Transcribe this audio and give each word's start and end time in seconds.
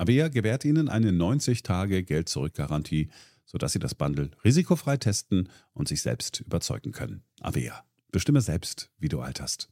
Avea 0.00 0.28
gewährt 0.28 0.64
Ihnen 0.64 0.88
eine 0.88 1.10
90-Tage-Geld-Zurück-Garantie, 1.10 3.10
sodass 3.44 3.72
Sie 3.72 3.78
das 3.78 3.94
Bundle 3.94 4.30
risikofrei 4.42 4.96
testen 4.96 5.50
und 5.74 5.88
sich 5.88 6.00
selbst 6.00 6.40
überzeugen 6.40 6.92
können. 6.92 7.22
Avea. 7.40 7.84
Bestimme 8.10 8.40
selbst, 8.40 8.90
wie 8.98 9.10
du 9.10 9.20
alterst. 9.20 9.68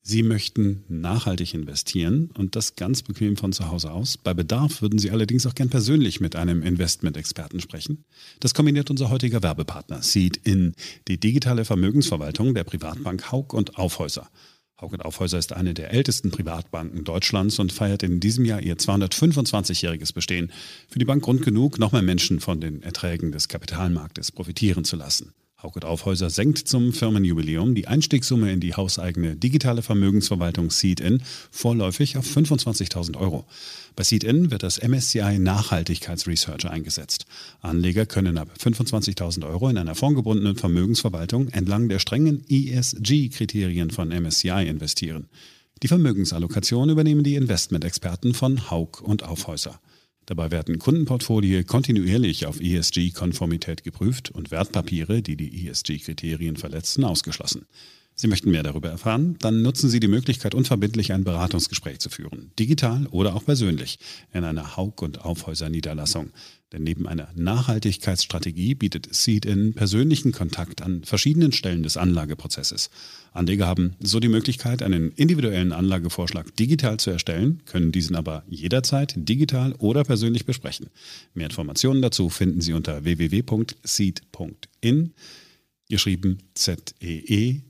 Sie 0.00 0.22
möchten 0.22 0.84
nachhaltig 0.88 1.52
investieren 1.52 2.30
und 2.36 2.56
das 2.56 2.74
ganz 2.74 3.02
bequem 3.02 3.36
von 3.36 3.52
zu 3.52 3.68
Hause 3.68 3.90
aus. 3.90 4.16
Bei 4.16 4.32
Bedarf 4.32 4.80
würden 4.80 4.98
Sie 4.98 5.10
allerdings 5.10 5.46
auch 5.46 5.54
gern 5.54 5.70
persönlich 5.70 6.20
mit 6.20 6.34
einem 6.34 6.62
Investment-Experten 6.62 7.60
sprechen. 7.60 8.04
Das 8.40 8.54
kombiniert 8.54 8.90
unser 8.90 9.10
heutiger 9.10 9.42
Werbepartner 9.42 10.02
Seed 10.02 10.38
in 10.38 10.74
die 11.08 11.20
digitale 11.20 11.66
Vermögensverwaltung 11.66 12.54
der 12.54 12.64
Privatbank 12.64 13.30
Haug 13.30 13.54
und 13.54 13.76
Aufhäuser. 13.76 14.30
Hauck 14.80 14.98
Aufhäuser 15.04 15.38
ist 15.38 15.52
eine 15.52 15.72
der 15.72 15.92
ältesten 15.92 16.32
Privatbanken 16.32 17.04
Deutschlands 17.04 17.60
und 17.60 17.72
feiert 17.72 18.02
in 18.02 18.18
diesem 18.18 18.44
Jahr 18.44 18.60
ihr 18.60 18.76
225-jähriges 18.76 20.12
Bestehen. 20.12 20.50
Für 20.88 20.98
die 20.98 21.04
Bank 21.04 21.22
Grund 21.22 21.42
genug, 21.42 21.78
noch 21.78 21.92
mehr 21.92 22.02
Menschen 22.02 22.40
von 22.40 22.60
den 22.60 22.82
Erträgen 22.82 23.30
des 23.30 23.48
Kapitalmarktes 23.48 24.32
profitieren 24.32 24.84
zu 24.84 24.96
lassen. 24.96 25.32
Hauckert 25.64 25.86
Aufhäuser 25.86 26.28
senkt 26.28 26.68
zum 26.68 26.92
Firmenjubiläum 26.92 27.74
die 27.74 27.88
Einstiegssumme 27.88 28.52
in 28.52 28.60
die 28.60 28.74
hauseigene 28.74 29.34
digitale 29.34 29.80
Vermögensverwaltung 29.80 30.70
Seed-In 30.70 31.22
vorläufig 31.50 32.18
auf 32.18 32.26
25.000 32.26 33.16
Euro. 33.16 33.46
Bei 33.96 34.04
Seed-In 34.04 34.50
wird 34.50 34.62
das 34.62 34.78
MSCI 34.78 35.38
Nachhaltigkeitsresearch 35.38 36.68
eingesetzt. 36.68 37.24
Anleger 37.62 38.04
können 38.04 38.36
ab 38.36 38.50
25.000 38.62 39.48
Euro 39.48 39.70
in 39.70 39.78
einer 39.78 39.94
fondgebundenen 39.94 40.56
Vermögensverwaltung 40.56 41.48
entlang 41.48 41.88
der 41.88 41.98
strengen 41.98 42.44
ESG-Kriterien 42.46 43.90
von 43.90 44.10
MSCI 44.10 44.68
investieren. 44.68 45.30
Die 45.82 45.88
Vermögensallokation 45.88 46.90
übernehmen 46.90 47.24
die 47.24 47.36
Investmentexperten 47.36 48.34
von 48.34 48.70
Haug 48.70 49.00
und 49.02 49.22
Aufhäuser. 49.22 49.80
Dabei 50.26 50.50
werden 50.50 50.78
Kundenportfolie 50.78 51.64
kontinuierlich 51.64 52.46
auf 52.46 52.60
ESG-Konformität 52.60 53.84
geprüft 53.84 54.30
und 54.30 54.50
Wertpapiere, 54.50 55.22
die 55.22 55.36
die 55.36 55.68
ESG-Kriterien 55.68 56.56
verletzen, 56.56 57.04
ausgeschlossen. 57.04 57.66
Sie 58.16 58.28
möchten 58.28 58.50
mehr 58.52 58.62
darüber 58.62 58.90
erfahren? 58.90 59.36
Dann 59.40 59.62
nutzen 59.62 59.90
Sie 59.90 59.98
die 59.98 60.08
Möglichkeit, 60.08 60.54
unverbindlich 60.54 61.12
ein 61.12 61.24
Beratungsgespräch 61.24 61.98
zu 61.98 62.10
führen. 62.10 62.52
Digital 62.58 63.08
oder 63.10 63.34
auch 63.34 63.44
persönlich 63.44 63.98
in 64.32 64.44
einer 64.44 64.76
Haug- 64.76 65.02
und 65.02 65.24
Aufhäuser-Niederlassung. 65.24 66.30
Denn 66.74 66.82
neben 66.82 67.06
einer 67.06 67.28
Nachhaltigkeitsstrategie 67.36 68.74
bietet 68.74 69.14
Seed-In 69.14 69.74
persönlichen 69.74 70.32
Kontakt 70.32 70.82
an 70.82 71.04
verschiedenen 71.04 71.52
Stellen 71.52 71.84
des 71.84 71.96
Anlageprozesses. 71.96 72.90
Anleger 73.32 73.68
haben 73.68 73.94
so 74.00 74.18
die 74.18 74.26
Möglichkeit, 74.26 74.82
einen 74.82 75.12
individuellen 75.12 75.70
Anlagevorschlag 75.72 76.56
digital 76.56 76.96
zu 76.98 77.10
erstellen, 77.10 77.62
können 77.64 77.92
diesen 77.92 78.16
aber 78.16 78.42
jederzeit 78.48 79.14
digital 79.16 79.74
oder 79.74 80.02
persönlich 80.02 80.46
besprechen. 80.46 80.88
Mehr 81.32 81.46
Informationen 81.46 82.02
dazu 82.02 82.28
finden 82.28 82.60
Sie 82.60 82.72
unter 82.72 83.04
www.seed.in 83.04 84.32
geschrieben 85.88 86.38
Z-E-E-D.en. 86.54 87.64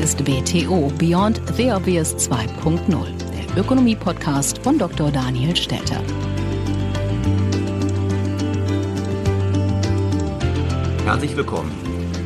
ist 0.00 0.24
BTO 0.24 0.90
Beyond 0.96 1.42
the 1.58 1.70
Obvious 1.70 2.16
2.0, 2.16 2.88
der 2.88 3.62
Ökonomie-Podcast 3.62 4.56
von 4.62 4.78
Dr. 4.78 5.10
Daniel 5.10 5.54
Stelter. 5.54 6.00
Herzlich 11.04 11.36
willkommen. 11.36 11.70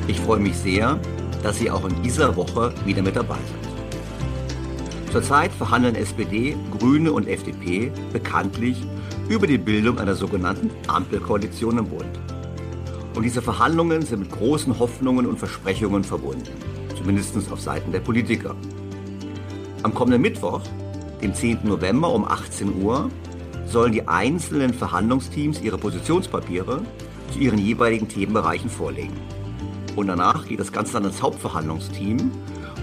Ich 0.06 0.20
freue 0.20 0.38
mich 0.38 0.56
sehr, 0.56 1.00
dass 1.42 1.58
Sie 1.58 1.68
auch 1.68 1.84
in 1.84 2.00
dieser 2.00 2.36
Woche 2.36 2.72
wieder 2.84 3.02
mit 3.02 3.16
dabei 3.16 3.38
sind. 3.38 5.10
Zurzeit 5.10 5.50
verhandeln 5.50 5.96
SPD, 5.96 6.56
Grüne 6.78 7.12
und 7.12 7.26
FDP 7.26 7.90
bekanntlich 8.12 8.76
über 9.28 9.48
die 9.48 9.58
Bildung 9.58 9.98
einer 9.98 10.14
sogenannten 10.14 10.70
Ampelkoalition 10.86 11.78
im 11.78 11.88
Bund. 11.88 12.20
Und 13.16 13.24
diese 13.24 13.42
Verhandlungen 13.42 14.02
sind 14.02 14.20
mit 14.20 14.30
großen 14.30 14.78
Hoffnungen 14.78 15.26
und 15.26 15.40
Versprechungen 15.40 16.04
verbunden, 16.04 16.52
zumindest 17.04 17.52
auf 17.52 17.60
Seiten 17.60 17.92
der 17.92 18.00
Politiker. 18.00 18.56
Am 19.82 19.92
kommenden 19.92 20.22
Mittwoch, 20.22 20.62
dem 21.20 21.34
10. 21.34 21.58
November 21.64 22.10
um 22.10 22.24
18 22.24 22.82
Uhr, 22.82 23.10
sollen 23.66 23.92
die 23.92 24.08
einzelnen 24.08 24.72
Verhandlungsteams 24.72 25.60
ihre 25.60 25.76
Positionspapiere 25.76 26.80
zu 27.30 27.38
ihren 27.38 27.58
jeweiligen 27.58 28.08
Themenbereichen 28.08 28.70
vorlegen. 28.70 29.12
Und 29.96 30.06
danach 30.06 30.46
geht 30.46 30.60
das 30.60 30.72
Ganze 30.72 30.94
dann 30.94 31.04
ins 31.04 31.20
Hauptverhandlungsteam, 31.20 32.30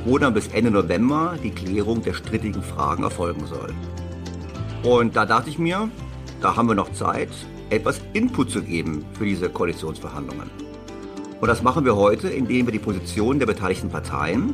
wo 0.06 0.20
dann 0.20 0.36
bis 0.36 0.50
Ende 0.50 0.70
November 0.70 1.36
die 1.44 1.50
Klärung 1.52 2.04
der 2.04 2.14
strittigen 2.14 2.62
Fragen 2.62 3.04
erfolgen 3.04 3.48
soll. 3.48 3.74
Und 4.84 5.16
da 5.16 5.26
dachte 5.26 5.50
ich 5.50 5.58
mir, 5.58 5.90
da 6.42 6.56
haben 6.56 6.68
wir 6.68 6.76
noch 6.76 6.94
Zeit, 6.94 7.30
etwas 7.72 8.02
Input 8.14 8.52
zu 8.52 8.62
geben 8.62 9.04
für 9.18 9.26
diese 9.26 9.50
Koalitionsverhandlungen. 9.50 10.71
Und 11.42 11.48
das 11.48 11.64
machen 11.64 11.84
wir 11.84 11.96
heute, 11.96 12.30
indem 12.30 12.68
wir 12.68 12.72
die 12.72 12.80
Positionen 12.80 13.40
der 13.40 13.48
beteiligten 13.48 13.90
Parteien 13.90 14.54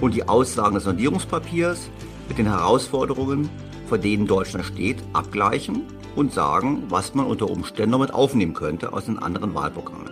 und 0.00 0.14
die 0.14 0.28
Aussagen 0.28 0.74
des 0.74 0.84
Sondierungspapiers 0.84 1.90
mit 2.28 2.38
den 2.38 2.46
Herausforderungen, 2.46 3.48
vor 3.86 3.98
denen 3.98 4.26
Deutschland 4.26 4.66
steht, 4.66 4.98
abgleichen 5.12 5.82
und 6.14 6.32
sagen, 6.32 6.84
was 6.88 7.14
man 7.14 7.26
unter 7.26 7.50
Umständen 7.50 7.90
noch 7.90 8.00
mit 8.00 8.14
aufnehmen 8.14 8.54
könnte 8.54 8.92
aus 8.92 9.06
den 9.06 9.18
anderen 9.18 9.54
Wahlprogrammen. 9.54 10.10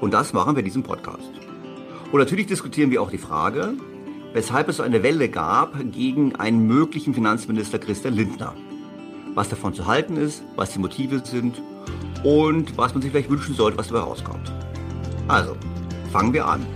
Und 0.00 0.12
das 0.12 0.32
machen 0.32 0.56
wir 0.56 0.60
in 0.60 0.66
diesem 0.66 0.82
Podcast. 0.82 1.30
Und 2.12 2.18
natürlich 2.18 2.46
diskutieren 2.46 2.90
wir 2.90 3.00
auch 3.00 3.10
die 3.10 3.18
Frage, 3.18 3.74
weshalb 4.32 4.68
es 4.68 4.78
so 4.78 4.82
eine 4.82 5.02
Welle 5.02 5.28
gab 5.28 5.78
gegen 5.92 6.36
einen 6.36 6.66
möglichen 6.66 7.14
Finanzminister 7.14 7.78
Christian 7.78 8.14
Lindner 8.14 8.54
was 9.34 9.48
davon 9.48 9.74
zu 9.74 9.86
halten 9.86 10.16
ist, 10.16 10.42
was 10.56 10.72
die 10.72 10.78
Motive 10.78 11.22
sind 11.24 11.62
und 12.24 12.76
was 12.76 12.92
man 12.92 13.02
sich 13.02 13.10
vielleicht 13.10 13.30
wünschen 13.30 13.54
sollte, 13.54 13.78
was 13.78 13.88
dabei 13.88 14.00
rauskommt. 14.00 14.52
Also, 15.30 15.56
fangen 16.10 16.32
wir 16.32 16.44
an. 16.44 16.66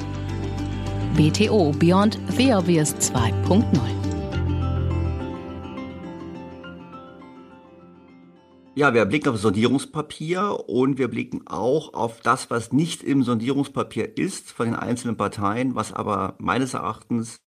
BTO 1.17 1.73
Beyond 1.73 2.21
The 2.37 2.55
Obvious 2.55 2.95
2.0 2.95 3.65
Ja, 8.77 8.95
wir 8.95 9.06
blicken 9.06 9.31
auf 9.31 9.35
das 9.35 9.43
Sondierungspapier 9.43 10.69
und 10.69 10.99
wir 10.99 11.09
blicken 11.09 11.49
auch 11.49 11.95
auf 11.95 12.21
das, 12.21 12.49
was 12.49 12.73
nicht 12.73 13.03
im 13.03 13.25
Sondierungspapier 13.25 14.17
ist 14.17 14.53
von 14.53 14.67
den 14.67 14.77
einzelnen 14.77 15.17
Parteien, 15.17 15.75
was 15.75 15.93
aber 15.93 16.37
meines 16.39 16.75
Erachtens 16.75 17.44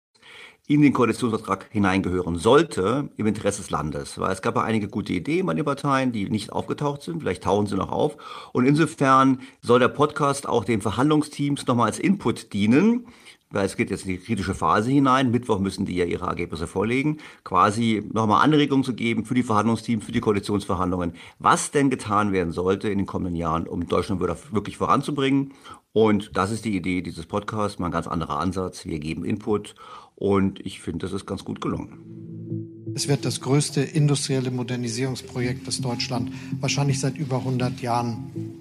in 0.69 0.83
den 0.83 0.93
Koalitionsvertrag 0.93 1.69
hineingehören 1.71 2.39
sollte 2.39 3.09
im 3.17 3.27
Interesse 3.27 3.63
des 3.63 3.71
Landes. 3.71 4.19
Weil 4.19 4.33
es 4.33 4.43
gab 4.43 4.57
ja 4.57 4.63
einige 4.63 4.89
gute 4.89 5.13
Ideen 5.13 5.47
bei 5.47 5.55
den 5.55 5.65
Parteien, 5.65 6.11
die 6.11 6.29
nicht 6.29 6.53
aufgetaucht 6.53 7.03
sind. 7.03 7.21
Vielleicht 7.21 7.45
tauchen 7.45 7.67
sie 7.67 7.77
noch 7.77 7.93
auf. 7.93 8.17
Und 8.53 8.67
insofern 8.67 9.41
soll 9.63 9.79
der 9.79 9.89
Podcast 9.89 10.49
auch 10.49 10.65
den 10.65 10.81
Verhandlungsteams 10.81 11.67
nochmal 11.67 11.87
als 11.87 12.01
Input 12.01 12.53
dienen. 12.53 13.07
Weil 13.51 13.65
es 13.65 13.77
geht 13.77 13.91
jetzt 13.91 14.07
in 14.07 14.11
die 14.11 14.19
kritische 14.19 14.57
Phase 14.57 14.91
hinein. 14.91 15.31
Mittwoch 15.31 15.61
müssen 15.61 15.87
die 15.87 15.95
ja 15.95 16.05
ihre 16.05 16.27
Ergebnisse 16.27 16.67
vorlegen. 16.67 17.19
Quasi 17.45 18.03
nochmal 18.13 18.43
Anregungen 18.43 18.83
zu 18.83 18.93
geben 18.93 19.25
für 19.25 19.35
die 19.35 19.45
Verhandlungsteams, 19.45 20.05
für 20.05 20.11
die 20.11 20.21
Koalitionsverhandlungen. 20.21 21.13
Was 21.39 21.71
denn 21.71 21.89
getan 21.89 22.33
werden 22.33 22.53
sollte 22.53 22.89
in 22.89 22.99
den 22.99 23.07
kommenden 23.07 23.37
Jahren, 23.37 23.69
um 23.69 23.87
Deutschland 23.87 24.21
wirklich 24.21 24.77
voranzubringen. 24.77 25.53
Und 25.93 26.37
das 26.37 26.51
ist 26.51 26.65
die 26.65 26.77
Idee 26.77 27.03
dieses 27.03 27.25
Podcasts. 27.25 27.79
Mal 27.79 27.87
ein 27.87 27.93
ganz 27.93 28.09
anderer 28.09 28.41
Ansatz. 28.41 28.85
Wir 28.85 28.99
geben 28.99 29.25
Input 29.25 29.77
und 30.17 30.65
ich 30.65 30.81
finde, 30.81 31.07
das 31.07 31.13
ist 31.13 31.27
ganz 31.27 31.45
gut 31.45 31.61
gelungen. 31.61 32.17
Es 32.97 33.09
wird 33.09 33.27
das 33.27 33.43
größte 33.43 33.83
industrielle 33.83 34.51
Modernisierungsprojekt, 34.51 35.69
das 35.69 35.83
Deutschland 35.83 36.33
wahrscheinlich 36.61 36.99
seit 36.99 37.19
über 37.19 37.37
100 37.37 37.83
Jahren 37.83 38.57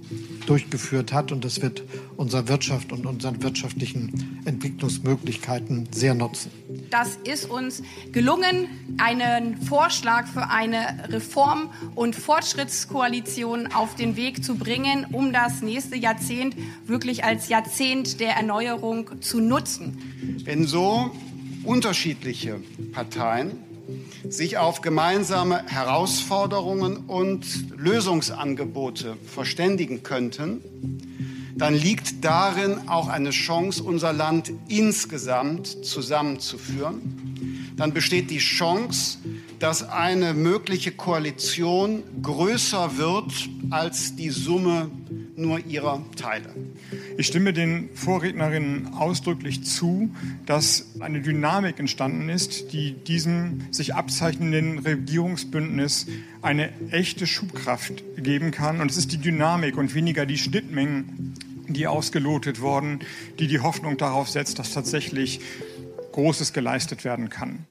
durchgeführt 0.45 1.13
hat. 1.13 1.31
Und 1.31 1.45
das 1.45 1.61
wird 1.61 1.83
unserer 2.17 2.49
Wirtschaft 2.49 2.91
und 2.91 3.05
unseren 3.05 3.41
wirtschaftlichen 3.41 4.41
Entwicklungsmöglichkeiten 4.43 5.87
sehr 5.93 6.15
nutzen. 6.15 6.51
Das 6.89 7.17
ist 7.23 7.49
uns 7.49 7.81
gelungen, 8.11 8.67
einen 8.97 9.55
Vorschlag 9.61 10.27
für 10.27 10.49
eine 10.49 11.07
Reform- 11.07 11.69
und 11.95 12.13
Fortschrittskoalition 12.13 13.67
auf 13.67 13.95
den 13.95 14.17
Weg 14.17 14.43
zu 14.43 14.55
bringen, 14.55 15.05
um 15.13 15.31
das 15.31 15.61
nächste 15.61 15.95
Jahrzehnt 15.95 16.57
wirklich 16.85 17.23
als 17.23 17.47
Jahrzehnt 17.47 18.19
der 18.19 18.31
Erneuerung 18.35 19.21
zu 19.21 19.39
nutzen. 19.39 20.41
Wenn 20.43 20.67
so 20.67 21.11
unterschiedliche 21.65 22.61
Parteien 22.91 23.59
sich 24.27 24.57
auf 24.57 24.81
gemeinsame 24.81 25.63
Herausforderungen 25.67 26.97
und 27.07 27.45
Lösungsangebote 27.77 29.17
verständigen 29.25 30.03
könnten, 30.03 30.61
dann 31.55 31.73
liegt 31.73 32.25
darin 32.25 32.89
auch 32.89 33.07
eine 33.07 33.29
Chance, 33.29 33.83
unser 33.83 34.11
Land 34.11 34.51
insgesamt 34.67 35.85
zusammenzuführen. 35.85 37.73
Dann 37.77 37.93
besteht 37.93 38.29
die 38.29 38.39
Chance, 38.39 39.19
dass 39.59 39.87
eine 39.87 40.33
mögliche 40.33 40.91
Koalition 40.91 42.03
größer 42.21 42.97
wird 42.97 43.31
als 43.69 44.15
die 44.15 44.29
Summe 44.29 44.89
nur 45.35 45.65
ihrer 45.65 46.03
Teile. 46.15 46.53
Ich 47.17 47.27
stimme 47.27 47.53
den 47.53 47.89
Vorrednerinnen 47.93 48.93
ausdrücklich 48.93 49.63
zu, 49.63 50.13
dass 50.45 50.87
eine 50.99 51.21
Dynamik 51.21 51.79
entstanden 51.79 52.29
ist, 52.29 52.71
die 52.73 52.93
diesem 52.93 53.61
sich 53.71 53.95
abzeichnenden 53.95 54.79
Regierungsbündnis 54.79 56.07
eine 56.41 56.71
echte 56.91 57.27
Schubkraft 57.27 58.03
geben 58.17 58.51
kann. 58.51 58.81
Und 58.81 58.91
es 58.91 58.97
ist 58.97 59.11
die 59.11 59.17
Dynamik 59.17 59.77
und 59.77 59.95
weniger 59.95 60.25
die 60.25 60.37
Schnittmengen, 60.37 61.33
die 61.67 61.87
ausgelotet 61.87 62.61
wurden, 62.61 62.99
die 63.39 63.47
die 63.47 63.59
Hoffnung 63.59 63.97
darauf 63.97 64.29
setzt, 64.29 64.59
dass 64.59 64.73
tatsächlich 64.73 65.41
Großes 66.11 66.53
geleistet 66.53 67.03
werden 67.03 67.29
kann. 67.29 67.65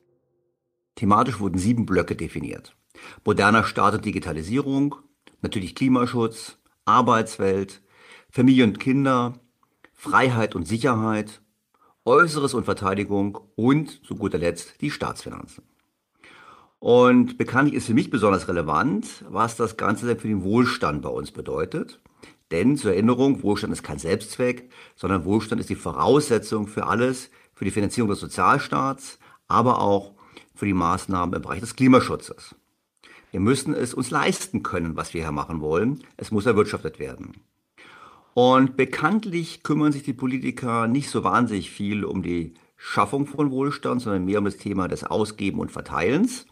Thematisch 0.96 1.40
wurden 1.40 1.58
sieben 1.58 1.86
Blöcke 1.86 2.16
definiert. 2.16 2.76
Moderner 3.24 3.64
Staat 3.64 3.94
und 3.94 4.04
Digitalisierung, 4.04 4.96
natürlich 5.42 5.74
Klimaschutz, 5.74 6.58
Arbeitswelt, 6.84 7.82
Familie 8.30 8.64
und 8.64 8.78
Kinder, 8.78 9.40
Freiheit 9.92 10.54
und 10.54 10.66
Sicherheit, 10.66 11.40
Äußeres 12.04 12.54
und 12.54 12.64
Verteidigung 12.64 13.38
und 13.56 14.04
zu 14.04 14.14
guter 14.16 14.38
Letzt 14.38 14.80
die 14.80 14.90
Staatsfinanzen. 14.90 15.64
Und 16.78 17.38
bekanntlich 17.38 17.76
ist 17.76 17.86
für 17.86 17.94
mich 17.94 18.10
besonders 18.10 18.46
relevant, 18.46 19.24
was 19.30 19.56
das 19.56 19.78
Ganze 19.78 20.16
für 20.16 20.28
den 20.28 20.44
Wohlstand 20.44 21.00
bei 21.00 21.08
uns 21.08 21.30
bedeutet. 21.30 22.00
Denn 22.50 22.76
zur 22.76 22.92
Erinnerung, 22.92 23.42
Wohlstand 23.42 23.72
ist 23.72 23.82
kein 23.82 23.98
Selbstzweck, 23.98 24.70
sondern 24.94 25.24
Wohlstand 25.24 25.62
ist 25.62 25.70
die 25.70 25.76
Voraussetzung 25.76 26.66
für 26.66 26.86
alles, 26.86 27.30
für 27.54 27.64
die 27.64 27.70
Finanzierung 27.70 28.10
des 28.10 28.20
Sozialstaats, 28.20 29.18
aber 29.48 29.80
auch 29.80 30.13
für 30.54 30.66
die 30.66 30.74
Maßnahmen 30.74 31.34
im 31.34 31.42
Bereich 31.42 31.60
des 31.60 31.76
Klimaschutzes. 31.76 32.54
Wir 33.30 33.40
müssen 33.40 33.74
es 33.74 33.94
uns 33.94 34.10
leisten 34.10 34.62
können, 34.62 34.96
was 34.96 35.12
wir 35.12 35.22
hier 35.22 35.32
machen 35.32 35.60
wollen. 35.60 36.04
Es 36.16 36.30
muss 36.30 36.46
erwirtschaftet 36.46 37.00
werden. 37.00 37.32
Und 38.34 38.76
bekanntlich 38.76 39.62
kümmern 39.62 39.92
sich 39.92 40.02
die 40.02 40.12
Politiker 40.12 40.86
nicht 40.86 41.08
so 41.08 41.24
wahnsinnig 41.24 41.70
viel 41.70 42.04
um 42.04 42.22
die 42.22 42.54
Schaffung 42.76 43.26
von 43.26 43.50
Wohlstand, 43.50 44.02
sondern 44.02 44.24
mehr 44.24 44.38
um 44.38 44.44
das 44.44 44.56
Thema 44.56 44.88
des 44.88 45.04
Ausgeben 45.04 45.58
und 45.58 45.72
Verteilens. 45.72 46.46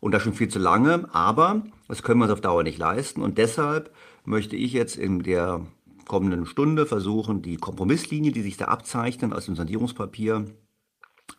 Und 0.00 0.12
das 0.12 0.22
schon 0.22 0.34
viel 0.34 0.48
zu 0.48 0.58
lange. 0.58 1.08
Aber 1.14 1.62
das 1.88 2.02
können 2.02 2.20
wir 2.20 2.24
uns 2.24 2.32
auf 2.32 2.40
Dauer 2.40 2.62
nicht 2.62 2.78
leisten. 2.78 3.22
Und 3.22 3.38
deshalb 3.38 3.94
möchte 4.24 4.56
ich 4.56 4.72
jetzt 4.72 4.96
in 4.96 5.22
der 5.22 5.66
kommenden 6.06 6.46
Stunde 6.46 6.86
versuchen, 6.86 7.42
die 7.42 7.56
Kompromisslinie, 7.56 8.32
die 8.32 8.42
sich 8.42 8.56
da 8.56 8.66
abzeichnen 8.66 9.32
aus 9.32 9.46
dem 9.46 9.56
Sondierungspapier, 9.56 10.46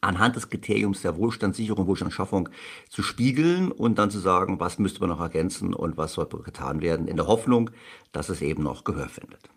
anhand 0.02 0.36
des 0.36 0.50
Kriteriums 0.50 1.02
der 1.02 1.18
Wohlstandssicherung, 1.18 1.88
Wohlstandsschaffung 1.88 2.50
zu 2.90 3.04
spiegeln 3.04 3.72
und 3.72 3.98
dann 3.98 4.12
zu 4.12 4.20
sagen, 4.20 4.60
was 4.60 4.80
müsste 4.80 5.00
man 5.00 5.10
noch 5.10 5.22
ergänzen 5.22 5.74
und 5.74 5.98
was 5.98 6.13
soll 6.13 6.28
getan 6.28 6.82
werden, 6.82 7.08
in 7.08 7.18
der 7.18 7.28
Hoffnung, 7.28 7.70
dass 8.12 8.30
es 8.30 8.42
eben 8.42 8.63
noch 8.63 8.84
Gehör 8.84 9.10
findet. 9.10 9.50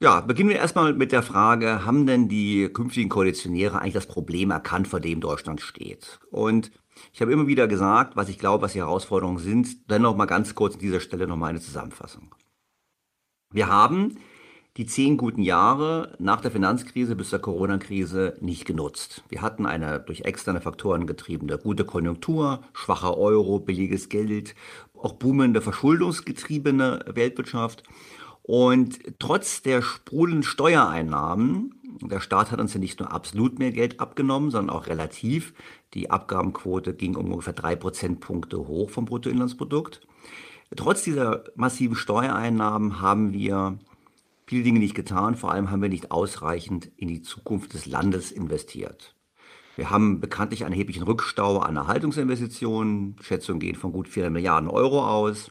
Ja, 0.00 0.20
beginnen 0.20 0.48
wir 0.48 0.56
erstmal 0.56 0.94
mit 0.94 1.12
der 1.12 1.22
Frage, 1.22 1.84
haben 1.84 2.06
denn 2.06 2.28
die 2.28 2.68
künftigen 2.72 3.08
Koalitionäre 3.08 3.80
eigentlich 3.80 3.94
das 3.94 4.08
Problem 4.08 4.50
erkannt, 4.50 4.88
vor 4.88 4.98
dem 4.98 5.20
Deutschland 5.20 5.60
steht? 5.60 6.18
Und 6.30 6.72
ich 7.12 7.20
habe 7.20 7.32
immer 7.32 7.46
wieder 7.46 7.68
gesagt, 7.68 8.16
was 8.16 8.28
ich 8.28 8.38
glaube, 8.38 8.64
was 8.64 8.72
die 8.72 8.80
Herausforderungen 8.80 9.38
sind. 9.38 9.90
Dennoch 9.90 10.16
mal 10.16 10.26
ganz 10.26 10.56
kurz 10.56 10.74
an 10.74 10.80
dieser 10.80 10.98
Stelle 10.98 11.28
nochmal 11.28 11.50
eine 11.50 11.60
Zusammenfassung. 11.60 12.34
Wir 13.52 13.68
haben 13.68 14.18
die 14.76 14.86
zehn 14.86 15.16
guten 15.16 15.42
Jahre 15.42 16.14
nach 16.18 16.40
der 16.40 16.50
Finanzkrise 16.50 17.14
bis 17.14 17.30
zur 17.30 17.40
Corona-Krise 17.40 18.36
nicht 18.40 18.64
genutzt. 18.64 19.22
Wir 19.28 19.42
hatten 19.42 19.66
eine 19.66 20.00
durch 20.00 20.22
externe 20.22 20.60
Faktoren 20.60 21.06
getriebene 21.06 21.58
gute 21.58 21.84
Konjunktur, 21.84 22.62
schwacher 22.72 23.18
Euro, 23.18 23.58
billiges 23.58 24.08
Geld, 24.08 24.54
auch 24.94 25.14
boomende 25.14 25.60
verschuldungsgetriebene 25.60 27.04
Weltwirtschaft. 27.14 27.82
Und 28.42 28.98
trotz 29.18 29.62
der 29.62 29.82
sprudelnden 29.82 30.42
Steuereinnahmen, 30.42 31.74
der 32.00 32.20
Staat 32.20 32.50
hat 32.50 32.60
uns 32.60 32.74
ja 32.74 32.80
nicht 32.80 32.98
nur 32.98 33.12
absolut 33.12 33.58
mehr 33.58 33.72
Geld 33.72 34.00
abgenommen, 34.00 34.50
sondern 34.50 34.74
auch 34.74 34.86
relativ. 34.86 35.52
Die 35.94 36.10
Abgabenquote 36.10 36.94
ging 36.94 37.14
um 37.14 37.30
ungefähr 37.30 37.52
drei 37.52 37.76
Prozentpunkte 37.76 38.56
hoch 38.66 38.90
vom 38.90 39.04
Bruttoinlandsprodukt 39.04 40.00
Trotz 40.76 41.02
dieser 41.02 41.44
massiven 41.54 41.96
Steuereinnahmen 41.96 43.00
haben 43.00 43.32
wir 43.32 43.78
viele 44.46 44.64
Dinge 44.64 44.78
nicht 44.78 44.94
getan. 44.94 45.34
Vor 45.36 45.52
allem 45.52 45.70
haben 45.70 45.82
wir 45.82 45.88
nicht 45.88 46.10
ausreichend 46.10 46.90
in 46.96 47.08
die 47.08 47.22
Zukunft 47.22 47.74
des 47.74 47.86
Landes 47.86 48.32
investiert. 48.32 49.14
Wir 49.76 49.90
haben 49.90 50.20
bekanntlich 50.20 50.64
einen 50.64 50.74
erheblichen 50.74 51.02
Rückstau 51.02 51.58
an 51.58 51.76
Erhaltungsinvestitionen. 51.76 53.16
Schätzungen 53.20 53.60
gehen 53.60 53.76
von 53.76 53.92
gut 53.92 54.08
4 54.08 54.30
Milliarden 54.30 54.68
Euro 54.68 55.06
aus. 55.06 55.50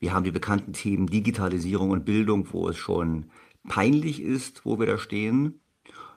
Wir 0.00 0.12
haben 0.12 0.24
die 0.24 0.30
bekannten 0.30 0.74
Themen 0.74 1.06
Digitalisierung 1.06 1.90
und 1.90 2.04
Bildung, 2.04 2.52
wo 2.52 2.68
es 2.68 2.76
schon 2.76 3.30
peinlich 3.66 4.20
ist, 4.20 4.66
wo 4.66 4.78
wir 4.78 4.86
da 4.86 4.98
stehen. 4.98 5.60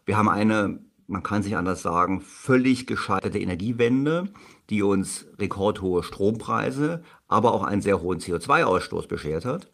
Wir 0.06 0.18
haben 0.18 0.28
eine, 0.28 0.80
man 1.08 1.24
kann 1.24 1.42
sich 1.42 1.56
anders 1.56 1.82
sagen, 1.82 2.20
völlig 2.20 2.86
gescheiterte 2.86 3.40
Energiewende, 3.40 4.34
die 4.70 4.84
uns 4.84 5.28
rekordhohe 5.40 6.04
Strompreise, 6.04 7.04
aber 7.30 7.54
auch 7.54 7.64
einen 7.64 7.82
sehr 7.82 8.02
hohen 8.02 8.20
CO2-Ausstoß 8.20 9.08
beschert 9.08 9.46
hat. 9.46 9.72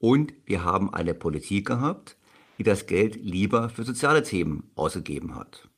Und 0.00 0.32
wir 0.46 0.64
haben 0.64 0.92
eine 0.92 1.12
Politik 1.14 1.66
gehabt, 1.66 2.16
die 2.58 2.62
das 2.62 2.86
Geld 2.86 3.16
lieber 3.16 3.68
für 3.68 3.84
soziale 3.84 4.22
Themen 4.22 4.70
ausgegeben 4.74 5.36
hat. 5.36 5.68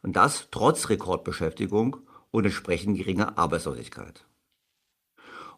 Und 0.00 0.14
das 0.14 0.48
trotz 0.52 0.88
Rekordbeschäftigung 0.88 1.96
und 2.30 2.44
entsprechend 2.44 2.96
geringer 2.96 3.36
Arbeitslosigkeit. 3.36 4.24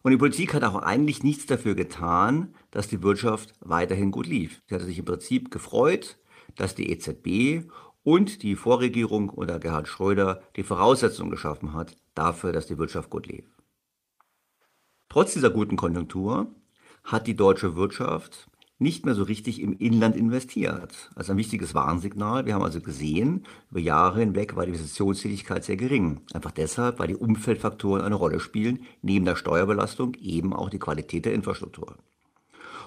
Und 0.01 0.11
die 0.11 0.17
Politik 0.17 0.55
hat 0.55 0.63
auch 0.63 0.81
eigentlich 0.81 1.21
nichts 1.21 1.45
dafür 1.45 1.75
getan, 1.75 2.55
dass 2.71 2.87
die 2.87 3.03
Wirtschaft 3.03 3.53
weiterhin 3.59 4.09
gut 4.09 4.25
lief. 4.25 4.63
Sie 4.67 4.73
hatte 4.73 4.85
sich 4.85 4.97
im 4.97 5.05
Prinzip 5.05 5.51
gefreut, 5.51 6.17
dass 6.55 6.73
die 6.73 6.89
EZB 6.89 7.69
und 8.01 8.41
die 8.41 8.55
Vorregierung 8.55 9.29
unter 9.29 9.59
Gerhard 9.59 9.87
Schröder 9.87 10.41
die 10.55 10.63
Voraussetzungen 10.63 11.29
geschaffen 11.29 11.73
hat 11.73 11.97
dafür, 12.15 12.51
dass 12.51 12.65
die 12.65 12.79
Wirtschaft 12.79 13.11
gut 13.11 13.27
lief. 13.27 13.45
Trotz 15.07 15.33
dieser 15.33 15.51
guten 15.51 15.75
Konjunktur 15.75 16.55
hat 17.03 17.27
die 17.27 17.35
deutsche 17.35 17.75
Wirtschaft 17.75 18.47
nicht 18.81 19.05
mehr 19.05 19.13
so 19.13 19.21
richtig 19.23 19.61
im 19.61 19.77
Inland 19.77 20.15
investiert. 20.15 21.11
Also 21.13 21.33
ein 21.33 21.37
wichtiges 21.37 21.75
Warnsignal. 21.75 22.47
Wir 22.47 22.55
haben 22.55 22.63
also 22.63 22.81
gesehen, 22.81 23.45
über 23.69 23.79
Jahre 23.79 24.21
hinweg 24.21 24.55
war 24.55 24.65
die 24.65 24.71
Investitionstätigkeit 24.71 25.63
sehr 25.63 25.77
gering. 25.77 26.21
Einfach 26.33 26.49
deshalb, 26.49 26.97
weil 26.97 27.07
die 27.07 27.15
Umfeldfaktoren 27.15 28.01
eine 28.01 28.15
Rolle 28.15 28.39
spielen, 28.39 28.79
neben 29.03 29.25
der 29.25 29.35
Steuerbelastung 29.35 30.15
eben 30.15 30.51
auch 30.51 30.71
die 30.71 30.79
Qualität 30.79 31.25
der 31.25 31.33
Infrastruktur. 31.33 31.95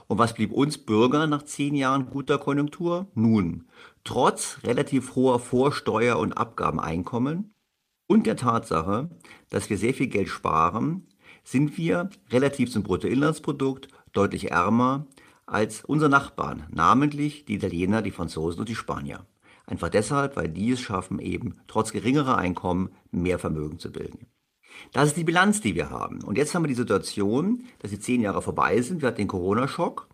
Und 0.09 0.19
was 0.19 0.35
blieb 0.35 0.51
uns 0.53 0.79
Bürger 0.79 1.29
nach 1.29 1.45
zehn 1.45 1.77
Jahren 1.77 2.07
guter 2.07 2.39
Konjunktur? 2.39 3.07
Nun, 3.15 3.69
trotz 4.03 4.59
relativ 4.65 5.15
hoher 5.15 5.39
Vorsteuer- 5.39 6.19
und 6.19 6.33
Abgabeneinkommen 6.33 7.55
und 8.09 8.27
der 8.27 8.37
Tatsache, 8.37 9.11
dass 9.49 9.71
wir 9.71 9.79
sehr 9.79 9.95
viel 9.95 10.09
Geld 10.09 10.29
sparen, 10.29 11.07
sind 11.45 11.79
wir 11.79 12.11
relativ 12.31 12.73
zum 12.73 12.83
Bruttoinlandsprodukt 12.83 13.89
deutlich 14.15 14.51
ärmer 14.51 15.07
als 15.47 15.85
unsere 15.85 16.11
Nachbarn, 16.11 16.67
namentlich 16.71 17.45
die 17.45 17.55
Italiener, 17.55 18.01
die 18.01 18.11
Franzosen 18.11 18.61
und 18.61 18.69
die 18.69 18.75
Spanier. 18.75 19.27
Einfach 19.67 19.89
deshalb, 19.89 20.37
weil 20.37 20.49
die 20.49 20.73
es 20.73 20.81
schaffen, 20.81 21.19
eben 21.19 21.55
trotz 21.69 21.93
geringerer 21.93 22.39
Einkommen 22.39 22.91
mehr 23.11 23.39
Vermögen 23.39 23.79
zu 23.79 23.93
bilden. 23.93 24.27
Das 24.93 25.09
ist 25.09 25.17
die 25.17 25.25
Bilanz, 25.25 25.61
die 25.61 25.75
wir 25.75 25.91
haben. 25.91 26.23
Und 26.23 26.37
jetzt 26.37 26.55
haben 26.55 26.65
wir 26.65 26.69
die 26.69 26.75
Situation, 26.75 27.65
dass 27.79 27.91
die 27.91 28.01
zehn 28.01 28.21
Jahre 28.21 28.43
vorbei 28.43 28.81
sind. 28.81 29.03
Wir 29.03 29.09
hatten 29.09 29.19
den 29.19 29.29
Corona-Schock 29.29 30.09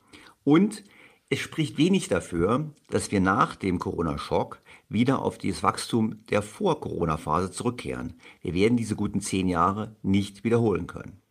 und 0.44 0.84
es 1.28 1.38
spricht 1.38 1.78
wenig 1.78 2.08
dafür, 2.08 2.70
dass 2.88 3.12
wir 3.12 3.20
nach 3.20 3.56
dem 3.56 3.78
Corona-Schock 3.78 4.60
wieder 4.88 5.22
auf 5.22 5.38
dieses 5.38 5.62
Wachstum 5.62 6.26
der 6.26 6.42
Vor-Corona-Phase 6.42 7.52
zurückkehren. 7.52 8.14
Wir 8.42 8.54
werden 8.54 8.76
diese 8.76 8.96
guten 8.96 9.20
zehn 9.20 9.48
Jahre 9.48 9.96
nicht 10.02 10.44
wiederholen 10.44 10.86
können. 10.86 11.22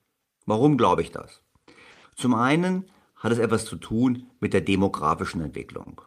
Warum 0.45 0.77
glaube 0.77 1.01
ich 1.01 1.11
das? 1.11 1.43
Zum 2.19 2.35
einen 2.35 2.83
hat 3.15 3.31
es 3.31 3.37
etwas 3.37 3.63
zu 3.63 3.77
tun 3.77 4.27
mit 4.41 4.51
der 4.51 4.59
demografischen 4.59 5.39
Entwicklung. 5.39 6.01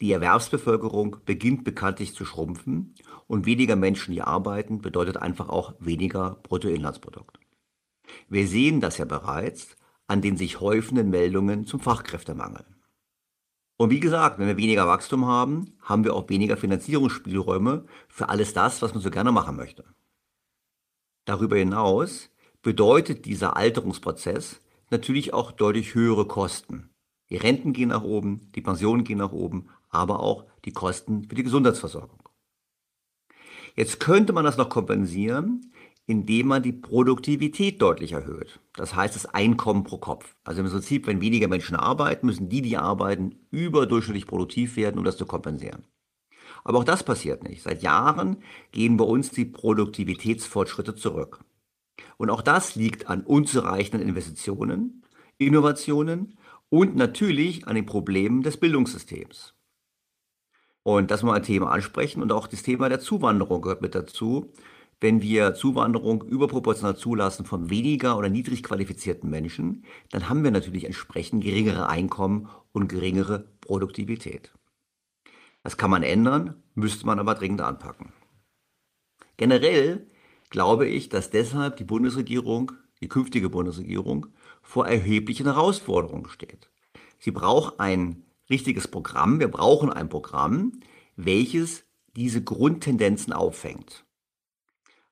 Die 0.00 0.10
Erwerbsbevölkerung 0.10 1.18
beginnt 1.24 1.62
bekanntlich 1.62 2.16
zu 2.16 2.24
schrumpfen 2.24 2.96
und 3.28 3.46
weniger 3.46 3.76
Menschen, 3.76 4.12
die 4.12 4.22
arbeiten, 4.22 4.80
bedeutet 4.80 5.18
einfach 5.18 5.48
auch 5.48 5.74
weniger 5.78 6.40
Bruttoinlandsprodukt. 6.42 7.38
Wir 8.28 8.48
sehen 8.48 8.80
das 8.80 8.98
ja 8.98 9.04
bereits 9.04 9.76
an 10.08 10.20
den 10.20 10.36
sich 10.36 10.58
häufenden 10.58 11.10
Meldungen 11.10 11.64
zum 11.64 11.78
Fachkräftemangel. 11.78 12.66
Und 13.76 13.90
wie 13.90 14.00
gesagt, 14.00 14.40
wenn 14.40 14.48
wir 14.48 14.56
weniger 14.56 14.88
Wachstum 14.88 15.26
haben, 15.26 15.76
haben 15.80 16.02
wir 16.02 16.14
auch 16.14 16.28
weniger 16.28 16.56
Finanzierungsspielräume 16.56 17.84
für 18.08 18.30
alles 18.30 18.52
das, 18.52 18.82
was 18.82 18.94
man 18.94 19.02
so 19.02 19.12
gerne 19.12 19.30
machen 19.30 19.54
möchte. 19.54 19.84
Darüber 21.24 21.56
hinaus 21.56 22.30
bedeutet 22.62 23.26
dieser 23.26 23.56
Alterungsprozess 23.56 24.60
natürlich 24.90 25.32
auch 25.32 25.52
deutlich 25.52 25.94
höhere 25.94 26.26
Kosten. 26.26 26.90
Die 27.30 27.36
Renten 27.36 27.72
gehen 27.72 27.88
nach 27.88 28.02
oben, 28.02 28.52
die 28.54 28.60
Pensionen 28.60 29.04
gehen 29.04 29.18
nach 29.18 29.32
oben, 29.32 29.68
aber 29.88 30.20
auch 30.20 30.44
die 30.64 30.72
Kosten 30.72 31.24
für 31.28 31.34
die 31.34 31.42
Gesundheitsversorgung. 31.42 32.22
Jetzt 33.74 34.00
könnte 34.00 34.32
man 34.32 34.44
das 34.44 34.56
noch 34.56 34.68
kompensieren, 34.68 35.72
indem 36.06 36.46
man 36.46 36.62
die 36.62 36.72
Produktivität 36.72 37.82
deutlich 37.82 38.12
erhöht. 38.12 38.60
Das 38.74 38.94
heißt 38.94 39.16
das 39.16 39.26
Einkommen 39.26 39.82
pro 39.82 39.98
Kopf. 39.98 40.36
Also 40.44 40.62
im 40.62 40.70
Prinzip, 40.70 41.06
wenn 41.06 41.20
weniger 41.20 41.48
Menschen 41.48 41.76
arbeiten, 41.76 42.26
müssen 42.26 42.48
die, 42.48 42.62
die 42.62 42.76
arbeiten, 42.76 43.40
überdurchschnittlich 43.50 44.26
produktiv 44.26 44.76
werden, 44.76 44.98
um 44.98 45.04
das 45.04 45.16
zu 45.16 45.26
kompensieren. 45.26 45.84
Aber 46.64 46.78
auch 46.78 46.84
das 46.84 47.02
passiert 47.02 47.42
nicht. 47.42 47.62
Seit 47.62 47.82
Jahren 47.82 48.38
gehen 48.72 48.96
bei 48.96 49.04
uns 49.04 49.30
die 49.30 49.44
Produktivitätsfortschritte 49.44 50.94
zurück. 50.94 51.44
Und 52.16 52.30
auch 52.30 52.42
das 52.42 52.74
liegt 52.74 53.08
an 53.08 53.22
unzureichenden 53.22 54.06
Investitionen, 54.06 55.02
Innovationen 55.38 56.38
und 56.68 56.96
natürlich 56.96 57.66
an 57.68 57.76
den 57.76 57.86
Problemen 57.86 58.42
des 58.42 58.56
Bildungssystems. 58.56 59.54
Und 60.82 61.10
das 61.10 61.22
mal 61.22 61.34
ein 61.34 61.42
Thema 61.42 61.72
ansprechen 61.72 62.22
und 62.22 62.32
auch 62.32 62.46
das 62.46 62.62
Thema 62.62 62.88
der 62.88 63.00
Zuwanderung 63.00 63.60
gehört 63.60 63.82
mit 63.82 63.94
dazu. 63.94 64.52
Wenn 65.00 65.20
wir 65.20 65.54
Zuwanderung 65.54 66.22
überproportional 66.22 66.96
zulassen 66.96 67.44
von 67.44 67.68
weniger 67.68 68.16
oder 68.16 68.30
niedrig 68.30 68.62
qualifizierten 68.62 69.28
Menschen, 69.28 69.84
dann 70.10 70.28
haben 70.28 70.42
wir 70.42 70.50
natürlich 70.50 70.84
entsprechend 70.84 71.44
geringere 71.44 71.88
Einkommen 71.88 72.48
und 72.72 72.88
geringere 72.88 73.48
Produktivität. 73.60 74.54
Das 75.62 75.76
kann 75.76 75.90
man 75.90 76.02
ändern, 76.02 76.62
müsste 76.74 77.04
man 77.04 77.18
aber 77.18 77.34
dringend 77.34 77.60
anpacken. 77.60 78.12
Generell 79.36 80.06
glaube 80.56 80.88
ich, 80.88 81.10
dass 81.10 81.28
deshalb 81.28 81.76
die 81.76 81.84
Bundesregierung, 81.84 82.72
die 83.02 83.08
künftige 83.08 83.50
Bundesregierung, 83.50 84.28
vor 84.62 84.88
erheblichen 84.88 85.44
Herausforderungen 85.44 86.30
steht. 86.30 86.70
Sie 87.18 87.30
braucht 87.30 87.78
ein 87.78 88.24
richtiges 88.48 88.88
Programm, 88.88 89.38
wir 89.38 89.48
brauchen 89.48 89.92
ein 89.92 90.08
Programm, 90.08 90.80
welches 91.14 91.84
diese 92.16 92.42
Grundtendenzen 92.42 93.34
auffängt. 93.34 94.06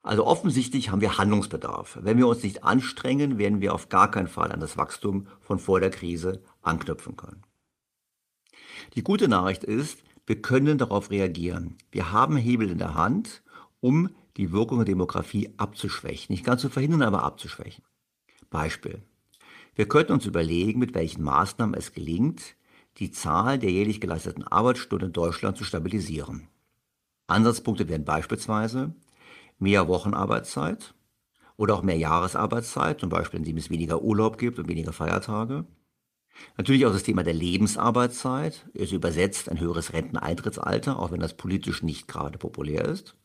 Also 0.02 0.26
offensichtlich 0.26 0.88
haben 0.88 1.02
wir 1.02 1.18
Handlungsbedarf. 1.18 1.98
Wenn 2.00 2.16
wir 2.16 2.26
uns 2.26 2.42
nicht 2.42 2.64
anstrengen, 2.64 3.36
werden 3.36 3.60
wir 3.60 3.74
auf 3.74 3.90
gar 3.90 4.10
keinen 4.10 4.28
Fall 4.28 4.50
an 4.50 4.60
das 4.60 4.78
Wachstum 4.78 5.26
von 5.42 5.58
vor 5.58 5.78
der 5.78 5.90
Krise 5.90 6.42
anknüpfen 6.62 7.18
können. 7.18 7.42
Die 8.94 9.02
gute 9.02 9.28
Nachricht 9.28 9.62
ist, 9.62 9.98
wir 10.24 10.40
können 10.40 10.78
darauf 10.78 11.10
reagieren. 11.10 11.76
Wir 11.90 12.12
haben 12.12 12.38
Hebel 12.38 12.70
in 12.70 12.78
der 12.78 12.94
Hand, 12.94 13.42
um 13.80 14.08
die 14.36 14.52
Wirkung 14.52 14.78
der 14.78 14.86
Demografie 14.86 15.54
abzuschwächen. 15.56 16.32
Nicht 16.32 16.44
ganz 16.44 16.62
zu 16.62 16.68
verhindern, 16.68 17.02
aber 17.02 17.22
abzuschwächen. 17.22 17.84
Beispiel. 18.50 19.02
Wir 19.74 19.88
könnten 19.88 20.12
uns 20.12 20.26
überlegen, 20.26 20.78
mit 20.78 20.94
welchen 20.94 21.22
Maßnahmen 21.22 21.74
es 21.74 21.92
gelingt, 21.92 22.56
die 22.98 23.10
Zahl 23.10 23.58
der 23.58 23.70
jährlich 23.70 24.00
geleisteten 24.00 24.44
Arbeitsstunden 24.44 25.08
in 25.08 25.12
Deutschland 25.12 25.56
zu 25.56 25.64
stabilisieren. 25.64 26.48
Ansatzpunkte 27.26 27.88
wären 27.88 28.04
beispielsweise 28.04 28.94
mehr 29.58 29.88
Wochenarbeitszeit 29.88 30.94
oder 31.56 31.74
auch 31.74 31.82
mehr 31.82 31.96
Jahresarbeitszeit, 31.96 33.00
zum 33.00 33.08
Beispiel 33.08 33.38
indem 33.38 33.56
es 33.56 33.70
weniger 33.70 34.02
Urlaub 34.02 34.38
gibt 34.38 34.58
und 34.58 34.68
weniger 34.68 34.92
Feiertage. 34.92 35.64
Natürlich 36.56 36.84
auch 36.86 36.92
das 36.92 37.04
Thema 37.04 37.22
der 37.22 37.34
Lebensarbeitszeit, 37.34 38.68
ist 38.74 38.92
übersetzt 38.92 39.48
ein 39.48 39.60
höheres 39.60 39.92
Renteneintrittsalter, 39.92 40.98
auch 40.98 41.12
wenn 41.12 41.20
das 41.20 41.36
politisch 41.36 41.82
nicht 41.82 42.08
gerade 42.08 42.38
populär 42.38 42.84
ist 42.84 43.16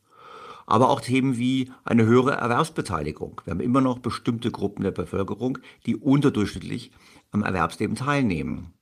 aber 0.66 0.90
auch 0.90 1.00
Themen 1.00 1.38
wie 1.38 1.70
eine 1.84 2.04
höhere 2.04 2.32
Erwerbsbeteiligung. 2.32 3.40
Wir 3.44 3.52
haben 3.52 3.60
immer 3.60 3.80
noch 3.80 3.98
bestimmte 3.98 4.50
Gruppen 4.50 4.82
der 4.82 4.90
Bevölkerung, 4.90 5.58
die 5.86 5.96
unterdurchschnittlich 5.96 6.92
am 7.30 7.42
Erwerbsleben 7.42 7.96
teilnehmen. 7.96 8.74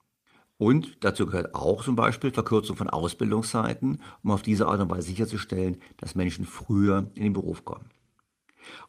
Und 0.58 1.04
dazu 1.04 1.26
gehört 1.26 1.54
auch 1.54 1.84
zum 1.84 1.94
Beispiel 1.94 2.32
Verkürzung 2.32 2.76
von 2.76 2.90
Ausbildungszeiten, 2.90 4.02
um 4.22 4.30
auf 4.30 4.42
diese 4.42 4.66
Art 4.66 4.80
und 4.80 4.90
Weise 4.90 5.06
sicherzustellen, 5.06 5.76
dass 5.98 6.16
Menschen 6.16 6.44
früher 6.44 7.10
in 7.14 7.22
den 7.22 7.32
Beruf 7.32 7.64
kommen. 7.64 7.90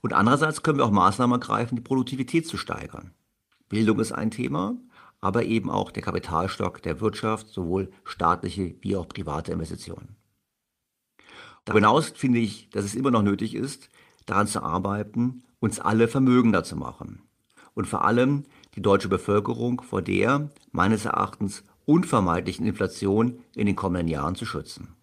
Und 0.02 0.14
andererseits 0.14 0.64
können 0.64 0.80
wir 0.80 0.86
auch 0.86 0.92
Maßnahmen 0.92 1.40
ergreifen, 1.40 1.76
die 1.76 1.82
Produktivität 1.82 2.48
zu 2.48 2.58
steigern. 2.58 3.12
Bildung 3.70 4.00
ist 4.00 4.12
ein 4.12 4.32
Thema, 4.32 4.78
aber 5.22 5.44
eben 5.44 5.70
auch 5.70 5.92
der 5.92 6.04
Kapitalstock 6.04 6.82
der 6.82 7.02
Wirtschaft, 7.02 7.48
sowohl 7.48 7.92
staatliche 8.04 8.76
wie 8.82 8.96
auch 8.96 9.08
private 9.08 9.52
Investitionen. 9.52 10.16
Darüber 11.70 11.88
hinaus 11.88 12.10
finde 12.16 12.40
ich, 12.40 12.68
dass 12.72 12.84
es 12.84 12.96
immer 12.96 13.12
noch 13.12 13.22
nötig 13.22 13.54
ist, 13.54 13.92
daran 14.26 14.48
zu 14.48 14.64
arbeiten, 14.64 15.44
uns 15.60 15.80
alle 15.80 16.08
vermögender 16.08 16.64
zu 16.64 16.76
machen. 16.76 17.22
Und 17.76 17.86
vor 17.86 18.06
allem 18.06 18.46
die 18.74 18.82
deutsche 18.82 19.08
Bevölkerung 19.08 19.80
vor 19.84 20.02
der 20.02 20.50
meines 20.72 21.06
Erachtens 21.06 21.64
unvermeidlichen 21.86 22.66
Inflation 22.66 23.44
in 23.56 23.68
den 23.68 23.76
kommenden 23.76 24.08
Jahren 24.08 24.34
zu 24.34 24.48
schützen. 24.48 24.96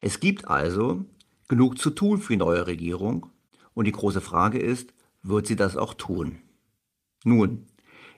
Es 0.00 0.18
gibt 0.18 0.48
also 0.48 1.04
genug 1.46 1.78
zu 1.78 1.90
tun 1.90 2.18
für 2.18 2.32
die 2.32 2.38
neue 2.38 2.66
Regierung 2.66 3.26
und 3.72 3.84
die 3.84 3.92
große 3.92 4.20
Frage 4.20 4.58
ist, 4.58 4.92
wird 5.22 5.46
sie 5.46 5.54
das 5.54 5.76
auch 5.76 5.94
tun? 5.94 6.40
Nun, 7.22 7.66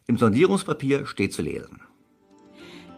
im 0.07 0.16
Sondierungspapier 0.16 1.04
steht 1.04 1.35
zu 1.35 1.42
lesen. 1.42 1.83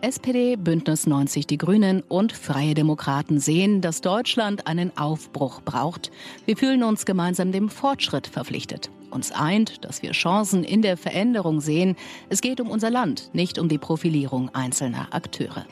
SPD, 0.05 0.57
Bündnis 0.57 1.07
90 1.07 1.47
Die 1.47 1.57
Grünen 1.57 2.03
und 2.03 2.35
Freie 2.35 2.75
Demokraten 2.75 3.41
sehen, 3.41 3.81
dass 3.81 4.03
Deutschland 4.03 4.67
einen 4.67 4.95
Aufbruch 4.99 5.63
braucht. 5.63 6.13
Wir 6.45 6.59
fühlen 6.59 6.83
uns 6.83 7.07
gemeinsam 7.07 7.53
dem 7.53 7.71
Fortschritt 7.71 8.27
verpflichtet. 8.27 8.91
Uns 9.11 9.33
eint, 9.33 9.83
dass 9.83 10.03
wir 10.03 10.11
Chancen 10.11 10.63
in 10.63 10.83
der 10.83 10.99
Veränderung 10.99 11.63
sehen. 11.63 11.97
Es 12.29 12.43
geht 12.43 12.61
um 12.61 12.69
unser 12.69 12.91
Land, 12.91 13.31
nicht 13.33 13.59
um 13.59 13.71
die 13.71 13.79
Profilierung 13.79 14.55
einzelner 14.55 15.09
Akteure. 15.13 15.65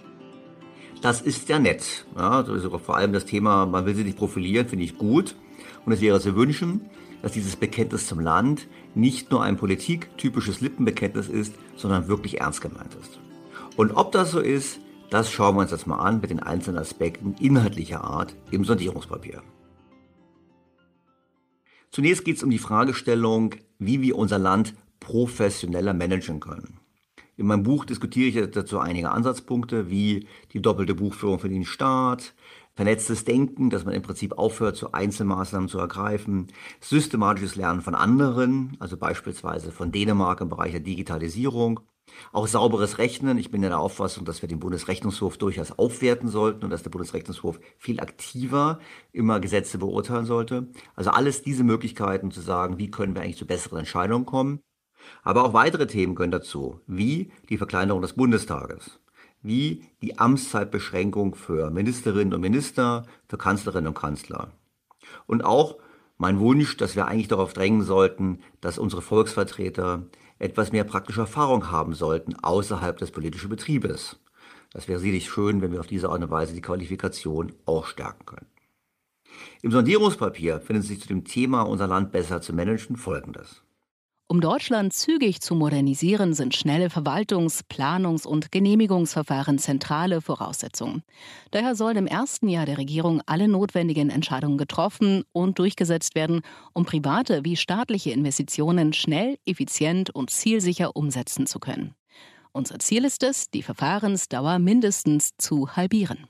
Das 1.02 1.20
ist 1.20 1.50
ja 1.50 1.58
nett. 1.58 2.06
Ja, 2.16 2.42
also 2.42 2.78
vor 2.78 2.96
allem 2.96 3.12
das 3.12 3.26
Thema, 3.26 3.66
man 3.66 3.84
will 3.84 3.94
sich 3.94 4.06
nicht 4.06 4.16
profilieren, 4.16 4.66
finde 4.66 4.86
ich 4.86 4.96
gut. 4.96 5.36
Und 5.84 5.92
es 5.92 6.00
wäre 6.00 6.18
zu 6.22 6.34
wünschen, 6.36 6.88
dass 7.20 7.32
dieses 7.32 7.56
Bekenntnis 7.56 8.06
zum 8.06 8.20
Land 8.20 8.66
nicht 8.94 9.30
nur 9.30 9.42
ein 9.42 9.58
politiktypisches 9.58 10.62
Lippenbekenntnis 10.62 11.28
ist, 11.28 11.54
sondern 11.76 12.08
wirklich 12.08 12.40
ernst 12.40 12.62
gemeint 12.62 12.94
ist. 12.98 13.21
Und 13.76 13.92
ob 13.92 14.12
das 14.12 14.30
so 14.30 14.40
ist, 14.40 14.80
das 15.10 15.30
schauen 15.30 15.56
wir 15.56 15.62
uns 15.62 15.70
jetzt 15.70 15.86
mal 15.86 15.98
an 15.98 16.20
mit 16.20 16.30
den 16.30 16.40
einzelnen 16.40 16.78
Aspekten 16.78 17.34
inhaltlicher 17.40 18.04
Art 18.04 18.34
im 18.50 18.64
Sondierungspapier. 18.64 19.42
Zunächst 21.90 22.24
geht 22.24 22.36
es 22.36 22.42
um 22.42 22.50
die 22.50 22.58
Fragestellung, 22.58 23.54
wie 23.78 24.00
wir 24.00 24.16
unser 24.16 24.38
Land 24.38 24.74
professioneller 25.00 25.92
managen 25.92 26.40
können. 26.40 26.78
In 27.36 27.46
meinem 27.46 27.62
Buch 27.62 27.84
diskutiere 27.84 28.28
ich 28.44 28.50
dazu 28.50 28.78
einige 28.78 29.10
Ansatzpunkte, 29.10 29.90
wie 29.90 30.26
die 30.52 30.62
doppelte 30.62 30.94
Buchführung 30.94 31.38
für 31.38 31.48
den 31.48 31.64
Staat, 31.64 32.34
vernetztes 32.74 33.24
Denken, 33.24 33.68
dass 33.68 33.84
man 33.84 33.94
im 33.94 34.02
Prinzip 34.02 34.38
aufhört, 34.38 34.76
so 34.76 34.92
Einzelmaßnahmen 34.92 35.68
zu 35.68 35.78
ergreifen, 35.78 36.48
systematisches 36.80 37.56
Lernen 37.56 37.82
von 37.82 37.94
anderen, 37.94 38.76
also 38.80 38.96
beispielsweise 38.96 39.72
von 39.72 39.92
Dänemark 39.92 40.40
im 40.40 40.48
Bereich 40.48 40.72
der 40.72 40.80
Digitalisierung 40.80 41.80
auch 42.32 42.46
sauberes 42.46 42.98
Rechnen. 42.98 43.38
Ich 43.38 43.50
bin 43.50 43.62
in 43.62 43.70
der 43.70 43.78
Auffassung, 43.78 44.24
dass 44.24 44.42
wir 44.42 44.48
den 44.48 44.60
Bundesrechnungshof 44.60 45.38
durchaus 45.38 45.78
aufwerten 45.78 46.28
sollten 46.28 46.64
und 46.64 46.70
dass 46.70 46.82
der 46.82 46.90
Bundesrechnungshof 46.90 47.60
viel 47.78 48.00
aktiver 48.00 48.80
immer 49.12 49.40
Gesetze 49.40 49.78
beurteilen 49.78 50.24
sollte. 50.24 50.68
Also 50.94 51.10
alles 51.10 51.42
diese 51.42 51.64
Möglichkeiten 51.64 52.30
zu 52.30 52.40
sagen, 52.40 52.78
wie 52.78 52.90
können 52.90 53.14
wir 53.14 53.22
eigentlich 53.22 53.38
zu 53.38 53.46
besseren 53.46 53.80
Entscheidungen 53.80 54.26
kommen. 54.26 54.60
Aber 55.22 55.44
auch 55.44 55.52
weitere 55.52 55.86
Themen 55.86 56.14
gehören 56.14 56.30
dazu, 56.30 56.80
wie 56.86 57.32
die 57.48 57.58
Verkleinerung 57.58 58.02
des 58.02 58.12
Bundestages, 58.12 59.00
wie 59.42 59.84
die 60.00 60.18
Amtszeitbeschränkung 60.18 61.34
für 61.34 61.70
Ministerinnen 61.70 62.34
und 62.34 62.40
Minister, 62.40 63.06
für 63.28 63.36
Kanzlerinnen 63.38 63.88
und 63.88 63.98
Kanzler. 63.98 64.52
Und 65.26 65.44
auch 65.44 65.78
mein 66.18 66.38
Wunsch, 66.38 66.76
dass 66.76 66.94
wir 66.94 67.06
eigentlich 67.06 67.28
darauf 67.28 67.52
drängen 67.52 67.82
sollten, 67.82 68.42
dass 68.60 68.78
unsere 68.78 69.02
Volksvertreter 69.02 70.06
etwas 70.42 70.72
mehr 70.72 70.84
praktische 70.84 71.20
Erfahrung 71.20 71.70
haben 71.70 71.94
sollten 71.94 72.34
außerhalb 72.34 72.98
des 72.98 73.12
politischen 73.12 73.48
Betriebes. 73.48 74.18
Das 74.72 74.88
wäre 74.88 74.98
sicherlich 74.98 75.30
schön, 75.30 75.62
wenn 75.62 75.72
wir 75.72 75.80
auf 75.80 75.86
diese 75.86 76.08
Art 76.08 76.22
und 76.22 76.30
Weise 76.30 76.54
die 76.54 76.60
Qualifikation 76.60 77.52
auch 77.64 77.86
stärken 77.86 78.26
können. 78.26 78.46
Im 79.62 79.70
Sondierungspapier 79.70 80.60
findet 80.60 80.84
sich 80.84 81.00
zu 81.00 81.08
dem 81.08 81.24
Thema 81.24 81.62
unser 81.62 81.86
Land 81.86 82.10
besser 82.10 82.40
zu 82.40 82.52
managen 82.52 82.96
folgendes. 82.96 83.62
Um 84.32 84.40
Deutschland 84.40 84.94
zügig 84.94 85.42
zu 85.42 85.54
modernisieren, 85.54 86.32
sind 86.32 86.56
schnelle 86.56 86.88
Verwaltungs-, 86.88 87.64
Planungs- 87.68 88.26
und 88.26 88.50
Genehmigungsverfahren 88.50 89.58
zentrale 89.58 90.22
Voraussetzungen. 90.22 91.02
Daher 91.50 91.74
sollen 91.74 91.98
im 91.98 92.06
ersten 92.06 92.48
Jahr 92.48 92.64
der 92.64 92.78
Regierung 92.78 93.20
alle 93.26 93.46
notwendigen 93.46 94.08
Entscheidungen 94.08 94.56
getroffen 94.56 95.24
und 95.32 95.58
durchgesetzt 95.58 96.14
werden, 96.14 96.40
um 96.72 96.86
private 96.86 97.44
wie 97.44 97.56
staatliche 97.56 98.12
Investitionen 98.12 98.94
schnell, 98.94 99.36
effizient 99.44 100.08
und 100.08 100.30
zielsicher 100.30 100.96
umsetzen 100.96 101.46
zu 101.46 101.58
können. 101.58 101.94
Unser 102.52 102.78
Ziel 102.78 103.04
ist 103.04 103.22
es, 103.24 103.50
die 103.50 103.62
Verfahrensdauer 103.62 104.58
mindestens 104.58 105.36
zu 105.36 105.76
halbieren. 105.76 106.26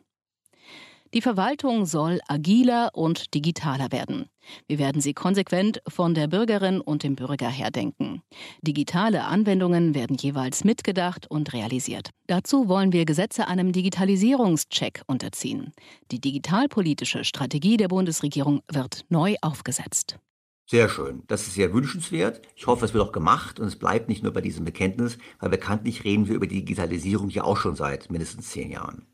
Die 1.15 1.21
Verwaltung 1.21 1.85
soll 1.85 2.21
agiler 2.27 2.89
und 2.95 3.35
digitaler 3.35 3.93
werden. 3.93 4.31
Wir 4.67 4.79
werden 4.79 5.03
sie 5.03 5.13
konsequent 5.13 5.83
von 5.87 6.15
der 6.15 6.27
Bürgerin 6.27 6.81
und 6.81 7.03
dem 7.03 7.17
Bürger 7.17 7.51
her 7.51 7.71
denken. 7.71 8.23
Digitale 8.63 9.25
Anwendungen 9.25 9.95
werden 9.95 10.17
jeweils 10.17 10.65
mitgedacht 10.65 11.31
und 11.31 11.53
realisiert. 11.53 12.11
Dazu 12.29 12.67
wollen 12.67 12.95
wir 12.95 13.05
Gesetze 13.05 13.47
einem 13.47 13.73
Digitalisierungscheck 13.73 15.03
unterziehen. 15.07 15.73
Die 16.11 16.21
digitalpolitische 16.21 17.25
Strategie 17.25 17.77
der 17.77 17.89
Bundesregierung 17.89 18.63
wird 18.73 19.05
neu 19.11 19.35
aufgesetzt. 19.43 20.19
Sehr 20.65 20.89
schön. 20.89 21.25
Das 21.27 21.43
ist 21.43 21.53
sehr 21.53 21.75
wünschenswert. 21.75 22.41
Ich 22.57 22.67
hoffe, 22.67 22.87
es 22.87 22.95
wird 22.95 23.05
auch 23.05 23.13
gemacht 23.13 23.61
und 23.61 23.67
es 23.67 23.77
bleibt 23.77 24.09
nicht 24.09 24.23
nur 24.23 24.33
bei 24.33 24.41
diesem 24.41 24.65
Bekenntnis, 24.65 25.19
weil 25.41 25.51
bekanntlich 25.51 26.05
reden 26.05 26.27
wir 26.29 26.37
über 26.37 26.47
die 26.47 26.65
Digitalisierung 26.65 27.29
ja 27.29 27.45
auch 27.45 27.59
schon 27.59 27.77
seit 27.77 28.11
mindestens 28.11 28.49
zehn 28.49 28.71
Jahren. 28.71 29.07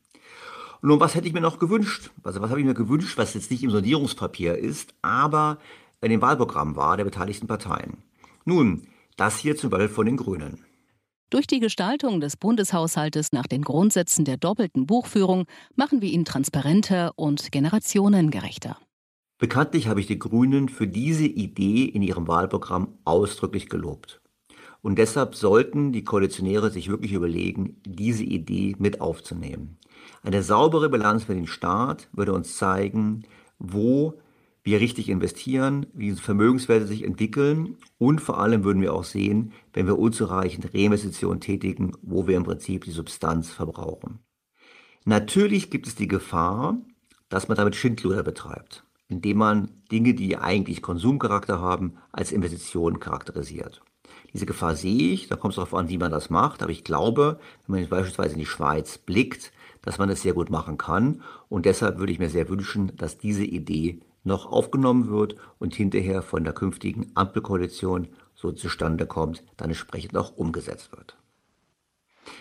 Und 0.81 0.91
nun, 0.91 1.01
was 1.01 1.15
hätte 1.15 1.27
ich 1.27 1.33
mir 1.33 1.41
noch 1.41 1.59
gewünscht? 1.59 2.11
Also 2.23 2.41
was 2.41 2.51
habe 2.51 2.61
ich 2.61 2.67
mir 2.67 2.75
gewünscht, 2.75 3.19
was 3.19 3.35
jetzt 3.35 3.51
nicht 3.51 3.63
im 3.63 3.71
Sondierungspapier 3.71 4.57
ist, 4.57 4.95
aber 5.03 5.59
in 6.01 6.11
dem 6.11 6.23
Wahlprogramm 6.23 6.77
war 6.77 6.97
der 6.97 7.05
beteiligten 7.05 7.49
Parteien? 7.49 8.05
Nun, 8.45 8.87
das 9.17 9.39
hier 9.39 9.57
zum 9.57 9.71
Beispiel 9.71 9.89
von 9.89 10.07
den 10.07 10.17
Grünen. 10.17 10.65
Durch 11.31 11.47
die 11.47 11.61
Gestaltung 11.61 12.21
des 12.21 12.39
Bundeshaushaltes 12.39 13.33
nach 13.33 13.47
den 13.47 13.63
Grundsätzen 13.63 14.25
der 14.25 14.39
doppelten 14.39 14.87
Buchführung 14.87 15.45
machen 15.77 16.01
wir 16.01 16.09
ihn 16.09 16.25
transparenter 16.25 17.13
und 17.17 17.53
generationengerechter. 17.53 18.79
Bekanntlich 19.39 19.89
habe 19.89 20.01
ich 20.01 20.07
die 20.07 20.19
Grünen 20.19 20.69
für 20.69 20.87
diese 20.87 21.27
Idee 21.27 21.85
in 21.85 22.03
ihrem 22.03 22.27
Wahlprogramm 22.27 22.99
ausdrücklich 23.05 23.69
gelobt. 23.69 24.21
Und 24.81 24.97
deshalb 24.97 25.35
sollten 25.35 25.93
die 25.93 26.03
Koalitionäre 26.03 26.71
sich 26.71 26.89
wirklich 26.89 27.13
überlegen, 27.13 27.81
diese 27.85 28.25
Idee 28.25 28.75
mit 28.79 29.01
aufzunehmen. 29.01 29.77
Eine 30.29 30.43
saubere 30.43 30.91
Bilanz 30.91 31.25
für 31.25 31.35
den 31.35 31.47
Staat 31.47 32.11
würde 32.13 32.35
uns 32.35 32.59
zeigen, 32.59 33.25
wo 33.59 34.21
wir 34.63 34.79
richtig 34.79 35.09
investieren, 35.09 35.87
wie 35.95 36.13
Vermögenswerte 36.13 36.87
sich 36.87 37.03
entwickeln 37.03 37.79
und 37.97 38.21
vor 38.21 38.39
allem 38.39 38.63
würden 38.63 38.83
wir 38.83 38.93
auch 38.93 39.05
sehen, 39.05 39.55
wenn 39.73 39.87
wir 39.87 39.99
unzureichend 39.99 40.75
Reinvestitionen 40.75 41.41
tätigen, 41.41 41.93
wo 42.03 42.27
wir 42.27 42.37
im 42.37 42.45
Prinzip 42.45 42.85
die 42.85 42.91
Substanz 42.91 43.49
verbrauchen. 43.49 44.19
Natürlich 45.07 45.71
gibt 45.71 45.87
es 45.87 45.95
die 45.95 46.09
Gefahr, 46.09 46.77
dass 47.31 47.49
man 47.49 47.57
damit 47.57 47.75
Schindluder 47.75 48.23
betreibt, 48.23 48.85
indem 49.09 49.39
man 49.39 49.71
Dinge, 49.91 50.13
die 50.13 50.37
eigentlich 50.37 50.83
Konsumcharakter 50.83 51.59
haben, 51.59 51.95
als 52.13 52.33
Investitionen 52.33 53.01
charakterisiert. 53.01 53.81
Diese 54.35 54.45
Gefahr 54.45 54.77
sehe 54.77 55.15
ich, 55.15 55.29
da 55.29 55.37
kommt 55.37 55.53
es 55.53 55.57
darauf 55.57 55.73
an, 55.73 55.89
wie 55.89 55.97
man 55.97 56.11
das 56.11 56.29
macht, 56.29 56.63
aber 56.63 56.73
ich 56.73 56.85
glaube, 56.85 57.41
wenn 57.67 57.81
man 57.81 57.89
beispielsweise 57.89 58.35
in 58.35 58.41
die 58.41 58.45
Schweiz 58.45 58.99
blickt, 58.99 59.53
dass 59.83 59.99
man 59.99 60.11
es 60.11 60.23
sehr 60.23 60.35
gut 60.35 60.51
machen 60.51 60.79
kann. 60.79 61.23
Und 61.49 61.67
deshalb 61.67 61.99
würde 61.99 62.13
ich 62.13 62.19
mir 62.19 62.31
sehr 62.31 62.49
wünschen, 62.49 62.93
dass 62.97 63.19
diese 63.19 63.45
Idee 63.45 64.01
noch 64.25 64.47
aufgenommen 64.47 65.09
wird 65.09 65.37
und 65.59 65.75
hinterher 65.75 66.23
von 66.23 66.45
der 66.45 66.53
künftigen 66.53 67.11
Ampelkoalition 67.15 68.09
so 68.35 68.53
zustande 68.53 69.07
kommt, 69.07 69.43
dann 69.57 69.71
entsprechend 69.71 70.17
auch 70.17 70.37
umgesetzt 70.37 70.93
wird. 70.93 71.17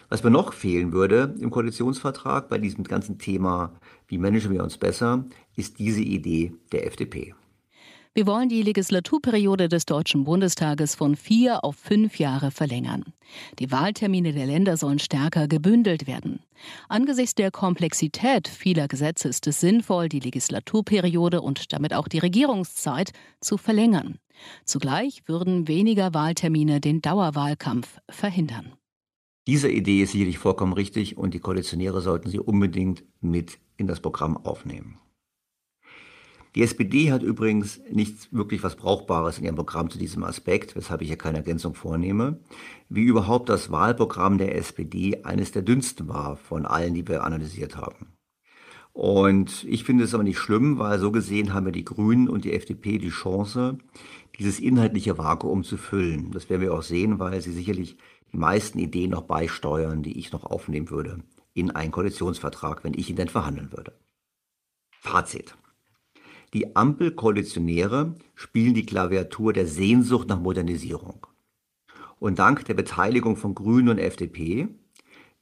Was 0.09 0.23
mir 0.23 0.31
noch 0.31 0.53
fehlen 0.53 0.91
würde 0.91 1.35
im 1.39 1.49
Koalitionsvertrag 1.49 2.49
bei 2.49 2.57
diesem 2.57 2.83
ganzen 2.83 3.19
Thema, 3.19 3.73
wie 4.07 4.17
managen 4.17 4.51
wir 4.51 4.63
uns 4.63 4.77
besser, 4.77 5.25
ist 5.55 5.79
diese 5.79 6.01
Idee 6.01 6.53
der 6.71 6.85
FDP. 6.85 7.33
Wir 8.17 8.25
wollen 8.25 8.49
die 8.49 8.63
Legislaturperiode 8.63 9.69
des 9.69 9.85
Deutschen 9.85 10.23
Bundestages 10.23 10.95
von 10.95 11.15
vier 11.15 11.63
auf 11.63 11.75
fünf 11.75 12.17
Jahre 12.17 12.49
verlängern. 12.49 13.05
Die 13.59 13.71
Wahltermine 13.71 14.33
der 14.33 14.47
Länder 14.47 14.75
sollen 14.75 14.97
stärker 14.97 15.47
gebündelt 15.47 16.07
werden. 16.07 16.39
Angesichts 16.89 17.35
der 17.35 17.51
Komplexität 17.51 18.47
vieler 18.47 18.87
Gesetze 18.87 19.27
ist 19.27 19.45
es 19.45 19.59
sinnvoll, 19.59 20.09
die 20.09 20.19
Legislaturperiode 20.19 21.41
und 21.41 21.71
damit 21.71 21.93
auch 21.93 22.07
die 22.07 22.17
Regierungszeit 22.17 23.11
zu 23.39 23.59
verlängern. 23.59 24.17
Zugleich 24.65 25.21
würden 25.27 25.67
weniger 25.67 26.15
Wahltermine 26.15 26.81
den 26.81 27.03
Dauerwahlkampf 27.03 27.99
verhindern. 28.09 28.73
Diese 29.45 29.69
Idee 29.69 30.01
ist 30.01 30.13
sicherlich 30.13 30.39
vollkommen 30.39 30.73
richtig 30.73 31.19
und 31.19 31.35
die 31.35 31.39
Koalitionäre 31.39 32.01
sollten 32.01 32.31
sie 32.31 32.39
unbedingt 32.39 33.03
mit 33.21 33.59
in 33.77 33.85
das 33.85 33.99
Programm 33.99 34.37
aufnehmen. 34.37 34.97
Die 36.57 36.63
SPD 36.63 37.11
hat 37.11 37.21
übrigens 37.21 37.79
nicht 37.91 38.33
wirklich 38.33 38.63
was 38.63 38.75
Brauchbares 38.75 39.37
in 39.37 39.43
ihrem 39.43 39.57
Programm 39.57 39.91
zu 39.91 39.99
diesem 39.99 40.23
Aspekt, 40.23 40.75
weshalb 40.75 41.03
ich 41.03 41.07
hier 41.07 41.15
keine 41.15 41.37
Ergänzung 41.37 41.75
vornehme. 41.75 42.39
Wie 42.89 43.03
überhaupt 43.03 43.47
das 43.47 43.69
Wahlprogramm 43.69 44.39
der 44.39 44.55
SPD 44.55 45.23
eines 45.23 45.51
der 45.51 45.61
dünnsten 45.61 46.07
war 46.07 46.35
von 46.35 46.65
allen, 46.65 46.95
die 46.95 47.07
wir 47.07 47.23
analysiert 47.23 47.77
haben. 47.77 48.07
Und 48.91 49.65
ich 49.65 49.83
finde 49.83 50.03
es 50.03 50.15
aber 50.15 50.23
nicht 50.23 50.39
schlimm, 50.39 50.79
weil 50.79 50.97
so 50.97 51.11
gesehen 51.11 51.53
haben 51.53 51.67
wir 51.67 51.71
die 51.71 51.85
Grünen 51.85 52.27
und 52.27 52.43
die 52.43 52.53
FDP 52.53 52.97
die 52.97 53.09
Chance, 53.09 53.77
dieses 54.39 54.59
inhaltliche 54.59 55.19
Vakuum 55.19 55.63
zu 55.63 55.77
füllen. 55.77 56.31
Das 56.31 56.49
werden 56.49 56.63
wir 56.63 56.73
auch 56.73 56.81
sehen, 56.81 57.19
weil 57.19 57.39
sie 57.39 57.51
sicherlich 57.51 57.97
die 58.33 58.37
meisten 58.37 58.79
Ideen 58.79 59.11
noch 59.11 59.25
beisteuern, 59.25 60.01
die 60.01 60.17
ich 60.17 60.31
noch 60.31 60.43
aufnehmen 60.43 60.89
würde 60.89 61.19
in 61.53 61.69
einen 61.69 61.91
Koalitionsvertrag, 61.91 62.83
wenn 62.83 62.95
ich 62.95 63.11
ihn 63.11 63.15
denn 63.15 63.29
verhandeln 63.29 63.71
würde. 63.71 63.93
Fazit. 65.01 65.55
Die 66.57 66.75
Ampelkoalitionäre 66.75 68.15
spielen 68.33 68.73
die 68.73 68.87
Klaviatur 68.87 69.53
der 69.53 69.67
Sehnsucht 69.67 70.27
nach 70.27 70.39
Modernisierung. 70.39 71.27
Und 72.17 72.39
dank 72.39 72.65
der 72.65 72.73
Beteiligung 72.73 73.37
von 73.37 73.53
Grünen 73.53 73.89
und 73.89 73.99
FDP 73.99 74.67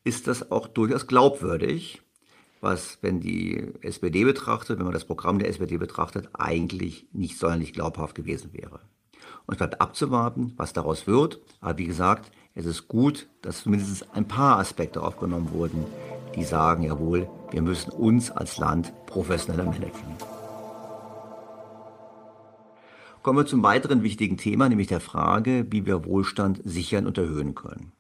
ist 0.03 0.27
das 0.27 0.51
auch 0.51 0.67
durchaus 0.67 1.07
glaubwürdig, 1.07 2.01
was, 2.59 2.97
wenn 2.99 3.21
die 3.21 3.65
SPD 3.79 4.25
betrachtet, 4.25 4.77
wenn 4.77 4.83
man 4.83 4.93
das 4.93 5.05
Programm 5.05 5.39
der 5.39 5.47
SPD 5.47 5.77
betrachtet, 5.77 6.27
eigentlich 6.33 7.07
nicht 7.13 7.37
sonderlich 7.37 7.71
glaubhaft 7.71 8.15
gewesen 8.15 8.51
wäre. 8.51 8.81
Und 9.45 9.53
es 9.53 9.57
bleibt 9.57 9.79
abzuwarten, 9.79 10.51
was 10.57 10.73
daraus 10.73 11.07
wird. 11.07 11.39
Aber 11.61 11.77
wie 11.77 11.87
gesagt, 11.87 12.29
es 12.55 12.65
ist 12.65 12.89
gut, 12.89 13.29
dass 13.41 13.63
zumindest 13.63 14.13
ein 14.13 14.27
paar 14.27 14.59
Aspekte 14.59 15.01
aufgenommen 15.01 15.51
wurden, 15.53 15.85
die 16.35 16.43
sagen, 16.43 16.83
jawohl, 16.83 17.29
wir 17.51 17.61
müssen 17.61 17.91
uns 17.91 18.31
als 18.31 18.57
Land 18.57 18.91
professioneller 19.05 19.63
managen. 19.63 20.34
Kommen 23.25 23.39
wir 23.39 23.47
zum 23.47 23.63
weiteren 23.63 24.03
wichtigen 24.03 24.37
Thema, 24.37 24.69
nämlich 24.69 24.85
der 24.85 24.99
Frage, 24.99 25.65
wie 25.71 25.87
wir 25.87 26.05
Wohlstand 26.05 26.61
sichern 26.63 27.07
und 27.07 27.17
erhöhen 27.17 27.55
können. 27.55 27.91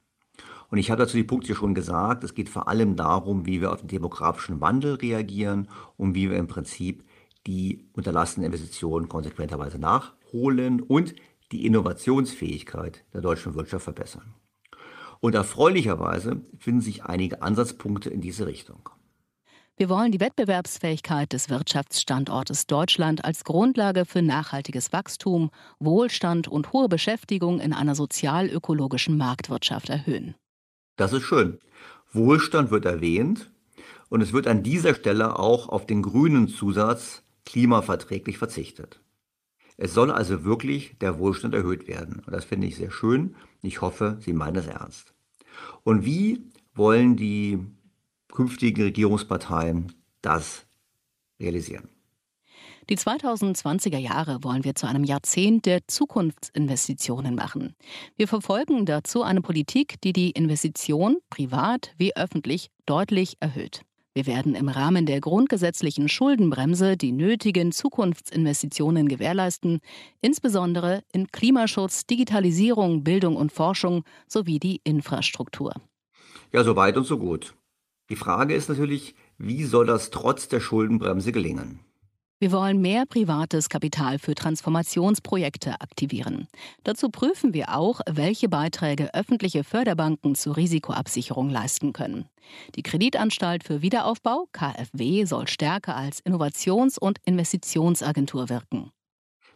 Und 0.69 0.77
ich 0.77 0.91
habe 0.91 1.01
dazu 1.01 1.17
die 1.17 1.23
Punkte 1.23 1.55
schon 1.55 1.73
gesagt. 1.73 2.23
Es 2.23 2.35
geht 2.35 2.47
vor 2.47 2.67
allem 2.67 2.95
darum, 2.95 3.47
wie 3.47 3.59
wir 3.59 3.71
auf 3.71 3.79
den 3.79 3.87
demografischen 3.87 4.61
Wandel 4.61 4.93
reagieren 4.93 5.67
und 5.97 6.13
wie 6.13 6.29
wir 6.29 6.37
im 6.37 6.45
Prinzip 6.45 7.03
die 7.47 7.89
unterlassenen 7.93 8.45
Investitionen 8.45 9.09
konsequenterweise 9.09 9.79
nachholen 9.79 10.79
und 10.79 11.15
die 11.51 11.65
Innovationsfähigkeit 11.65 13.03
der 13.11 13.21
deutschen 13.21 13.55
Wirtschaft 13.55 13.85
verbessern. 13.85 14.35
Und 15.21 15.33
erfreulicherweise 15.33 16.43
finden 16.59 16.81
sich 16.81 17.03
einige 17.03 17.41
Ansatzpunkte 17.41 18.11
in 18.11 18.21
diese 18.21 18.45
Richtung. 18.45 18.89
Wir 19.77 19.89
wollen 19.89 20.13
die 20.13 20.21
Wettbewerbsfähigkeit 20.21 21.33
des 21.33 21.49
Wirtschaftsstandortes 21.49 22.65
Deutschland 22.65 23.25
als 23.25 23.43
Grundlage 23.43 24.05
für 24.05 24.21
nachhaltiges 24.21 24.93
Wachstum, 24.93 25.51
Wohlstand 25.79 26.47
und 26.47 26.71
hohe 26.71 26.87
Beschäftigung 26.87 27.59
in 27.59 27.73
einer 27.73 27.93
sozial-ökologischen 27.93 29.17
Marktwirtschaft 29.17 29.89
erhöhen. 29.89 30.35
Das 30.95 31.11
ist 31.11 31.23
schön. 31.23 31.59
Wohlstand 32.13 32.71
wird 32.71 32.85
erwähnt 32.85 33.51
und 34.07 34.21
es 34.21 34.31
wird 34.31 34.47
an 34.47 34.63
dieser 34.63 34.95
Stelle 34.95 35.37
auch 35.37 35.67
auf 35.67 35.85
den 35.85 36.03
grünen 36.03 36.47
Zusatz 36.47 37.23
klimaverträglich 37.43 38.37
verzichtet. 38.37 39.01
Es 39.75 39.93
soll 39.93 40.09
also 40.09 40.45
wirklich 40.45 40.97
der 40.99 41.19
Wohlstand 41.19 41.53
erhöht 41.53 41.89
werden. 41.89 42.21
Und 42.25 42.31
das 42.31 42.45
finde 42.45 42.67
ich 42.67 42.77
sehr 42.77 42.91
schön. 42.91 43.35
Ich 43.61 43.81
hoffe, 43.81 44.15
Sie 44.21 44.31
meinen 44.31 44.55
es 44.55 44.67
ernst. 44.67 45.13
Und 45.83 46.05
wie 46.05 46.45
wollen 46.73 47.17
die 47.17 47.59
künftigen 48.35 48.83
Regierungsparteien 48.83 49.93
das 50.21 50.65
realisieren? 51.39 51.89
Die 52.89 52.97
2020er 52.97 53.97
Jahre 53.97 54.43
wollen 54.43 54.63
wir 54.63 54.75
zu 54.75 54.85
einem 54.85 55.03
Jahrzehnt 55.03 55.65
der 55.65 55.87
Zukunftsinvestitionen 55.87 57.33
machen. 57.33 57.75
Wir 58.15 58.27
verfolgen 58.27 58.85
dazu 58.85 59.23
eine 59.23 59.41
Politik, 59.41 59.99
die 60.03 60.13
die 60.13 60.29
Investition, 60.31 61.17
privat 61.31 61.93
wie 61.97 62.15
öffentlich, 62.15 62.69
deutlich 62.85 63.37
erhöht. 63.39 63.81
Wir 64.13 64.27
werden 64.27 64.55
im 64.55 64.69
Rahmen 64.69 65.05
der 65.05 65.19
grundgesetzlichen 65.19 66.07
Schuldenbremse 66.07 66.95
die 66.95 67.11
nötigen 67.11 67.71
Zukunftsinvestitionen 67.71 69.09
gewährleisten, 69.09 69.79
insbesondere 70.21 71.01
in 71.11 71.27
Klimaschutz, 71.31 72.05
Digitalisierung, 72.05 73.03
Bildung 73.03 73.35
und 73.35 73.51
Forschung 73.51 74.03
sowie 74.27 74.59
die 74.59 74.79
Infrastruktur. 74.83 75.73
Ja, 76.53 76.63
so 76.63 76.75
weit 76.75 76.95
und 76.95 77.05
so 77.05 77.17
gut. 77.17 77.55
Die 78.09 78.15
Frage 78.15 78.53
ist 78.53 78.69
natürlich, 78.69 79.15
wie 79.37 79.63
soll 79.63 79.87
das 79.87 80.11
trotz 80.11 80.47
der 80.47 80.59
Schuldenbremse 80.59 81.31
gelingen? 81.31 81.79
Wir 82.37 82.51
wollen 82.51 82.81
mehr 82.81 83.05
privates 83.05 83.69
Kapital 83.69 84.19
für 84.19 84.35
Transformationsprojekte 84.35 85.79
aktivieren. 85.79 86.47
Dazu 86.83 87.09
prüfen 87.09 87.53
wir 87.53 87.75
auch, 87.75 88.01
welche 88.07 88.49
Beiträge 88.49 89.13
öffentliche 89.13 89.63
Förderbanken 89.63 90.35
zur 90.35 90.57
Risikoabsicherung 90.57 91.49
leisten 91.49 91.93
können. 91.93 92.25
Die 92.75 92.83
Kreditanstalt 92.83 93.63
für 93.63 93.81
Wiederaufbau, 93.81 94.47
KfW, 94.51 95.25
soll 95.25 95.47
stärker 95.47 95.95
als 95.95 96.23
Innovations- 96.25 96.99
und 96.99 97.19
Investitionsagentur 97.25 98.49
wirken. 98.49 98.91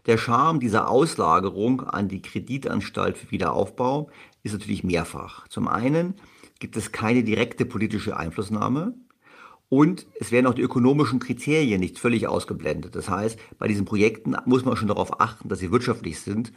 Der 0.06 0.18
Charme 0.18 0.62
dieser 0.62 0.90
Auslagerung 0.90 1.82
an 1.82 2.08
die 2.08 2.22
Kreditanstalt 2.22 3.18
für 3.18 3.30
Wiederaufbau 3.30 4.10
ist 4.42 4.54
natürlich 4.54 4.84
mehrfach. 4.86 5.48
Zum 5.50 5.68
einen 5.68 6.16
gibt 6.60 6.78
es 6.78 6.92
keine 6.92 7.24
direkte 7.24 7.66
politische 7.66 8.18
Einflussnahme. 8.18 8.94
Und 9.70 10.08
es 10.20 10.32
werden 10.32 10.48
auch 10.48 10.56
die 10.56 10.64
ökonomischen 10.64 11.20
Kriterien 11.20 11.80
nicht 11.80 12.00
völlig 12.00 12.28
ausgeblendet. 12.28 12.96
Das 12.96 13.08
heißt, 13.08 13.38
bei 13.60 13.68
diesen 13.68 13.86
Projekten 13.86 14.36
muss 14.46 14.66
man 14.66 14.76
schon 14.76 14.88
darauf 14.88 15.22
achten, 15.22 15.48
dass 15.48 15.60
sie 15.60 15.72
wirtschaftlich 15.72 16.20
sind. 16.22 16.52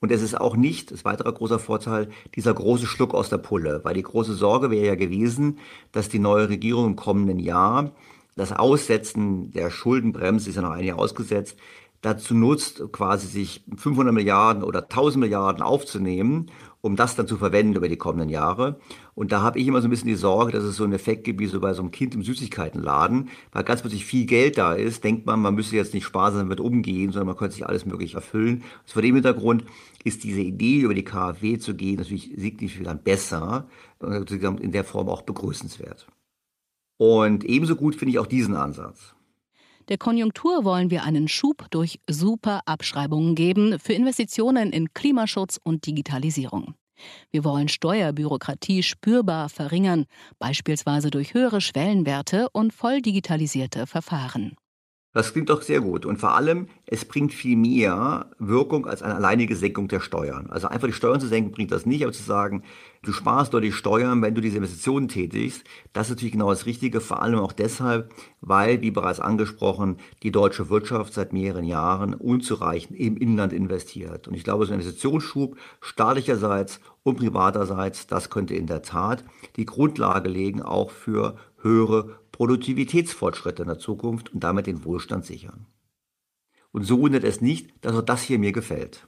Und 0.00 0.12
es 0.12 0.20
ist 0.20 0.38
auch 0.38 0.54
nicht, 0.54 0.90
das 0.90 0.98
ist 0.98 1.06
ein 1.06 1.12
weiterer 1.12 1.32
großer 1.32 1.58
Vorteil, 1.58 2.10
dieser 2.34 2.52
große 2.52 2.86
Schluck 2.86 3.14
aus 3.14 3.30
der 3.30 3.38
Pulle. 3.38 3.80
Weil 3.84 3.94
die 3.94 4.02
große 4.02 4.34
Sorge 4.34 4.70
wäre 4.70 4.86
ja 4.86 4.94
gewesen, 4.96 5.58
dass 5.92 6.10
die 6.10 6.18
neue 6.18 6.50
Regierung 6.50 6.86
im 6.86 6.96
kommenden 6.96 7.38
Jahr 7.38 7.92
das 8.36 8.52
Aussetzen 8.52 9.50
der 9.50 9.70
Schuldenbremse 9.70 10.50
ist 10.50 10.56
ja 10.56 10.62
noch 10.62 10.70
ein 10.70 10.84
Jahr 10.84 10.98
ausgesetzt, 10.98 11.58
dazu 12.02 12.34
nutzt, 12.34 12.82
quasi 12.92 13.26
sich 13.26 13.64
500 13.76 14.14
Milliarden 14.14 14.62
oder 14.62 14.82
1000 14.82 15.20
Milliarden 15.20 15.62
aufzunehmen 15.62 16.50
um 16.80 16.96
das 16.96 17.16
dann 17.16 17.26
zu 17.26 17.36
verwenden 17.36 17.76
über 17.76 17.88
die 17.88 17.96
kommenden 17.96 18.28
Jahre. 18.28 18.78
Und 19.14 19.32
da 19.32 19.42
habe 19.42 19.58
ich 19.58 19.66
immer 19.66 19.80
so 19.80 19.88
ein 19.88 19.90
bisschen 19.90 20.08
die 20.08 20.14
Sorge, 20.14 20.52
dass 20.52 20.62
es 20.62 20.76
so 20.76 20.84
einen 20.84 20.92
Effekt 20.92 21.24
gibt 21.24 21.40
wie 21.40 21.46
so 21.46 21.60
bei 21.60 21.74
so 21.74 21.82
einem 21.82 21.90
Kind 21.90 22.14
im 22.14 22.22
Süßigkeitenladen, 22.22 23.30
weil 23.52 23.64
ganz 23.64 23.80
plötzlich 23.80 24.04
viel 24.04 24.26
Geld 24.26 24.58
da 24.58 24.74
ist, 24.74 25.02
denkt 25.02 25.26
man, 25.26 25.40
man 25.40 25.54
müsste 25.54 25.76
jetzt 25.76 25.94
nicht 25.94 26.04
sparsam 26.04 26.40
damit 26.40 26.60
umgehen, 26.60 27.10
sondern 27.10 27.26
man 27.26 27.36
könnte 27.36 27.54
sich 27.56 27.66
alles 27.66 27.84
möglich 27.84 28.14
erfüllen. 28.14 28.62
Also 28.82 28.94
vor 28.94 29.02
dem 29.02 29.16
Hintergrund 29.16 29.64
ist 30.04 30.22
diese 30.22 30.40
Idee, 30.40 30.80
über 30.80 30.94
die 30.94 31.04
KfW 31.04 31.58
zu 31.58 31.74
gehen, 31.74 31.96
natürlich 31.96 32.32
signifikant 32.36 33.02
besser 33.02 33.68
und 33.98 34.30
in 34.30 34.72
der 34.72 34.84
Form 34.84 35.08
auch 35.08 35.22
begrüßenswert. 35.22 36.06
Und 36.96 37.44
ebenso 37.44 37.76
gut 37.76 37.96
finde 37.96 38.12
ich 38.12 38.18
auch 38.18 38.26
diesen 38.26 38.54
Ansatz. 38.54 39.14
Der 39.88 39.96
Konjunktur 39.96 40.64
wollen 40.64 40.90
wir 40.90 41.02
einen 41.02 41.28
Schub 41.28 41.66
durch 41.70 41.98
Super-Abschreibungen 42.06 43.34
geben 43.34 43.78
für 43.78 43.94
Investitionen 43.94 44.70
in 44.70 44.92
Klimaschutz 44.92 45.58
und 45.62 45.86
Digitalisierung. 45.86 46.74
Wir 47.30 47.42
wollen 47.42 47.68
Steuerbürokratie 47.68 48.82
spürbar 48.82 49.48
verringern, 49.48 50.04
beispielsweise 50.38 51.10
durch 51.10 51.32
höhere 51.32 51.62
Schwellenwerte 51.62 52.48
und 52.52 52.74
voll 52.74 53.00
digitalisierte 53.00 53.86
Verfahren. 53.86 54.56
Das 55.14 55.32
klingt 55.32 55.48
doch 55.48 55.62
sehr 55.62 55.80
gut. 55.80 56.04
Und 56.04 56.18
vor 56.18 56.34
allem, 56.34 56.68
es 56.90 57.04
bringt 57.04 57.34
viel 57.34 57.56
mehr 57.56 58.30
Wirkung 58.38 58.86
als 58.86 59.02
eine 59.02 59.14
alleinige 59.14 59.54
Senkung 59.56 59.88
der 59.88 60.00
Steuern. 60.00 60.48
Also 60.48 60.68
einfach 60.68 60.86
die 60.86 60.94
Steuern 60.94 61.20
zu 61.20 61.28
senken 61.28 61.52
bringt 61.52 61.70
das 61.70 61.84
nicht, 61.84 62.02
aber 62.02 62.14
zu 62.14 62.22
sagen, 62.22 62.62
du 63.02 63.12
sparst 63.12 63.52
deutlich 63.52 63.74
Steuern, 63.74 64.22
wenn 64.22 64.34
du 64.34 64.40
diese 64.40 64.56
Investitionen 64.56 65.08
tätigst, 65.08 65.64
das 65.92 66.06
ist 66.06 66.12
natürlich 66.12 66.32
genau 66.32 66.48
das 66.48 66.64
Richtige, 66.64 67.02
vor 67.02 67.20
allem 67.20 67.40
auch 67.40 67.52
deshalb, 67.52 68.10
weil, 68.40 68.80
wie 68.80 68.90
bereits 68.90 69.20
angesprochen, 69.20 69.98
die 70.22 70.30
deutsche 70.30 70.70
Wirtschaft 70.70 71.12
seit 71.12 71.34
mehreren 71.34 71.64
Jahren 71.64 72.14
unzureichend 72.14 72.98
im 72.98 73.18
Inland 73.18 73.52
investiert. 73.52 74.26
Und 74.26 74.32
ich 74.32 74.42
glaube, 74.42 74.64
so 74.64 74.72
ein 74.72 74.80
Investitionsschub 74.80 75.58
staatlicherseits 75.82 76.80
und 77.02 77.18
privaterseits, 77.18 78.06
das 78.06 78.30
könnte 78.30 78.54
in 78.54 78.66
der 78.66 78.80
Tat 78.80 79.24
die 79.56 79.66
Grundlage 79.66 80.30
legen, 80.30 80.62
auch 80.62 80.90
für 80.90 81.36
höhere 81.60 82.18
Produktivitätsfortschritte 82.32 83.60
in 83.60 83.68
der 83.68 83.78
Zukunft 83.78 84.32
und 84.32 84.42
damit 84.42 84.66
den 84.66 84.86
Wohlstand 84.86 85.26
sichern. 85.26 85.66
Und 86.72 86.84
so 86.84 87.00
wundert 87.00 87.24
es 87.24 87.40
nicht, 87.40 87.72
dass 87.80 87.96
auch 87.96 88.02
das 88.02 88.22
hier 88.22 88.38
mir 88.38 88.52
gefällt. 88.52 89.06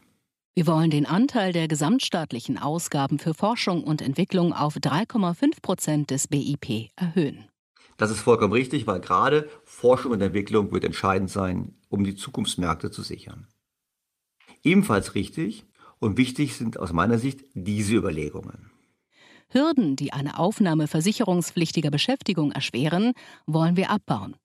Wir 0.54 0.66
wollen 0.66 0.90
den 0.90 1.06
Anteil 1.06 1.52
der 1.52 1.68
gesamtstaatlichen 1.68 2.58
Ausgaben 2.58 3.18
für 3.18 3.34
Forschung 3.34 3.84
und 3.84 4.02
Entwicklung 4.02 4.52
auf 4.52 4.76
3,5 4.76 5.62
Prozent 5.62 6.10
des 6.10 6.26
BIP 6.26 6.90
erhöhen. 6.96 7.48
Das 7.96 8.10
ist 8.10 8.20
vollkommen 8.20 8.52
richtig, 8.52 8.86
weil 8.86 9.00
gerade 9.00 9.48
Forschung 9.64 10.12
und 10.12 10.22
Entwicklung 10.22 10.72
wird 10.72 10.84
entscheidend 10.84 11.30
sein, 11.30 11.74
um 11.88 12.02
die 12.02 12.16
Zukunftsmärkte 12.16 12.90
zu 12.90 13.02
sichern. 13.02 13.46
Ebenfalls 14.62 15.14
richtig 15.14 15.66
und 15.98 16.16
wichtig 16.16 16.56
sind 16.56 16.78
aus 16.78 16.92
meiner 16.92 17.18
Sicht 17.18 17.44
diese 17.54 17.94
Überlegungen. 17.94 18.70
Hürden, 19.48 19.96
die 19.96 20.12
eine 20.12 20.38
Aufnahme 20.38 20.86
versicherungspflichtiger 20.86 21.90
Beschäftigung 21.90 22.52
erschweren, 22.52 23.12
wollen 23.46 23.76
wir 23.76 23.90
abbauen. 23.90 24.36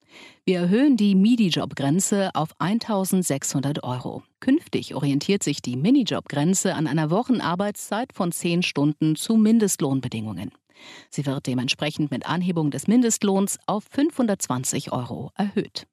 Wir 0.44 0.60
erhöhen 0.60 0.96
die 0.96 1.14
Minijob-Grenze 1.14 2.30
auf 2.34 2.50
1600 2.60 3.82
Euro. 3.82 4.22
Künftig 4.38 4.94
orientiert 4.94 5.42
sich 5.42 5.60
die 5.60 5.76
Minijob-Grenze 5.76 6.74
an 6.74 6.86
einer 6.86 7.10
Wochenarbeitszeit 7.10 8.12
von 8.12 8.30
10 8.30 8.62
Stunden 8.62 9.16
zu 9.16 9.34
Mindestlohnbedingungen. 9.36 10.52
Sie 11.10 11.26
wird 11.26 11.46
dementsprechend 11.46 12.10
mit 12.10 12.28
Anhebung 12.28 12.70
des 12.70 12.86
Mindestlohns 12.86 13.58
auf 13.66 13.84
520 13.90 14.92
Euro 14.92 15.32
erhöht. 15.34 15.88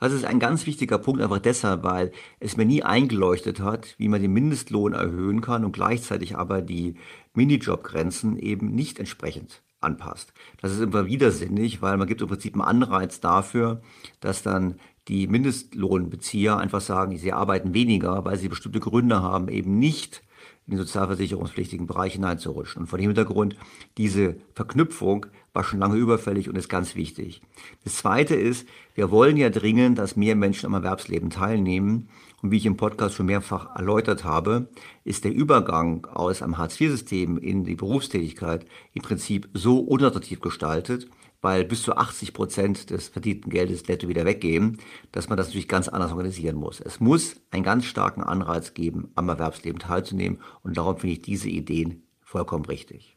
Es 0.00 0.12
ist 0.12 0.24
ein 0.24 0.40
ganz 0.40 0.66
wichtiger 0.66 0.98
Punkt, 0.98 1.20
einfach 1.20 1.38
deshalb, 1.38 1.82
weil 1.82 2.12
es 2.38 2.56
mir 2.56 2.66
nie 2.66 2.82
eingeleuchtet 2.82 3.60
hat, 3.60 3.94
wie 3.98 4.08
man 4.08 4.20
den 4.20 4.32
Mindestlohn 4.32 4.92
erhöhen 4.92 5.40
kann 5.40 5.64
und 5.64 5.72
gleichzeitig 5.72 6.36
aber 6.36 6.62
die 6.62 6.94
Minijobgrenzen 7.34 8.38
eben 8.38 8.74
nicht 8.74 8.98
entsprechend 8.98 9.62
anpasst. 9.80 10.32
Das 10.60 10.72
ist 10.72 10.80
immer 10.80 11.06
widersinnig, 11.06 11.82
weil 11.82 11.96
man 11.96 12.08
gibt 12.08 12.20
im 12.22 12.28
Prinzip 12.28 12.54
einen 12.54 12.62
Anreiz 12.62 13.20
dafür, 13.20 13.80
dass 14.20 14.42
dann 14.42 14.76
die 15.08 15.26
Mindestlohnbezieher 15.26 16.56
einfach 16.56 16.80
sagen, 16.80 17.16
sie 17.16 17.32
arbeiten 17.32 17.74
weniger, 17.74 18.24
weil 18.24 18.38
sie 18.38 18.48
bestimmte 18.48 18.80
Gründe 18.80 19.22
haben, 19.22 19.48
eben 19.48 19.78
nicht 19.78 20.22
in 20.66 20.76
den 20.76 20.86
sozialversicherungspflichtigen 20.86 21.86
Bereich 21.86 22.12
hineinzurutschen. 22.12 22.82
Und 22.82 22.86
vor 22.86 22.98
dem 22.98 23.08
Hintergrund, 23.08 23.56
diese 23.98 24.36
Verknüpfung 24.54 25.26
war 25.52 25.64
schon 25.64 25.80
lange 25.80 25.96
überfällig 25.96 26.48
und 26.48 26.56
ist 26.56 26.68
ganz 26.68 26.94
wichtig. 26.94 27.42
Das 27.82 27.96
Zweite 27.96 28.36
ist, 28.36 28.68
wir 28.94 29.10
wollen 29.10 29.36
ja 29.36 29.50
dringend, 29.50 29.98
dass 29.98 30.14
mehr 30.14 30.36
Menschen 30.36 30.66
am 30.66 30.74
Erwerbsleben 30.74 31.30
teilnehmen. 31.30 32.08
Und 32.42 32.50
wie 32.50 32.56
ich 32.56 32.66
im 32.66 32.76
Podcast 32.76 33.14
schon 33.14 33.26
mehrfach 33.26 33.74
erläutert 33.76 34.24
habe, 34.24 34.68
ist 35.04 35.24
der 35.24 35.34
Übergang 35.34 36.06
aus 36.06 36.42
einem 36.42 36.58
Hartz-IV-System 36.58 37.36
in 37.38 37.64
die 37.64 37.74
Berufstätigkeit 37.74 38.64
im 38.94 39.02
Prinzip 39.02 39.48
so 39.52 39.80
unattraktiv 39.80 40.40
gestaltet, 40.40 41.08
weil 41.42 41.64
bis 41.64 41.82
zu 41.82 41.96
80 41.96 42.32
Prozent 42.32 42.90
des 42.90 43.08
verdienten 43.08 43.50
Geldes 43.50 43.88
netto 43.88 44.08
wieder 44.08 44.24
weggehen, 44.24 44.78
dass 45.12 45.28
man 45.28 45.38
das 45.38 45.48
natürlich 45.48 45.68
ganz 45.68 45.88
anders 45.88 46.12
organisieren 46.12 46.56
muss. 46.56 46.80
Es 46.80 47.00
muss 47.00 47.36
einen 47.50 47.62
ganz 47.62 47.84
starken 47.84 48.22
Anreiz 48.22 48.74
geben, 48.74 49.10
am 49.14 49.28
Erwerbsleben 49.28 49.78
teilzunehmen 49.78 50.40
und 50.62 50.76
darum 50.76 50.98
finde 50.98 51.14
ich 51.14 51.22
diese 51.22 51.48
Ideen 51.48 52.02
vollkommen 52.22 52.64
richtig. 52.66 53.16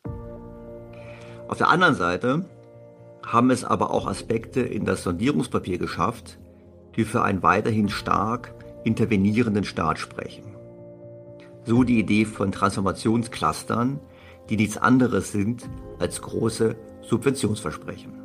Auf 1.47 1.57
der 1.57 1.69
anderen 1.69 1.95
Seite 1.95 2.49
haben 3.25 3.51
es 3.51 3.63
aber 3.63 3.91
auch 3.91 4.07
Aspekte 4.07 4.61
in 4.61 4.85
das 4.85 5.03
Sondierungspapier 5.03 5.77
geschafft, 5.77 6.39
die 6.95 7.05
für 7.05 7.23
einen 7.23 7.43
weiterhin 7.43 7.89
stark 7.89 8.53
intervenierenden 8.83 9.63
Staat 9.63 9.99
sprechen. 9.99 10.43
So 11.65 11.83
die 11.83 11.99
Idee 11.99 12.25
von 12.25 12.51
Transformationsclustern, 12.51 13.99
die 14.49 14.57
nichts 14.57 14.77
anderes 14.77 15.31
sind 15.31 15.63
als 15.99 16.21
große 16.21 16.75
Subventionsversprechen. 17.01 18.23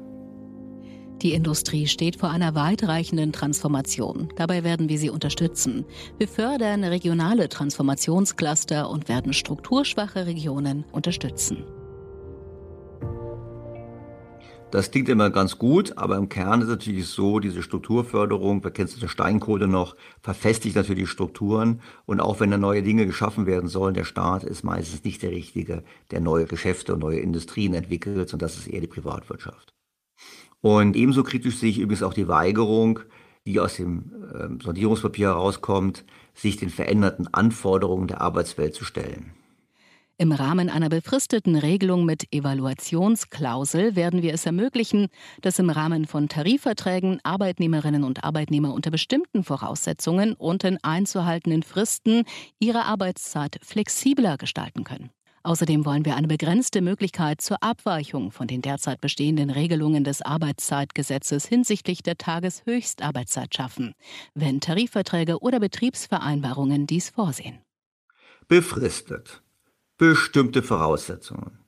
Die 1.23 1.33
Industrie 1.33 1.88
steht 1.88 2.16
vor 2.16 2.31
einer 2.31 2.55
weitreichenden 2.55 3.33
Transformation. 3.33 4.29
Dabei 4.37 4.62
werden 4.62 4.88
wir 4.88 4.99
sie 4.99 5.11
unterstützen. 5.11 5.85
Wir 6.16 6.29
fördern 6.29 6.85
regionale 6.85 7.49
Transformationscluster 7.49 8.88
und 8.88 9.09
werden 9.09 9.33
strukturschwache 9.33 10.27
Regionen 10.27 10.85
unterstützen. 10.92 11.64
Das 14.70 14.90
klingt 14.90 15.09
immer 15.09 15.31
ganz 15.31 15.57
gut, 15.57 15.96
aber 15.96 16.16
im 16.16 16.28
Kern 16.28 16.61
ist 16.61 16.66
es 16.66 16.72
natürlich 16.72 17.07
so, 17.07 17.40
diese 17.40 17.62
Strukturförderung, 17.62 18.62
wer 18.62 18.70
kennt 18.70 19.00
der 19.00 19.09
Steinkohle 19.09 19.66
noch, 19.66 19.96
verfestigt 20.20 20.76
natürlich 20.76 21.09
Strukturen. 21.09 21.81
Und 22.04 22.20
auch 22.20 22.38
wenn 22.40 22.50
da 22.50 22.59
neue 22.59 22.83
Dinge 22.83 23.07
geschaffen 23.07 23.46
werden 23.46 23.70
sollen, 23.70 23.94
der 23.94 24.04
Staat 24.04 24.44
ist 24.44 24.64
meistens 24.64 25.04
nicht 25.04 25.22
der 25.22 25.31
Richtige, 25.31 25.85
der 26.11 26.20
neue 26.20 26.44
Geschäfte 26.44 26.92
und 26.92 27.00
neue 27.00 27.20
Industrien 27.20 27.72
entwickelt, 27.72 28.28
sondern 28.28 28.46
das 28.46 28.59
ist 28.59 28.66
eher 28.66 28.83
die 28.83 28.87
Privatwirtschaft. 28.88 29.72
Und 30.61 30.96
ebenso 30.96 31.22
kritisch 31.22 31.57
sehe 31.57 31.70
ich 31.70 31.78
übrigens 31.78 32.02
auch 32.02 32.14
die 32.14 32.28
Weigerung, 32.28 33.00
die 33.46 33.61
aus 33.61 33.76
dem 33.76 34.12
äh, 34.35 34.62
Sondierungspapier 34.62 35.28
herauskommt, 35.28 36.04
sich 36.35 36.59
den 36.59 36.68
veränderten 36.68 37.26
Anforderungen 37.33 38.09
der 38.09 38.20
Arbeitswelt 38.20 38.74
zu 38.74 38.85
stellen. 38.85 39.33
Im 40.20 40.33
Rahmen 40.33 40.68
einer 40.68 40.88
befristeten 40.88 41.54
Regelung 41.54 42.04
mit 42.04 42.33
Evaluationsklausel 42.33 43.94
werden 43.94 44.20
wir 44.20 44.35
es 44.35 44.46
ermöglichen, 44.46 45.07
dass 45.42 45.61
im 45.61 45.70
Rahmen 45.70 46.07
von 46.07 46.28
Tarifverträgen 46.28 47.20
Arbeitnehmerinnen 47.22 48.02
und 48.02 48.24
Arbeitnehmer 48.24 48.74
unter 48.74 48.90
bestimmten 48.90 49.44
Voraussetzungen 49.44 50.35
und 50.35 50.64
in 50.64 50.76
einzuhaltenden 50.83 51.62
Fristen 51.62 52.24
ihre 52.59 52.87
Arbeitszeit 52.87 53.61
flexibler 53.62 54.37
gestalten 54.38 54.83
können. 54.83 55.11
Außerdem 55.44 55.85
wollen 55.85 56.04
wir 56.04 56.16
eine 56.16 56.26
begrenzte 56.26 56.81
Möglichkeit 56.81 57.40
zur 57.40 57.62
Abweichung 57.62 58.33
von 58.33 58.48
den 58.48 58.61
derzeit 58.61 59.00
bestehenden 59.00 59.50
Regelungen 59.50 60.02
des 60.02 60.20
Arbeitszeitgesetzes 60.20 61.46
hinsichtlich 61.46 62.02
der 62.02 62.18
Tageshöchstarbeitszeit 62.18 63.54
schaffen, 63.54 63.94
wenn 64.35 64.59
Tarifverträge 64.59 65.38
oder 65.38 65.61
Betriebsvereinbarungen 65.61 66.88
dies 66.88 67.09
vorsehen. 67.09 67.61
Befristet 68.48 69.42
bestimmte 69.98 70.62
Voraussetzungen, 70.62 71.58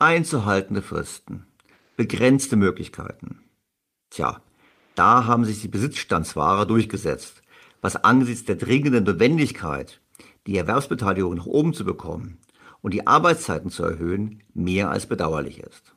einzuhaltende 0.00 0.82
Fristen, 0.82 1.46
begrenzte 1.96 2.56
Möglichkeiten. 2.56 3.44
Tja, 4.10 4.42
da 4.96 5.26
haben 5.26 5.44
sich 5.44 5.60
die 5.60 5.68
Besitzstandswahrer 5.68 6.66
durchgesetzt, 6.66 7.40
was 7.80 7.94
angesichts 7.94 8.44
der 8.46 8.56
dringenden 8.56 9.04
Notwendigkeit, 9.04 10.00
die 10.48 10.56
Erwerbsbeteiligung 10.56 11.36
nach 11.36 11.46
oben 11.46 11.72
zu 11.72 11.84
bekommen 11.84 12.38
und 12.82 12.94
die 12.94 13.06
Arbeitszeiten 13.06 13.70
zu 13.70 13.84
erhöhen, 13.84 14.42
mehr 14.54 14.90
als 14.90 15.06
bedauerlich 15.06 15.60
ist. 15.60 15.94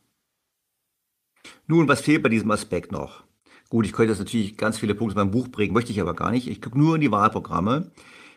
Nun, 1.65 1.87
was 1.87 2.01
fehlt 2.01 2.21
bei 2.21 2.29
diesem 2.29 2.51
Aspekt 2.51 2.91
noch? 2.91 3.23
Gut, 3.69 3.87
ich 3.87 3.93
könnte 3.93 4.11
jetzt 4.11 4.19
natürlich 4.19 4.55
ganz 4.55 4.77
viele 4.77 4.93
Punkte 4.93 5.19
in 5.19 5.25
meinem 5.25 5.31
Buch 5.31 5.47
bringen, 5.47 5.73
möchte 5.73 5.91
ich 5.91 5.99
aber 5.99 6.13
gar 6.13 6.29
nicht. 6.29 6.47
Ich 6.47 6.61
gucke 6.61 6.77
nur 6.77 6.93
in 6.93 7.01
die 7.01 7.11
Wahlprogramme. 7.11 7.89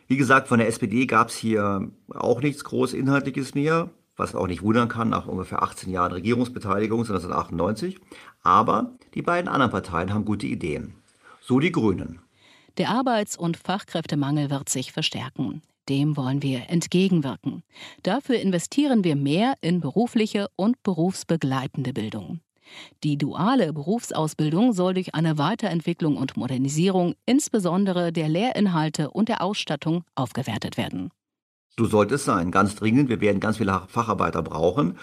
Wie 0.07 0.17
gesagt, 0.17 0.47
von 0.47 0.59
der 0.59 0.67
SPD 0.67 1.05
gab 1.07 1.29
es 1.29 1.35
hier 1.35 1.89
auch 2.13 2.41
nichts 2.41 2.63
groß 2.63 2.93
Inhaltliches 2.93 3.55
mehr, 3.55 3.89
was 4.15 4.35
auch 4.35 4.47
nicht 4.47 4.61
wundern 4.61 4.87
kann 4.87 5.09
nach 5.09 5.27
ungefähr 5.27 5.63
18 5.63 5.91
Jahren 5.91 6.11
Regierungsbeteiligung 6.11 6.99
1998. 6.99 7.99
Aber 8.43 8.91
die 9.15 9.21
beiden 9.21 9.49
anderen 9.49 9.71
Parteien 9.71 10.13
haben 10.13 10.25
gute 10.25 10.47
Ideen. 10.47 10.93
So 11.41 11.59
die 11.59 11.71
Grünen. 11.71 12.19
Der 12.77 12.89
Arbeits- 12.89 13.37
und 13.37 13.57
Fachkräftemangel 13.57 14.49
wird 14.49 14.69
sich 14.69 14.91
verstärken. 14.91 15.61
Dem 15.87 16.17
wollen 16.17 16.41
wir 16.41 16.69
entgegenwirken. 16.69 17.63
Dafür 18.03 18.39
investieren 18.39 19.03
wir 19.03 19.15
mehr 19.15 19.55
in 19.61 19.79
berufliche 19.79 20.47
und 20.55 20.81
berufsbegleitende 20.83 21.93
Bildung. 21.93 22.41
Die 23.03 23.17
duale 23.17 23.73
Berufsausbildung 23.73 24.73
soll 24.73 24.95
durch 24.95 25.15
eine 25.15 25.37
Weiterentwicklung 25.37 26.17
und 26.17 26.37
Modernisierung 26.37 27.15
insbesondere 27.25 28.11
der 28.11 28.29
Lehrinhalte 28.29 29.11
und 29.11 29.29
der 29.29 29.41
Ausstattung 29.41 30.03
aufgewertet 30.15 30.77
werden. 30.77 31.11
So 31.77 31.85
sollte 31.85 32.15
es 32.15 32.25
sein, 32.25 32.51
ganz 32.51 32.75
dringend. 32.75 33.09
Wir 33.09 33.19
werden 33.19 33.39
ganz 33.39 33.57
viele 33.57 33.81
Facharbeiter 33.87 34.41
brauchen. 34.41 34.97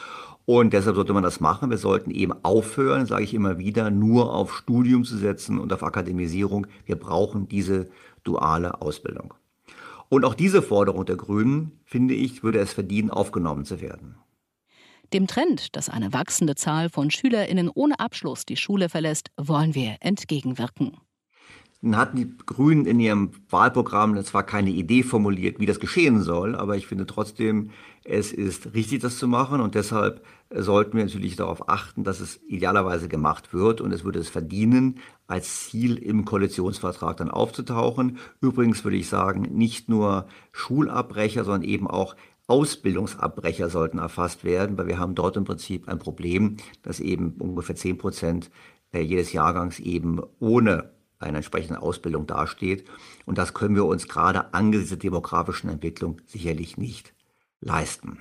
Und 0.45 0.73
deshalb 0.73 0.97
sollte 0.97 1.13
man 1.13 1.23
das 1.23 1.41
machen. 1.41 1.71
Wir 1.71 1.79
sollten 1.79 2.11
eben 2.11 2.33
aufhören, 2.43 3.07
sage 3.07 3.25
ich 3.25 3.35
immer 3.35 3.59
wieder, 3.59 3.91
nur 3.91 4.35
auf 4.35 4.57
Studium 4.57 5.05
zu 5.05 5.17
setzen 5.17 5.59
und 5.59 5.73
auf 5.73 5.83
Akademisierung. 5.83 6.67
Wir 6.85 6.97
brauchen 6.97 7.47
diese 7.47 7.89
duale 8.25 8.81
Ausbildung. 8.81 9.35
Und 10.09 10.25
auch 10.25 10.35
diese 10.35 10.63
Forderung 10.63 11.07
der 11.07 11.17
Grünen, 11.17 11.81
finde 11.85 12.15
ich, 12.15 12.43
würde 12.43 12.59
es 12.59 12.73
verdienen, 12.73 13.11
aufgenommen 13.11 13.65
zu 13.65 13.81
werden. 13.81 14.17
Dem 15.13 15.27
Trend, 15.27 15.77
dass 15.77 15.91
eine 15.91 16.15
wachsende 16.15 16.55
Zahl 16.55 16.89
von 16.89 17.11
Schülerinnen 17.11 17.71
ohne 17.75 18.01
Abschluss 18.01 18.47
die 18.47 18.57
Schule 18.57 18.89
verlässt, 18.89 19.31
wollen 19.37 19.75
wir 19.75 19.97
entgegenwirken. 20.01 20.97
Nun 21.85 21.97
hatten 21.97 22.17
die 22.17 22.37
Grünen 22.47 22.87
in 22.87 23.01
ihrem 23.01 23.33
Wahlprogramm 23.51 24.23
zwar 24.25 24.45
keine 24.45 24.71
Idee 24.71 25.03
formuliert, 25.03 25.59
wie 25.59 25.67
das 25.67 25.81
geschehen 25.81 26.23
soll, 26.23 26.55
aber 26.55 26.77
ich 26.77 26.87
finde 26.87 27.07
trotzdem, 27.07 27.71
es 28.05 28.33
ist 28.33 28.73
richtig, 28.73 29.03
das 29.03 29.19
zu 29.19 29.27
machen 29.27 29.61
und 29.61 29.75
deshalb 29.75 30.25
sollten 30.55 30.97
wir 30.97 31.05
natürlich 31.05 31.37
darauf 31.37 31.69
achten, 31.69 32.05
dass 32.05 32.21
es 32.21 32.41
idealerweise 32.47 33.09
gemacht 33.09 33.53
wird 33.53 33.81
und 33.81 33.93
es 33.93 34.05
würde 34.05 34.21
es 34.21 34.29
verdienen, 34.29 35.01
als 35.27 35.67
Ziel 35.69 35.97
im 35.97 36.25
Koalitionsvertrag 36.25 37.17
dann 37.17 37.31
aufzutauchen. 37.31 38.19
Übrigens 38.41 38.85
würde 38.85 38.97
ich 38.97 39.09
sagen, 39.09 39.43
nicht 39.43 39.89
nur 39.89 40.27
Schulabbrecher, 40.53 41.43
sondern 41.43 41.69
eben 41.69 41.89
auch 41.89 42.15
Ausbildungsabbrecher 42.47 43.71
sollten 43.71 43.99
erfasst 43.99 44.45
werden, 44.45 44.77
weil 44.77 44.89
wir 44.89 44.99
haben 44.99 45.15
dort 45.15 45.37
im 45.37 45.45
Prinzip 45.45 45.89
ein 45.89 45.99
Problem, 45.99 46.57
dass 46.83 47.01
eben 47.01 47.37
ungefähr 47.39 47.77
10 47.77 47.99
Prozent 47.99 48.51
äh, 48.93 49.01
jedes 49.01 49.33
Jahrgangs 49.33 49.79
eben 49.79 50.21
ohne 50.39 50.91
eine 51.19 51.39
entsprechende 51.39 51.81
Ausbildung 51.81 52.27
dasteht. 52.27 52.85
Und 53.25 53.39
das 53.39 53.55
können 53.55 53.77
wir 53.77 53.85
uns 53.85 54.09
gerade 54.09 54.53
angesichts 54.55 54.91
der 54.91 54.99
demografischen 54.99 55.71
Entwicklung 55.71 56.21
sicherlich 56.27 56.77
nicht 56.77 57.15
leisten. 57.61 58.19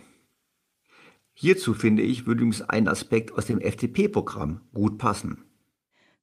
Hierzu 1.33 1.73
finde 1.73 2.03
ich, 2.03 2.27
würde 2.27 2.41
übrigens 2.41 2.61
ein 2.61 2.87
Aspekt 2.87 3.33
aus 3.33 3.47
dem 3.47 3.59
FDP-Programm 3.59 4.61
gut 4.73 4.97
passen. 4.97 5.43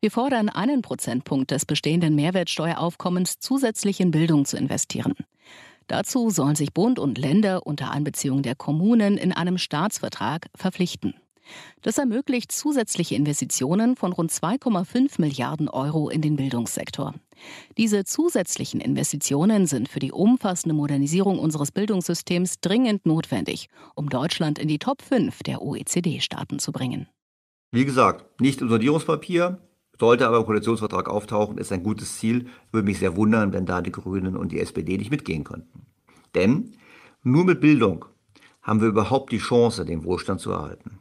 Wir 0.00 0.12
fordern 0.12 0.48
einen 0.48 0.80
Prozentpunkt 0.80 1.50
des 1.50 1.66
bestehenden 1.66 2.14
Mehrwertsteueraufkommens 2.14 3.40
zusätzlich 3.40 3.98
in 3.98 4.12
Bildung 4.12 4.44
zu 4.44 4.56
investieren. 4.56 5.14
Dazu 5.88 6.30
sollen 6.30 6.54
sich 6.54 6.72
Bund 6.72 6.98
und 6.98 7.18
Länder 7.18 7.66
unter 7.66 7.90
Einbeziehung 7.90 8.42
der 8.42 8.54
Kommunen 8.54 9.16
in 9.16 9.32
einem 9.32 9.58
Staatsvertrag 9.58 10.46
verpflichten. 10.54 11.14
Das 11.80 11.96
ermöglicht 11.96 12.52
zusätzliche 12.52 13.14
Investitionen 13.14 13.96
von 13.96 14.12
rund 14.12 14.30
2,5 14.30 15.18
Milliarden 15.18 15.68
Euro 15.68 16.10
in 16.10 16.20
den 16.20 16.36
Bildungssektor. 16.36 17.14
Diese 17.76 18.04
zusätzlichen 18.04 18.80
Investitionen 18.80 19.66
sind 19.66 19.88
für 19.88 20.00
die 20.00 20.12
umfassende 20.12 20.74
Modernisierung 20.74 21.38
unseres 21.38 21.72
Bildungssystems 21.72 22.60
dringend 22.60 23.06
notwendig, 23.06 23.68
um 23.94 24.10
Deutschland 24.10 24.58
in 24.58 24.68
die 24.68 24.78
Top 24.78 25.02
5 25.02 25.42
der 25.42 25.62
OECD-Staaten 25.62 26.58
zu 26.58 26.70
bringen. 26.70 27.08
Wie 27.70 27.84
gesagt, 27.84 28.40
nicht 28.40 28.60
im 28.60 28.68
Sondierungspapier, 28.68 29.58
sollte 29.98 30.26
aber 30.26 30.38
im 30.38 30.44
Koalitionsvertrag 30.44 31.08
auftauchen, 31.08 31.58
ist 31.58 31.72
ein 31.72 31.82
gutes 31.82 32.18
Ziel. 32.18 32.46
Würde 32.70 32.86
mich 32.86 32.98
sehr 32.98 33.16
wundern, 33.16 33.52
wenn 33.52 33.66
da 33.66 33.82
die 33.82 33.92
Grünen 33.92 34.36
und 34.36 34.52
die 34.52 34.60
SPD 34.60 34.96
nicht 34.96 35.10
mitgehen 35.10 35.44
könnten. 35.44 35.86
Denn 36.34 36.74
nur 37.22 37.44
mit 37.44 37.60
Bildung 37.60 38.04
haben 38.62 38.80
wir 38.80 38.88
überhaupt 38.88 39.32
die 39.32 39.38
Chance, 39.38 39.84
den 39.84 40.04
Wohlstand 40.04 40.40
zu 40.40 40.52
erhalten. 40.52 40.98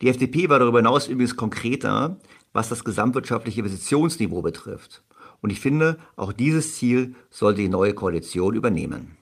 Die 0.00 0.08
FDP 0.08 0.48
war 0.48 0.58
darüber 0.58 0.78
hinaus 0.78 1.06
übrigens 1.06 1.36
konkreter, 1.36 2.18
was 2.52 2.68
das 2.68 2.84
gesamtwirtschaftliche 2.84 3.60
Investitionsniveau 3.60 4.42
betrifft. 4.42 5.04
Und 5.40 5.50
ich 5.50 5.60
finde, 5.60 5.98
auch 6.16 6.32
dieses 6.32 6.76
Ziel 6.76 7.14
sollte 7.30 7.60
die 7.60 7.68
neue 7.68 7.94
Koalition 7.94 8.54
übernehmen. 8.54 9.16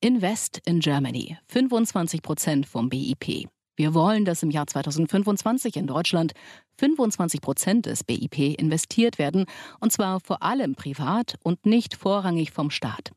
Invest 0.00 0.60
in 0.66 0.80
Germany, 0.80 1.38
25 1.48 2.22
Prozent 2.22 2.66
vom 2.66 2.88
BIP. 2.88 3.48
Wir 3.76 3.94
wollen, 3.94 4.24
dass 4.24 4.42
im 4.42 4.50
Jahr 4.50 4.66
2025 4.66 5.76
in 5.76 5.86
Deutschland 5.86 6.32
25 6.78 7.40
Prozent 7.40 7.86
des 7.86 8.04
BIP 8.04 8.38
investiert 8.58 9.18
werden, 9.18 9.46
und 9.80 9.92
zwar 9.92 10.20
vor 10.20 10.42
allem 10.42 10.74
privat 10.74 11.34
und 11.42 11.66
nicht 11.66 11.94
vorrangig 11.94 12.52
vom 12.52 12.70
Staat. 12.70 13.12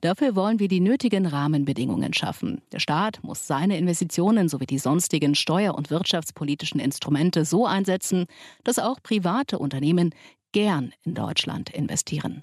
Dafür 0.00 0.34
wollen 0.34 0.60
wir 0.60 0.68
die 0.68 0.80
nötigen 0.80 1.26
Rahmenbedingungen 1.26 2.14
schaffen. 2.14 2.62
Der 2.72 2.78
Staat 2.78 3.22
muss 3.22 3.46
seine 3.46 3.76
Investitionen 3.76 4.48
sowie 4.48 4.66
die 4.66 4.78
sonstigen 4.78 5.34
steuer- 5.34 5.74
und 5.74 5.90
wirtschaftspolitischen 5.90 6.80
Instrumente 6.80 7.44
so 7.44 7.66
einsetzen, 7.66 8.26
dass 8.64 8.78
auch 8.78 9.02
private 9.02 9.58
Unternehmen 9.58 10.14
gern 10.52 10.92
in 11.04 11.14
Deutschland 11.14 11.70
investieren. 11.70 12.42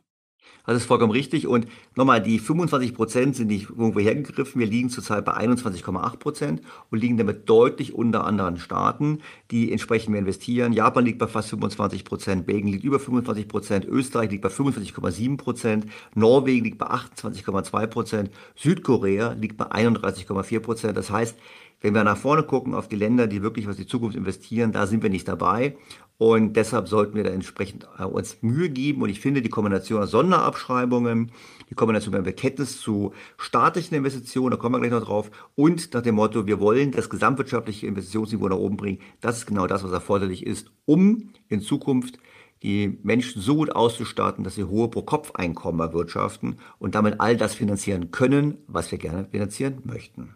Das 0.65 0.77
ist 0.77 0.85
vollkommen 0.85 1.11
richtig. 1.11 1.47
Und 1.47 1.67
nochmal, 1.95 2.21
die 2.21 2.39
25 2.39 2.93
Prozent 2.95 3.35
sind 3.35 3.47
nicht 3.47 3.69
irgendwo 3.69 3.99
hergegriffen. 3.99 4.59
Wir 4.59 4.67
liegen 4.67 4.89
zurzeit 4.89 5.23
bei 5.25 5.33
21,8 5.33 6.17
Prozent 6.17 6.61
und 6.89 6.99
liegen 6.99 7.17
damit 7.17 7.47
deutlich 7.49 7.93
unter 7.93 8.25
anderen 8.25 8.57
Staaten, 8.57 9.19
die 9.51 9.71
entsprechend 9.71 10.09
mehr 10.09 10.19
investieren. 10.19 10.73
Japan 10.73 11.05
liegt 11.05 11.19
bei 11.19 11.27
fast 11.27 11.49
25 11.49 12.03
Prozent, 12.03 12.45
Belgien 12.45 12.73
liegt 12.73 12.83
über 12.83 12.99
25 12.99 13.47
Prozent, 13.47 13.85
Österreich 13.85 14.31
liegt 14.31 14.41
bei 14.41 14.49
45,7 14.49 15.37
Prozent, 15.37 15.85
Norwegen 16.15 16.63
liegt 16.63 16.79
bei 16.79 16.87
28,2 16.87 17.87
Prozent, 17.87 18.31
Südkorea 18.55 19.33
liegt 19.33 19.57
bei 19.57 19.65
31,4 19.65 20.59
Prozent. 20.59 20.97
Das 20.97 21.11
heißt, 21.11 21.37
wenn 21.81 21.93
wir 21.93 22.03
nach 22.03 22.17
vorne 22.17 22.43
gucken 22.43 22.73
auf 22.73 22.87
die 22.87 22.95
Länder, 22.95 23.27
die 23.27 23.41
wirklich 23.41 23.67
was 23.67 23.77
in 23.77 23.83
die 23.83 23.89
Zukunft 23.89 24.15
investieren, 24.15 24.71
da 24.71 24.87
sind 24.87 25.03
wir 25.03 25.09
nicht 25.09 25.27
dabei. 25.27 25.75
Und 26.17 26.53
deshalb 26.55 26.87
sollten 26.87 27.15
wir 27.15 27.23
da 27.23 27.29
entsprechend 27.31 27.87
äh, 27.99 28.03
uns 28.03 28.37
Mühe 28.41 28.69
geben. 28.69 29.01
Und 29.01 29.09
ich 29.09 29.19
finde 29.19 29.41
die 29.41 29.49
Kombination 29.49 30.01
aus 30.01 30.11
Sonderabschreibungen, 30.11 31.31
die 31.69 31.75
Kombination 31.75 32.13
beim 32.13 32.23
Bekenntnis 32.23 32.79
zu 32.79 33.13
staatlichen 33.37 33.95
Investitionen, 33.95 34.51
da 34.51 34.57
kommen 34.57 34.75
wir 34.75 34.79
gleich 34.79 34.91
noch 34.91 35.05
drauf, 35.05 35.29
und 35.55 35.93
nach 35.93 36.01
dem 36.01 36.15
Motto, 36.15 36.47
wir 36.47 36.59
wollen 36.59 36.91
das 36.91 37.09
gesamtwirtschaftliche 37.09 37.87
Investitionsniveau 37.87 38.47
nach 38.47 38.57
oben 38.57 38.77
bringen, 38.77 38.99
das 39.19 39.39
ist 39.39 39.45
genau 39.45 39.67
das, 39.67 39.83
was 39.83 39.91
erforderlich 39.91 40.45
ist, 40.45 40.71
um 40.85 41.31
in 41.49 41.61
Zukunft 41.61 42.17
die 42.63 42.97
Menschen 43.03 43.41
so 43.41 43.55
gut 43.55 43.75
auszustatten, 43.75 44.43
dass 44.43 44.55
sie 44.55 44.63
hohe 44.63 44.89
Pro-Kopf-Einkommen 44.89 45.81
erwirtschaften 45.81 46.57
und 46.79 46.95
damit 46.95 47.19
all 47.19 47.35
das 47.35 47.53
finanzieren 47.53 48.11
können, 48.11 48.57
was 48.67 48.91
wir 48.91 48.97
gerne 48.97 49.27
finanzieren 49.29 49.81
möchten. 49.83 50.35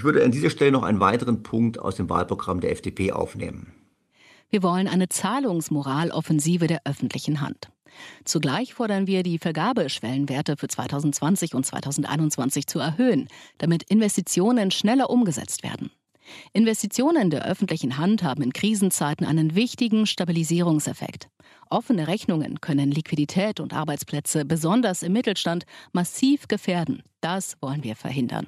Ich 0.00 0.04
würde 0.04 0.24
an 0.24 0.32
dieser 0.32 0.48
Stelle 0.48 0.72
noch 0.72 0.82
einen 0.82 0.98
weiteren 0.98 1.42
Punkt 1.42 1.78
aus 1.78 1.96
dem 1.96 2.08
Wahlprogramm 2.08 2.62
der 2.62 2.70
FDP 2.72 3.12
aufnehmen. 3.12 3.74
Wir 4.48 4.62
wollen 4.62 4.88
eine 4.88 5.10
Zahlungsmoraloffensive 5.10 6.66
der 6.66 6.80
öffentlichen 6.86 7.42
Hand. 7.42 7.68
Zugleich 8.24 8.72
fordern 8.72 9.06
wir, 9.06 9.22
die 9.22 9.36
Vergabeschwellenwerte 9.36 10.56
für 10.56 10.68
2020 10.68 11.54
und 11.54 11.66
2021 11.66 12.66
zu 12.66 12.78
erhöhen, 12.78 13.28
damit 13.58 13.82
Investitionen 13.90 14.70
schneller 14.70 15.10
umgesetzt 15.10 15.62
werden. 15.62 15.90
Investitionen 16.54 17.28
der 17.28 17.44
öffentlichen 17.44 17.98
Hand 17.98 18.22
haben 18.22 18.42
in 18.42 18.54
Krisenzeiten 18.54 19.26
einen 19.26 19.54
wichtigen 19.54 20.06
Stabilisierungseffekt. 20.06 21.28
Offene 21.68 22.08
Rechnungen 22.08 22.62
können 22.62 22.90
Liquidität 22.90 23.60
und 23.60 23.74
Arbeitsplätze, 23.74 24.46
besonders 24.46 25.02
im 25.02 25.12
Mittelstand, 25.12 25.66
massiv 25.92 26.48
gefährden. 26.48 27.02
Das 27.20 27.58
wollen 27.60 27.84
wir 27.84 27.96
verhindern. 27.96 28.46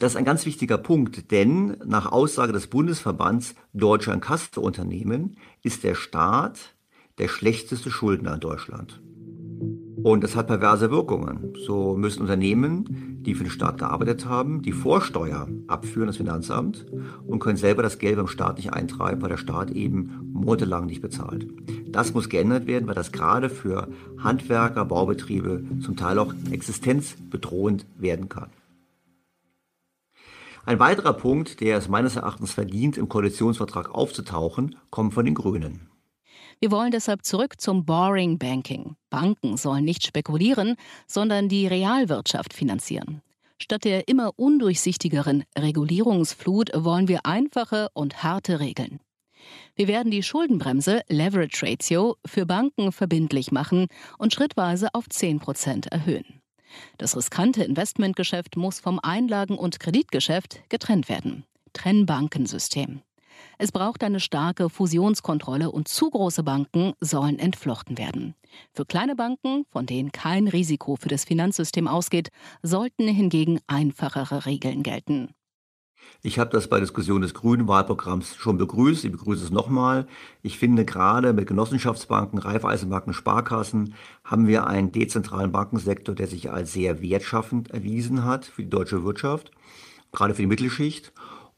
Das 0.00 0.12
ist 0.12 0.16
ein 0.16 0.24
ganz 0.24 0.46
wichtiger 0.46 0.78
Punkt, 0.78 1.30
denn 1.30 1.76
nach 1.84 2.10
Aussage 2.10 2.54
des 2.54 2.68
Bundesverbands 2.68 3.54
Deutscher 3.74 4.14
Inkassounternehmen 4.14 5.36
ist 5.62 5.84
der 5.84 5.94
Staat 5.94 6.74
der 7.18 7.28
schlechteste 7.28 7.90
Schuldner 7.90 8.32
in 8.32 8.40
Deutschland. 8.40 9.02
Und 10.02 10.24
das 10.24 10.36
hat 10.36 10.46
perverse 10.46 10.90
Wirkungen. 10.90 11.52
So 11.66 11.98
müssen 11.98 12.22
Unternehmen, 12.22 13.18
die 13.26 13.34
für 13.34 13.44
den 13.44 13.50
Staat 13.50 13.76
gearbeitet 13.76 14.24
haben, 14.24 14.62
die 14.62 14.72
Vorsteuer 14.72 15.46
abführen, 15.66 16.06
das 16.06 16.16
Finanzamt, 16.16 16.86
und 17.26 17.40
können 17.40 17.58
selber 17.58 17.82
das 17.82 17.98
Geld 17.98 18.16
beim 18.16 18.26
Staat 18.26 18.56
nicht 18.56 18.72
eintreiben, 18.72 19.20
weil 19.20 19.28
der 19.28 19.36
Staat 19.36 19.70
eben 19.70 20.30
monatelang 20.32 20.86
nicht 20.86 21.02
bezahlt. 21.02 21.46
Das 21.88 22.14
muss 22.14 22.30
geändert 22.30 22.66
werden, 22.66 22.88
weil 22.88 22.94
das 22.94 23.12
gerade 23.12 23.50
für 23.50 23.88
Handwerker, 24.16 24.86
Baubetriebe 24.86 25.62
zum 25.82 25.94
Teil 25.96 26.18
auch 26.18 26.32
existenzbedrohend 26.50 27.84
werden 27.98 28.30
kann. 28.30 28.48
Ein 30.70 30.78
weiterer 30.78 31.14
Punkt, 31.14 31.60
der 31.60 31.78
es 31.78 31.88
meines 31.88 32.14
Erachtens 32.14 32.52
verdient, 32.52 32.96
im 32.96 33.08
Koalitionsvertrag 33.08 33.92
aufzutauchen, 33.92 34.76
kommt 34.90 35.14
von 35.14 35.24
den 35.24 35.34
Grünen. 35.34 35.90
Wir 36.60 36.70
wollen 36.70 36.92
deshalb 36.92 37.24
zurück 37.24 37.60
zum 37.60 37.84
Boring 37.84 38.38
Banking. 38.38 38.94
Banken 39.10 39.56
sollen 39.56 39.84
nicht 39.84 40.06
spekulieren, 40.06 40.76
sondern 41.08 41.48
die 41.48 41.66
Realwirtschaft 41.66 42.52
finanzieren. 42.52 43.20
Statt 43.58 43.82
der 43.82 44.06
immer 44.06 44.30
undurchsichtigeren 44.36 45.42
Regulierungsflut 45.58 46.70
wollen 46.72 47.08
wir 47.08 47.26
einfache 47.26 47.88
und 47.92 48.22
harte 48.22 48.60
Regeln. 48.60 49.00
Wir 49.74 49.88
werden 49.88 50.12
die 50.12 50.22
Schuldenbremse 50.22 51.00
Leverage 51.08 51.66
Ratio 51.66 52.14
für 52.24 52.46
Banken 52.46 52.92
verbindlich 52.92 53.50
machen 53.50 53.88
und 54.18 54.32
schrittweise 54.32 54.90
auf 54.92 55.08
10 55.08 55.40
Prozent 55.40 55.86
erhöhen. 55.88 56.39
Das 56.98 57.16
riskante 57.16 57.64
Investmentgeschäft 57.64 58.56
muss 58.56 58.80
vom 58.80 58.98
Einlagen- 58.98 59.58
und 59.58 59.80
Kreditgeschäft 59.80 60.68
getrennt 60.68 61.08
werden. 61.08 61.44
Trennbankensystem. 61.72 63.02
Es 63.58 63.72
braucht 63.72 64.02
eine 64.02 64.20
starke 64.20 64.68
Fusionskontrolle 64.68 65.70
und 65.70 65.88
zu 65.88 66.10
große 66.10 66.42
Banken 66.42 66.92
sollen 67.00 67.38
entflochten 67.38 67.98
werden. 67.98 68.34
Für 68.72 68.84
kleine 68.84 69.16
Banken, 69.16 69.64
von 69.70 69.86
denen 69.86 70.12
kein 70.12 70.48
Risiko 70.48 70.96
für 70.96 71.08
das 71.08 71.24
Finanzsystem 71.24 71.86
ausgeht, 71.88 72.30
sollten 72.62 73.08
hingegen 73.08 73.60
einfachere 73.66 74.46
Regeln 74.46 74.82
gelten. 74.82 75.34
Ich 76.22 76.38
habe 76.38 76.50
das 76.50 76.68
bei 76.68 76.80
Diskussion 76.80 77.22
des 77.22 77.32
grünen 77.32 77.66
Wahlprogramms 77.66 78.36
schon 78.36 78.58
begrüßt. 78.58 79.04
Ich 79.04 79.12
begrüße 79.12 79.44
es 79.44 79.50
nochmal. 79.50 80.06
Ich 80.42 80.58
finde, 80.58 80.84
gerade 80.84 81.32
mit 81.32 81.46
Genossenschaftsbanken, 81.46 82.38
Raiffeisenbanken, 82.38 83.14
Sparkassen 83.14 83.94
haben 84.22 84.46
wir 84.46 84.66
einen 84.66 84.92
dezentralen 84.92 85.50
Bankensektor, 85.50 86.14
der 86.14 86.26
sich 86.26 86.50
als 86.50 86.72
sehr 86.74 87.00
wertschaffend 87.00 87.70
erwiesen 87.70 88.24
hat 88.24 88.44
für 88.44 88.62
die 88.62 88.70
deutsche 88.70 89.02
Wirtschaft, 89.02 89.50
gerade 90.12 90.34
für 90.34 90.42
die 90.42 90.48
Mittelschicht. 90.48 91.12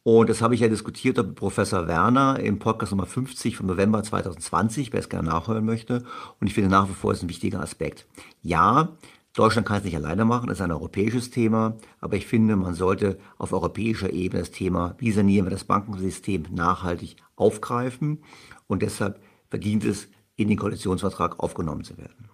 Und 0.04 0.28
das 0.30 0.42
habe 0.42 0.54
ich 0.54 0.60
ja 0.60 0.68
diskutiert 0.68 1.16
mit 1.16 1.36
Professor 1.36 1.86
Werner 1.86 2.40
im 2.40 2.58
Podcast 2.58 2.90
Nummer 2.90 3.06
50 3.06 3.56
vom 3.56 3.66
November 3.66 4.02
2020, 4.02 4.92
wer 4.92 5.00
es 5.00 5.08
gerne 5.08 5.28
nachhören 5.28 5.64
möchte. 5.64 6.04
Und 6.40 6.46
ich 6.48 6.54
finde 6.54 6.70
nach 6.70 6.88
wie 6.88 6.94
vor 6.94 7.12
ist 7.12 7.22
ein 7.22 7.28
wichtiger 7.28 7.60
Aspekt. 7.60 8.06
Ja, 8.42 8.96
Deutschland 9.34 9.66
kann 9.66 9.78
es 9.78 9.84
nicht 9.84 9.96
alleine 9.96 10.26
machen, 10.26 10.48
das 10.48 10.58
ist 10.58 10.62
ein 10.62 10.72
europäisches 10.72 11.30
Thema, 11.30 11.78
aber 12.00 12.16
ich 12.16 12.26
finde, 12.26 12.54
man 12.56 12.74
sollte 12.74 13.18
auf 13.38 13.52
europäischer 13.52 14.12
Ebene 14.12 14.42
das 14.42 14.50
Thema, 14.50 14.94
wie 14.98 15.10
sanieren 15.10 15.46
wir 15.46 15.50
das 15.50 15.64
Bankensystem, 15.64 16.46
nachhaltig 16.50 17.16
aufgreifen 17.36 18.22
und 18.66 18.82
deshalb 18.82 19.22
verdient 19.48 19.84
es, 19.84 20.08
in 20.36 20.48
den 20.48 20.58
Koalitionsvertrag 20.58 21.40
aufgenommen 21.40 21.84
zu 21.84 21.98
werden. 21.98 22.30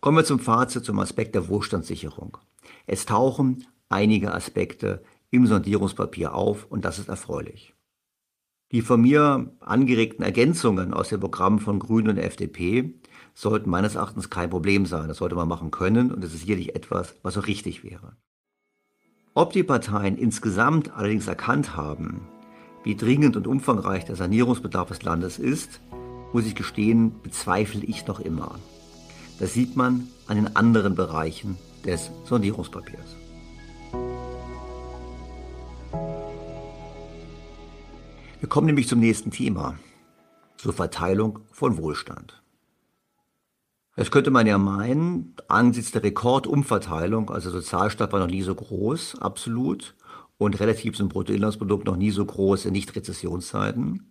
Kommen 0.00 0.18
wir 0.18 0.24
zum 0.24 0.38
Fazit, 0.38 0.84
zum 0.84 0.98
Aspekt 0.98 1.34
der 1.34 1.48
Wohlstandssicherung. 1.48 2.38
Es 2.86 3.06
tauchen 3.06 3.66
einige 3.88 4.34
Aspekte 4.34 5.02
im 5.30 5.46
Sondierungspapier 5.46 6.34
auf 6.34 6.66
und 6.66 6.84
das 6.84 6.98
ist 6.98 7.08
erfreulich. 7.08 7.74
Die 8.72 8.82
von 8.82 9.00
mir 9.00 9.52
angeregten 9.60 10.24
Ergänzungen 10.24 10.92
aus 10.94 11.10
dem 11.10 11.20
Programm 11.20 11.58
von 11.58 11.78
Grünen 11.78 12.10
und 12.10 12.18
FDP 12.18 12.94
sollten 13.34 13.70
meines 13.70 13.94
Erachtens 13.94 14.30
kein 14.30 14.50
Problem 14.50 14.86
sein. 14.86 15.08
Das 15.08 15.18
sollte 15.18 15.34
man 15.34 15.48
machen 15.48 15.70
können 15.70 16.12
und 16.12 16.22
es 16.24 16.32
ist 16.32 16.40
sicherlich 16.40 16.74
etwas, 16.74 17.14
was 17.22 17.36
auch 17.36 17.46
richtig 17.46 17.84
wäre. 17.84 18.16
Ob 19.34 19.52
die 19.52 19.64
Parteien 19.64 20.16
insgesamt 20.16 20.92
allerdings 20.94 21.26
erkannt 21.26 21.76
haben, 21.76 22.28
wie 22.84 22.94
dringend 22.94 23.36
und 23.36 23.46
umfangreich 23.46 24.04
der 24.04 24.16
Sanierungsbedarf 24.16 24.88
des 24.88 25.02
Landes 25.02 25.38
ist, 25.38 25.80
muss 26.32 26.46
ich 26.46 26.54
gestehen, 26.54 27.20
bezweifle 27.22 27.82
ich 27.84 28.06
noch 28.06 28.20
immer. 28.20 28.58
Das 29.40 29.52
sieht 29.52 29.76
man 29.76 30.08
an 30.28 30.36
den 30.36 30.54
anderen 30.54 30.94
Bereichen 30.94 31.58
des 31.84 32.10
Sondierungspapiers. 32.24 33.16
komme 38.54 38.68
nämlich 38.68 38.86
zum 38.86 39.00
nächsten 39.00 39.32
Thema, 39.32 39.76
zur 40.58 40.72
Verteilung 40.72 41.40
von 41.50 41.76
Wohlstand. 41.76 42.43
Jetzt 43.96 44.10
könnte 44.10 44.32
man 44.32 44.46
ja 44.46 44.58
meinen, 44.58 45.36
angesichts 45.46 45.92
der 45.92 46.02
Rekordumverteilung, 46.02 47.30
also 47.30 47.50
Sozialstaat 47.50 48.12
war 48.12 48.18
noch 48.18 48.26
nie 48.26 48.42
so 48.42 48.54
groß, 48.54 49.20
absolut, 49.20 49.94
und 50.36 50.58
relativ 50.58 50.96
zum 50.96 51.08
Bruttoinlandsprodukt 51.08 51.86
noch 51.86 51.96
nie 51.96 52.10
so 52.10 52.24
groß 52.24 52.64
in 52.64 52.72
Nicht-Rezessionszeiten. 52.72 54.10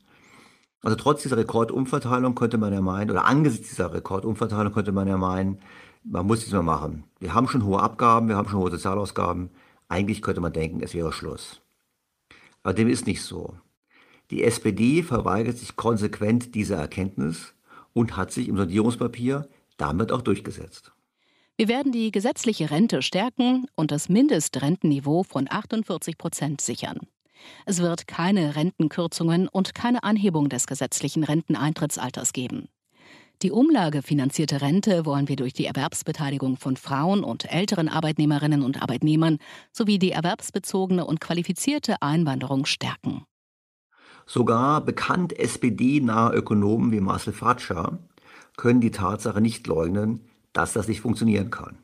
Also 0.81 0.95
trotz 0.95 1.23
dieser 1.23 1.35
Rekordumverteilung 1.35 2.33
könnte 2.33 2.57
man 2.57 2.71
ja 2.71 2.79
meinen, 2.79 3.11
oder 3.11 3.25
angesichts 3.25 3.69
dieser 3.69 3.93
Rekordumverteilung 3.93 4.71
könnte 4.71 4.93
man 4.93 5.07
ja 5.07 5.17
meinen, 5.17 5.59
man 6.05 6.25
muss 6.25 6.39
nichts 6.39 6.53
mehr 6.53 6.63
machen. 6.63 7.03
Wir 7.19 7.33
haben 7.33 7.49
schon 7.49 7.65
hohe 7.65 7.81
Abgaben, 7.81 8.29
wir 8.29 8.37
haben 8.37 8.47
schon 8.47 8.59
hohe 8.59 8.71
Sozialausgaben. 8.71 9.49
Eigentlich 9.89 10.21
könnte 10.21 10.41
man 10.41 10.53
denken, 10.53 10.81
es 10.81 10.93
wäre 10.93 11.11
Schluss. 11.11 11.61
Aber 12.61 12.73
dem 12.73 12.87
ist 12.87 13.05
nicht 13.05 13.21
so. 13.21 13.55
Die 14.31 14.43
SPD 14.43 15.03
verweigert 15.03 15.57
sich 15.57 15.75
konsequent 15.75 16.55
dieser 16.55 16.77
Erkenntnis 16.77 17.53
und 17.93 18.17
hat 18.17 18.31
sich 18.31 18.47
im 18.47 18.57
Sondierungspapier 18.57 19.47
damit 19.77 20.11
auch 20.11 20.21
durchgesetzt. 20.21 20.91
Wir 21.55 21.67
werden 21.67 21.91
die 21.91 22.11
gesetzliche 22.11 22.71
Rente 22.71 23.01
stärken 23.01 23.67
und 23.75 23.91
das 23.91 24.09
Mindestrentenniveau 24.09 25.23
von 25.23 25.47
48 25.49 26.17
Prozent 26.17 26.61
sichern. 26.61 26.97
Es 27.65 27.79
wird 27.79 28.07
keine 28.07 28.55
Rentenkürzungen 28.55 29.47
und 29.47 29.75
keine 29.75 30.03
Anhebung 30.03 30.49
des 30.49 30.65
gesetzlichen 30.65 31.23
Renteneintrittsalters 31.23 32.33
geben. 32.33 32.69
Die 33.41 33.51
umlagefinanzierte 33.51 34.61
Rente 34.61 35.05
wollen 35.05 35.27
wir 35.27 35.35
durch 35.35 35.53
die 35.53 35.65
Erwerbsbeteiligung 35.65 36.57
von 36.57 36.77
Frauen 36.77 37.23
und 37.23 37.51
älteren 37.51 37.89
Arbeitnehmerinnen 37.89 38.63
und 38.63 38.81
Arbeitnehmern 38.81 39.37
sowie 39.71 39.99
die 39.99 40.11
erwerbsbezogene 40.11 41.05
und 41.05 41.19
qualifizierte 41.19 42.01
Einwanderung 42.01 42.65
stärken. 42.65 43.25
Sogar 44.25 44.81
bekannt 44.81 45.37
SPD-nahe 45.37 46.33
Ökonomen 46.33 46.91
wie 46.93 47.01
Marcel 47.01 47.33
Fatscher 47.33 47.99
können 48.57 48.81
die 48.81 48.91
Tatsache 48.91 49.41
nicht 49.41 49.67
leugnen, 49.67 50.21
dass 50.53 50.73
das 50.73 50.87
nicht 50.87 51.01
funktionieren 51.01 51.49
kann. 51.49 51.77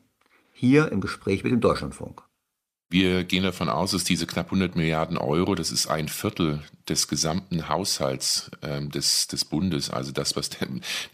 Hier 0.52 0.92
im 0.92 1.00
Gespräch 1.00 1.42
mit 1.42 1.52
dem 1.52 1.60
Deutschlandfunk. 1.60 2.22
Wir 2.90 3.24
gehen 3.24 3.44
davon 3.44 3.68
aus, 3.68 3.92
dass 3.92 4.04
diese 4.04 4.26
knapp 4.26 4.46
100 4.46 4.74
Milliarden 4.74 5.16
Euro, 5.16 5.54
das 5.54 5.70
ist 5.70 5.86
ein 5.86 6.08
Viertel 6.08 6.60
des 6.90 7.06
gesamten 7.06 7.68
Haushalts 7.68 8.50
ähm, 8.62 8.90
des, 8.90 9.28
des 9.28 9.44
Bundes, 9.44 9.90
also 9.90 10.10
das, 10.10 10.34
was 10.34 10.50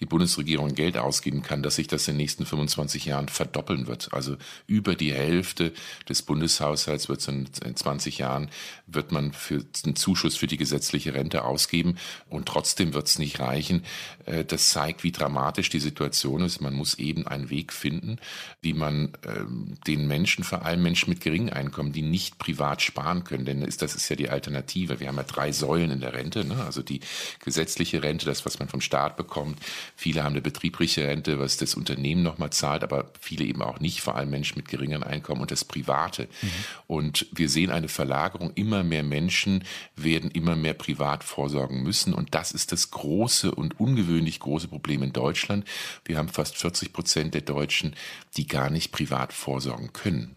die 0.00 0.06
Bundesregierung 0.06 0.74
Geld 0.74 0.96
ausgeben 0.96 1.42
kann, 1.42 1.62
dass 1.62 1.76
sich 1.76 1.86
das 1.86 2.08
in 2.08 2.14
den 2.14 2.22
nächsten 2.22 2.46
25 2.46 3.04
Jahren 3.04 3.28
verdoppeln 3.28 3.86
wird. 3.86 4.12
Also 4.12 4.36
über 4.66 4.94
die 4.94 5.12
Hälfte 5.12 5.72
des 6.08 6.22
Bundeshaushalts 6.22 7.08
wird 7.10 7.28
in, 7.28 7.46
in 7.64 7.76
20 7.76 8.18
Jahren 8.18 8.48
wird 8.86 9.12
man 9.12 9.32
für 9.32 9.64
einen 9.84 9.96
Zuschuss 9.96 10.36
für 10.36 10.46
die 10.46 10.56
gesetzliche 10.56 11.12
Rente 11.12 11.44
ausgeben 11.44 11.96
und 12.30 12.46
trotzdem 12.46 12.94
wird 12.94 13.08
es 13.08 13.18
nicht 13.18 13.38
reichen. 13.38 13.84
Äh, 14.24 14.44
das 14.44 14.70
zeigt, 14.70 15.04
wie 15.04 15.12
dramatisch 15.12 15.68
die 15.68 15.80
Situation 15.80 16.42
ist. 16.42 16.62
Man 16.62 16.74
muss 16.74 16.94
eben 16.94 17.26
einen 17.26 17.50
Weg 17.50 17.72
finden, 17.74 18.16
wie 18.62 18.72
man 18.72 19.12
äh, 19.22 19.44
den 19.86 20.06
Menschen, 20.06 20.42
vor 20.42 20.64
allem 20.64 20.82
Menschen 20.82 21.10
mit 21.10 21.20
geringen 21.20 21.50
Einkommen, 21.50 21.92
die 21.92 22.02
nicht 22.02 22.38
privat 22.38 22.80
sparen 22.80 23.24
können, 23.24 23.44
denn 23.44 23.60
das 23.60 23.94
ist 23.94 24.08
ja 24.08 24.16
die 24.16 24.30
Alternative. 24.30 25.00
Wir 25.00 25.08
haben 25.08 25.16
ja 25.16 25.22
drei 25.22 25.52
Säulen 25.52 25.65
in 25.74 26.00
der 26.00 26.14
Rente, 26.14 26.44
ne? 26.44 26.64
also 26.64 26.82
die 26.82 27.00
gesetzliche 27.44 28.02
Rente, 28.02 28.26
das, 28.26 28.46
was 28.46 28.58
man 28.58 28.68
vom 28.68 28.80
Staat 28.80 29.16
bekommt. 29.16 29.58
Viele 29.96 30.22
haben 30.24 30.32
eine 30.32 30.42
betriebliche 30.42 31.06
Rente, 31.06 31.38
was 31.38 31.56
das 31.56 31.74
Unternehmen 31.74 32.22
nochmal 32.22 32.50
zahlt, 32.50 32.82
aber 32.82 33.10
viele 33.20 33.44
eben 33.44 33.62
auch 33.62 33.80
nicht, 33.80 34.00
vor 34.00 34.16
allem 34.16 34.30
Menschen 34.30 34.58
mit 34.58 34.68
geringeren 34.68 35.02
Einkommen 35.02 35.42
und 35.42 35.50
das 35.50 35.64
Private. 35.64 36.28
Mhm. 36.42 36.48
Und 36.86 37.26
wir 37.32 37.48
sehen 37.48 37.70
eine 37.70 37.88
Verlagerung. 37.88 38.52
Immer 38.54 38.82
mehr 38.82 39.02
Menschen 39.02 39.64
werden 39.96 40.30
immer 40.30 40.56
mehr 40.56 40.74
privat 40.74 41.24
vorsorgen 41.24 41.82
müssen 41.82 42.14
und 42.14 42.34
das 42.34 42.52
ist 42.52 42.72
das 42.72 42.90
große 42.90 43.54
und 43.54 43.80
ungewöhnlich 43.80 44.40
große 44.40 44.68
Problem 44.68 45.02
in 45.02 45.12
Deutschland. 45.12 45.64
Wir 46.04 46.18
haben 46.18 46.28
fast 46.28 46.56
40 46.56 46.92
Prozent 46.92 47.34
der 47.34 47.42
Deutschen, 47.42 47.94
die 48.36 48.46
gar 48.46 48.70
nicht 48.70 48.92
privat 48.92 49.32
vorsorgen 49.32 49.92
können. 49.92 50.36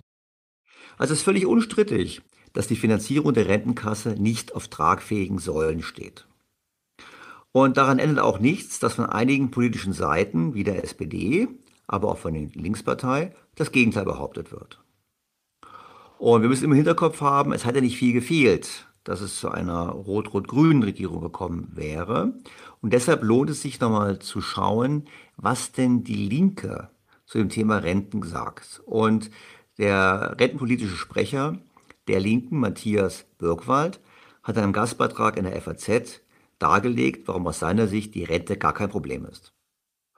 Also 0.97 1.13
es 1.13 1.19
ist 1.19 1.25
völlig 1.25 1.45
unstrittig, 1.45 2.21
dass 2.53 2.67
die 2.67 2.75
Finanzierung 2.75 3.33
der 3.33 3.47
Rentenkasse 3.47 4.11
nicht 4.11 4.55
auf 4.55 4.67
tragfähigen 4.67 5.39
Säulen 5.39 5.81
steht. 5.81 6.27
Und 7.51 7.77
daran 7.77 7.99
ändert 7.99 8.23
auch 8.23 8.39
nichts, 8.39 8.79
dass 8.79 8.95
von 8.95 9.05
einigen 9.05 9.51
politischen 9.51 9.93
Seiten, 9.93 10.53
wie 10.53 10.63
der 10.63 10.83
SPD, 10.83 11.47
aber 11.87 12.09
auch 12.09 12.17
von 12.17 12.33
der 12.33 12.47
Linkspartei, 12.53 13.33
das 13.55 13.71
Gegenteil 13.71 14.05
behauptet 14.05 14.51
wird. 14.51 14.79
Und 16.19 16.41
wir 16.41 16.49
müssen 16.49 16.65
im 16.65 16.73
Hinterkopf 16.73 17.21
haben, 17.21 17.53
es 17.53 17.65
hat 17.65 17.75
ja 17.75 17.81
nicht 17.81 17.97
viel 17.97 18.13
gefehlt, 18.13 18.87
dass 19.03 19.21
es 19.21 19.39
zu 19.39 19.49
einer 19.49 19.89
rot-rot-grünen 19.89 20.83
Regierung 20.83 21.21
gekommen 21.21 21.69
wäre. 21.73 22.33
Und 22.81 22.93
deshalb 22.93 23.23
lohnt 23.23 23.49
es 23.49 23.61
sich 23.61 23.79
nochmal 23.79 24.19
zu 24.19 24.41
schauen, 24.41 25.05
was 25.37 25.71
denn 25.71 26.03
die 26.03 26.27
Linke 26.27 26.89
zu 27.25 27.37
dem 27.37 27.49
Thema 27.49 27.77
Renten 27.77 28.21
sagt. 28.23 28.81
Und 28.85 29.31
der 29.77 30.35
rentenpolitische 30.39 30.97
Sprecher 30.97 31.57
der 32.09 32.19
Linken, 32.19 32.59
Matthias 32.59 33.25
Birkwald, 33.37 33.99
hat 34.43 34.57
in 34.57 34.63
einem 34.63 34.73
Gastbeitrag 34.73 35.37
in 35.37 35.45
der 35.45 35.61
FAZ 35.61 36.21
dargelegt, 36.57 37.27
warum 37.27 37.47
aus 37.47 37.59
seiner 37.59 37.87
Sicht 37.87 38.15
die 38.15 38.23
Rente 38.23 38.57
gar 38.57 38.73
kein 38.73 38.89
Problem 38.89 39.25
ist. 39.25 39.53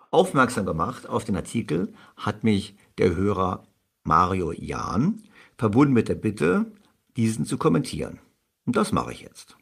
Aufmerksam 0.10 0.66
gemacht 0.66 1.08
auf 1.08 1.26
den 1.26 1.36
Artikel 1.36 1.94
hat 2.16 2.44
mich 2.44 2.76
der 2.98 3.16
Hörer 3.16 3.68
Mario 4.04 4.52
Jahn, 4.52 5.22
verbunden 5.58 5.94
mit 5.94 6.08
der 6.08 6.16
Bitte, 6.16 6.72
diesen 7.18 7.46
zu 7.46 7.58
kommentieren. 7.58 8.20
Und 8.66 8.76
das 8.76 8.92
mache 8.92 9.12
ich 9.12 9.22
jetzt. 9.22 9.58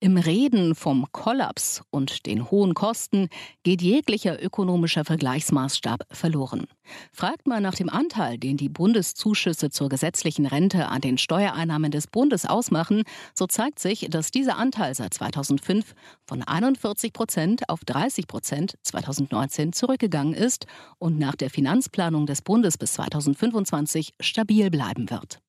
Im 0.00 0.16
Reden 0.16 0.76
vom 0.76 1.06
Kollaps 1.10 1.82
und 1.90 2.26
den 2.26 2.52
hohen 2.52 2.74
Kosten 2.74 3.28
geht 3.64 3.82
jeglicher 3.82 4.40
ökonomischer 4.40 5.04
Vergleichsmaßstab 5.04 6.06
verloren. 6.12 6.68
Fragt 7.12 7.48
man 7.48 7.64
nach 7.64 7.74
dem 7.74 7.88
Anteil, 7.88 8.38
den 8.38 8.56
die 8.56 8.68
Bundeszuschüsse 8.68 9.70
zur 9.70 9.88
gesetzlichen 9.88 10.46
Rente 10.46 10.86
an 10.86 11.00
den 11.00 11.18
Steuereinnahmen 11.18 11.90
des 11.90 12.06
Bundes 12.06 12.46
ausmachen, 12.46 13.02
so 13.34 13.48
zeigt 13.48 13.80
sich, 13.80 14.06
dass 14.08 14.30
dieser 14.30 14.56
Anteil 14.56 14.94
seit 14.94 15.14
2005 15.14 15.94
von 16.24 16.44
41 16.44 17.12
Prozent 17.12 17.68
auf 17.68 17.80
30 17.84 18.28
Prozent 18.28 18.74
2019 18.84 19.72
zurückgegangen 19.72 20.34
ist 20.34 20.66
und 20.98 21.18
nach 21.18 21.34
der 21.34 21.50
Finanzplanung 21.50 22.26
des 22.26 22.42
Bundes 22.42 22.78
bis 22.78 22.92
2025 22.92 24.14
stabil 24.20 24.70
bleiben 24.70 25.10
wird. 25.10 25.40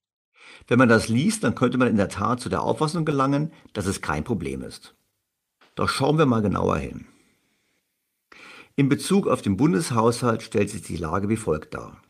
Wenn 0.67 0.79
man 0.79 0.89
das 0.89 1.07
liest, 1.07 1.43
dann 1.43 1.55
könnte 1.55 1.77
man 1.77 1.87
in 1.87 1.97
der 1.97 2.09
Tat 2.09 2.39
zu 2.39 2.49
der 2.49 2.61
Auffassung 2.61 3.05
gelangen, 3.05 3.51
dass 3.73 3.85
es 3.85 4.01
kein 4.01 4.23
Problem 4.23 4.61
ist. 4.61 4.95
Doch 5.75 5.89
schauen 5.89 6.17
wir 6.17 6.25
mal 6.25 6.41
genauer 6.41 6.77
hin. 6.77 7.05
In 8.75 8.87
Bezug 8.87 9.27
auf 9.27 9.41
den 9.41 9.57
Bundeshaushalt 9.57 10.41
stellt 10.41 10.69
sich 10.69 10.81
die 10.83 10.97
Lage 10.97 11.27
wie 11.29 11.37
folgt 11.37 11.73
dar. 11.73 12.01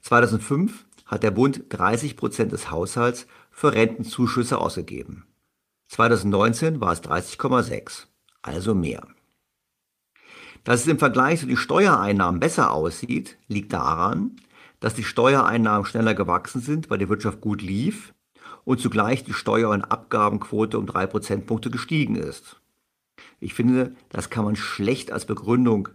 2005 0.00 0.86
hat 1.04 1.22
der 1.22 1.30
Bund 1.30 1.64
30 1.68 2.16
Prozent 2.16 2.52
des 2.52 2.70
Haushalts 2.70 3.26
für 3.50 3.72
Rentenzuschüsse 3.72 4.58
ausgegeben. 4.58 5.26
2019 5.88 6.80
war 6.80 6.92
es 6.92 7.02
30,6, 7.02 8.06
also 8.42 8.74
mehr. 8.74 9.06
Dass 10.64 10.80
es 10.80 10.86
im 10.88 10.98
Vergleich 10.98 11.40
zu 11.40 11.46
den 11.46 11.56
Steuereinnahmen 11.56 12.40
besser 12.40 12.72
aussieht, 12.72 13.38
liegt 13.46 13.72
daran, 13.72 14.40
dass 14.80 14.94
die 14.94 15.04
Steuereinnahmen 15.04 15.86
schneller 15.86 16.14
gewachsen 16.14 16.60
sind, 16.60 16.90
weil 16.90 16.98
die 16.98 17.08
Wirtschaft 17.08 17.40
gut 17.40 17.62
lief 17.62 18.14
und 18.64 18.80
zugleich 18.80 19.24
die 19.24 19.32
Steuer- 19.32 19.70
und 19.70 19.84
Abgabenquote 19.84 20.78
um 20.78 20.86
drei 20.86 21.06
Prozentpunkte 21.06 21.70
gestiegen 21.70 22.16
ist. 22.16 22.60
Ich 23.40 23.54
finde, 23.54 23.94
das 24.10 24.30
kann 24.30 24.44
man 24.44 24.56
schlecht 24.56 25.12
als 25.12 25.26
Begründung 25.26 25.88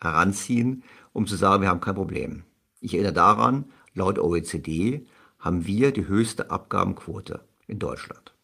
heranziehen, 0.00 0.82
um 1.12 1.26
zu 1.26 1.36
sagen, 1.36 1.62
wir 1.62 1.68
haben 1.68 1.80
kein 1.80 1.94
Problem. 1.94 2.44
Ich 2.80 2.94
erinnere 2.94 3.12
daran, 3.12 3.66
laut 3.94 4.18
OECD 4.18 5.06
haben 5.38 5.66
wir 5.66 5.92
die 5.92 6.06
höchste 6.06 6.50
Abgabenquote 6.50 7.40
in 7.66 7.78
Deutschland. 7.78 8.34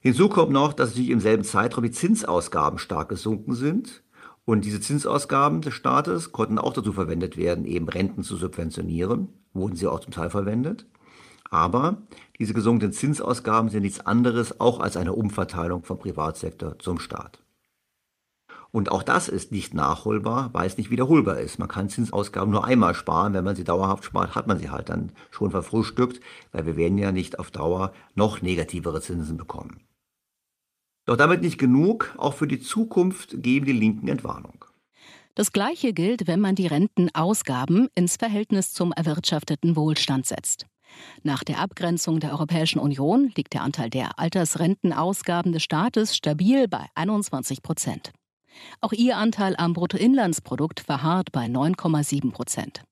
Hinzu 0.00 0.28
kommt 0.28 0.52
noch, 0.52 0.72
dass 0.72 0.90
natürlich 0.90 1.10
im 1.10 1.20
selben 1.20 1.44
Zeitraum 1.44 1.84
die 1.84 1.90
Zinsausgaben 1.90 2.78
stark 2.78 3.08
gesunken 3.08 3.54
sind 3.54 4.02
und 4.44 4.64
diese 4.64 4.80
Zinsausgaben 4.80 5.60
des 5.60 5.74
Staates 5.74 6.32
konnten 6.32 6.58
auch 6.58 6.72
dazu 6.72 6.92
verwendet 6.92 7.36
werden, 7.36 7.64
eben 7.64 7.88
Renten 7.88 8.24
zu 8.24 8.36
subventionieren, 8.36 9.28
wurden 9.52 9.76
sie 9.76 9.86
auch 9.86 10.00
zum 10.00 10.12
Teil 10.12 10.30
verwendet. 10.30 10.86
Aber 11.48 11.98
diese 12.38 12.54
gesunkenen 12.54 12.92
Zinsausgaben 12.92 13.70
sind 13.70 13.82
nichts 13.82 14.00
anderes 14.00 14.58
auch 14.58 14.80
als 14.80 14.96
eine 14.96 15.12
Umverteilung 15.12 15.84
vom 15.84 15.98
Privatsektor 15.98 16.78
zum 16.78 16.98
Staat. 16.98 17.42
Und 18.72 18.90
auch 18.90 19.02
das 19.02 19.28
ist 19.28 19.52
nicht 19.52 19.74
nachholbar, 19.74 20.48
weil 20.54 20.66
es 20.66 20.78
nicht 20.78 20.90
wiederholbar 20.90 21.38
ist. 21.38 21.58
Man 21.58 21.68
kann 21.68 21.90
Zinsausgaben 21.90 22.50
nur 22.50 22.64
einmal 22.64 22.94
sparen. 22.94 23.34
Wenn 23.34 23.44
man 23.44 23.54
sie 23.54 23.64
dauerhaft 23.64 24.04
spart, 24.04 24.34
hat 24.34 24.46
man 24.46 24.58
sie 24.58 24.70
halt 24.70 24.88
dann 24.88 25.12
schon 25.30 25.50
verfrühstückt, 25.50 26.20
weil 26.52 26.64
wir 26.64 26.76
werden 26.76 26.96
ja 26.96 27.12
nicht 27.12 27.38
auf 27.38 27.50
Dauer 27.50 27.92
noch 28.14 28.40
negativere 28.40 29.02
Zinsen 29.02 29.36
bekommen. 29.36 29.82
Doch 31.04 31.16
damit 31.16 31.42
nicht 31.42 31.58
genug, 31.58 32.14
auch 32.16 32.34
für 32.34 32.46
die 32.46 32.60
Zukunft 32.60 33.42
geben 33.42 33.66
die 33.66 33.72
Linken 33.72 34.08
Entwarnung. 34.08 34.64
Das 35.34 35.52
Gleiche 35.52 35.92
gilt, 35.92 36.26
wenn 36.26 36.40
man 36.40 36.54
die 36.54 36.66
Rentenausgaben 36.66 37.88
ins 37.94 38.16
Verhältnis 38.16 38.72
zum 38.72 38.92
erwirtschafteten 38.92 39.76
Wohlstand 39.76 40.26
setzt. 40.26 40.66
Nach 41.22 41.42
der 41.42 41.58
Abgrenzung 41.58 42.20
der 42.20 42.32
Europäischen 42.32 42.78
Union 42.78 43.32
liegt 43.34 43.54
der 43.54 43.62
Anteil 43.62 43.88
der 43.88 44.18
Altersrentenausgaben 44.18 45.52
des 45.52 45.62
Staates 45.62 46.14
stabil 46.14 46.68
bei 46.68 46.86
21 46.94 47.62
Prozent. 47.62 48.12
Auch 48.82 48.92
ihr 48.92 49.16
Anteil 49.16 49.56
am 49.56 49.72
Bruttoinlandsprodukt 49.72 50.80
verharrt 50.80 51.32
bei 51.32 51.46
9,7 51.46 52.30
Prozent. 52.30 52.82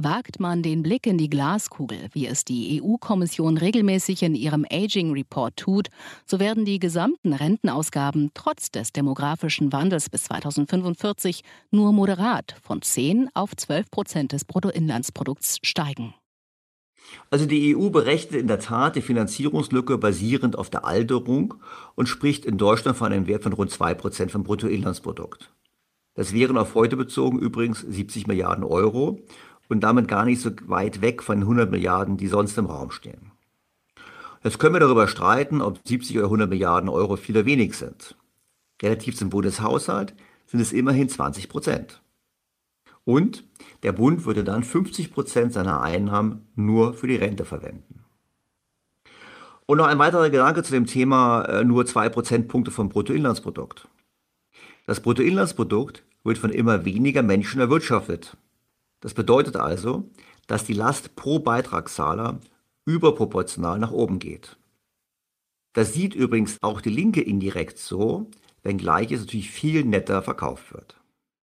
Wagt 0.00 0.38
man 0.38 0.62
den 0.62 0.84
Blick 0.84 1.08
in 1.08 1.18
die 1.18 1.28
Glaskugel, 1.28 2.08
wie 2.12 2.28
es 2.28 2.44
die 2.44 2.80
EU-Kommission 2.80 3.58
regelmäßig 3.58 4.22
in 4.22 4.36
ihrem 4.36 4.64
Aging 4.70 5.12
Report 5.12 5.56
tut, 5.56 5.88
so 6.24 6.38
werden 6.38 6.64
die 6.64 6.78
gesamten 6.78 7.32
Rentenausgaben 7.32 8.30
trotz 8.32 8.70
des 8.70 8.92
demografischen 8.92 9.72
Wandels 9.72 10.08
bis 10.08 10.22
2045 10.22 11.42
nur 11.72 11.92
moderat 11.92 12.54
von 12.62 12.80
10 12.80 13.30
auf 13.34 13.56
12 13.56 13.90
Prozent 13.90 14.30
des 14.30 14.44
Bruttoinlandsprodukts 14.44 15.58
steigen. 15.64 16.14
Also 17.28 17.46
die 17.46 17.74
EU 17.74 17.90
berechnet 17.90 18.40
in 18.40 18.46
der 18.46 18.60
Tat 18.60 18.94
die 18.94 19.02
Finanzierungslücke 19.02 19.98
basierend 19.98 20.56
auf 20.56 20.70
der 20.70 20.84
Alterung 20.84 21.54
und 21.96 22.08
spricht 22.08 22.44
in 22.44 22.56
Deutschland 22.56 22.96
von 22.96 23.12
einem 23.12 23.26
Wert 23.26 23.42
von 23.42 23.52
rund 23.52 23.72
2% 23.72 24.28
vom 24.28 24.44
Bruttoinlandsprodukt. 24.44 25.50
Das 26.18 26.32
wären 26.32 26.58
auf 26.58 26.74
heute 26.74 26.96
bezogen 26.96 27.38
übrigens 27.38 27.80
70 27.80 28.26
Milliarden 28.26 28.64
Euro 28.64 29.20
und 29.68 29.80
damit 29.80 30.08
gar 30.08 30.24
nicht 30.24 30.40
so 30.40 30.50
weit 30.66 31.00
weg 31.00 31.22
von 31.22 31.38
100 31.38 31.70
Milliarden, 31.70 32.16
die 32.16 32.28
sonst 32.28 32.56
im 32.58 32.66
Raum 32.66 32.90
stehen. 32.90 33.32
Jetzt 34.42 34.58
können 34.58 34.74
wir 34.74 34.80
darüber 34.80 35.08
streiten, 35.08 35.60
ob 35.60 35.80
70 35.86 36.16
oder 36.16 36.26
100 36.26 36.48
Milliarden 36.48 36.88
Euro 36.88 37.16
viel 37.16 37.36
oder 37.36 37.46
wenig 37.46 37.76
sind. 37.76 38.16
Relativ 38.80 39.16
zum 39.16 39.30
Bundeshaushalt 39.30 40.14
sind 40.46 40.60
es 40.60 40.72
immerhin 40.72 41.08
20 41.08 41.48
Prozent. 41.48 42.00
Und 43.04 43.44
der 43.82 43.92
Bund 43.92 44.24
würde 44.26 44.44
dann 44.44 44.62
50 44.62 45.12
Prozent 45.12 45.52
seiner 45.52 45.80
Einnahmen 45.80 46.46
nur 46.54 46.94
für 46.94 47.06
die 47.06 47.16
Rente 47.16 47.44
verwenden. 47.44 48.04
Und 49.66 49.78
noch 49.78 49.86
ein 49.86 49.98
weiterer 49.98 50.30
Gedanke 50.30 50.62
zu 50.62 50.72
dem 50.72 50.86
Thema 50.86 51.42
äh, 51.44 51.64
nur 51.64 51.84
zwei 51.84 52.08
Prozentpunkte 52.08 52.70
vom 52.70 52.88
Bruttoinlandsprodukt. 52.88 53.88
Das 54.86 55.00
Bruttoinlandsprodukt 55.00 56.04
wird 56.24 56.38
von 56.38 56.50
immer 56.50 56.84
weniger 56.84 57.22
Menschen 57.22 57.60
erwirtschaftet. 57.60 58.36
Das 59.00 59.14
bedeutet 59.14 59.56
also, 59.56 60.10
dass 60.46 60.64
die 60.64 60.72
Last 60.72 61.14
pro 61.16 61.38
Beitragszahler 61.38 62.40
überproportional 62.84 63.78
nach 63.78 63.92
oben 63.92 64.18
geht. 64.18 64.56
Das 65.74 65.92
sieht 65.92 66.14
übrigens 66.14 66.58
auch 66.62 66.80
die 66.80 66.90
Linke 66.90 67.20
indirekt 67.20 67.78
so, 67.78 68.30
wenngleich 68.62 69.12
es 69.12 69.20
natürlich 69.20 69.50
viel 69.50 69.84
netter 69.84 70.22
verkauft 70.22 70.72
wird. 70.72 70.98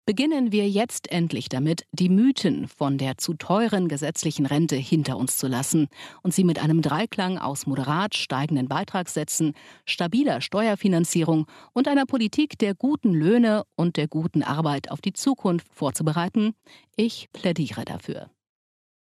Beginnen 0.05 0.51
wir 0.51 0.69
jetzt 0.69 1.13
endlich 1.13 1.49
damit, 1.49 1.85
die 1.93 2.09
Mythen 2.09 2.67
von 2.67 2.99
der 2.99 3.19
zu 3.19 3.35
teuren 3.35 3.87
gesetzlichen 3.87 4.47
Rente 4.47 4.75
hinter 4.75 5.17
uns 5.17 5.37
zu 5.37 5.47
lassen 5.47 5.87
und 6.25 6.35
sie 6.35 6.43
mit 6.43 6.61
einem 6.61 6.83
Dreiklang 6.83 7.39
aus 7.39 7.67
moderat 7.69 8.17
steigenden 8.17 8.67
Beitragssätzen, 8.67 9.53
stabiler 9.87 10.41
Steuerfinanzierung 10.41 11.47
und 11.73 11.87
einer 11.87 12.05
Politik 12.05 12.59
der 12.59 12.75
guten 12.75 13.13
Löhne 13.13 13.63
und 13.77 13.97
der 13.97 14.09
guten 14.09 14.43
Arbeit 14.43 14.91
auf 14.91 15.01
die 15.01 15.13
Zukunft 15.13 15.69
vorzubereiten. 15.73 16.55
Ich 16.97 17.29
plädiere 17.33 17.85
dafür. 17.85 18.29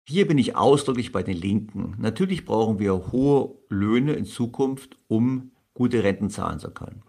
Hier 0.10 0.28
bin 0.28 0.40
ich 0.40 0.56
ausdrücklich 0.56 1.12
bei 1.12 1.22
den 1.22 1.38
Linken. 1.38 1.94
Natürlich 2.00 2.44
brauchen 2.44 2.80
wir 2.80 3.12
hohe 3.12 3.54
Löhne 3.70 4.14
in 4.14 4.26
Zukunft, 4.26 4.98
um 5.08 5.52
gute 5.76 6.04
Renten 6.04 6.32
zahlen 6.32 6.58
zu 6.58 6.72
können. 6.72 7.04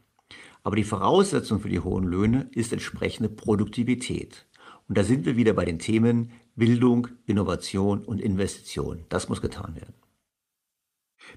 Aber 0.68 0.76
die 0.76 0.84
Voraussetzung 0.84 1.60
für 1.60 1.70
die 1.70 1.80
hohen 1.80 2.04
Löhne 2.04 2.50
ist 2.52 2.74
entsprechende 2.74 3.30
Produktivität. 3.30 4.44
Und 4.86 4.98
da 4.98 5.02
sind 5.02 5.24
wir 5.24 5.34
wieder 5.34 5.54
bei 5.54 5.64
den 5.64 5.78
Themen 5.78 6.30
Bildung, 6.56 7.08
Innovation 7.24 8.04
und 8.04 8.20
Investition. 8.20 9.06
Das 9.08 9.30
muss 9.30 9.40
getan 9.40 9.76
werden. 9.76 9.94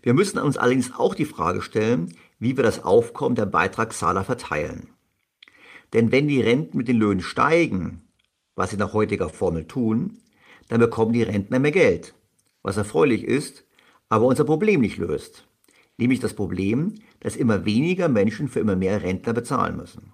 Wir 0.01 0.13
müssen 0.13 0.37
uns 0.37 0.57
allerdings 0.57 0.91
auch 0.93 1.15
die 1.15 1.23
Frage 1.23 1.61
stellen, 1.61 2.13
wie 2.39 2.57
wir 2.57 2.63
das 2.65 2.83
Aufkommen 2.83 3.35
der 3.35 3.45
Beitragszahler 3.45 4.25
verteilen. 4.25 4.89
Denn 5.93 6.11
wenn 6.11 6.27
die 6.27 6.41
Renten 6.41 6.75
mit 6.75 6.89
den 6.89 6.97
Löhnen 6.97 7.21
steigen, 7.21 8.01
was 8.55 8.71
sie 8.71 8.77
nach 8.77 8.91
heutiger 8.91 9.29
Formel 9.29 9.65
tun, 9.65 10.17
dann 10.67 10.81
bekommen 10.81 11.13
die 11.13 11.23
Rentner 11.23 11.59
mehr 11.59 11.71
Geld, 11.71 12.15
was 12.63 12.75
erfreulich 12.75 13.23
ist, 13.23 13.63
aber 14.09 14.25
unser 14.25 14.43
Problem 14.43 14.81
nicht 14.81 14.97
löst 14.97 15.47
nämlich 16.01 16.19
das 16.19 16.33
Problem, 16.33 16.95
dass 17.21 17.37
immer 17.37 17.65
weniger 17.65 18.09
Menschen 18.09 18.49
für 18.49 18.59
immer 18.59 18.75
mehr 18.75 19.01
Rentner 19.01 19.33
bezahlen 19.33 19.77
müssen. 19.77 20.11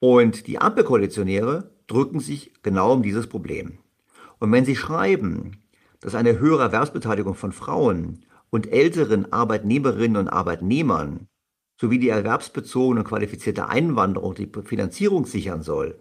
Und 0.00 0.46
die 0.46 0.58
Ampelkoalitionäre 0.58 1.70
drücken 1.86 2.20
sich 2.20 2.52
genau 2.62 2.94
um 2.94 3.02
dieses 3.02 3.26
Problem. 3.26 3.78
Und 4.38 4.50
wenn 4.50 4.64
sie 4.64 4.76
schreiben, 4.76 5.62
dass 6.00 6.14
eine 6.14 6.38
höhere 6.38 6.62
Erwerbsbeteiligung 6.62 7.34
von 7.34 7.52
Frauen 7.52 8.24
und 8.50 8.72
älteren 8.72 9.32
Arbeitnehmerinnen 9.32 10.16
und 10.16 10.28
Arbeitnehmern 10.28 11.28
sowie 11.80 11.98
die 11.98 12.08
erwerbsbezogene 12.08 13.04
qualifizierte 13.04 13.68
Einwanderung 13.68 14.34
die 14.34 14.50
Finanzierung 14.64 15.26
sichern 15.26 15.62
soll, 15.62 15.98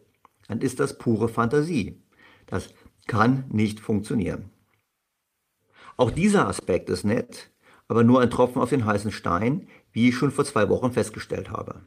dann 0.48 0.62
ist 0.62 0.80
das 0.80 0.98
pure 0.98 1.28
Fantasie. 1.28 2.02
Das 2.46 2.70
kann 3.08 3.46
nicht 3.50 3.80
funktionieren. 3.80 4.50
Auch 5.98 6.12
dieser 6.12 6.48
Aspekt 6.48 6.90
ist 6.90 7.04
nett, 7.04 7.52
aber 7.88 8.04
nur 8.04 8.22
ein 8.22 8.30
Tropfen 8.30 8.62
auf 8.62 8.70
den 8.70 8.86
heißen 8.86 9.12
Stein, 9.12 9.68
wie 9.92 10.10
ich 10.10 10.16
schon 10.16 10.32
vor 10.32 10.46
zwei 10.46 10.70
Wochen 10.70 10.92
festgestellt 10.92 11.52
habe. 11.52 11.82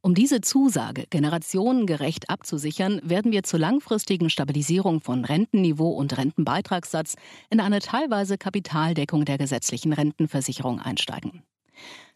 Um 0.00 0.14
diese 0.14 0.40
Zusage 0.40 1.06
generationengerecht 1.10 2.30
abzusichern, 2.30 3.00
werden 3.02 3.32
wir 3.32 3.42
zur 3.42 3.58
langfristigen 3.58 4.30
Stabilisierung 4.30 5.00
von 5.00 5.24
Rentenniveau 5.24 5.90
und 5.90 6.16
Rentenbeitragssatz 6.16 7.16
in 7.50 7.58
eine 7.58 7.80
teilweise 7.80 8.38
Kapitaldeckung 8.38 9.24
der 9.24 9.38
gesetzlichen 9.38 9.92
Rentenversicherung 9.92 10.78
einsteigen. 10.78 11.42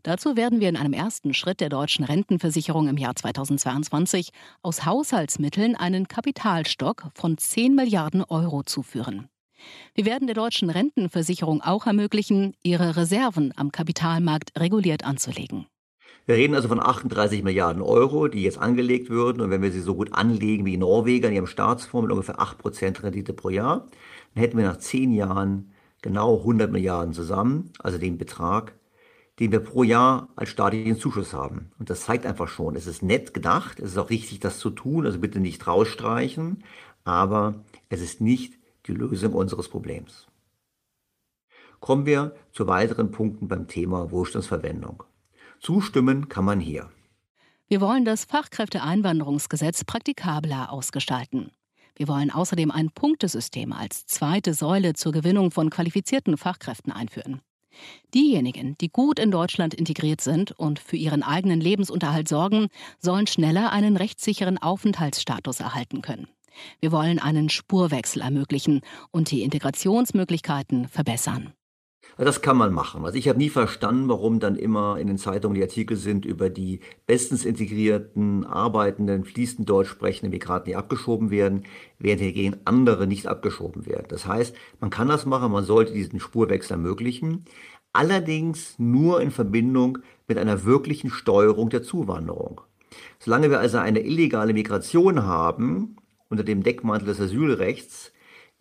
Dazu 0.05 0.37
werden 0.37 0.61
wir 0.61 0.69
in 0.69 0.77
einem 0.77 0.93
ersten 0.93 1.35
Schritt 1.35 1.61
der 1.61 1.69
deutschen 1.69 2.05
Rentenversicherung 2.05 2.89
im 2.89 2.97
Jahr 2.97 3.15
2022 3.15 4.31
aus 4.63 4.85
Haushaltsmitteln 4.85 5.77
einen 5.77 6.09
Kapitalstock 6.09 7.09
von 7.15 7.39
10 7.39 7.75
Milliarden 7.75 8.25
Euro 8.25 8.63
zuführen. 8.63 9.29
Wir 9.95 10.05
werden 10.05 10.27
der 10.27 10.35
deutschen 10.35 10.71
Rentenversicherung 10.71 11.61
auch 11.63 11.87
ermöglichen, 11.87 12.55
ihre 12.63 12.97
Reserven 12.97 13.53
am 13.57 13.73
Kapitalmarkt 13.73 14.59
reguliert 14.59 15.05
anzulegen. 15.05 15.67
Wir 16.25 16.37
reden 16.37 16.55
also 16.55 16.69
von 16.69 16.81
38 16.81 17.43
Milliarden 17.43 17.83
Euro, 17.83 18.29
die 18.29 18.43
jetzt 18.43 18.59
angelegt 18.59 19.11
würden. 19.11 19.41
Und 19.41 19.51
wenn 19.51 19.63
wir 19.63 19.73
sie 19.73 19.81
so 19.81 19.95
gut 19.97 20.13
anlegen 20.13 20.65
wie 20.65 20.77
Norweger 20.77 21.29
in 21.29 21.35
ihrem 21.35 21.47
Staatsfonds 21.47 22.05
mit 22.05 22.13
ungefähr 22.13 22.39
8% 22.39 23.03
Rendite 23.03 23.33
pro 23.33 23.51
Jahr, 23.51 23.89
dann 24.35 24.43
hätten 24.43 24.57
wir 24.57 24.65
nach 24.65 24.79
10 24.79 25.13
Jahren 25.13 25.73
genau 26.01 26.39
100 26.39 26.71
Milliarden 26.71 27.13
zusammen, 27.13 27.71
also 27.81 27.99
den 27.99 28.19
Betrag, 28.19 28.75
den 29.41 29.51
wir 29.51 29.61
pro 29.61 29.83
Jahr 29.83 30.29
als 30.37 30.51
staatlichen 30.51 30.99
Zuschuss 30.99 31.33
haben. 31.33 31.73
Und 31.79 31.91
das 31.91 32.03
zeigt 32.03 32.27
einfach 32.27 32.49
schon, 32.49 32.77
es 32.77 32.87
ist 32.87 33.03
nett 33.03 33.35
gedacht, 33.35 33.81
es 33.81 33.93
ist 33.93 33.99
auch 33.99 34.11
richtig, 34.11 34.41
das 34.41 34.59
zu 34.59 34.71
tun, 34.71 35.07
also 35.07 35.19
bitte 35.19 35.41
nicht 35.41 35.67
rausstreichen, 35.67 36.63
aber 37.05 37.65
es 37.89 38.01
ist 38.01 38.21
nicht 38.21 38.59
die 38.87 38.93
Lösung 38.93 39.33
unseres 39.33 39.69
Problems. 39.69 40.27
Kommen 41.81 42.07
wir 42.07 42.35
zu 42.53 42.67
weiteren 42.67 43.11
Punkten 43.11 43.49
beim 43.49 43.67
Thema 43.67 44.11
Wohlstandsverwendung. 44.11 45.03
Zustimmen 45.61 46.29
kann 46.29 46.45
man 46.45 46.61
hier. 46.61 46.91
Wir 47.69 47.81
wollen 47.81 48.05
das 48.05 48.25
Fachkräfteeinwanderungsgesetz 48.25 49.85
praktikabler 49.85 50.73
ausgestalten. 50.73 51.51
Wir 51.97 52.09
wollen 52.09 52.31
außerdem 52.31 52.71
ein 52.71 52.91
Punktesystem 52.91 53.73
als 53.73 54.07
zweite 54.07 54.55
Säule 54.55 54.95
zur 54.95 55.13
Gewinnung 55.13 55.51
von 55.51 55.71
qualifizierten 55.71 56.37
Fachkräften 56.37 56.93
einführen. 56.93 57.41
Diejenigen, 58.15 58.77
die 58.81 58.91
gut 58.91 59.19
in 59.19 59.31
Deutschland 59.31 59.75
integriert 59.75 60.21
sind 60.21 60.53
und 60.53 60.79
für 60.79 60.97
ihren 60.97 61.23
eigenen 61.23 61.61
Lebensunterhalt 61.61 62.29
sorgen, 62.29 62.69
sollen 62.99 63.27
schneller 63.27 63.73
einen 63.73 63.97
rechtssicheren 63.97 64.59
Aufenthaltsstatus 64.59 65.61
erhalten 65.61 66.03
können. 66.03 66.29
Wir 66.81 66.93
wollen 66.93 67.19
einen 67.19 67.49
Spurwechsel 67.49 68.23
ermöglichen 68.23 68.81
und 69.11 69.31
die 69.31 69.43
Integrationsmöglichkeiten 69.43 70.89
verbessern. 70.89 71.53
Das 72.19 72.43
kann 72.43 72.59
man 72.59 72.73
machen. 72.75 73.05
Also 73.05 73.17
ich 73.17 73.29
habe 73.29 73.39
nie 73.39 73.49
verstanden, 73.49 74.09
warum 74.09 74.39
dann 74.39 74.57
immer 74.57 74.99
in 74.99 75.07
den 75.07 75.17
Zeitungen 75.17 75.55
die 75.55 75.63
Artikel 75.63 75.97
sind 75.97 76.27
über 76.27 76.51
die 76.51 76.81
bestens 77.07 77.45
integrierten, 77.45 78.45
arbeitenden, 78.45 79.25
fließend 79.25 79.69
Deutsch 79.69 79.89
sprechenden 79.89 80.31
Migranten, 80.31 80.67
die 80.67 80.77
abgeschoben 80.77 81.31
werden, 81.31 81.65
während 81.99 82.21
hingegen 82.21 82.57
andere 82.65 83.07
nicht 83.07 83.27
abgeschoben 83.27 83.87
werden. 83.87 84.07
Das 84.09 84.27
heißt, 84.27 84.55
man 84.81 84.91
kann 84.91 85.09
das 85.09 85.25
machen, 85.25 85.53
man 85.53 85.65
sollte 85.65 85.95
diesen 85.95 86.21
Spurwechsel 86.21 86.75
ermöglichen, 86.75 87.47
allerdings 87.95 88.79
nur 88.79 89.23
in 89.23 89.31
Verbindung 89.31 89.99
mit 90.29 90.37
einer 90.37 90.65
wirklichen 90.65 91.11
Steuerung 91.11 91.71
der 91.71 91.83
Zuwanderung. 91.83 92.61
Solange 93.21 93.51
wir 93.51 93.61
also 93.61 93.79
eine 93.79 94.01
illegale 94.01 94.53
Migration 94.53 95.23
haben, 95.23 95.97
unter 96.33 96.45
dem 96.45 96.63
Deckmantel 96.63 97.07
des 97.07 97.21
Asylrechts, 97.21 98.13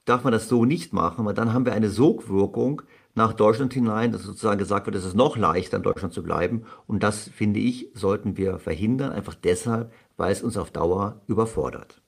darf 0.05 0.23
man 0.23 0.33
das 0.33 0.47
so 0.47 0.65
nicht 0.65 0.93
machen, 0.93 1.25
weil 1.25 1.33
dann 1.33 1.53
haben 1.53 1.65
wir 1.65 1.73
eine 1.73 1.89
Sogwirkung 1.89 2.83
nach 3.15 3.33
Deutschland 3.33 3.73
hinein, 3.73 4.11
dass 4.11 4.23
sozusagen 4.23 4.59
gesagt 4.59 4.85
wird, 4.85 4.95
es 4.95 5.05
ist 5.05 5.15
noch 5.15 5.37
leichter, 5.37 5.77
in 5.77 5.83
Deutschland 5.83 6.13
zu 6.13 6.21
bleiben. 6.21 6.63
Und 6.85 7.01
das, 7.01 7.29
finde 7.29 7.59
ich, 7.59 7.89
sollten 7.93 8.37
wir 8.37 8.59
verhindern, 8.59 9.11
einfach 9.11 9.35
deshalb, 9.35 9.91
weil 10.17 10.31
es 10.31 10.43
uns 10.43 10.57
auf 10.57 10.71
Dauer 10.71 11.21
überfordert. 11.27 12.01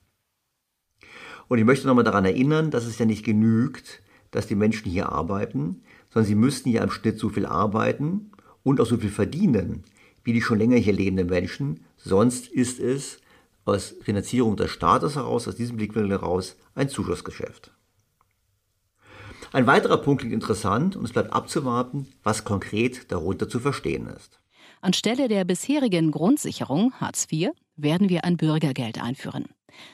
Und 1.48 1.58
ich 1.58 1.64
möchte 1.64 1.86
nochmal 1.86 2.04
daran 2.04 2.24
erinnern, 2.24 2.70
dass 2.70 2.86
es 2.86 2.98
ja 2.98 3.06
nicht 3.06 3.24
genügt, 3.24 4.02
dass 4.30 4.46
die 4.46 4.54
Menschen 4.54 4.90
hier 4.90 5.10
arbeiten, 5.10 5.82
sondern 6.10 6.28
sie 6.28 6.34
müssten 6.34 6.68
ja 6.70 6.82
im 6.82 6.90
Schnitt 6.90 7.18
so 7.18 7.28
viel 7.28 7.46
arbeiten 7.46 8.30
und 8.62 8.80
auch 8.80 8.86
so 8.86 8.96
viel 8.96 9.10
verdienen 9.10 9.84
wie 10.24 10.32
die 10.32 10.42
schon 10.42 10.58
länger 10.58 10.76
hier 10.76 10.94
lebenden 10.94 11.28
Menschen. 11.28 11.80
Sonst 11.96 12.48
ist 12.48 12.80
es 12.80 13.20
aus 13.64 13.94
Finanzierung 14.02 14.56
des 14.56 14.70
Staates 14.70 15.16
heraus, 15.16 15.48
aus 15.48 15.56
diesem 15.56 15.76
Blickwinkel 15.76 16.10
heraus, 16.10 16.56
ein 16.74 16.88
Zuschussgeschäft. 16.88 17.70
Ein 19.52 19.66
weiterer 19.66 19.98
Punkt 19.98 20.22
klingt 20.22 20.34
interessant 20.34 20.96
und 20.96 21.04
es 21.04 21.12
bleibt 21.12 21.32
abzuwarten, 21.32 22.08
was 22.22 22.44
konkret 22.44 23.12
darunter 23.12 23.48
zu 23.48 23.60
verstehen 23.60 24.08
ist. 24.08 24.40
Anstelle 24.80 25.28
der 25.28 25.44
bisherigen 25.44 26.10
Grundsicherung 26.10 26.92
Hartz 26.94 27.26
IV 27.30 27.50
werden 27.76 28.08
wir 28.08 28.24
ein 28.24 28.36
Bürgergeld 28.36 29.00
einführen. 29.00 29.46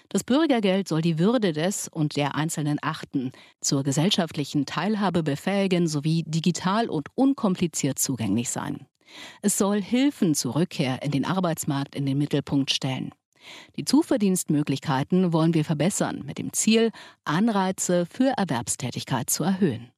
Das 0.08 0.24
Bürgergeld 0.24 0.88
soll 0.88 1.00
die 1.00 1.18
Würde 1.18 1.52
des 1.52 1.88
und 1.88 2.16
der 2.16 2.34
Einzelnen 2.34 2.78
achten, 2.82 3.32
zur 3.60 3.82
gesellschaftlichen 3.82 4.66
Teilhabe 4.66 5.22
befähigen 5.22 5.86
sowie 5.86 6.24
digital 6.26 6.88
und 6.88 7.08
unkompliziert 7.14 7.98
zugänglich 7.98 8.50
sein. 8.50 8.86
Es 9.42 9.58
soll 9.58 9.82
Hilfen 9.82 10.34
zur 10.34 10.56
Rückkehr 10.56 11.02
in 11.02 11.10
den 11.10 11.24
Arbeitsmarkt 11.24 11.94
in 11.94 12.06
den 12.06 12.18
Mittelpunkt 12.18 12.70
stellen. 12.70 13.12
Die 13.76 13.84
Zuverdienstmöglichkeiten 13.84 15.32
wollen 15.32 15.54
wir 15.54 15.64
verbessern, 15.64 16.22
mit 16.26 16.38
dem 16.38 16.52
Ziel, 16.52 16.90
Anreize 17.24 18.06
für 18.06 18.34
Erwerbstätigkeit 18.36 19.30
zu 19.30 19.44
erhöhen. 19.44 19.90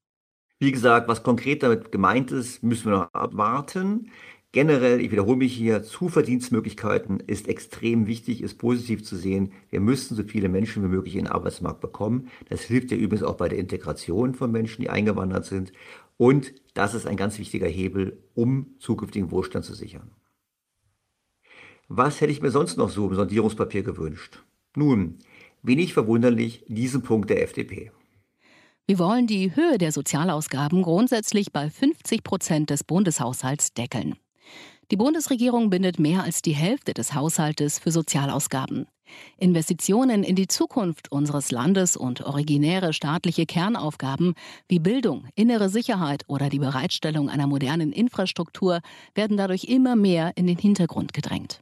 Wie 0.58 0.72
gesagt, 0.72 1.08
was 1.08 1.22
konkret 1.22 1.62
damit 1.62 1.90
gemeint 1.90 2.30
ist, 2.30 2.62
müssen 2.62 2.84
wir 2.86 2.98
noch 2.98 3.14
abwarten. 3.14 4.10
Generell, 4.52 5.00
ich 5.00 5.10
wiederhole 5.10 5.38
mich 5.38 5.54
hier, 5.54 5.82
Zuverdienstmöglichkeiten 5.82 7.20
ist 7.20 7.48
extrem 7.48 8.06
wichtig, 8.06 8.42
ist 8.42 8.58
positiv 8.58 9.02
zu 9.02 9.16
sehen. 9.16 9.52
Wir 9.70 9.80
müssen 9.80 10.14
so 10.14 10.22
viele 10.24 10.50
Menschen 10.50 10.84
wie 10.84 10.88
möglich 10.88 11.16
in 11.16 11.24
den 11.24 11.32
Arbeitsmarkt 11.32 11.80
bekommen. 11.80 12.28
Das 12.50 12.60
hilft 12.60 12.90
ja 12.90 12.98
übrigens 12.98 13.22
auch 13.24 13.38
bei 13.38 13.48
der 13.48 13.58
Integration 13.58 14.34
von 14.34 14.52
Menschen, 14.52 14.82
die 14.82 14.90
eingewandert 14.90 15.46
sind. 15.46 15.72
Und 16.18 16.52
das 16.74 16.94
ist 16.94 17.06
ein 17.06 17.16
ganz 17.16 17.38
wichtiger 17.38 17.66
Hebel, 17.66 18.22
um 18.34 18.74
zukünftigen 18.78 19.30
Wohlstand 19.30 19.64
zu 19.64 19.74
sichern. 19.74 20.10
Was 21.94 22.22
hätte 22.22 22.32
ich 22.32 22.40
mir 22.40 22.50
sonst 22.50 22.78
noch 22.78 22.88
so 22.88 23.06
im 23.06 23.14
Sondierungspapier 23.14 23.82
gewünscht? 23.82 24.38
Nun, 24.74 25.18
wenig 25.62 25.92
verwunderlich 25.92 26.64
diesen 26.66 27.02
Punkt 27.02 27.28
der 27.28 27.42
FDP. 27.42 27.92
Wir 28.86 28.98
wollen 28.98 29.26
die 29.26 29.54
Höhe 29.54 29.76
der 29.76 29.92
Sozialausgaben 29.92 30.80
grundsätzlich 30.80 31.52
bei 31.52 31.68
50 31.68 32.24
Prozent 32.24 32.70
des 32.70 32.82
Bundeshaushalts 32.82 33.74
deckeln. 33.74 34.16
Die 34.90 34.96
Bundesregierung 34.96 35.68
bindet 35.68 35.98
mehr 35.98 36.22
als 36.22 36.40
die 36.40 36.54
Hälfte 36.54 36.94
des 36.94 37.12
Haushaltes 37.12 37.78
für 37.78 37.90
Sozialausgaben. 37.90 38.86
Investitionen 39.36 40.24
in 40.24 40.34
die 40.34 40.48
Zukunft 40.48 41.12
unseres 41.12 41.50
Landes 41.50 41.98
und 41.98 42.22
originäre 42.22 42.94
staatliche 42.94 43.44
Kernaufgaben 43.44 44.32
wie 44.66 44.78
Bildung, 44.78 45.26
innere 45.34 45.68
Sicherheit 45.68 46.22
oder 46.26 46.48
die 46.48 46.58
Bereitstellung 46.58 47.28
einer 47.28 47.46
modernen 47.46 47.92
Infrastruktur 47.92 48.80
werden 49.14 49.36
dadurch 49.36 49.64
immer 49.64 49.94
mehr 49.94 50.32
in 50.36 50.46
den 50.46 50.56
Hintergrund 50.56 51.12
gedrängt. 51.12 51.60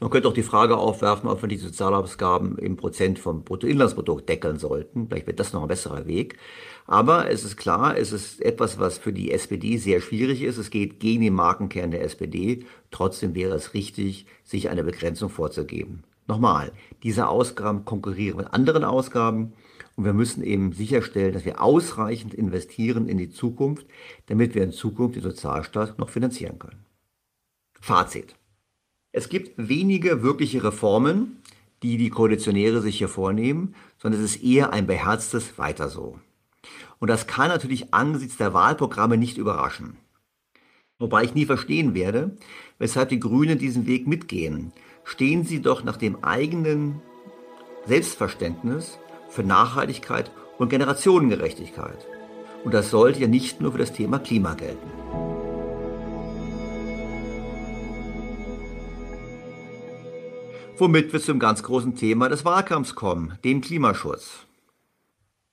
Man 0.00 0.08
könnte 0.08 0.28
auch 0.28 0.34
die 0.34 0.42
Frage 0.42 0.78
aufwerfen, 0.78 1.28
ob 1.28 1.42
wir 1.42 1.48
die 1.48 1.58
Sozialausgaben 1.58 2.56
im 2.56 2.76
Prozent 2.76 3.18
vom 3.18 3.44
Bruttoinlandsprodukt 3.44 4.26
deckeln 4.26 4.58
sollten. 4.58 5.06
Vielleicht 5.06 5.26
wäre 5.26 5.36
das 5.36 5.52
noch 5.52 5.60
ein 5.60 5.68
besserer 5.68 6.06
Weg. 6.06 6.38
Aber 6.86 7.30
es 7.30 7.44
ist 7.44 7.58
klar, 7.58 7.98
es 7.98 8.10
ist 8.10 8.40
etwas, 8.40 8.78
was 8.78 8.96
für 8.96 9.12
die 9.12 9.30
SPD 9.30 9.76
sehr 9.76 10.00
schwierig 10.00 10.42
ist. 10.42 10.56
Es 10.56 10.70
geht 10.70 11.00
gegen 11.00 11.22
den 11.22 11.34
Markenkern 11.34 11.90
der 11.90 12.02
SPD. 12.02 12.64
Trotzdem 12.90 13.34
wäre 13.34 13.54
es 13.54 13.74
richtig, 13.74 14.24
sich 14.42 14.70
eine 14.70 14.84
Begrenzung 14.84 15.28
vorzugeben. 15.28 16.02
Nochmal, 16.26 16.72
diese 17.02 17.28
Ausgaben 17.28 17.84
konkurrieren 17.84 18.38
mit 18.38 18.54
anderen 18.54 18.84
Ausgaben 18.84 19.52
und 19.96 20.04
wir 20.06 20.14
müssen 20.14 20.42
eben 20.42 20.72
sicherstellen, 20.72 21.34
dass 21.34 21.44
wir 21.44 21.60
ausreichend 21.60 22.32
investieren 22.32 23.06
in 23.06 23.18
die 23.18 23.28
Zukunft, 23.28 23.86
damit 24.26 24.54
wir 24.54 24.64
in 24.64 24.72
Zukunft 24.72 25.16
den 25.16 25.22
Sozialstaat 25.22 25.98
noch 25.98 26.08
finanzieren 26.08 26.58
können. 26.58 26.86
Fazit. 27.80 28.39
Es 29.12 29.28
gibt 29.28 29.52
wenige 29.56 30.22
wirkliche 30.22 30.62
Reformen, 30.62 31.42
die 31.82 31.96
die 31.96 32.10
Koalitionäre 32.10 32.80
sich 32.80 32.98
hier 32.98 33.08
vornehmen, 33.08 33.74
sondern 33.98 34.22
es 34.22 34.36
ist 34.36 34.44
eher 34.44 34.72
ein 34.72 34.86
beherztes 34.86 35.58
Weiter 35.58 35.88
so. 35.88 36.18
Und 36.98 37.08
das 37.08 37.26
kann 37.26 37.48
natürlich 37.48 37.92
angesichts 37.92 38.36
der 38.36 38.54
Wahlprogramme 38.54 39.16
nicht 39.16 39.38
überraschen. 39.38 39.96
Wobei 40.98 41.24
ich 41.24 41.34
nie 41.34 41.46
verstehen 41.46 41.94
werde, 41.94 42.36
weshalb 42.78 43.08
die 43.08 43.20
Grünen 43.20 43.58
diesen 43.58 43.86
Weg 43.86 44.06
mitgehen 44.06 44.72
stehen 45.02 45.44
sie 45.44 45.60
doch 45.60 45.82
nach 45.82 45.96
dem 45.96 46.22
eigenen 46.22 47.00
Selbstverständnis 47.86 48.98
für 49.28 49.42
Nachhaltigkeit 49.42 50.30
und 50.58 50.68
Generationengerechtigkeit. 50.68 52.06
Und 52.64 52.74
das 52.74 52.90
sollte 52.90 53.20
ja 53.20 53.26
nicht 53.26 53.60
nur 53.60 53.72
für 53.72 53.78
das 53.78 53.92
Thema 53.92 54.18
Klima 54.18 54.54
gelten. 54.54 55.39
Womit 60.80 61.12
wir 61.12 61.20
zum 61.20 61.38
ganz 61.38 61.62
großen 61.62 61.94
Thema 61.94 62.30
des 62.30 62.46
Wahlkampfs 62.46 62.94
kommen, 62.94 63.34
dem 63.44 63.60
Klimaschutz. 63.60 64.46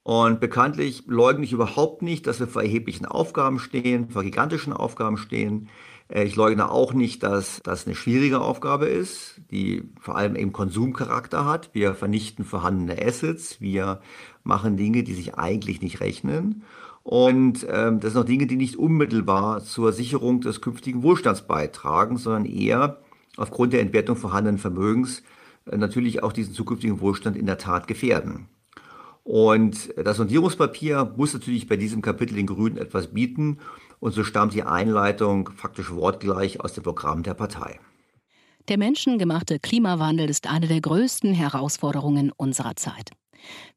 Und 0.04 0.40
bekanntlich 0.40 1.04
leugne 1.08 1.44
ich 1.44 1.52
überhaupt 1.52 2.02
nicht, 2.02 2.28
dass 2.28 2.40
wir 2.40 2.48
vor 2.48 2.62
erheblichen 2.62 3.06
Aufgaben 3.06 3.60
stehen, 3.60 4.10
vor 4.10 4.24
gigantischen 4.24 4.72
Aufgaben 4.72 5.18
stehen. 5.18 5.68
Äh, 6.08 6.24
ich 6.24 6.38
leugne 6.38 6.72
auch 6.72 6.94
nicht, 6.94 7.24
dass 7.24 7.60
das 7.62 7.86
eine 7.86 7.96
schwierige 7.96 8.40
Aufgabe 8.40 8.86
ist, 8.86 9.42
die 9.52 9.84
vor 10.00 10.16
allem 10.16 10.38
eben 10.38 10.54
Konsumcharakter 10.54 11.44
hat. 11.44 11.72
Wir 11.74 11.94
vernichten 11.94 12.46
vorhandene 12.46 13.06
Assets, 13.06 13.60
wir 13.60 14.00
machen 14.46 14.78
Dinge, 14.78 15.04
die 15.04 15.14
sich 15.14 15.36
eigentlich 15.36 15.82
nicht 15.82 16.00
rechnen. 16.00 16.64
Und 17.04 17.68
ähm, 17.70 18.00
das 18.00 18.14
sind 18.14 18.22
auch 18.22 18.26
Dinge, 18.26 18.48
die 18.48 18.56
nicht 18.56 18.78
unmittelbar 18.78 19.62
zur 19.62 19.92
Sicherung 19.92 20.40
des 20.40 20.62
künftigen 20.62 21.04
Wohlstands 21.04 21.42
beitragen, 21.42 22.16
sondern 22.16 22.46
eher 22.46 23.02
aufgrund 23.38 23.74
der 23.74 23.82
Entwertung 23.82 24.18
vorhandenen 24.18 24.58
Vermögens 24.58 25.24
äh, 25.66 25.78
natürlich 25.78 26.24
auch 26.24 26.34
diesen 26.34 26.54
zukünftigen 26.54 27.00
Wohlstand 27.00 27.38
in 27.38 27.46
der 27.46 27.58
Tat 27.58 27.88
gefährden. 27.88 28.50
Und 29.24 29.94
das 29.98 30.18
Sondierungspapier 30.18 31.14
muss 31.18 31.34
natürlich 31.34 31.68
bei 31.68 31.76
diesem 31.76 32.02
Kapitel 32.02 32.36
den 32.36 32.48
Grünen 32.48 32.78
etwas 32.78 33.08
bieten. 33.08 33.60
Und 34.00 34.14
so 34.14 34.24
stammt 34.24 34.54
die 34.54 34.64
Einleitung 34.64 35.50
faktisch 35.54 35.92
wortgleich 35.92 36.62
aus 36.62 36.74
dem 36.74 36.84
Programm 36.84 37.24
der 37.24 37.34
Partei. 37.34 37.80
Der 38.70 38.78
menschengemachte 38.78 39.60
Klimawandel 39.60 40.30
ist 40.30 40.50
eine 40.50 40.68
der 40.68 40.80
größten 40.80 41.34
Herausforderungen 41.34 42.32
unserer 42.36 42.76
Zeit. 42.76 43.12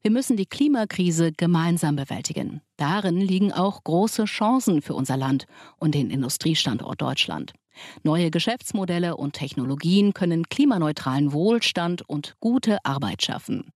Wir 0.01 0.11
müssen 0.11 0.37
die 0.37 0.45
Klimakrise 0.45 1.31
gemeinsam 1.31 1.95
bewältigen. 1.95 2.61
Darin 2.77 3.17
liegen 3.17 3.51
auch 3.51 3.83
große 3.83 4.25
Chancen 4.25 4.81
für 4.81 4.93
unser 4.93 5.17
Land 5.17 5.45
und 5.77 5.95
den 5.95 6.09
Industriestandort 6.09 7.01
Deutschland. 7.01 7.53
Neue 8.03 8.31
Geschäftsmodelle 8.31 9.15
und 9.15 9.33
Technologien 9.33 10.13
können 10.13 10.49
klimaneutralen 10.49 11.31
Wohlstand 11.31 12.07
und 12.07 12.35
gute 12.39 12.83
Arbeit 12.83 13.23
schaffen. 13.23 13.71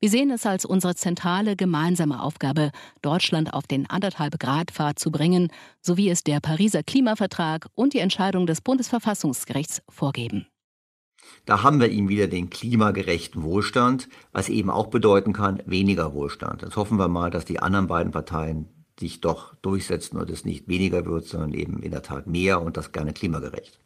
Wir 0.00 0.10
sehen 0.10 0.30
es 0.30 0.46
als 0.46 0.64
unsere 0.64 0.94
zentrale 0.94 1.56
gemeinsame 1.56 2.22
Aufgabe, 2.22 2.70
Deutschland 3.02 3.54
auf 3.54 3.66
den 3.66 3.88
anderthalb 3.88 4.38
Grad 4.38 4.70
Pfad 4.70 4.98
zu 4.98 5.10
bringen, 5.10 5.48
so 5.80 5.96
wie 5.96 6.10
es 6.10 6.22
der 6.22 6.40
Pariser 6.40 6.82
Klimavertrag 6.82 7.66
und 7.74 7.94
die 7.94 7.98
Entscheidung 7.98 8.46
des 8.46 8.60
Bundesverfassungsgerichts 8.60 9.82
vorgeben. 9.88 10.46
Da 11.46 11.62
haben 11.62 11.80
wir 11.80 11.88
ihm 11.88 12.08
wieder 12.08 12.26
den 12.26 12.50
klimagerechten 12.50 13.42
Wohlstand, 13.42 14.08
was 14.32 14.48
eben 14.48 14.70
auch 14.70 14.86
bedeuten 14.86 15.32
kann, 15.32 15.62
weniger 15.66 16.14
Wohlstand. 16.14 16.62
Jetzt 16.62 16.76
hoffen 16.76 16.98
wir 16.98 17.08
mal, 17.08 17.30
dass 17.30 17.44
die 17.44 17.60
anderen 17.60 17.86
beiden 17.86 18.12
Parteien 18.12 18.68
sich 18.98 19.20
doch 19.20 19.54
durchsetzen 19.56 20.18
und 20.18 20.30
es 20.30 20.44
nicht 20.44 20.68
weniger 20.68 21.04
wird, 21.04 21.26
sondern 21.26 21.52
eben 21.52 21.82
in 21.82 21.90
der 21.90 22.02
Tat 22.02 22.26
mehr 22.26 22.62
und 22.62 22.76
das 22.76 22.92
gerne 22.92 23.12
klimagerecht. 23.12 23.80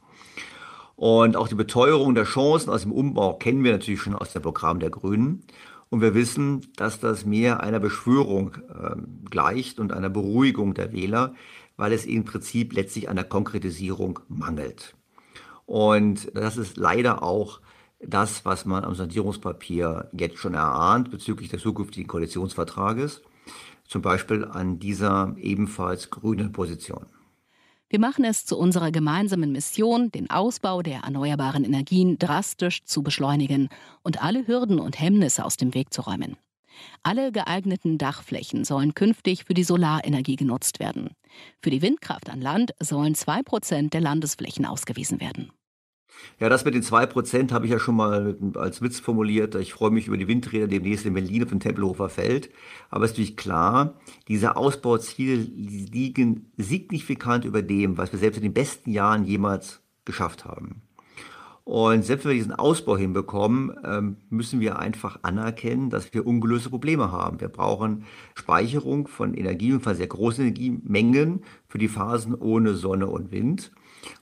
Und 0.96 1.36
auch 1.36 1.48
die 1.48 1.54
Beteuerung 1.54 2.14
der 2.14 2.24
Chancen 2.24 2.70
aus 2.70 2.82
dem 2.82 2.92
Umbau 2.92 3.34
kennen 3.34 3.62
wir 3.62 3.72
natürlich 3.72 4.00
schon 4.00 4.16
aus 4.16 4.32
dem 4.32 4.42
Programm 4.42 4.80
der 4.80 4.90
Grünen. 4.90 5.44
Und 5.90 6.00
wir 6.00 6.14
wissen, 6.14 6.66
dass 6.76 7.00
das 7.00 7.24
mehr 7.24 7.62
einer 7.62 7.80
Beschwörung 7.80 8.56
äh, 8.68 8.96
gleicht 9.30 9.78
und 9.78 9.92
einer 9.92 10.10
Beruhigung 10.10 10.74
der 10.74 10.92
Wähler, 10.92 11.34
weil 11.76 11.92
es 11.92 12.04
im 12.04 12.24
Prinzip 12.24 12.74
letztlich 12.74 13.08
an 13.08 13.16
der 13.16 13.24
Konkretisierung 13.24 14.18
mangelt. 14.28 14.97
Und 15.68 16.34
das 16.34 16.56
ist 16.56 16.78
leider 16.78 17.22
auch 17.22 17.60
das, 18.00 18.46
was 18.46 18.64
man 18.64 18.84
am 18.84 18.94
Sondierungspapier 18.94 20.08
jetzt 20.16 20.38
schon 20.38 20.54
erahnt 20.54 21.10
bezüglich 21.10 21.50
des 21.50 21.60
zukünftigen 21.60 22.08
Koalitionsvertrages 22.08 23.20
zum 23.86 24.00
Beispiel 24.00 24.46
an 24.46 24.78
dieser 24.78 25.34
ebenfalls 25.36 26.08
grünen 26.08 26.52
Position. 26.52 27.04
Wir 27.90 28.00
machen 28.00 28.24
es 28.24 28.46
zu 28.46 28.58
unserer 28.58 28.90
gemeinsamen 28.90 29.52
Mission, 29.52 30.10
den 30.10 30.30
Ausbau 30.30 30.80
der 30.80 31.00
erneuerbaren 31.00 31.64
Energien 31.64 32.18
drastisch 32.18 32.84
zu 32.84 33.02
beschleunigen 33.02 33.68
und 34.02 34.24
alle 34.24 34.46
Hürden 34.46 34.80
und 34.80 34.98
Hemmnisse 34.98 35.44
aus 35.44 35.58
dem 35.58 35.74
Weg 35.74 35.92
zu 35.92 36.00
räumen. 36.00 36.38
Alle 37.02 37.32
geeigneten 37.32 37.98
Dachflächen 37.98 38.64
sollen 38.64 38.94
künftig 38.94 39.44
für 39.44 39.54
die 39.54 39.64
Solarenergie 39.64 40.36
genutzt 40.36 40.80
werden. 40.80 41.10
Für 41.62 41.70
die 41.70 41.82
Windkraft 41.82 42.30
an 42.30 42.40
Land 42.40 42.72
sollen 42.80 43.14
zwei 43.14 43.42
Prozent 43.42 43.94
der 43.94 44.00
Landesflächen 44.00 44.66
ausgewiesen 44.66 45.20
werden. 45.20 45.52
Ja, 46.40 46.48
das 46.48 46.64
mit 46.64 46.74
den 46.74 46.82
2% 46.82 47.52
habe 47.52 47.66
ich 47.66 47.72
ja 47.72 47.78
schon 47.78 47.96
mal 47.96 48.36
als 48.54 48.82
Witz 48.82 49.00
formuliert. 49.00 49.54
Ich 49.54 49.72
freue 49.72 49.90
mich 49.90 50.06
über 50.06 50.16
die 50.16 50.28
Windräder 50.28 50.66
demnächst 50.66 51.06
in 51.06 51.14
Berlin 51.14 51.42
auf 51.42 51.50
dem 51.50 51.60
Tempelhofer 51.60 52.08
Feld. 52.08 52.50
Aber 52.90 53.04
es 53.04 53.12
ist 53.12 53.16
natürlich 53.16 53.36
klar, 53.36 53.94
diese 54.28 54.56
Ausbauziele 54.56 55.36
liegen 55.36 56.52
signifikant 56.56 57.44
über 57.44 57.62
dem, 57.62 57.98
was 57.98 58.12
wir 58.12 58.18
selbst 58.18 58.38
in 58.38 58.42
den 58.42 58.54
besten 58.54 58.90
Jahren 58.90 59.24
jemals 59.24 59.80
geschafft 60.04 60.44
haben. 60.44 60.82
Und 61.68 62.02
selbst 62.02 62.24
wenn 62.24 62.30
wir 62.30 62.38
diesen 62.38 62.54
Ausbau 62.54 62.96
hinbekommen, 62.96 63.76
ähm, 63.84 64.16
müssen 64.30 64.58
wir 64.58 64.78
einfach 64.78 65.18
anerkennen, 65.20 65.90
dass 65.90 66.14
wir 66.14 66.26
ungelöste 66.26 66.70
Probleme 66.70 67.12
haben. 67.12 67.42
Wir 67.42 67.48
brauchen 67.48 68.06
Speicherung 68.34 69.06
von 69.06 69.34
Energie, 69.34 69.78
von 69.78 69.94
sehr 69.94 70.06
großen 70.06 70.44
Energiemengen 70.44 71.42
für 71.68 71.76
die 71.76 71.88
Phasen 71.88 72.34
ohne 72.34 72.72
Sonne 72.72 73.08
und 73.08 73.32
Wind. 73.32 73.70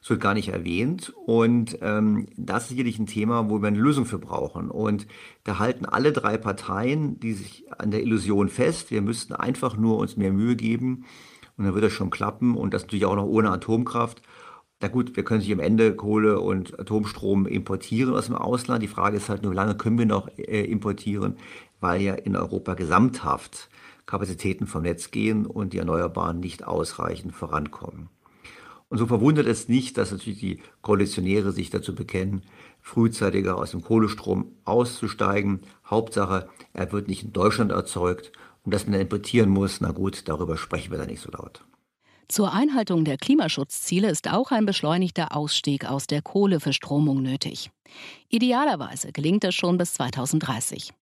Das 0.01 0.11
wird 0.11 0.21
gar 0.21 0.35
nicht 0.35 0.49
erwähnt. 0.49 1.13
Und 1.25 1.79
ähm, 1.83 2.27
das 2.37 2.65
ist 2.65 2.71
sicherlich 2.71 2.99
ein 2.99 3.07
Thema, 3.07 3.49
wo 3.49 3.63
wir 3.63 3.69
eine 3.69 3.79
Lösung 3.79 4.07
für 4.07 4.19
brauchen. 4.19 4.69
Und 4.69 5.07
da 5.45 5.61
halten 5.61 5.87
alle 5.87 6.11
drei 6.11 6.39
Parteien, 6.39 7.21
die 7.21 7.35
sich 7.35 7.63
an 7.79 7.93
der 7.93 8.03
Illusion 8.03 8.49
fest, 8.49 8.91
wir 8.91 9.03
müssten 9.03 9.35
einfach 9.35 9.77
nur 9.77 9.99
uns 9.99 10.17
mehr 10.17 10.33
Mühe 10.33 10.57
geben 10.57 11.05
und 11.57 11.65
dann 11.65 11.75
wird 11.75 11.85
das 11.85 11.93
schon 11.93 12.11
klappen. 12.11 12.57
Und 12.57 12.75
das 12.75 12.83
natürlich 12.83 13.07
auch 13.07 13.15
noch 13.15 13.27
ohne 13.27 13.53
Atomkraft. 13.53 14.21
Na 14.81 14.89
gut, 14.89 15.17
wir 15.17 15.25
können 15.25 15.41
sich 15.41 15.53
am 15.53 15.61
Ende 15.61 15.97
Kohle 15.97 16.39
und 16.39 16.79
Atomstrom 16.79 17.47
importieren 17.47 18.15
aus 18.15 18.27
dem 18.27 18.35
Ausland. 18.35 18.83
Die 18.83 18.89
Frage 18.89 19.17
ist 19.17 19.31
halt 19.31 19.43
nur, 19.43 19.53
wie 19.53 19.57
lange 19.57 19.75
können 19.75 19.99
wir 19.99 20.05
noch 20.05 20.29
äh, 20.37 20.65
importieren, 20.65 21.37
weil 21.81 22.03
ja 22.03 22.13
in 22.13 22.37
Europa 22.37 22.75
gesamthaft 22.75 23.71
Kapazitäten 24.05 24.67
vom 24.67 24.83
Netz 24.83 25.11
gehen 25.11 25.47
und 25.47 25.73
die 25.73 25.79
Erneuerbaren 25.79 26.41
nicht 26.41 26.67
ausreichend 26.67 27.35
vorankommen. 27.35 28.11
Und 28.89 28.99
so 28.99 29.07
verwundert 29.07 29.47
es 29.47 29.69
nicht, 29.69 29.97
dass 29.97 30.13
natürlich 30.13 30.41
die 30.41 30.61
Koalitionäre 30.83 31.53
sich 31.53 31.71
dazu 31.71 31.95
bekennen, 31.95 32.43
frühzeitiger 32.81 33.57
aus 33.57 33.71
dem 33.71 33.83
Kohlestrom 33.83 34.53
auszusteigen. 34.65 35.61
Hauptsache, 35.87 36.49
er 36.75 36.93
wird 36.93 37.09
nicht 37.09 37.25
in 37.25 37.33
Deutschland 37.33 37.73
erzeugt 37.73 38.31
und 38.65 38.75
dass 38.75 38.87
man 38.87 39.01
importieren 39.01 39.49
muss, 39.49 39.81
na 39.81 39.91
gut, 39.91 40.29
darüber 40.29 40.59
sprechen 40.59 40.91
wir 40.91 40.99
da 40.99 41.07
nicht 41.07 41.23
so 41.23 41.31
laut. 41.33 41.65
Zur 42.29 42.53
Einhaltung 42.53 43.05
der 43.05 43.19
Klimaschutzziele 43.19 44.11
ist 44.11 44.29
auch 44.29 44.51
ein 44.51 44.67
beschleunigter 44.67 45.37
Ausstieg 45.37 45.85
aus 45.85 46.09
der 46.09 46.23
Kohleverstromung 46.23 47.23
nötig. 47.23 47.71
Idealerweise 48.29 49.13
gelingt 49.13 49.45
das 49.45 49.55
schon 49.55 49.79
bis 49.79 49.95
2030. 49.95 50.93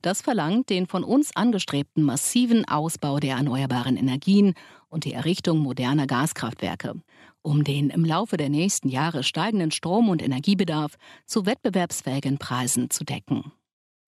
Das 0.00 0.22
verlangt 0.22 0.70
den 0.70 0.86
von 0.86 1.04
uns 1.04 1.34
angestrebten 1.34 2.02
massiven 2.02 2.66
Ausbau 2.66 3.18
der 3.18 3.36
erneuerbaren 3.36 3.96
Energien 3.96 4.54
und 4.88 5.04
die 5.04 5.12
Errichtung 5.12 5.58
moderner 5.58 6.06
Gaskraftwerke, 6.06 6.94
um 7.42 7.64
den 7.64 7.90
im 7.90 8.04
Laufe 8.04 8.36
der 8.36 8.48
nächsten 8.48 8.88
Jahre 8.88 9.24
steigenden 9.24 9.72
Strom- 9.72 10.08
und 10.08 10.22
Energiebedarf 10.22 10.96
zu 11.26 11.44
wettbewerbsfähigen 11.44 12.38
Preisen 12.38 12.88
zu 12.90 13.04
decken. 13.04 13.52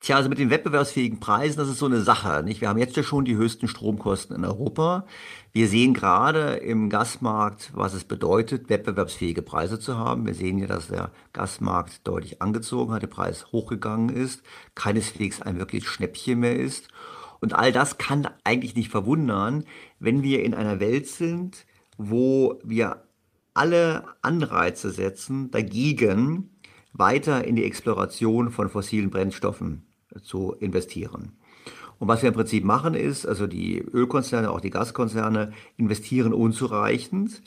Tja, 0.00 0.14
also 0.14 0.28
mit 0.28 0.38
den 0.38 0.50
wettbewerbsfähigen 0.50 1.18
Preisen, 1.18 1.58
das 1.58 1.68
ist 1.68 1.78
so 1.78 1.86
eine 1.86 2.00
Sache. 2.02 2.44
Nicht? 2.44 2.60
Wir 2.60 2.68
haben 2.68 2.78
jetzt 2.78 2.96
ja 2.96 3.02
schon 3.02 3.24
die 3.24 3.34
höchsten 3.34 3.66
Stromkosten 3.66 4.36
in 4.36 4.44
Europa. 4.44 5.06
Wir 5.52 5.66
sehen 5.66 5.92
gerade 5.92 6.54
im 6.54 6.88
Gasmarkt, 6.88 7.72
was 7.74 7.94
es 7.94 8.04
bedeutet, 8.04 8.68
wettbewerbsfähige 8.68 9.42
Preise 9.42 9.80
zu 9.80 9.98
haben. 9.98 10.24
Wir 10.24 10.34
sehen 10.34 10.58
ja, 10.58 10.68
dass 10.68 10.86
der 10.86 11.10
Gasmarkt 11.32 12.06
deutlich 12.06 12.40
angezogen 12.40 12.92
hat, 12.92 13.02
der 13.02 13.08
Preis 13.08 13.50
hochgegangen 13.50 14.08
ist, 14.08 14.44
keineswegs 14.76 15.42
ein 15.42 15.58
wirklich 15.58 15.88
Schnäppchen 15.88 16.38
mehr 16.38 16.56
ist. 16.56 16.88
Und 17.40 17.54
all 17.54 17.72
das 17.72 17.98
kann 17.98 18.28
eigentlich 18.44 18.76
nicht 18.76 18.90
verwundern, 18.90 19.64
wenn 19.98 20.22
wir 20.22 20.44
in 20.44 20.54
einer 20.54 20.78
Welt 20.78 21.08
sind, 21.08 21.66
wo 21.96 22.60
wir 22.62 23.02
alle 23.52 24.04
Anreize 24.22 24.92
setzen, 24.92 25.50
dagegen 25.50 26.50
weiter 26.92 27.44
in 27.44 27.56
die 27.56 27.64
Exploration 27.64 28.52
von 28.52 28.68
fossilen 28.68 29.10
Brennstoffen 29.10 29.87
zu 30.22 30.54
investieren. 30.60 31.32
Und 31.98 32.08
was 32.08 32.22
wir 32.22 32.28
im 32.28 32.34
Prinzip 32.34 32.64
machen 32.64 32.94
ist, 32.94 33.26
also 33.26 33.46
die 33.46 33.78
Ölkonzerne, 33.78 34.50
auch 34.50 34.60
die 34.60 34.70
Gaskonzerne 34.70 35.52
investieren 35.76 36.32
unzureichend. 36.32 37.42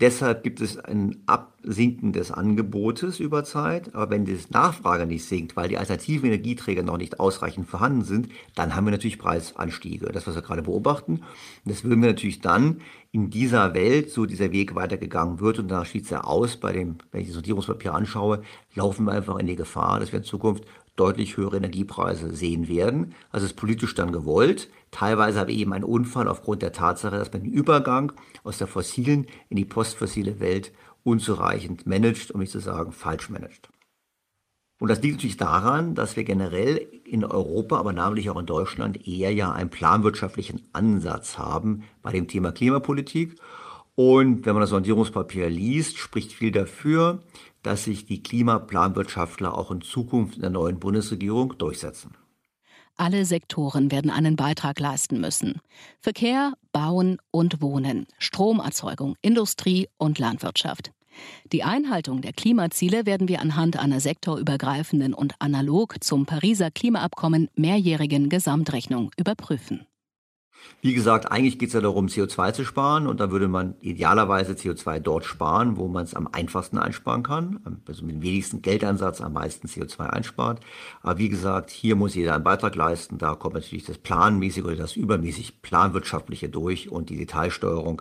Deshalb 0.00 0.42
gibt 0.42 0.62
es 0.62 0.78
ein 0.78 1.22
Absinken 1.26 2.14
des 2.14 2.32
Angebotes 2.32 3.20
über 3.20 3.44
Zeit. 3.44 3.94
Aber 3.94 4.10
wenn 4.10 4.24
die 4.24 4.38
Nachfrage 4.48 5.04
nicht 5.04 5.26
sinkt, 5.26 5.56
weil 5.56 5.68
die 5.68 5.76
alternativen 5.76 6.30
Energieträger 6.30 6.82
noch 6.82 6.96
nicht 6.96 7.20
ausreichend 7.20 7.68
vorhanden 7.68 8.04
sind, 8.04 8.30
dann 8.54 8.74
haben 8.74 8.86
wir 8.86 8.92
natürlich 8.92 9.18
Preisanstiege. 9.18 10.06
Das, 10.06 10.26
was 10.26 10.34
wir 10.34 10.42
gerade 10.42 10.62
beobachten. 10.62 11.20
das 11.66 11.84
würden 11.84 12.00
wir 12.00 12.08
natürlich 12.08 12.40
dann 12.40 12.80
in 13.12 13.28
dieser 13.28 13.74
Welt, 13.74 14.10
so 14.10 14.24
dieser 14.24 14.52
Weg 14.52 14.74
weitergegangen 14.74 15.40
wird, 15.40 15.58
und 15.58 15.68
danach 15.68 15.86
sieht 15.86 16.04
es 16.04 16.10
ja 16.10 16.22
aus, 16.22 16.56
bei 16.56 16.72
dem, 16.72 16.96
wenn 17.12 17.20
ich 17.20 17.26
das 17.26 17.34
Sondierungspapier 17.34 17.92
anschaue, 17.92 18.42
laufen 18.74 19.04
wir 19.04 19.12
einfach 19.12 19.38
in 19.38 19.48
die 19.48 19.56
Gefahr, 19.56 20.00
dass 20.00 20.12
wir 20.12 20.20
in 20.20 20.24
Zukunft 20.24 20.64
deutlich 21.00 21.36
höhere 21.36 21.56
Energiepreise 21.56 22.34
sehen 22.34 22.68
werden. 22.68 23.14
Also 23.30 23.46
ist 23.46 23.56
politisch 23.56 23.94
dann 23.94 24.12
gewollt. 24.12 24.68
Teilweise 24.90 25.40
aber 25.40 25.50
eben 25.50 25.72
ein 25.72 25.84
Unfall 25.84 26.28
aufgrund 26.28 26.62
der 26.62 26.72
Tatsache, 26.72 27.16
dass 27.16 27.32
man 27.32 27.42
den 27.42 27.52
Übergang 27.52 28.12
aus 28.44 28.58
der 28.58 28.66
fossilen 28.66 29.26
in 29.48 29.56
die 29.56 29.64
postfossile 29.64 30.38
Welt 30.40 30.72
unzureichend 31.02 31.86
managt, 31.86 32.30
um 32.30 32.40
nicht 32.40 32.52
zu 32.52 32.60
sagen 32.60 32.92
falsch 32.92 33.30
managt. 33.30 33.70
Und 34.78 34.88
das 34.88 35.02
liegt 35.02 35.16
natürlich 35.16 35.36
daran, 35.36 35.94
dass 35.94 36.16
wir 36.16 36.24
generell 36.24 36.76
in 37.04 37.24
Europa, 37.24 37.78
aber 37.78 37.92
namentlich 37.92 38.30
auch 38.30 38.38
in 38.38 38.46
Deutschland, 38.46 39.06
eher 39.06 39.32
ja 39.32 39.52
einen 39.52 39.68
planwirtschaftlichen 39.68 40.62
Ansatz 40.72 41.36
haben 41.36 41.84
bei 42.02 42.12
dem 42.12 42.28
Thema 42.28 42.50
Klimapolitik. 42.50 43.36
Und 43.94 44.46
wenn 44.46 44.54
man 44.54 44.62
das 44.62 44.70
Sondierungspapier 44.70 45.50
liest, 45.50 45.98
spricht 45.98 46.32
viel 46.32 46.50
dafür, 46.50 47.22
dass 47.62 47.84
sich 47.84 48.06
die 48.06 48.22
Klimaplanwirtschaftler 48.22 49.56
auch 49.56 49.70
in 49.70 49.82
Zukunft 49.82 50.36
in 50.36 50.42
der 50.42 50.50
neuen 50.50 50.80
Bundesregierung 50.80 51.56
durchsetzen. 51.58 52.16
Alle 52.96 53.24
Sektoren 53.24 53.90
werden 53.90 54.10
einen 54.10 54.36
Beitrag 54.36 54.78
leisten 54.78 55.20
müssen. 55.20 55.60
Verkehr, 56.00 56.52
Bauen 56.72 57.16
und 57.30 57.62
Wohnen, 57.62 58.06
Stromerzeugung, 58.18 59.16
Industrie 59.22 59.88
und 59.96 60.18
Landwirtschaft. 60.18 60.92
Die 61.52 61.64
Einhaltung 61.64 62.20
der 62.20 62.32
Klimaziele 62.32 63.06
werden 63.06 63.28
wir 63.28 63.40
anhand 63.40 63.78
einer 63.78 64.00
sektorübergreifenden 64.00 65.14
und 65.14 65.34
analog 65.38 65.96
zum 66.00 66.26
Pariser 66.26 66.70
Klimaabkommen 66.70 67.48
mehrjährigen 67.54 68.28
Gesamtrechnung 68.28 69.10
überprüfen. 69.16 69.86
Wie 70.82 70.94
gesagt, 70.94 71.30
eigentlich 71.30 71.58
geht 71.58 71.68
es 71.68 71.74
ja 71.74 71.82
darum, 71.82 72.06
CO2 72.06 72.54
zu 72.54 72.64
sparen 72.64 73.06
und 73.06 73.20
da 73.20 73.30
würde 73.30 73.48
man 73.48 73.74
idealerweise 73.80 74.52
CO2 74.54 74.98
dort 74.98 75.26
sparen, 75.26 75.76
wo 75.76 75.88
man 75.88 76.04
es 76.04 76.14
am 76.14 76.26
einfachsten 76.26 76.78
einsparen 76.78 77.22
kann, 77.22 77.82
also 77.86 78.04
mit 78.04 78.14
dem 78.14 78.22
wenigsten 78.22 78.62
Geldansatz 78.62 79.20
am 79.20 79.34
meisten 79.34 79.66
CO2 79.66 80.06
einspart. 80.06 80.60
Aber 81.02 81.18
wie 81.18 81.28
gesagt, 81.28 81.70
hier 81.70 81.96
muss 81.96 82.14
jeder 82.14 82.34
einen 82.34 82.44
Beitrag 82.44 82.76
leisten. 82.76 83.18
Da 83.18 83.34
kommt 83.34 83.54
natürlich 83.54 83.84
das 83.84 83.98
planmäßige 83.98 84.64
oder 84.64 84.76
das 84.76 84.96
übermäßig 84.96 85.60
planwirtschaftliche 85.60 86.48
durch 86.48 86.90
und 86.90 87.10
die 87.10 87.18
Detailsteuerung 87.18 88.00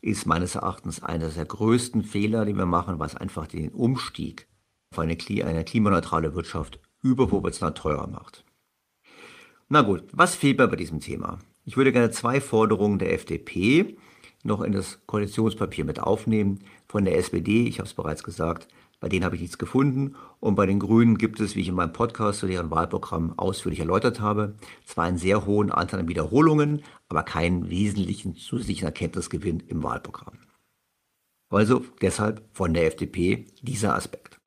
ist 0.00 0.26
meines 0.26 0.56
Erachtens 0.56 1.02
einer 1.02 1.28
der 1.28 1.44
größten 1.44 2.02
Fehler, 2.02 2.44
die 2.44 2.54
wir 2.54 2.66
machen, 2.66 2.98
was 2.98 3.14
einfach 3.14 3.46
den 3.46 3.70
Umstieg 3.70 4.48
auf 4.92 4.98
eine, 4.98 5.16
eine 5.44 5.64
klimaneutrale 5.64 6.34
Wirtschaft 6.34 6.80
überproportional 7.02 7.74
teurer 7.74 8.08
macht. 8.08 8.44
Na 9.68 9.82
gut, 9.82 10.04
was 10.12 10.34
fehlt 10.34 10.58
mir 10.58 10.66
bei 10.66 10.76
diesem 10.76 11.00
Thema? 11.00 11.38
Ich 11.68 11.76
würde 11.76 11.92
gerne 11.92 12.10
zwei 12.10 12.40
Forderungen 12.40 12.98
der 12.98 13.12
FDP 13.12 13.98
noch 14.42 14.62
in 14.62 14.72
das 14.72 15.00
Koalitionspapier 15.04 15.84
mit 15.84 16.00
aufnehmen. 16.00 16.60
Von 16.86 17.04
der 17.04 17.18
SPD, 17.18 17.64
ich 17.64 17.78
habe 17.78 17.86
es 17.86 17.92
bereits 17.92 18.22
gesagt, 18.22 18.68
bei 19.00 19.10
denen 19.10 19.22
habe 19.22 19.34
ich 19.34 19.42
nichts 19.42 19.58
gefunden. 19.58 20.16
Und 20.40 20.54
bei 20.54 20.64
den 20.64 20.78
Grünen 20.78 21.18
gibt 21.18 21.40
es, 21.40 21.56
wie 21.56 21.60
ich 21.60 21.68
in 21.68 21.74
meinem 21.74 21.92
Podcast 21.92 22.38
zu 22.38 22.46
deren 22.46 22.70
Wahlprogramm 22.70 23.38
ausführlich 23.38 23.80
erläutert 23.80 24.18
habe, 24.18 24.54
zwar 24.86 25.04
einen 25.04 25.18
sehr 25.18 25.44
hohen 25.44 25.70
Anteil 25.70 26.00
an 26.00 26.08
Wiederholungen, 26.08 26.84
aber 27.10 27.22
keinen 27.22 27.68
wesentlichen 27.68 28.34
zusätzlichen 28.34 28.86
Erkenntnisgewinn 28.86 29.60
im 29.68 29.82
Wahlprogramm. 29.82 30.38
Also 31.50 31.84
deshalb 32.00 32.48
von 32.50 32.72
der 32.72 32.86
FDP 32.86 33.44
dieser 33.60 33.94
Aspekt. 33.94 34.37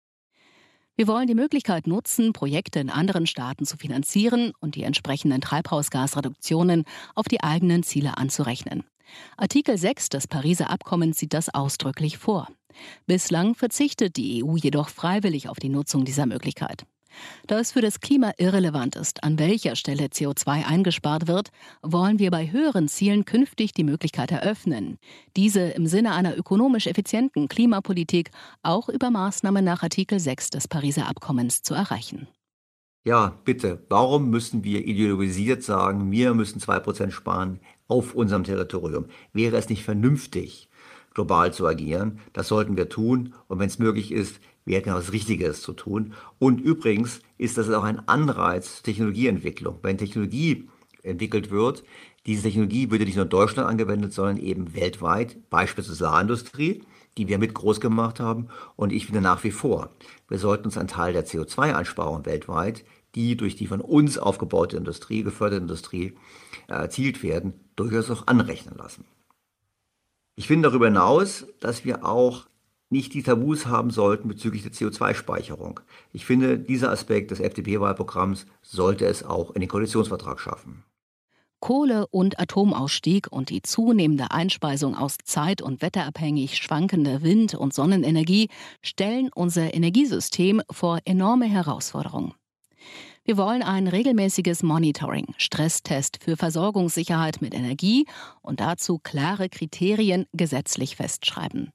Wir 0.98 1.08
wollen 1.08 1.28
die 1.28 1.36
Möglichkeit 1.36 1.88
nutzen, 1.88 2.34
Projekte 2.34 2.80
in 2.80 2.90
anderen 2.90 3.26
Staaten 3.26 3.66
zu 3.66 3.78
finanzieren 3.78 4.52
und 4.60 4.76
die 4.76 4.84
entsprechenden 4.84 5.42
Treibhausgasreduktionen 5.42 6.84
auf 7.16 7.28
die 7.28 7.42
eigenen 7.42 7.84
Ziele 7.84 8.18
anzurechnen. 8.18 8.84
Artikel 9.38 9.78
6 9.78 10.10
des 10.10 10.28
Pariser 10.28 10.70
Abkommens 10.70 11.18
sieht 11.18 11.34
das 11.34 11.54
ausdrücklich 11.54 12.18
vor. 12.18 12.48
Bislang 13.06 13.56
verzichtet 13.56 14.16
die 14.18 14.44
EU 14.44 14.56
jedoch 14.56 14.90
freiwillig 14.90 15.50
auf 15.50 15.58
die 15.58 15.70
Nutzung 15.70 16.06
dieser 16.06 16.26
Möglichkeit. 16.26 16.86
Da 17.48 17.60
es 17.60 17.72
für 17.72 17.82
das 17.82 18.00
Klima 18.00 18.32
irrelevant 18.38 18.96
ist, 18.96 19.24
an 19.24 19.40
welcher 19.40 19.76
Stelle 19.76 20.06
CO2 20.06 20.66
eingespart 20.66 21.28
wird, 21.28 21.50
wollen 21.82 22.20
wir 22.20 22.32
bei 22.32 22.52
höheren 22.52 22.88
Zielen 22.88 23.26
künftig 23.26 23.74
die 23.74 23.84
Möglichkeit 23.84 24.32
eröffnen, 24.32 24.98
diese 25.36 25.62
im 25.62 25.88
Sinne 25.88 26.14
einer 26.14 26.38
ökonomisch 26.38 26.88
effizienten 26.88 27.48
Klimapolitik 27.48 28.32
auch 28.64 28.90
über 28.90 29.10
Maßnahmen 29.10 29.64
nach 29.64 29.84
Artikel 29.84 30.20
6 30.20 30.52
des 30.52 30.68
Pariser 30.68 31.08
Abkommens 31.08 31.62
zu 31.62 31.74
erreichen. 31.74 32.28
Ja, 33.04 33.36
bitte, 33.46 33.84
warum 33.90 34.30
müssen 34.30 34.64
wir 34.64 34.86
ideologisiert 34.86 35.64
sagen, 35.64 36.12
wir 36.12 36.36
müssen 36.36 36.60
2% 36.60 37.10
sparen 37.10 37.60
auf 37.88 38.14
unserem 38.14 38.44
Territorium? 38.44 39.06
Wäre 39.34 39.58
es 39.58 39.70
nicht 39.70 39.84
vernünftig, 39.84 40.70
global 41.16 41.52
zu 41.52 41.66
agieren? 41.66 42.20
Das 42.32 42.48
sollten 42.48 42.78
wir 42.78 42.90
tun. 42.90 43.34
Und 43.48 43.58
wenn 43.58 43.66
es 43.66 43.80
möglich 43.80 44.12
ist, 44.12 44.40
wäre 44.66 44.82
genau 44.82 44.98
das 44.98 45.12
Richtige, 45.12 45.48
es 45.48 45.62
zu 45.62 45.74
tun. 45.74 46.14
Und 46.40 46.62
übrigens 46.62 47.22
ist 47.38 47.58
das 47.58 47.70
auch 47.70 47.84
ein 47.84 48.08
Anreiz 48.08 48.82
Technologieentwicklung. 48.82 49.80
Wenn 49.82 49.98
Technologie 49.98 50.70
entwickelt 51.04 51.52
wird, 51.52 51.84
diese 52.26 52.44
Technologie 52.44 52.92
würde 52.92 53.06
nicht 53.06 53.16
nur 53.16 53.26
in 53.26 53.30
Deutschland 53.30 53.68
angewendet, 53.68 54.14
sondern 54.14 54.38
eben 54.38 54.76
weltweit, 54.76 55.50
beispielsweise 55.50 55.98
Solarindustrie, 55.98 56.84
die 57.18 57.28
wir 57.28 57.40
mit 57.40 57.54
groß 57.54 57.80
gemacht 57.80 58.20
haben. 58.20 58.48
Und 58.76 58.94
ich 58.94 59.06
finde 59.06 59.22
nach 59.22 59.44
wie 59.44 59.52
vor, 59.52 59.90
wir 60.28 60.38
sollten 60.38 60.66
uns 60.66 60.78
einen 60.78 60.88
Teil 60.88 61.14
der 61.14 61.26
CO2-Einsparung 61.26 62.26
weltweit, 62.26 62.86
die 63.16 63.36
durch 63.36 63.56
die 63.56 63.68
von 63.68 63.82
uns 63.82 64.18
aufgebaute 64.18 64.78
Industrie, 64.78 65.24
geförderte 65.24 65.64
Industrie 65.64 66.14
erzielt 66.68 67.24
werden, 67.24 67.54
durchaus 67.76 68.10
auch 68.10 68.28
anrechnen 68.28 68.78
lassen. 68.78 69.06
Ich 70.36 70.48
finde 70.48 70.70
darüber 70.70 70.86
hinaus, 70.86 71.46
dass 71.60 71.84
wir 71.84 72.06
auch 72.06 72.46
nicht 72.92 73.14
die 73.14 73.24
Tabus 73.24 73.66
haben 73.66 73.90
sollten 73.90 74.28
bezüglich 74.28 74.64
der 74.64 74.72
CO2-Speicherung. 74.72 75.80
Ich 76.12 76.26
finde, 76.26 76.60
dieser 76.60 76.92
Aspekt 76.92 77.32
des 77.32 77.40
FDP-Wahlprogramms 77.40 78.46
sollte 78.62 79.06
es 79.06 79.24
auch 79.24 79.52
in 79.52 79.62
den 79.62 79.70
Koalitionsvertrag 79.70 80.40
schaffen. 80.40 80.84
Kohle- 81.62 82.08
und 82.08 82.40
Atomausstieg 82.40 83.28
und 83.32 83.50
die 83.52 83.62
zunehmende 83.62 84.32
Einspeisung 84.32 84.96
aus 84.96 85.18
zeit- 85.24 85.62
und 85.62 85.82
wetterabhängig 85.82 86.58
schwankender 86.58 87.22
Wind- 87.22 87.54
und 87.54 87.74
Sonnenenergie 87.74 88.50
stellen 88.82 89.30
unser 89.34 89.74
Energiesystem 89.74 90.62
vor 90.72 91.00
enorme 91.06 91.46
Herausforderungen. 91.46 92.34
Wir 93.24 93.38
wollen 93.38 93.62
ein 93.62 93.88
regelmäßiges 93.88 94.64
Monitoring, 94.64 95.28
Stresstest 95.38 96.18
für 96.24 96.38
Versorgungssicherheit 96.38 97.40
mit 97.40 97.54
Energie 97.54 98.08
und 98.42 98.60
dazu 98.60 98.98
klare 98.98 99.48
Kriterien 99.48 100.26
gesetzlich 100.34 100.96
festschreiben. 100.96 101.72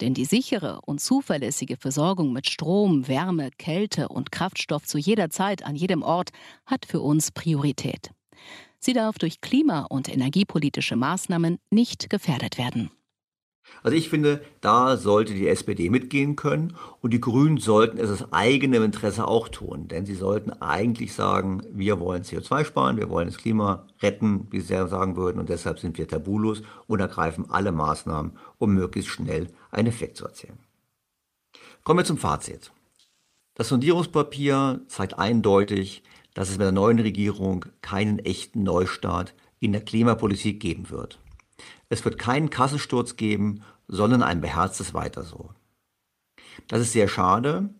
Denn 0.00 0.12
die 0.12 0.24
sichere 0.24 0.80
und 0.84 1.00
zuverlässige 1.00 1.76
Versorgung 1.76 2.32
mit 2.32 2.50
Strom, 2.50 3.06
Wärme, 3.06 3.50
Kälte 3.58 4.08
und 4.08 4.32
Kraftstoff 4.32 4.86
zu 4.86 4.98
jeder 4.98 5.30
Zeit 5.30 5.64
an 5.64 5.76
jedem 5.76 6.02
Ort 6.02 6.30
hat 6.66 6.84
für 6.84 7.00
uns 7.00 7.30
Priorität. 7.30 8.10
Sie 8.80 8.92
darf 8.92 9.18
durch 9.18 9.40
klima- 9.40 9.86
und 9.88 10.08
energiepolitische 10.08 10.96
Maßnahmen 10.96 11.58
nicht 11.70 12.10
gefährdet 12.10 12.58
werden. 12.58 12.90
Also 13.82 13.96
ich 13.96 14.08
finde, 14.08 14.42
da 14.60 14.96
sollte 14.96 15.34
die 15.34 15.48
SPD 15.48 15.88
mitgehen 15.90 16.36
können 16.36 16.76
und 17.00 17.12
die 17.12 17.20
Grünen 17.20 17.58
sollten 17.58 17.98
es 17.98 18.10
aus 18.10 18.32
eigenem 18.32 18.82
Interesse 18.82 19.26
auch 19.26 19.48
tun, 19.48 19.88
denn 19.88 20.04
sie 20.04 20.14
sollten 20.14 20.50
eigentlich 20.50 21.14
sagen, 21.14 21.62
wir 21.70 22.00
wollen 22.00 22.22
CO2 22.22 22.64
sparen, 22.64 22.96
wir 22.96 23.08
wollen 23.08 23.28
das 23.28 23.38
Klima 23.38 23.86
retten, 24.02 24.48
wie 24.50 24.60
sie 24.60 24.88
sagen 24.88 25.16
würden, 25.16 25.38
und 25.38 25.48
deshalb 25.48 25.78
sind 25.78 25.96
wir 25.98 26.08
tabulos 26.08 26.62
und 26.86 27.00
ergreifen 27.00 27.50
alle 27.50 27.72
Maßnahmen, 27.72 28.32
um 28.58 28.74
möglichst 28.74 29.10
schnell 29.10 29.48
einen 29.70 29.88
Effekt 29.88 30.16
zu 30.16 30.26
erzielen. 30.26 30.58
Kommen 31.84 32.00
wir 32.00 32.04
zum 32.04 32.18
Fazit. 32.18 32.72
Das 33.54 33.68
Sondierungspapier 33.68 34.80
zeigt 34.88 35.18
eindeutig, 35.18 36.02
dass 36.34 36.50
es 36.50 36.58
mit 36.58 36.64
der 36.64 36.72
neuen 36.72 36.98
Regierung 37.00 37.64
keinen 37.80 38.18
echten 38.20 38.62
Neustart 38.62 39.34
in 39.60 39.72
der 39.72 39.80
Klimapolitik 39.80 40.60
geben 40.60 40.90
wird. 40.90 41.18
Es 41.88 42.04
wird 42.04 42.18
keinen 42.18 42.50
Kassensturz 42.50 43.16
geben, 43.16 43.62
sondern 43.86 44.22
ein 44.22 44.40
beherztes 44.40 44.94
Weiter 44.94 45.22
so. 45.22 45.50
Das 46.66 46.80
ist 46.80 46.92
sehr 46.92 47.08
schade, 47.08 47.70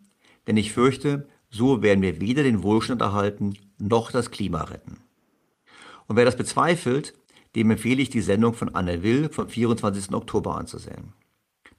denn 0.46 0.56
ich 0.56 0.72
fürchte, 0.72 1.28
so 1.50 1.82
werden 1.82 2.02
wir 2.02 2.20
weder 2.20 2.42
den 2.42 2.62
Wohlstand 2.62 3.02
erhalten 3.02 3.54
noch 3.78 4.10
das 4.10 4.30
Klima 4.30 4.62
retten. 4.62 4.98
Und 6.06 6.16
wer 6.16 6.24
das 6.24 6.36
bezweifelt, 6.36 7.14
dem 7.54 7.70
empfehle 7.70 8.02
ich 8.02 8.10
die 8.10 8.20
Sendung 8.20 8.54
von 8.54 8.74
Anne 8.74 9.02
Will 9.02 9.28
vom 9.30 9.48
24. 9.48 10.12
Oktober 10.14 10.56
anzusehen. 10.56 11.12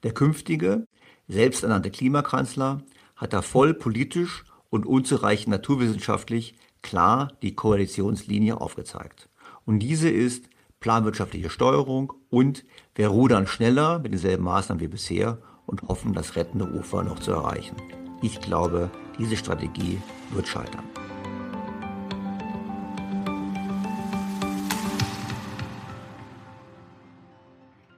Der 0.02 0.12
künftige, 0.12 0.86
selbsternannte 1.28 1.90
Klimakanzler 1.90 2.82
hat 3.16 3.32
da 3.32 3.42
voll 3.42 3.74
politisch 3.74 4.44
und 4.70 4.86
unzureichend 4.86 5.48
naturwissenschaftlich 5.48 6.54
klar 6.82 7.32
die 7.42 7.54
Koalitionslinie 7.54 8.60
aufgezeigt. 8.60 9.28
Und 9.64 9.80
diese 9.80 10.08
ist 10.08 10.48
planwirtschaftliche 10.80 11.50
Steuerung 11.50 12.14
und 12.30 12.64
wir 12.94 13.08
rudern 13.08 13.46
schneller 13.46 13.98
mit 13.98 14.12
denselben 14.12 14.44
Maßnahmen 14.44 14.82
wie 14.82 14.88
bisher 14.88 15.38
und 15.66 15.82
hoffen, 15.82 16.14
das 16.14 16.36
rettende 16.36 16.66
Ufer 16.66 17.04
noch 17.04 17.20
zu 17.20 17.32
erreichen. 17.32 17.76
Ich 18.22 18.40
glaube, 18.40 18.90
diese 19.18 19.36
Strategie 19.36 20.00
wird 20.32 20.48
scheitern. 20.48 20.84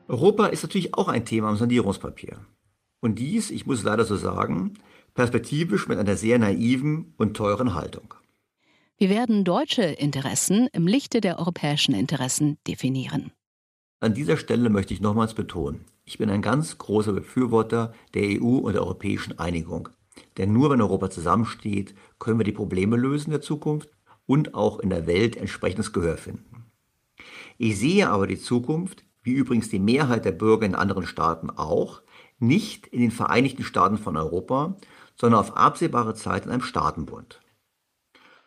Europa 0.09 0.47
ist 0.47 0.63
natürlich 0.63 0.95
auch 0.95 1.09
ein 1.09 1.25
Thema 1.25 1.51
im 1.51 1.57
Sondierungspapier. 1.57 2.41
Und 3.01 3.19
dies, 3.19 3.51
ich 3.51 3.65
muss 3.65 3.83
leider 3.83 4.05
so 4.05 4.17
sagen, 4.17 4.75
perspektivisch 5.15 5.89
mit 5.89 5.99
einer 5.99 6.17
sehr 6.17 6.39
naiven 6.39 7.15
und 7.17 7.35
teuren 7.37 7.75
Haltung. 7.75 8.15
Wir 9.03 9.11
werden 9.11 9.43
deutsche 9.43 9.83
Interessen 9.83 10.69
im 10.73 10.87
Lichte 10.87 11.21
der 11.21 11.41
europäischen 11.41 11.93
Interessen 11.93 12.59
definieren. 12.69 13.33
An 13.99 14.15
dieser 14.15 14.37
Stelle 14.37 14.71
möchte 14.71 14.95
ich 14.95 15.01
nochmals 15.01 15.35
betonen, 15.35 15.87
ich 16.05 16.19
bin 16.19 16.31
ein 16.31 16.41
ganz 16.41 16.79
großer 16.79 17.13
Befürworter 17.13 17.95
der 18.15 18.41
EU 18.41 18.59
und 18.59 18.75
der 18.75 18.83
europäischen 18.83 19.41
Einigung. 19.41 19.89
Denn 20.39 20.53
nur 20.53 20.71
wenn 20.71 20.81
Europa 20.81 21.11
zusammensteht, 21.11 21.97
können 22.21 22.39
wir 22.39 22.45
die 22.45 22.53
Probleme 22.53 22.97
lösen 22.97 23.33
der 23.33 23.41
Zukunft 23.41 23.89
und 24.25 24.55
auch 24.55 24.79
in 24.79 24.91
der 24.91 25.09
Welt 25.09 25.37
entsprechendes 25.37 25.93
Gehör 25.93 26.17
finden. 26.17 26.67
Ich 27.59 27.81
sehe 27.81 28.09
aber 28.09 28.29
die 28.29 28.39
Zukunft, 28.39 29.05
wie 29.25 29.33
übrigens 29.33 29.69
die 29.69 29.81
Mehrheit 29.81 30.25
der 30.25 30.31
Bürger 30.31 30.65
in 30.65 30.77
anderen 30.77 31.09
Staaten 31.09 31.51
auch, 31.51 32.03
nicht 32.39 32.87
in 32.87 33.01
den 33.01 33.11
Vereinigten 33.11 33.65
Staaten 33.65 33.99
von 33.99 34.17
Europa, 34.17 34.77
sondern 35.17 35.41
auf 35.41 35.57
absehbare 35.57 36.15
Zeit 36.15 36.45
in 36.45 36.53
einem 36.53 36.63
Staatenbund. 36.63 37.42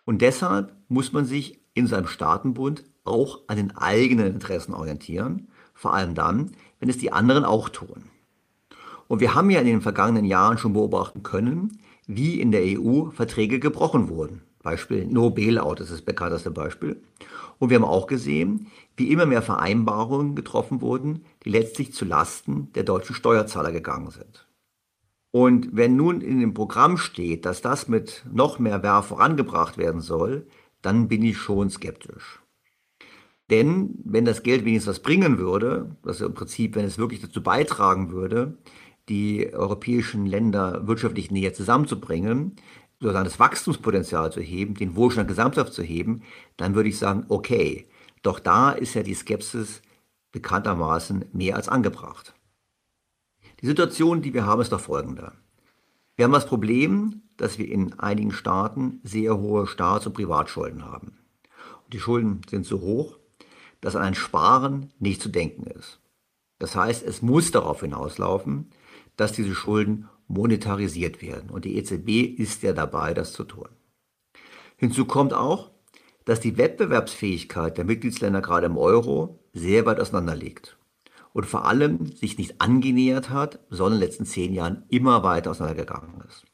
Und 0.06 0.22
deshalb 0.22 0.74
muss 0.88 1.12
man 1.12 1.26
sich 1.26 1.60
in 1.74 1.88
seinem 1.88 2.08
Staatenbund 2.08 2.84
auch 3.04 3.42
an 3.48 3.58
den 3.58 3.76
eigenen 3.76 4.28
Interessen 4.28 4.74
orientieren, 4.74 5.48
vor 5.74 5.94
allem 5.94 6.16
dann, 6.16 6.52
wenn 6.80 6.90
es 6.90 6.98
die 6.98 7.12
anderen 7.12 7.44
auch 7.44 7.70
tun. 7.70 8.06
Und 9.08 9.20
wir 9.20 9.36
haben 9.36 9.50
ja 9.50 9.60
in 9.60 9.68
den 9.68 9.82
vergangenen 9.82 10.26
Jahren 10.26 10.58
schon 10.58 10.74
beobachten 10.74 11.22
können, 11.22 11.80
wie 12.08 12.40
in 12.40 12.52
der 12.52 12.64
EU 12.64 13.12
Verträge 13.12 13.60
gebrochen 13.60 14.10
wurden. 14.10 14.42
Beispiel 14.64 15.06
No 15.06 15.30
Bailout 15.30 15.76
ist 15.76 15.92
das 15.92 16.02
bekannteste 16.02 16.50
Beispiel. 16.50 17.02
Und 17.60 17.70
wir 17.70 17.78
haben 17.78 17.86
auch 17.86 18.08
gesehen, 18.08 18.68
wie 18.98 19.12
immer 19.12 19.26
mehr 19.26 19.42
Vereinbarungen 19.42 20.36
getroffen 20.36 20.82
wurden, 20.82 21.24
die 21.44 21.50
letztlich 21.50 21.94
zu 21.94 22.06
Lasten 22.06 22.72
der 22.74 22.84
deutschen 22.84 23.16
Steuerzahler 23.16 23.72
gegangen 23.72 24.10
sind. 24.10 24.45
Und 25.36 25.76
wenn 25.76 25.98
nun 25.98 26.22
in 26.22 26.40
dem 26.40 26.54
Programm 26.54 26.96
steht, 26.96 27.46
dass 27.46 27.62
das 27.62 27.90
mit 27.90 28.24
noch 28.32 28.58
mehr 28.58 28.84
Werf 28.84 29.08
vorangebracht 29.08 29.78
werden 29.78 30.00
soll, 30.00 30.48
dann 30.82 31.10
bin 31.10 31.24
ich 31.24 31.36
schon 31.36 31.70
skeptisch. 31.70 32.40
Denn 33.50 33.96
wenn 34.06 34.24
das 34.24 34.44
Geld 34.44 34.64
wenigstens 34.64 34.96
was 34.96 35.02
bringen 35.02 35.38
würde, 35.38 35.98
also 36.06 36.28
im 36.28 36.34
Prinzip, 36.34 36.78
wenn 36.78 36.86
es 36.86 36.98
wirklich 36.98 37.20
dazu 37.20 37.44
beitragen 37.44 38.12
würde, 38.12 38.58
die 39.10 39.54
europäischen 39.54 40.26
Länder 40.26 40.88
wirtschaftlich 40.88 41.32
näher 41.32 41.54
zusammenzubringen, 41.54 42.56
sozusagen 43.02 43.26
das 43.26 43.38
Wachstumspotenzial 43.38 44.32
zu 44.32 44.40
heben, 44.40 44.76
den 44.76 44.96
Wohlstand 44.96 45.28
gesamthaft 45.28 45.74
zu 45.74 45.84
heben, 45.84 46.22
dann 46.56 46.76
würde 46.76 46.88
ich 46.88 46.98
sagen, 46.98 47.26
okay, 47.28 47.90
doch 48.22 48.40
da 48.40 48.72
ist 48.72 48.94
ja 48.94 49.04
die 49.04 49.14
Skepsis 49.14 49.82
bekanntermaßen 50.32 51.26
mehr 51.34 51.58
als 51.58 51.68
angebracht. 51.68 52.35
Die 53.66 53.70
Situation, 53.70 54.22
die 54.22 54.36
wir 54.36 54.46
haben, 54.46 54.62
ist 54.62 54.74
doch 54.74 54.80
folgende. 54.80 55.32
Wir 56.16 56.26
haben 56.26 56.34
das 56.34 56.46
Problem, 56.46 57.24
dass 57.36 57.58
wir 57.58 57.68
in 57.68 58.00
einigen 58.00 58.32
Staaten 58.32 59.00
sehr 59.02 59.40
hohe 59.40 59.66
Staats- 59.66 60.06
und 60.06 60.14
Privatschulden 60.14 60.86
haben. 60.86 61.18
Und 61.84 61.92
die 61.92 62.00
Schulden 62.00 62.42
sind 62.48 62.68
so 62.68 62.82
hoch, 62.82 63.18
dass 63.82 63.96
an 63.96 64.04
ein 64.04 64.14
Sparen 64.14 64.94
nicht 65.00 65.20
zu 65.20 65.30
denken 65.30 65.64
ist. 65.64 66.00
Das 66.60 66.76
heißt, 66.76 67.02
es 67.02 67.24
muss 67.24 67.50
darauf 67.50 67.82
hinauslaufen, 67.82 68.70
dass 69.18 69.32
diese 69.32 69.56
Schulden 69.56 70.10
monetarisiert 70.28 71.24
werden. 71.24 71.50
Und 71.50 71.66
die 71.66 71.76
EZB 71.76 72.40
ist 72.40 72.62
ja 72.62 72.72
dabei, 72.72 73.16
das 73.16 73.34
zu 73.34 73.46
tun. 73.46 73.70
Hinzu 74.78 75.06
kommt 75.06 75.34
auch, 75.34 75.72
dass 76.24 76.40
die 76.40 76.60
Wettbewerbsfähigkeit 76.60 77.80
der 77.80 77.86
Mitgliedsländer 77.86 78.44
gerade 78.44 78.68
im 78.68 78.78
Euro 78.78 79.40
sehr 79.54 79.88
weit 79.88 80.00
auseinander 80.00 80.36
liegt 80.36 80.78
und 81.36 81.46
vor 81.46 81.66
allem 81.66 82.06
sich 82.06 82.38
nicht 82.38 82.62
angenähert 82.62 83.30
hat, 83.30 83.60
sondern 83.70 83.96
in 83.96 84.00
den 84.00 84.08
letzten 84.08 84.26
zehn 84.26 84.54
Jahren 84.54 84.84
immer 84.88 85.22
weiter 85.22 85.52
auseinandergegangen 85.52 86.22
ist. 86.30 86.46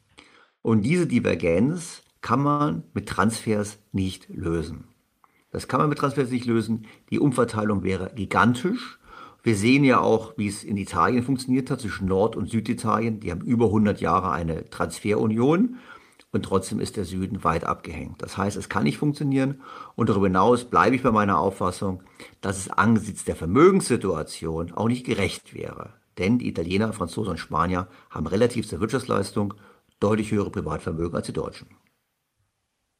Und 0.64 0.82
diese 0.82 1.06
Divergenz 1.06 2.02
kann 2.22 2.42
man 2.42 2.84
mit 2.96 3.08
Transfers 3.08 3.78
nicht 3.92 4.28
lösen. 4.30 4.86
Das 5.52 5.68
kann 5.68 5.82
man 5.82 5.90
mit 5.90 6.00
Transfers 6.00 6.32
nicht 6.32 6.48
lösen. 6.48 6.88
Die 7.12 7.20
Umverteilung 7.20 7.84
wäre 7.84 8.12
gigantisch. 8.16 9.00
Wir 9.44 9.56
sehen 9.56 9.84
ja 9.84 10.00
auch, 10.00 10.34
wie 10.38 10.48
es 10.48 10.64
in 10.64 10.78
Italien 10.78 11.22
funktioniert 11.22 11.70
hat 11.70 11.82
zwischen 11.82 12.08
Nord- 12.08 12.36
und 12.36 12.50
Süditalien. 12.50 13.20
Die 13.20 13.30
haben 13.30 13.42
über 13.42 13.66
100 13.66 14.02
Jahre 14.02 14.32
eine 14.32 14.68
Transferunion 14.72 15.78
und 16.32 16.44
trotzdem 16.44 16.80
ist 16.80 16.98
der 16.98 17.06
Süden 17.06 17.44
weit 17.44 17.66
abgehängt. 17.66 18.22
Das 18.22 18.38
heißt, 18.38 18.58
es 18.58 18.70
kann 18.70 18.84
nicht 18.84 18.98
funktionieren 18.98 19.62
und 19.96 20.10
darüber 20.10 20.28
hinaus 20.28 20.66
bleibe 20.66 20.96
ich 20.96 21.04
bei 21.04 21.12
meiner 21.12 21.40
Auffassung, 21.40 22.04
dass 22.40 22.58
es 22.58 22.70
angesichts 22.70 23.26
der 23.26 23.36
Vermögenssituation 23.36 24.72
auch 24.74 24.88
nicht 24.88 25.06
gerecht 25.06 25.54
wäre, 25.54 25.94
Denn 26.18 26.40
die 26.40 26.48
Italiener, 26.48 26.94
Franzosen 26.94 27.32
und 27.32 27.38
Spanier 27.38 27.88
haben 28.10 28.28
relativ 28.28 28.68
zur 28.68 28.80
Wirtschaftsleistung 28.80 29.54
deutlich 30.00 30.32
höhere 30.32 30.52
Privatvermögen 30.52 31.16
als 31.16 31.28
die 31.28 31.34
Deutschen. 31.34 31.68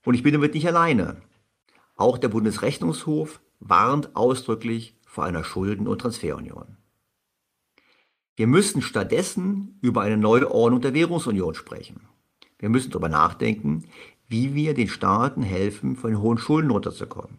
Und 0.06 0.14
ich 0.14 0.24
bin 0.24 0.34
damit 0.34 0.54
nicht 0.54 0.68
alleine. 0.68 1.22
Auch 1.96 2.18
der 2.18 2.30
Bundesrechnungshof 2.30 3.42
warnt 3.60 4.16
ausdrücklich 4.16 4.98
vor 5.06 5.26
einer 5.26 5.44
Schulden- 5.44 5.88
und 5.88 6.00
Transferunion. 6.00 6.78
Wir 8.36 8.48
müssen 8.48 8.82
stattdessen 8.82 9.78
über 9.82 10.02
eine 10.02 10.18
neue 10.18 10.50
Ordnung 10.50 10.82
der 10.82 10.94
Währungsunion 10.94 11.54
sprechen. 11.54 12.08
Wir 12.62 12.70
müssen 12.70 12.92
darüber 12.92 13.10
nachdenken, 13.10 13.84
wie 14.30 14.56
wir 14.56 14.74
den 14.74 14.88
Staaten 14.88 15.44
helfen, 15.44 15.98
von 15.98 16.12
den 16.12 16.22
hohen 16.22 16.38
Schulden 16.38 16.72
runterzukommen. 16.72 17.38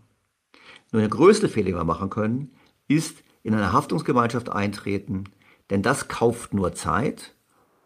Nur 0.90 1.00
der 1.00 1.08
größte 1.08 1.48
Fehler, 1.48 1.66
den 1.66 1.76
wir 1.76 1.84
machen 1.84 2.10
können, 2.10 2.50
ist 2.88 3.22
in 3.42 3.54
eine 3.54 3.72
Haftungsgemeinschaft 3.72 4.50
eintreten, 4.50 5.24
denn 5.70 5.82
das 5.82 6.08
kauft 6.08 6.52
nur 6.52 6.74
Zeit 6.74 7.34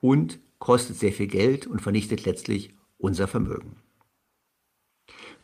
und 0.01 0.41
kostet 0.59 0.97
sehr 0.97 1.13
viel 1.13 1.29
Geld 1.29 1.67
und 1.67 1.81
vernichtet 1.81 2.25
letztlich 2.25 2.75
unser 2.99 3.29
Vermögen. 3.29 3.77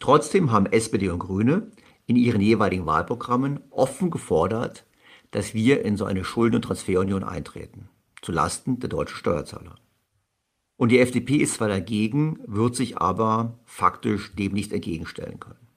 Trotzdem 0.01 0.51
haben 0.51 0.67
SPD 0.67 1.11
und 1.11 1.21
Grüne 1.21 1.71
in 2.07 2.17
ihren 2.17 2.41
jeweiligen 2.41 2.87
Wahlprogrammen 2.87 3.61
offen 3.71 4.11
gefordert, 4.11 4.85
dass 5.31 5.55
wir 5.55 5.85
in 5.85 5.97
so 5.97 6.05
eine 6.05 6.25
Schulden- 6.25 6.57
und 6.57 6.63
Transferunion 6.63 7.23
eintreten, 7.23 7.89
zulasten 8.23 8.81
der 8.81 8.89
deutschen 8.89 9.17
Steuerzahler. 9.17 9.77
Und 10.83 10.89
die 10.89 10.99
FDP 10.99 11.37
ist 11.37 11.55
zwar 11.55 11.69
dagegen, 11.69 12.41
wird 12.45 12.75
sich 12.75 12.99
aber 12.99 13.57
faktisch 13.67 14.35
dem 14.35 14.51
nicht 14.51 14.73
entgegenstellen 14.73 15.39
können. 15.39 15.69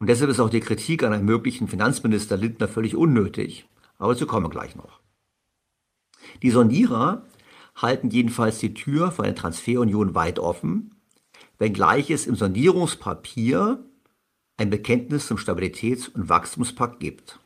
Und 0.00 0.08
deshalb 0.08 0.30
ist 0.30 0.38
auch 0.38 0.50
die 0.50 0.60
Kritik 0.60 1.02
an 1.02 1.14
einem 1.14 1.24
möglichen 1.24 1.66
Finanzminister 1.66 2.36
Lindner 2.36 2.68
völlig 2.68 2.94
unnötig, 2.94 3.66
aber 3.96 4.12
dazu 4.12 4.26
kommen 4.26 4.50
gleich 4.50 4.76
noch. 4.76 5.00
Die 6.42 6.50
Sondierer 6.50 7.24
halten 7.74 8.10
jedenfalls 8.10 8.58
die 8.58 8.74
Tür 8.74 9.12
für 9.12 9.22
eine 9.22 9.34
Transferunion 9.34 10.14
weit 10.14 10.38
offen, 10.38 10.94
wenngleich 11.58 12.10
es 12.10 12.26
im 12.26 12.34
Sondierungspapier 12.34 13.82
ein 14.58 14.68
Bekenntnis 14.68 15.26
zum 15.26 15.38
Stabilitäts- 15.38 16.10
und 16.14 16.28
Wachstumspakt 16.28 17.00
gibt. 17.00 17.40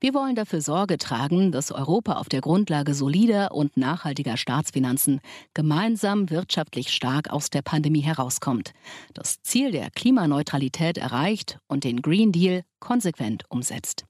Wir 0.00 0.14
wollen 0.14 0.36
dafür 0.36 0.60
Sorge 0.60 0.96
tragen, 0.96 1.50
dass 1.50 1.72
Europa 1.72 2.14
auf 2.14 2.28
der 2.28 2.40
Grundlage 2.40 2.94
solider 2.94 3.52
und 3.52 3.76
nachhaltiger 3.76 4.36
Staatsfinanzen 4.36 5.20
gemeinsam 5.54 6.30
wirtschaftlich 6.30 6.90
stark 6.90 7.30
aus 7.30 7.50
der 7.50 7.62
Pandemie 7.62 8.02
herauskommt, 8.02 8.74
das 9.12 9.42
Ziel 9.42 9.72
der 9.72 9.90
Klimaneutralität 9.90 10.98
erreicht 10.98 11.58
und 11.66 11.82
den 11.82 12.00
Green 12.00 12.30
Deal 12.30 12.62
konsequent 12.78 13.42
umsetzt. 13.48 14.04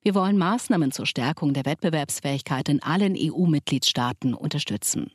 Wir 0.00 0.14
wollen 0.14 0.38
Maßnahmen 0.38 0.90
zur 0.90 1.04
Stärkung 1.04 1.52
der 1.52 1.66
Wettbewerbsfähigkeit 1.66 2.70
in 2.70 2.82
allen 2.82 3.14
EU-Mitgliedstaaten 3.14 4.32
unterstützen. 4.32 5.12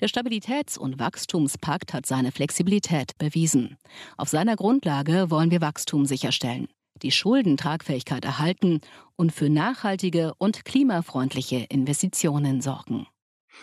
Der 0.00 0.08
Stabilitäts- 0.08 0.78
und 0.78 0.98
Wachstumspakt 0.98 1.92
hat 1.92 2.06
seine 2.06 2.32
Flexibilität 2.32 3.18
bewiesen. 3.18 3.76
Auf 4.16 4.30
seiner 4.30 4.56
Grundlage 4.56 5.30
wollen 5.30 5.50
wir 5.50 5.60
Wachstum 5.60 6.06
sicherstellen 6.06 6.68
die 7.02 7.10
Schuldentragfähigkeit 7.10 8.24
erhalten 8.24 8.80
und 9.16 9.32
für 9.32 9.48
nachhaltige 9.48 10.32
und 10.38 10.64
klimafreundliche 10.64 11.66
Investitionen 11.68 12.60
sorgen. 12.60 13.06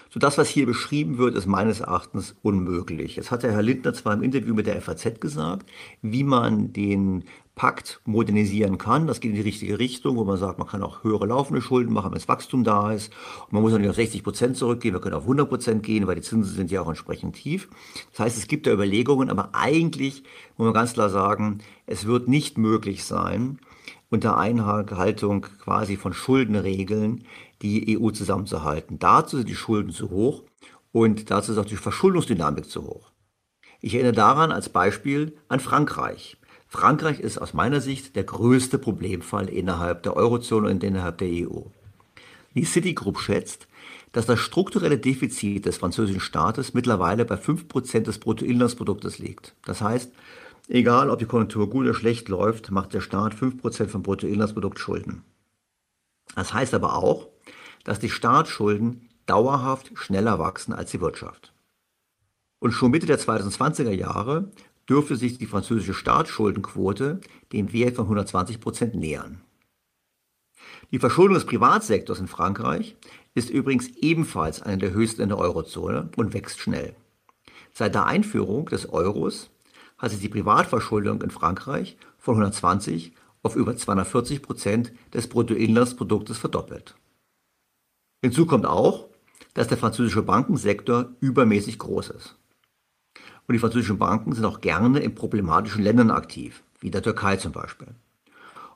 So 0.09 0.19
das, 0.19 0.37
was 0.37 0.49
hier 0.49 0.65
beschrieben 0.65 1.17
wird, 1.17 1.35
ist 1.35 1.47
meines 1.47 1.81
Erachtens 1.81 2.35
unmöglich. 2.41 3.17
Es 3.17 3.31
hat 3.31 3.43
der 3.43 3.51
Herr 3.51 3.61
Lindner 3.61 3.93
zwar 3.93 4.13
im 4.13 4.23
Interview 4.23 4.53
mit 4.53 4.67
der 4.67 4.81
FAZ 4.81 5.19
gesagt, 5.19 5.69
wie 6.01 6.23
man 6.23 6.71
den 6.73 7.25
Pakt 7.61 8.01
modernisieren 8.05 8.79
kann. 8.79 9.05
Das 9.05 9.19
geht 9.19 9.29
in 9.29 9.35
die 9.35 9.43
richtige 9.43 9.77
Richtung, 9.77 10.17
wo 10.17 10.23
man 10.23 10.37
sagt, 10.37 10.57
man 10.57 10.67
kann 10.67 10.81
auch 10.81 11.03
höhere 11.03 11.27
laufende 11.27 11.61
Schulden 11.61 11.93
machen, 11.93 12.09
wenn 12.09 12.17
das 12.17 12.27
Wachstum 12.27 12.63
da 12.63 12.91
ist. 12.91 13.13
Und 13.45 13.53
man 13.53 13.61
muss 13.61 13.71
nicht 13.71 13.87
auf 13.87 13.95
60 13.95 14.23
Prozent 14.23 14.57
zurückgehen, 14.57 14.95
wir 14.95 14.99
können 14.99 15.13
auf 15.13 15.25
100 15.25 15.47
Prozent 15.47 15.83
gehen, 15.83 16.07
weil 16.07 16.15
die 16.15 16.23
Zinsen 16.23 16.55
sind 16.55 16.71
ja 16.71 16.81
auch 16.81 16.87
entsprechend 16.87 17.35
tief. 17.35 17.69
Das 18.09 18.21
heißt, 18.21 18.37
es 18.39 18.47
gibt 18.47 18.65
da 18.65 18.71
Überlegungen, 18.71 19.29
aber 19.29 19.51
eigentlich 19.53 20.23
muss 20.57 20.65
man 20.65 20.73
ganz 20.73 20.93
klar 20.93 21.11
sagen, 21.11 21.59
es 21.85 22.07
wird 22.07 22.27
nicht 22.27 22.57
möglich 22.57 23.03
sein, 23.03 23.59
unter 24.09 24.39
Einhaltung 24.39 25.45
quasi 25.63 25.97
von 25.97 26.13
Schuldenregeln 26.13 27.25
die 27.61 27.95
EU 27.95 28.09
zusammenzuhalten. 28.09 28.97
Dazu 28.97 29.37
sind 29.37 29.47
die 29.47 29.55
Schulden 29.55 29.91
zu 29.91 30.09
hoch 30.09 30.45
und 30.91 31.29
dazu 31.29 31.51
ist 31.51 31.59
auch 31.59 31.65
die 31.65 31.75
Verschuldungsdynamik 31.75 32.67
zu 32.67 32.81
hoch. 32.87 33.11
Ich 33.81 33.93
erinnere 33.93 34.13
daran 34.13 34.51
als 34.51 34.69
Beispiel 34.69 35.37
an 35.47 35.59
Frankreich. 35.59 36.37
Frankreich 36.73 37.19
ist 37.19 37.37
aus 37.37 37.53
meiner 37.53 37.81
Sicht 37.81 38.15
der 38.15 38.23
größte 38.23 38.79
Problemfall 38.79 39.49
innerhalb 39.49 40.03
der 40.03 40.15
Eurozone 40.15 40.69
und 40.69 40.85
innerhalb 40.85 41.17
der 41.17 41.27
EU. 41.27 41.63
Die 42.55 42.63
Citigroup 42.63 43.19
schätzt, 43.19 43.67
dass 44.13 44.25
das 44.25 44.39
strukturelle 44.39 44.97
Defizit 44.97 45.65
des 45.65 45.79
französischen 45.79 46.21
Staates 46.21 46.73
mittlerweile 46.73 47.25
bei 47.25 47.35
5% 47.35 47.99
des 48.03 48.19
Bruttoinlandsproduktes 48.19 49.19
liegt. 49.19 49.53
Das 49.65 49.81
heißt, 49.81 50.13
egal 50.69 51.09
ob 51.09 51.19
die 51.19 51.25
Konjunktur 51.25 51.69
gut 51.69 51.83
oder 51.83 51.93
schlecht 51.93 52.29
läuft, 52.29 52.71
macht 52.71 52.93
der 52.93 53.01
Staat 53.01 53.35
5% 53.35 53.87
vom 53.87 54.01
Bruttoinlandsprodukt 54.01 54.79
Schulden. 54.79 55.25
Das 56.35 56.53
heißt 56.53 56.73
aber 56.73 56.95
auch, 56.95 57.27
dass 57.83 57.99
die 57.99 58.09
Staatsschulden 58.09 59.09
dauerhaft 59.25 59.91
schneller 59.95 60.39
wachsen 60.39 60.71
als 60.71 60.91
die 60.91 61.01
Wirtschaft. 61.01 61.51
Und 62.59 62.71
schon 62.71 62.91
Mitte 62.91 63.07
der 63.07 63.19
2020er 63.19 63.91
Jahre 63.91 64.51
dürfte 64.89 65.15
sich 65.15 65.37
die 65.37 65.45
französische 65.45 65.93
Staatsschuldenquote 65.93 67.21
dem 67.51 67.73
Wert 67.73 67.95
von 67.95 68.05
120 68.05 68.59
Prozent 68.59 68.95
nähern. 68.95 69.41
Die 70.91 70.99
Verschuldung 70.99 71.35
des 71.35 71.45
Privatsektors 71.45 72.19
in 72.19 72.27
Frankreich 72.27 72.95
ist 73.33 73.49
übrigens 73.49 73.87
ebenfalls 73.97 74.61
eine 74.61 74.77
der 74.77 74.91
höchsten 74.91 75.21
in 75.21 75.29
der 75.29 75.37
Eurozone 75.37 76.09
und 76.17 76.33
wächst 76.33 76.59
schnell. 76.59 76.95
Seit 77.73 77.95
der 77.95 78.05
Einführung 78.05 78.65
des 78.65 78.89
Euros 78.89 79.49
hat 79.97 80.11
sich 80.11 80.19
die 80.19 80.29
Privatverschuldung 80.29 81.21
in 81.21 81.31
Frankreich 81.31 81.97
von 82.17 82.35
120 82.35 83.13
auf 83.43 83.55
über 83.55 83.75
240 83.75 84.41
Prozent 84.41 84.91
des 85.13 85.27
Bruttoinlandsproduktes 85.27 86.37
verdoppelt. 86.37 86.95
Hinzu 88.21 88.45
kommt 88.45 88.65
auch, 88.65 89.07
dass 89.53 89.67
der 89.67 89.77
französische 89.77 90.21
Bankensektor 90.21 91.09
übermäßig 91.19 91.79
groß 91.79 92.09
ist. 92.09 92.37
Und 93.51 93.55
die 93.55 93.59
französischen 93.59 93.97
Banken 93.97 94.31
sind 94.31 94.45
auch 94.45 94.61
gerne 94.61 95.01
in 95.01 95.13
problematischen 95.13 95.83
Ländern 95.83 96.09
aktiv, 96.09 96.63
wie 96.79 96.89
der 96.89 97.03
Türkei 97.03 97.35
zum 97.35 97.51
Beispiel. 97.51 97.89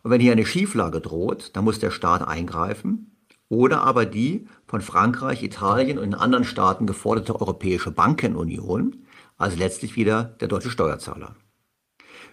Und 0.03 0.11
wenn 0.11 0.19
hier 0.19 0.33
eine 0.33 0.45
Schieflage 0.45 0.99
droht, 0.99 1.51
dann 1.55 1.63
muss 1.63 1.79
der 1.79 1.91
Staat 1.91 2.27
eingreifen 2.27 3.15
oder 3.47 3.83
aber 3.83 4.05
die 4.05 4.49
von 4.67 4.81
Frankreich, 4.81 5.43
Italien 5.43 5.97
und 5.97 6.13
anderen 6.13 6.43
Staaten 6.43 6.87
geforderte 6.87 7.39
Europäische 7.39 7.91
Bankenunion, 7.91 9.05
also 9.37 9.57
letztlich 9.57 9.95
wieder 9.95 10.25
der 10.41 10.49
deutsche 10.49 10.71
Steuerzahler. 10.71 11.37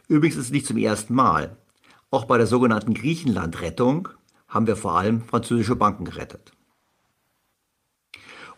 Übrigens 0.09 0.34
ist 0.34 0.47
es 0.47 0.51
nicht 0.51 0.66
zum 0.66 0.78
ersten 0.78 1.14
Mal. 1.14 1.59
Auch 2.11 2.24
bei 2.24 2.38
der 2.38 2.49
sogenannten 2.49 2.93
Griechenland-Rettung 2.93 4.09
haben 4.49 4.66
wir 4.66 4.74
vor 4.74 4.99
allem 4.99 5.22
französische 5.22 5.76
Banken 5.76 6.07
gerettet. 6.07 6.51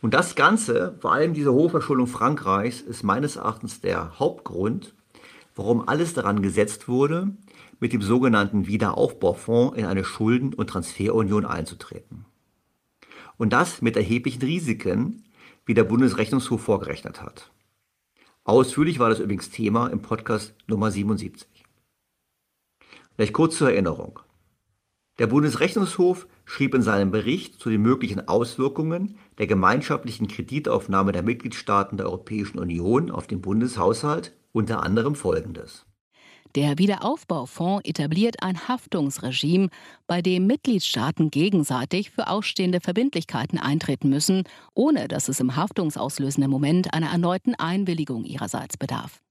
Und 0.05 0.13
das 0.13 0.35
Ganze, 0.35 0.99
vor 1.01 1.15
allem 1.15 1.33
diese 1.33 1.55
Hochverschuldung 1.55 2.07
Frankreichs, 2.07 2.83
ist 2.83 3.05
meines 3.05 3.37
Erachtens 3.37 3.81
der 3.81 4.19
Hauptgrund, 4.19 4.93
warum 5.55 5.89
alles 5.89 6.13
daran 6.13 6.43
gesetzt 6.43 6.89
wurde, 6.89 7.35
mit 7.81 7.95
dem 7.95 8.03
sogenannten 8.03 8.67
Wiederaufbaufonds 8.67 9.79
in 9.79 9.87
eine 9.87 10.05
Schulden- 10.05 10.53
und 10.53 10.69
Transferunion 10.69 11.47
einzutreten. 11.47 12.27
Und 13.39 13.55
das 13.55 13.81
mit 13.81 13.97
erheblichen 13.97 14.43
Risiken, 14.43 15.25
wie 15.65 15.73
der 15.73 15.85
Bundesrechnungshof 15.85 16.61
vorgerechnet 16.61 17.23
hat. 17.23 17.51
Ausführlich 18.45 18.99
war 18.99 19.09
das 19.09 19.21
übrigens 19.21 19.49
Thema 19.49 19.87
im 19.87 20.03
Podcast 20.03 20.55
Nummer 20.67 20.91
77. 20.91 21.49
Vielleicht 23.17 23.33
kurz 23.33 23.57
zur 23.57 23.71
Erinnerung. 23.71 24.21
Der 25.19 25.29
Bundesrechnungshof 25.29 26.27
schrieb 26.45 26.75
in 26.75 26.83
seinem 26.83 27.11
Bericht 27.11 27.59
zu 27.59 27.71
den 27.71 27.81
möglichen 27.81 28.29
Auswirkungen 28.29 29.17
der 29.39 29.47
gemeinschaftlichen 29.47 30.29
Kreditaufnahme 30.29 31.13
der 31.13 31.23
Mitgliedstaaten 31.23 31.97
der 31.97 32.07
Europäischen 32.07 32.59
Union 32.59 33.11
auf 33.11 33.27
den 33.27 33.41
Bundeshaushalt 33.41 34.33
unter 34.53 34.83
anderem 34.83 35.15
Folgendes. 35.15 35.87
Der 36.55 36.79
Wiederaufbaufonds 36.79 37.85
etabliert 37.85 38.37
ein 38.41 38.69
Haftungsregime, 38.69 39.71
bei 40.07 40.23
dem 40.23 40.47
Mitgliedstaaten 40.47 41.33
gegenseitig 41.33 42.11
für 42.11 42.29
ausstehende 42.29 42.81
Verbindlichkeiten 42.81 43.59
eintreten 43.59 44.09
müssen, 44.09 44.45
ohne 44.73 45.09
dass 45.09 45.29
es 45.29 45.41
im 45.41 45.57
haftungsauslösenden 45.57 46.49
Moment 46.49 46.95
einer 46.95 47.11
erneuten 47.11 47.57
Einwilligung 47.57 48.25
ihrerseits 48.25 48.77
bedarf. 48.77 49.24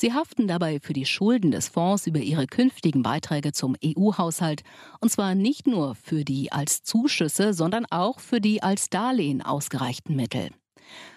Sie 0.00 0.12
haften 0.12 0.46
dabei 0.46 0.78
für 0.78 0.92
die 0.92 1.06
Schulden 1.06 1.50
des 1.50 1.66
Fonds 1.66 2.06
über 2.06 2.20
ihre 2.20 2.46
künftigen 2.46 3.02
Beiträge 3.02 3.50
zum 3.50 3.74
EU-Haushalt, 3.84 4.62
und 5.00 5.10
zwar 5.10 5.34
nicht 5.34 5.66
nur 5.66 5.96
für 5.96 6.24
die 6.24 6.52
als 6.52 6.84
Zuschüsse, 6.84 7.52
sondern 7.52 7.84
auch 7.90 8.20
für 8.20 8.40
die 8.40 8.62
als 8.62 8.90
Darlehen 8.90 9.42
ausgereichten 9.42 10.14
Mittel. 10.14 10.50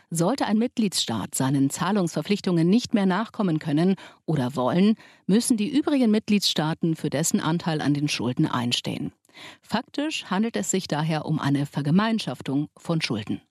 Sollte 0.10 0.48
ein 0.48 0.58
Mitgliedsstaat 0.58 1.36
seinen 1.36 1.70
Zahlungsverpflichtungen 1.70 2.68
nicht 2.68 2.96
mehr 2.96 3.06
nachkommen 3.06 3.60
können 3.60 3.98
oder 4.26 4.56
wollen, 4.56 4.96
müssen 5.28 5.58
die 5.58 5.70
übrigen 5.70 6.10
Mitgliedstaaten 6.10 6.96
für 6.96 7.12
dessen 7.12 7.40
Anteil 7.40 7.82
an 7.82 7.94
den 7.94 8.08
Schulden 8.08 8.48
einstehen. 8.48 9.14
Faktisch 9.62 10.26
handelt 10.26 10.58
es 10.58 10.72
sich 10.72 10.88
daher 10.88 11.26
um 11.26 11.40
eine 11.40 11.68
Vergemeinschaftung 11.68 12.70
von 12.76 13.00
Schulden. 13.00 13.42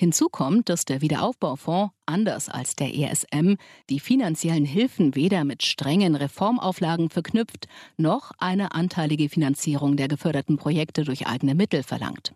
Hinzu 0.00 0.28
kommt, 0.28 0.68
dass 0.68 0.84
der 0.84 1.00
Wiederaufbaufonds, 1.00 1.92
anders 2.06 2.48
als 2.48 2.76
der 2.76 2.94
ESM, 2.94 3.54
die 3.90 3.98
finanziellen 3.98 4.64
Hilfen 4.64 5.16
weder 5.16 5.42
mit 5.42 5.64
strengen 5.64 6.14
Reformauflagen 6.14 7.10
verknüpft, 7.10 7.66
noch 7.96 8.30
eine 8.38 8.70
anteilige 8.70 9.28
Finanzierung 9.28 9.96
der 9.96 10.06
geförderten 10.06 10.56
Projekte 10.56 11.02
durch 11.02 11.26
eigene 11.26 11.56
Mittel 11.56 11.82
verlangt. 11.82 12.32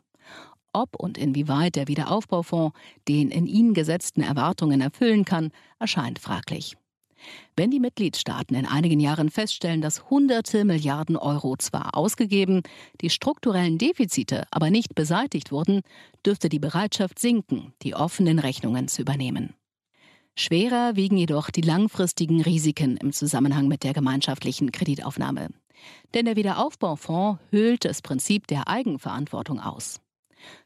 Ob 0.73 0.97
und 0.97 1.17
inwieweit 1.17 1.77
der 1.77 1.87
Wiederaufbaufonds 1.87 2.77
den 3.07 3.31
in 3.31 3.47
ihn 3.47 3.75
gesetzten 3.75 4.23
Erwartungen 4.23 4.81
erfüllen 4.81 5.25
kann, 5.25 5.53
erscheint 5.79 6.19
fraglich. 6.19 6.77
Wenn 7.57 7.70
die 7.70 7.81
Mitgliedstaaten 7.81 8.57
in 8.57 8.66
einigen 8.66 9.01
Jahren 9.01 9.31
feststellen, 9.31 9.81
dass 9.81 10.11
hunderte 10.11 10.64
Milliarden 10.64 11.16
Euro 11.16 11.57
zwar 11.57 11.97
ausgegeben, 11.97 12.62
die 13.01 13.11
strukturellen 13.11 13.79
Defizite 13.79 14.45
aber 14.51 14.70
nicht 14.70 14.95
beseitigt 14.95 15.53
wurden, 15.53 15.83
dürfte 16.25 16.49
die 16.49 16.59
Bereitschaft 16.59 17.18
sinken, 17.18 17.73
die 17.83 17.95
offenen 17.95 18.39
Rechnungen 18.39 18.89
zu 18.89 19.03
übernehmen. 19.03 19.55
Schwerer 20.35 20.97
wiegen 20.97 21.18
jedoch 21.18 21.51
die 21.51 21.61
langfristigen 21.61 22.41
Risiken 22.41 22.97
im 22.97 23.12
Zusammenhang 23.12 23.68
mit 23.68 23.85
der 23.85 23.93
gemeinschaftlichen 23.93 24.73
Kreditaufnahme. 24.73 25.49
Denn 26.14 26.25
der 26.25 26.37
Wiederaufbaufonds 26.37 27.41
höhlt 27.51 27.85
das 27.85 28.03
Prinzip 28.03 28.47
der 28.47 28.68
Eigenverantwortung 28.68 29.61
aus. 29.61 30.01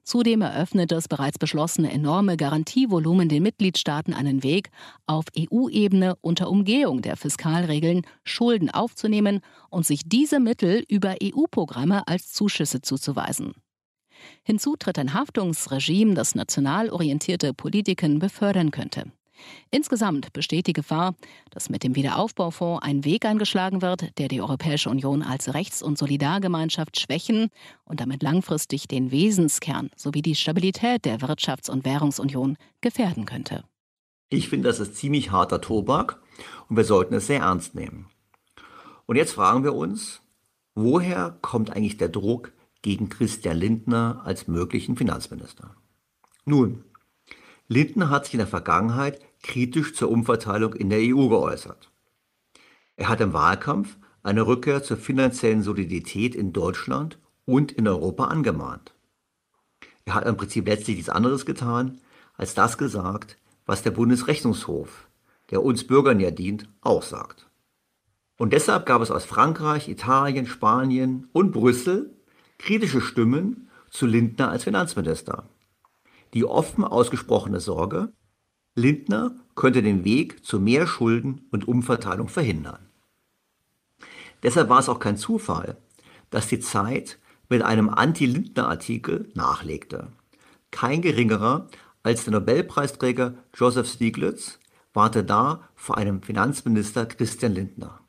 Zudem 0.02 0.42
eröffnet 0.42 0.92
das 0.92 1.08
bereits 1.08 1.38
beschlossene 1.38 1.92
enorme 1.92 2.36
Garantievolumen 2.36 3.28
den 3.28 3.42
Mitgliedstaaten 3.42 4.14
einen 4.14 4.42
Weg, 4.42 4.70
auf 5.06 5.24
EU-Ebene 5.38 6.16
unter 6.20 6.50
Umgehung 6.50 7.02
der 7.02 7.16
Fiskalregeln 7.16 8.02
Schulden 8.24 8.70
aufzunehmen 8.70 9.40
und 9.70 9.86
sich 9.86 10.02
diese 10.06 10.40
Mittel 10.40 10.84
über 10.88 11.16
EU-Programme 11.22 12.06
als 12.06 12.32
Zuschüsse 12.32 12.82
zuzuweisen. 12.82 13.54
Hinzu 14.42 14.76
tritt 14.76 14.98
ein 14.98 15.14
Haftungsregime, 15.14 16.14
das 16.14 16.34
national 16.34 16.90
orientierte 16.90 17.52
Politiken 17.52 18.18
befördern 18.18 18.70
könnte. 18.70 19.12
Insgesamt 19.70 20.32
besteht 20.32 20.66
die 20.66 20.72
Gefahr, 20.72 21.14
dass 21.50 21.70
mit 21.70 21.82
dem 21.82 21.94
Wiederaufbaufonds 21.94 22.84
ein 22.84 23.04
Weg 23.04 23.24
eingeschlagen 23.24 23.82
wird, 23.82 24.18
der 24.18 24.28
die 24.28 24.40
Europäische 24.40 24.90
Union 24.90 25.22
als 25.22 25.54
Rechts- 25.54 25.82
und 25.82 25.98
Solidargemeinschaft 25.98 26.98
schwächen 26.98 27.50
und 27.84 28.00
damit 28.00 28.22
langfristig 28.22 28.88
den 28.88 29.10
Wesenskern 29.10 29.90
sowie 29.96 30.22
die 30.22 30.34
Stabilität 30.34 31.04
der 31.04 31.18
Wirtschafts- 31.18 31.70
und 31.70 31.84
Währungsunion 31.84 32.56
gefährden 32.80 33.24
könnte. 33.24 33.64
Ich 34.28 34.48
finde, 34.48 34.68
das 34.68 34.80
ist 34.80 34.96
ziemlich 34.96 35.30
harter 35.30 35.60
Tobak 35.60 36.20
und 36.68 36.76
wir 36.76 36.84
sollten 36.84 37.14
es 37.14 37.26
sehr 37.26 37.40
ernst 37.40 37.74
nehmen. 37.74 38.06
Und 39.06 39.16
jetzt 39.16 39.32
fragen 39.32 39.62
wir 39.62 39.74
uns, 39.74 40.20
woher 40.74 41.38
kommt 41.42 41.70
eigentlich 41.70 41.96
der 41.96 42.08
Druck 42.08 42.52
gegen 42.82 43.08
Christian 43.08 43.56
Lindner 43.56 44.22
als 44.24 44.48
möglichen 44.48 44.96
Finanzminister? 44.96 45.76
Nun, 46.44 46.84
Lindner 47.68 48.10
hat 48.10 48.24
sich 48.24 48.34
in 48.34 48.38
der 48.38 48.46
Vergangenheit 48.46 49.20
kritisch 49.46 49.94
zur 49.94 50.10
Umverteilung 50.10 50.74
in 50.74 50.90
der 50.90 50.98
EU 51.00 51.28
geäußert. 51.28 51.90
Er 52.96 53.08
hat 53.08 53.20
im 53.20 53.32
Wahlkampf 53.32 53.96
eine 54.22 54.46
Rückkehr 54.46 54.82
zur 54.82 54.96
finanziellen 54.96 55.62
Solidität 55.62 56.34
in 56.34 56.52
Deutschland 56.52 57.18
und 57.44 57.70
in 57.72 57.86
Europa 57.86 58.24
angemahnt. 58.24 58.92
Er 60.04 60.14
hat 60.14 60.26
im 60.26 60.36
Prinzip 60.36 60.66
letztlich 60.66 60.96
nichts 60.96 61.10
anderes 61.10 61.46
getan, 61.46 62.00
als 62.36 62.54
das 62.54 62.76
gesagt, 62.76 63.38
was 63.66 63.82
der 63.82 63.92
Bundesrechnungshof, 63.92 65.08
der 65.50 65.62
uns 65.62 65.86
Bürgern 65.86 66.20
ja 66.20 66.30
dient, 66.30 66.68
auch 66.80 67.02
sagt. 67.02 67.48
Und 68.38 68.52
deshalb 68.52 68.84
gab 68.84 69.00
es 69.00 69.10
aus 69.10 69.24
Frankreich, 69.24 69.88
Italien, 69.88 70.46
Spanien 70.46 71.28
und 71.32 71.52
Brüssel 71.52 72.14
kritische 72.58 73.00
Stimmen 73.00 73.68
zu 73.90 74.06
Lindner 74.06 74.50
als 74.50 74.64
Finanzminister. 74.64 75.48
Die 76.34 76.44
offen 76.44 76.84
ausgesprochene 76.84 77.60
Sorge, 77.60 78.12
Lindner 78.76 79.34
könnte 79.54 79.82
den 79.82 80.04
Weg 80.04 80.44
zu 80.44 80.60
mehr 80.60 80.86
Schulden 80.86 81.46
und 81.50 81.66
Umverteilung 81.66 82.28
verhindern. 82.28 82.90
Deshalb 84.42 84.68
war 84.68 84.78
es 84.78 84.88
auch 84.90 84.98
kein 84.98 85.16
Zufall, 85.16 85.78
dass 86.28 86.48
die 86.48 86.60
Zeit 86.60 87.18
mit 87.48 87.62
einem 87.62 87.88
Anti-Lindner-Artikel 87.88 89.30
nachlegte. 89.34 90.12
Kein 90.70 91.00
geringerer 91.00 91.68
als 92.02 92.24
der 92.24 92.34
Nobelpreisträger 92.34 93.34
Joseph 93.54 93.88
Stiglitz 93.88 94.58
warte 94.92 95.24
da 95.24 95.68
vor 95.74 95.96
einem 95.96 96.22
Finanzminister 96.22 97.06
Christian 97.06 97.54
Lindner. 97.54 98.00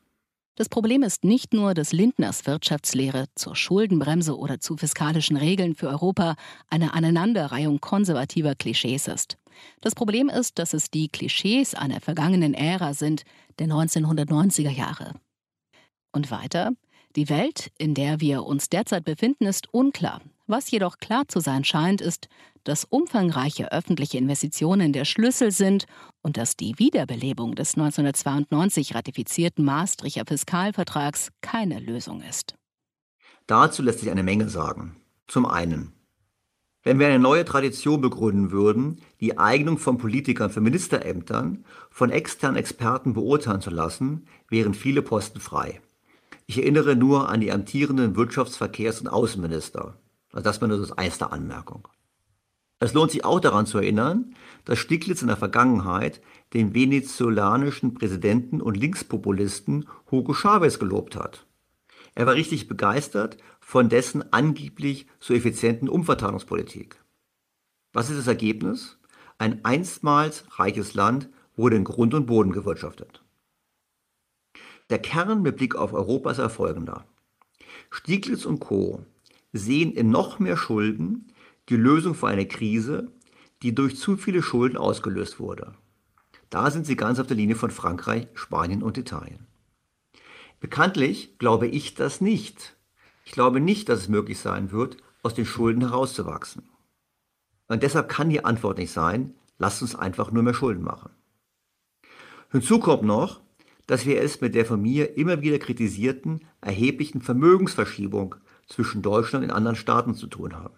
Das 0.58 0.68
Problem 0.68 1.04
ist 1.04 1.22
nicht 1.22 1.54
nur, 1.54 1.72
dass 1.72 1.92
Lindners 1.92 2.44
Wirtschaftslehre 2.44 3.26
zur 3.36 3.54
Schuldenbremse 3.54 4.36
oder 4.36 4.58
zu 4.58 4.76
fiskalischen 4.76 5.36
Regeln 5.36 5.76
für 5.76 5.86
Europa 5.86 6.34
eine 6.68 6.94
Aneinanderreihung 6.94 7.80
konservativer 7.80 8.56
Klischees 8.56 9.06
ist. 9.06 9.38
Das 9.80 9.94
Problem 9.94 10.28
ist, 10.28 10.58
dass 10.58 10.74
es 10.74 10.90
die 10.90 11.10
Klischees 11.10 11.76
einer 11.76 12.00
vergangenen 12.00 12.54
Ära 12.54 12.92
sind, 12.92 13.22
der 13.60 13.68
1990er 13.68 14.70
Jahre. 14.70 15.14
Und 16.10 16.32
weiter, 16.32 16.72
die 17.14 17.28
Welt, 17.28 17.70
in 17.78 17.94
der 17.94 18.20
wir 18.20 18.42
uns 18.42 18.68
derzeit 18.68 19.04
befinden, 19.04 19.46
ist 19.46 19.72
unklar. 19.72 20.20
Was 20.50 20.70
jedoch 20.70 20.98
klar 20.98 21.28
zu 21.28 21.40
sein 21.40 21.62
scheint, 21.62 22.00
ist, 22.00 22.26
dass 22.64 22.84
umfangreiche 22.84 23.70
öffentliche 23.70 24.16
Investitionen 24.16 24.94
der 24.94 25.04
Schlüssel 25.04 25.50
sind 25.50 25.84
und 26.22 26.38
dass 26.38 26.56
die 26.56 26.78
Wiederbelebung 26.78 27.54
des 27.54 27.74
1992 27.74 28.94
ratifizierten 28.94 29.62
Maastrichter 29.62 30.24
Fiskalvertrags 30.26 31.28
keine 31.42 31.78
Lösung 31.80 32.22
ist. 32.22 32.54
Dazu 33.46 33.82
lässt 33.82 34.00
sich 34.00 34.10
eine 34.10 34.22
Menge 34.22 34.48
sagen. 34.48 34.96
Zum 35.26 35.44
einen, 35.44 35.92
wenn 36.82 36.98
wir 36.98 37.08
eine 37.08 37.18
neue 37.18 37.44
Tradition 37.44 38.00
begründen 38.00 38.50
würden, 38.50 39.02
die 39.20 39.36
Eignung 39.36 39.76
von 39.76 39.98
Politikern 39.98 40.48
für 40.48 40.62
Ministerämtern 40.62 41.66
von 41.90 42.08
externen 42.08 42.56
Experten 42.56 43.12
beurteilen 43.12 43.60
zu 43.60 43.68
lassen, 43.68 44.26
wären 44.48 44.72
viele 44.72 45.02
Posten 45.02 45.40
frei. 45.40 45.82
Ich 46.46 46.56
erinnere 46.56 46.96
nur 46.96 47.28
an 47.28 47.40
die 47.40 47.52
amtierenden 47.52 48.16
Wirtschafts-, 48.16 48.56
Verkehrs- 48.56 49.02
und 49.02 49.08
Außenminister. 49.08 49.98
Also 50.32 50.44
das 50.44 50.60
war 50.60 50.68
nur 50.68 50.78
das 50.78 50.90
erste 50.90 51.32
Anmerkung. 51.32 51.88
Es 52.80 52.92
lohnt 52.94 53.10
sich 53.10 53.24
auch 53.24 53.40
daran 53.40 53.66
zu 53.66 53.78
erinnern, 53.78 54.34
dass 54.64 54.78
Stiglitz 54.78 55.22
in 55.22 55.28
der 55.28 55.36
Vergangenheit 55.36 56.20
den 56.54 56.74
venezolanischen 56.74 57.94
Präsidenten 57.94 58.60
und 58.60 58.76
Linkspopulisten 58.76 59.88
Hugo 60.10 60.32
Chavez 60.32 60.78
gelobt 60.78 61.16
hat. 61.16 61.46
Er 62.14 62.26
war 62.26 62.34
richtig 62.34 62.68
begeistert 62.68 63.36
von 63.60 63.88
dessen 63.88 64.32
angeblich 64.32 65.06
so 65.18 65.34
effizienten 65.34 65.88
Umverteilungspolitik. 65.88 67.02
Was 67.92 68.10
ist 68.10 68.18
das 68.18 68.26
Ergebnis? 68.26 68.98
Ein 69.38 69.64
einstmals 69.64 70.44
reiches 70.58 70.94
Land 70.94 71.28
wurde 71.56 71.76
in 71.76 71.84
Grund 71.84 72.14
und 72.14 72.26
Boden 72.26 72.52
gewirtschaftet. 72.52 73.22
Der 74.90 74.98
Kern 74.98 75.42
mit 75.42 75.56
Blick 75.56 75.74
auf 75.76 75.92
Europa 75.92 76.30
ist 76.30 76.52
folgender. 76.52 77.04
Stieglitz 77.90 78.46
und 78.46 78.60
Co. 78.60 79.04
sehen 79.52 79.92
in 79.92 80.10
noch 80.10 80.38
mehr 80.38 80.56
Schulden 80.56 81.32
die 81.68 81.76
Lösung 81.76 82.14
für 82.14 82.28
eine 82.28 82.46
Krise, 82.46 83.12
die 83.62 83.74
durch 83.74 83.96
zu 83.96 84.16
viele 84.16 84.42
Schulden 84.42 84.76
ausgelöst 84.76 85.40
wurde. 85.40 85.74
Da 86.50 86.70
sind 86.70 86.86
sie 86.86 86.96
ganz 86.96 87.18
auf 87.18 87.26
der 87.26 87.36
Linie 87.36 87.56
von 87.56 87.70
Frankreich, 87.70 88.28
Spanien 88.34 88.82
und 88.82 88.96
Italien. 88.96 89.46
Bekanntlich 90.60 91.38
glaube 91.38 91.66
ich 91.66 91.94
das 91.94 92.20
nicht. 92.20 92.76
Ich 93.24 93.32
glaube 93.32 93.60
nicht, 93.60 93.88
dass 93.88 94.00
es 94.00 94.08
möglich 94.08 94.38
sein 94.38 94.72
wird, 94.72 94.96
aus 95.22 95.34
den 95.34 95.44
Schulden 95.44 95.82
herauszuwachsen. 95.82 96.68
Und 97.66 97.82
deshalb 97.82 98.08
kann 98.08 98.30
die 98.30 98.44
Antwort 98.44 98.78
nicht 98.78 98.92
sein, 98.92 99.34
lasst 99.58 99.82
uns 99.82 99.94
einfach 99.94 100.30
nur 100.30 100.42
mehr 100.42 100.54
Schulden 100.54 100.82
machen. 100.82 101.10
Hinzu 102.50 102.78
kommt 102.78 103.02
noch, 103.02 103.42
dass 103.86 104.06
wir 104.06 104.22
es 104.22 104.40
mit 104.40 104.54
der 104.54 104.64
von 104.64 104.80
mir 104.80 105.16
immer 105.16 105.42
wieder 105.42 105.58
kritisierten 105.58 106.44
erheblichen 106.60 107.20
Vermögensverschiebung 107.20 108.36
zwischen 108.68 109.02
Deutschland 109.02 109.44
und 109.44 109.50
anderen 109.50 109.76
Staaten 109.76 110.14
zu 110.14 110.26
tun 110.26 110.54
haben. 110.56 110.74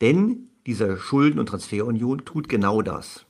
Denn 0.00 0.48
diese 0.66 0.96
Schulden- 0.98 1.38
und 1.38 1.46
Transferunion 1.46 2.24
tut 2.24 2.48
genau 2.48 2.82
das. 2.82 3.26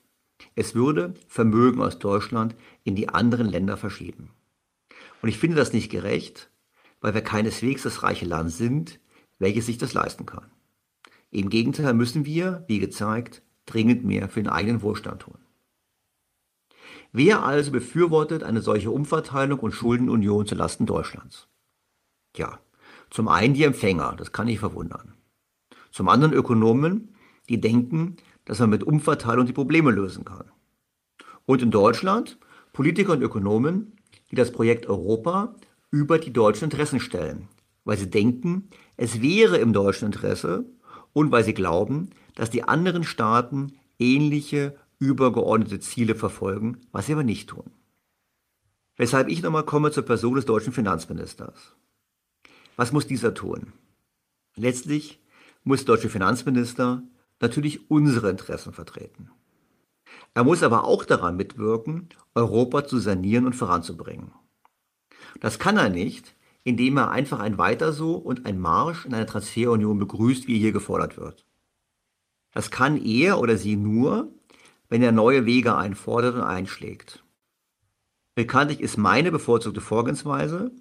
Es 0.54 0.74
würde 0.74 1.14
Vermögen 1.26 1.80
aus 1.80 1.98
Deutschland 1.98 2.54
in 2.84 2.94
die 2.94 3.08
anderen 3.08 3.48
Länder 3.48 3.76
verschieben. 3.76 4.30
Und 5.22 5.28
ich 5.28 5.38
finde 5.38 5.56
das 5.56 5.72
nicht 5.72 5.90
gerecht, 5.90 6.50
weil 7.00 7.14
wir 7.14 7.22
keineswegs 7.22 7.82
das 7.82 8.02
reiche 8.02 8.26
Land 8.26 8.50
sind, 8.52 9.00
welches 9.38 9.66
sich 9.66 9.78
das 9.78 9.94
leisten 9.94 10.26
kann. 10.26 10.50
Im 11.30 11.48
Gegenteil 11.48 11.94
müssen 11.94 12.26
wir, 12.26 12.64
wie 12.68 12.78
gezeigt, 12.78 13.42
dringend 13.66 14.04
mehr 14.04 14.28
für 14.28 14.42
den 14.42 14.50
eigenen 14.50 14.82
Wohlstand 14.82 15.22
tun. 15.22 15.38
Wer 17.12 17.42
also 17.42 17.72
befürwortet 17.72 18.42
eine 18.42 18.60
solche 18.60 18.90
Umverteilung 18.90 19.58
und 19.60 19.72
Schuldenunion 19.72 20.46
zulasten 20.46 20.86
Deutschlands? 20.86 21.48
Tja, 22.32 22.60
zum 23.10 23.28
einen 23.28 23.54
die 23.54 23.64
Empfänger, 23.64 24.14
das 24.16 24.32
kann 24.32 24.48
ich 24.48 24.58
verwundern. 24.58 25.14
Zum 25.90 26.08
anderen 26.08 26.32
Ökonomen, 26.32 27.14
die 27.48 27.60
denken, 27.60 28.16
dass 28.44 28.60
man 28.60 28.70
mit 28.70 28.84
Umverteilung 28.84 29.46
die 29.46 29.52
Probleme 29.52 29.90
lösen 29.90 30.24
kann. 30.24 30.50
Und 31.46 31.62
in 31.62 31.70
Deutschland 31.70 32.38
Politiker 32.72 33.12
und 33.12 33.22
Ökonomen, 33.22 33.92
die 34.30 34.36
das 34.36 34.52
Projekt 34.52 34.86
Europa 34.86 35.54
über 35.90 36.18
die 36.18 36.32
deutschen 36.32 36.64
Interessen 36.64 37.00
stellen, 37.00 37.48
weil 37.84 37.98
sie 37.98 38.10
denken, 38.10 38.70
Es 38.96 39.22
wäre 39.22 39.56
im 39.56 39.72
deutschen 39.72 40.06
Interesse 40.06 40.66
und 41.14 41.32
weil 41.32 41.42
sie 41.42 41.54
glauben, 41.54 42.10
dass 42.34 42.50
die 42.50 42.64
anderen 42.64 43.02
Staaten 43.02 43.72
ähnliche 43.98 44.76
übergeordnete 44.98 45.80
Ziele 45.80 46.14
verfolgen, 46.14 46.82
was 46.92 47.06
sie 47.06 47.14
aber 47.14 47.24
nicht 47.24 47.48
tun. 47.48 47.70
Weshalb 48.96 49.28
ich 49.28 49.42
nochmal 49.42 49.64
komme 49.64 49.90
zur 49.90 50.04
Person 50.04 50.34
des 50.34 50.44
deutschen 50.44 50.74
Finanzministers. 50.74 51.74
Was 52.80 52.92
muss 52.92 53.06
dieser 53.06 53.34
tun? 53.34 53.74
Letztlich 54.56 55.20
muss 55.64 55.84
der 55.84 55.96
deutsche 55.96 56.08
Finanzminister 56.08 57.02
natürlich 57.38 57.90
unsere 57.90 58.30
Interessen 58.30 58.72
vertreten. 58.72 59.30
Er 60.32 60.44
muss 60.44 60.62
aber 60.62 60.84
auch 60.84 61.04
daran 61.04 61.36
mitwirken, 61.36 62.08
Europa 62.34 62.86
zu 62.86 62.98
sanieren 62.98 63.44
und 63.44 63.52
voranzubringen. 63.52 64.32
Das 65.40 65.58
kann 65.58 65.76
er 65.76 65.90
nicht, 65.90 66.34
indem 66.64 66.96
er 66.96 67.10
einfach 67.10 67.38
ein 67.40 67.58
Weiter 67.58 67.92
so 67.92 68.14
und 68.14 68.46
ein 68.46 68.58
Marsch 68.58 69.04
in 69.04 69.12
eine 69.12 69.26
Transferunion 69.26 69.98
begrüßt, 69.98 70.46
wie 70.46 70.58
hier 70.58 70.72
gefordert 70.72 71.18
wird. 71.18 71.44
Das 72.52 72.70
kann 72.70 72.96
er 72.96 73.40
oder 73.40 73.58
sie 73.58 73.76
nur, 73.76 74.32
wenn 74.88 75.02
er 75.02 75.12
neue 75.12 75.44
Wege 75.44 75.76
einfordert 75.76 76.34
und 76.34 76.44
einschlägt. 76.44 77.22
Bekanntlich 78.34 78.80
ist 78.80 78.96
meine 78.96 79.30
bevorzugte 79.30 79.82
Vorgehensweise 79.82 80.72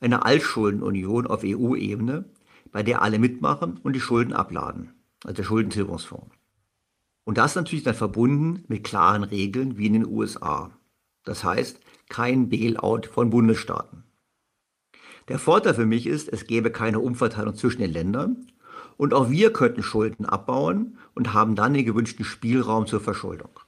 eine 0.00 0.24
Altschuldenunion 0.24 1.26
auf 1.26 1.42
EU-Ebene, 1.44 2.24
bei 2.70 2.82
der 2.82 3.02
alle 3.02 3.18
mitmachen 3.18 3.78
und 3.82 3.94
die 3.94 4.00
Schulden 4.00 4.32
abladen, 4.32 4.92
also 5.24 5.34
der 5.34 5.44
Schuldentilgungsfonds. 5.44 6.34
Und 7.24 7.38
das 7.38 7.54
natürlich 7.54 7.84
dann 7.84 7.94
verbunden 7.94 8.64
mit 8.68 8.84
klaren 8.84 9.22
Regeln 9.22 9.76
wie 9.76 9.86
in 9.86 9.92
den 9.92 10.06
USA. 10.06 10.70
Das 11.24 11.44
heißt, 11.44 11.80
kein 12.08 12.48
Bailout 12.48 13.02
von 13.12 13.30
Bundesstaaten. 13.30 14.04
Der 15.28 15.38
Vorteil 15.38 15.74
für 15.74 15.84
mich 15.84 16.06
ist, 16.06 16.32
es 16.32 16.46
gäbe 16.46 16.70
keine 16.70 17.00
Umverteilung 17.00 17.54
zwischen 17.54 17.82
den 17.82 17.92
Ländern 17.92 18.46
und 18.96 19.12
auch 19.12 19.30
wir 19.30 19.52
könnten 19.52 19.82
Schulden 19.82 20.24
abbauen 20.24 20.98
und 21.14 21.34
haben 21.34 21.54
dann 21.54 21.74
den 21.74 21.84
gewünschten 21.84 22.24
Spielraum 22.24 22.86
zur 22.86 23.00
Verschuldung. 23.00 23.60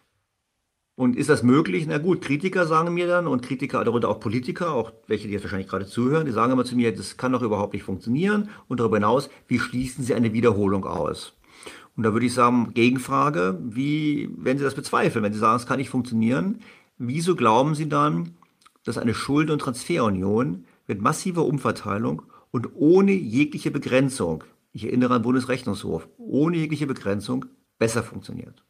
Und 0.97 1.17
ist 1.17 1.31
das 1.31 1.43
möglich? 1.43 1.87
Na 1.87 1.99
gut, 1.99 2.21
Kritiker 2.21 2.67
sagen 2.67 2.93
mir 2.93 3.07
dann 3.07 3.27
und 3.27 3.43
Kritiker, 3.43 3.83
darunter 3.85 4.09
auch 4.09 4.21
Politiker, 4.21 4.75
auch 4.75 4.93
welche, 5.07 5.29
die 5.29 5.33
jetzt 5.33 5.45
wahrscheinlich 5.45 5.69
gerade 5.69 5.87
zuhören, 5.87 6.27
die 6.27 6.33
sagen 6.33 6.53
immer 6.53 6.65
zu 6.65 6.77
mir, 6.77 6.95
das 6.95 7.17
kann 7.17 7.33
doch 7.33 7.43
überhaupt 7.43 7.73
nicht 7.73 7.85
funktionieren. 7.85 8.51
Und 8.69 8.81
darüber 8.81 8.97
hinaus, 8.97 9.31
wie 9.49 9.59
schließen 9.59 10.05
Sie 10.05 10.15
eine 10.15 10.33
Wiederholung 10.33 10.85
aus? 10.85 11.33
Und 11.97 12.05
da 12.05 12.13
würde 12.13 12.27
ich 12.27 12.35
sagen, 12.35 12.73
Gegenfrage, 12.75 13.59
wie, 13.63 14.31
wenn 14.37 14.59
Sie 14.59 14.65
das 14.65 14.75
bezweifeln, 14.75 15.25
wenn 15.25 15.33
Sie 15.33 15.39
sagen, 15.39 15.57
es 15.57 15.67
kann 15.67 15.79
nicht 15.79 15.91
funktionieren, 15.91 16.61
wieso 16.99 17.35
glauben 17.35 17.75
Sie 17.75 17.89
dann, 17.89 18.35
dass 18.85 18.99
eine 18.99 19.15
Schulden- 19.15 19.53
und 19.53 19.61
Transferunion 19.61 20.65
mit 20.87 21.01
massiver 21.01 21.45
Umverteilung 21.45 22.23
und 22.51 22.69
ohne 22.75 23.13
jegliche 23.13 23.71
Begrenzung, 23.71 24.45
ich 24.73 24.85
erinnere 24.85 25.15
an 25.15 25.23
Bundesrechnungshof, 25.23 26.09
ohne 26.19 26.59
jegliche 26.59 26.87
Begrenzung 26.87 27.47
besser 27.79 28.03
funktioniert. 28.03 28.65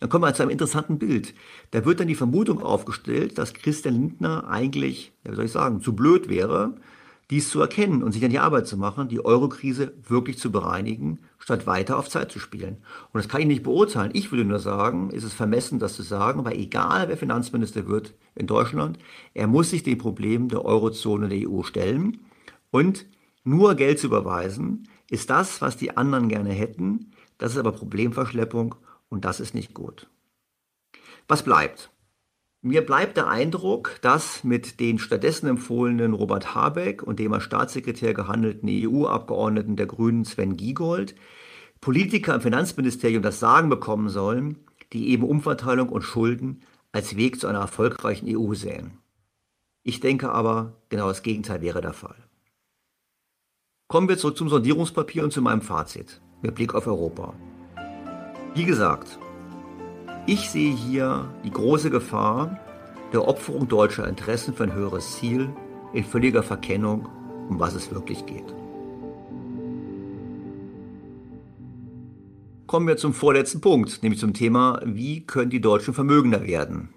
Dann 0.00 0.08
kommen 0.08 0.24
wir 0.24 0.34
zu 0.34 0.42
einem 0.42 0.50
interessanten 0.50 0.98
Bild. 0.98 1.34
Da 1.72 1.84
wird 1.84 2.00
dann 2.00 2.08
die 2.08 2.14
Vermutung 2.14 2.62
aufgestellt, 2.62 3.36
dass 3.36 3.54
Christian 3.54 3.94
Lindner 3.94 4.48
eigentlich, 4.48 5.12
ja, 5.24 5.32
wie 5.32 5.36
soll 5.36 5.44
ich 5.46 5.52
sagen, 5.52 5.80
zu 5.80 5.94
blöd 5.94 6.28
wäre, 6.28 6.74
dies 7.30 7.50
zu 7.50 7.60
erkennen 7.60 8.02
und 8.02 8.12
sich 8.12 8.24
an 8.24 8.30
die 8.30 8.38
Arbeit 8.38 8.66
zu 8.66 8.78
machen, 8.78 9.08
die 9.08 9.22
Eurokrise 9.22 9.92
wirklich 10.08 10.38
zu 10.38 10.50
bereinigen, 10.50 11.18
statt 11.38 11.66
weiter 11.66 11.98
auf 11.98 12.08
Zeit 12.08 12.32
zu 12.32 12.38
spielen. 12.38 12.78
Und 13.12 13.22
das 13.22 13.28
kann 13.28 13.42
ich 13.42 13.46
nicht 13.46 13.62
beurteilen. 13.64 14.12
Ich 14.14 14.32
würde 14.32 14.44
nur 14.44 14.60
sagen, 14.60 15.10
ist 15.10 15.24
es 15.24 15.34
vermessen, 15.34 15.78
das 15.78 15.94
zu 15.94 16.02
sagen, 16.02 16.44
weil 16.44 16.56
egal 16.56 17.08
wer 17.08 17.18
Finanzminister 17.18 17.86
wird 17.86 18.14
in 18.34 18.46
Deutschland, 18.46 18.98
er 19.34 19.46
muss 19.46 19.70
sich 19.70 19.82
den 19.82 19.98
Problemen 19.98 20.48
der 20.48 20.64
Eurozone 20.64 21.24
und 21.24 21.30
der 21.30 21.50
EU 21.50 21.62
stellen. 21.64 22.20
Und 22.70 23.04
nur 23.44 23.74
Geld 23.74 23.98
zu 23.98 24.06
überweisen, 24.06 24.88
ist 25.10 25.28
das, 25.28 25.60
was 25.60 25.76
die 25.76 25.96
anderen 25.96 26.28
gerne 26.28 26.50
hätten. 26.50 27.12
Das 27.36 27.52
ist 27.52 27.58
aber 27.58 27.72
Problemverschleppung 27.72 28.74
und 29.08 29.24
das 29.24 29.40
ist 29.40 29.54
nicht 29.54 29.74
gut. 29.74 30.08
Was 31.26 31.42
bleibt? 31.42 31.90
Mir 32.60 32.84
bleibt 32.84 33.16
der 33.16 33.28
Eindruck, 33.28 33.98
dass 34.02 34.42
mit 34.42 34.80
den 34.80 34.98
stattdessen 34.98 35.46
empfohlenen 35.46 36.12
Robert 36.12 36.54
Habeck 36.54 37.02
und 37.02 37.18
dem 37.20 37.32
als 37.32 37.44
Staatssekretär 37.44 38.14
gehandelten 38.14 38.68
EU-Abgeordneten 38.68 39.76
der 39.76 39.86
Grünen 39.86 40.24
Sven 40.24 40.56
Giegold 40.56 41.14
Politiker 41.80 42.34
im 42.34 42.40
Finanzministerium 42.40 43.22
das 43.22 43.38
Sagen 43.38 43.68
bekommen 43.68 44.08
sollen, 44.08 44.58
die 44.92 45.10
eben 45.10 45.22
Umverteilung 45.22 45.88
und 45.88 46.02
Schulden 46.02 46.62
als 46.92 47.16
Weg 47.16 47.38
zu 47.38 47.46
einer 47.46 47.60
erfolgreichen 47.60 48.26
EU 48.28 48.54
sehen. 48.54 48.98
Ich 49.84 50.00
denke 50.00 50.32
aber, 50.32 50.82
genau 50.88 51.08
das 51.08 51.22
Gegenteil 51.22 51.60
wäre 51.60 51.80
der 51.80 51.92
Fall. 51.92 52.16
Kommen 53.86 54.08
wir 54.08 54.18
zurück 54.18 54.36
zum 54.36 54.48
Sondierungspapier 54.48 55.24
und 55.24 55.32
zu 55.32 55.40
meinem 55.40 55.62
Fazit 55.62 56.20
mit 56.42 56.54
Blick 56.54 56.74
auf 56.74 56.86
Europa. 56.86 57.34
Wie 58.54 58.64
gesagt, 58.64 59.18
ich 60.26 60.50
sehe 60.50 60.74
hier 60.74 61.32
die 61.44 61.50
große 61.50 61.90
Gefahr 61.90 62.58
der 63.12 63.26
Opferung 63.26 63.68
deutscher 63.68 64.08
Interessen 64.08 64.54
für 64.54 64.64
ein 64.64 64.74
höheres 64.74 65.16
Ziel 65.16 65.50
in 65.92 66.04
völliger 66.04 66.42
Verkennung, 66.42 67.08
um 67.48 67.60
was 67.60 67.74
es 67.74 67.92
wirklich 67.92 68.26
geht. 68.26 68.54
Kommen 72.66 72.86
wir 72.86 72.96
zum 72.96 73.14
vorletzten 73.14 73.60
Punkt, 73.60 74.02
nämlich 74.02 74.20
zum 74.20 74.34
Thema, 74.34 74.80
wie 74.84 75.24
können 75.24 75.50
die 75.50 75.60
Deutschen 75.60 75.94
vermögender 75.94 76.46
werden? 76.46 76.90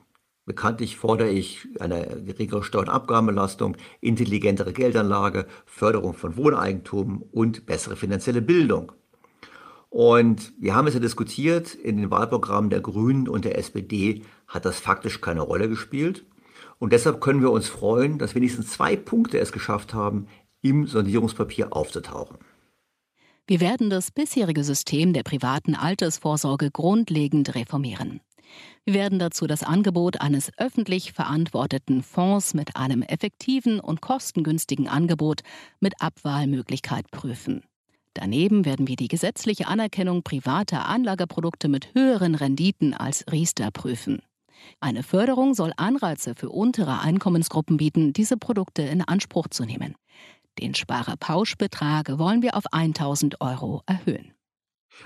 Bekanntlich 0.45 0.97
fordere 0.97 1.29
ich 1.29 1.67
eine 1.79 2.23
geringere 2.25 2.63
Steuer- 2.63 2.81
und 2.81 2.89
Abgabenbelastung, 2.89 3.77
intelligentere 4.01 4.73
Geldanlage, 4.73 5.45
Förderung 5.65 6.13
von 6.13 6.35
Wohneigentum 6.35 7.23
und 7.31 7.65
bessere 7.65 7.95
finanzielle 7.95 8.41
Bildung. 8.41 8.91
Und 9.91 10.53
wir 10.57 10.73
haben 10.73 10.87
es 10.87 10.93
ja 10.93 11.01
diskutiert, 11.01 11.75
in 11.75 11.97
den 11.97 12.11
Wahlprogrammen 12.11 12.69
der 12.69 12.79
Grünen 12.79 13.27
und 13.27 13.43
der 13.43 13.57
SPD 13.57 14.23
hat 14.47 14.63
das 14.63 14.79
faktisch 14.79 15.19
keine 15.19 15.41
Rolle 15.41 15.67
gespielt. 15.67 16.25
Und 16.79 16.93
deshalb 16.93 17.19
können 17.19 17.41
wir 17.41 17.51
uns 17.51 17.67
freuen, 17.67 18.17
dass 18.17 18.33
wenigstens 18.33 18.69
zwei 18.69 18.95
Punkte 18.95 19.37
es 19.39 19.51
geschafft 19.51 19.93
haben, 19.93 20.27
im 20.61 20.87
Sondierungspapier 20.87 21.75
aufzutauchen. 21.75 22.37
Wir 23.47 23.59
werden 23.59 23.89
das 23.89 24.11
bisherige 24.11 24.63
System 24.63 25.11
der 25.11 25.23
privaten 25.23 25.75
Altersvorsorge 25.75 26.71
grundlegend 26.71 27.53
reformieren. 27.53 28.21
Wir 28.85 28.93
werden 28.93 29.19
dazu 29.19 29.45
das 29.45 29.61
Angebot 29.61 30.21
eines 30.21 30.51
öffentlich 30.57 31.11
verantworteten 31.11 32.01
Fonds 32.01 32.53
mit 32.53 32.77
einem 32.77 33.01
effektiven 33.01 33.81
und 33.81 33.99
kostengünstigen 33.99 34.87
Angebot 34.87 35.41
mit 35.81 35.95
Abwahlmöglichkeit 35.99 37.11
prüfen. 37.11 37.65
Daneben 38.13 38.65
werden 38.65 38.87
wir 38.87 38.97
die 38.97 39.07
gesetzliche 39.07 39.67
Anerkennung 39.67 40.23
privater 40.23 40.85
Anlageprodukte 40.85 41.69
mit 41.69 41.93
höheren 41.93 42.35
Renditen 42.35 42.93
als 42.93 43.23
Riester 43.31 43.71
prüfen. 43.71 44.21
Eine 44.79 45.03
Förderung 45.03 45.53
soll 45.53 45.71
Anreize 45.77 46.35
für 46.35 46.49
untere 46.49 46.99
Einkommensgruppen 46.99 47.77
bieten, 47.77 48.13
diese 48.13 48.37
Produkte 48.37 48.81
in 48.81 49.01
Anspruch 49.01 49.47
zu 49.47 49.63
nehmen. 49.63 49.95
Den 50.59 50.75
Sparerpauschbetrag 50.75 52.17
wollen 52.19 52.41
wir 52.41 52.55
auf 52.55 52.65
1000 52.71 53.39
Euro 53.39 53.81
erhöhen. 53.85 54.33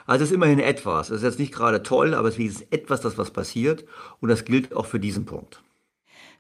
Also 0.06 0.24
es 0.24 0.32
ist 0.32 0.36
immerhin 0.36 0.60
etwas. 0.60 1.10
Es 1.10 1.18
ist 1.18 1.24
jetzt 1.24 1.40
nicht 1.40 1.54
gerade 1.54 1.84
toll, 1.84 2.16
aber 2.16 2.28
es 2.28 2.40
ist 2.40 2.74
etwas, 2.74 3.02
das 3.02 3.18
was 3.18 3.32
passiert. 3.32 3.86
Und 4.20 4.30
das 4.30 4.46
gilt 4.46 4.76
auch 4.76 4.88
für 4.88 5.00
diesen 5.00 5.26
Punkt. 5.26 5.62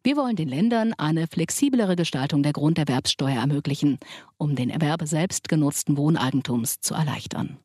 Wir 0.05 0.17
wollen 0.17 0.35
den 0.35 0.49
Ländern 0.49 0.93
eine 0.99 1.25
flexiblere 1.25 1.95
Gestaltung 1.95 2.43
der 2.43 2.53
Grunderwerbssteuer 2.53 3.39
ermöglichen, 3.39 3.97
um 4.37 4.55
den 4.55 4.69
Erwerb 4.69 5.01
selbstgenutzten 5.03 5.97
Wohneigentums 5.97 6.79
zu 6.79 6.93
erleichtern. 6.93 7.57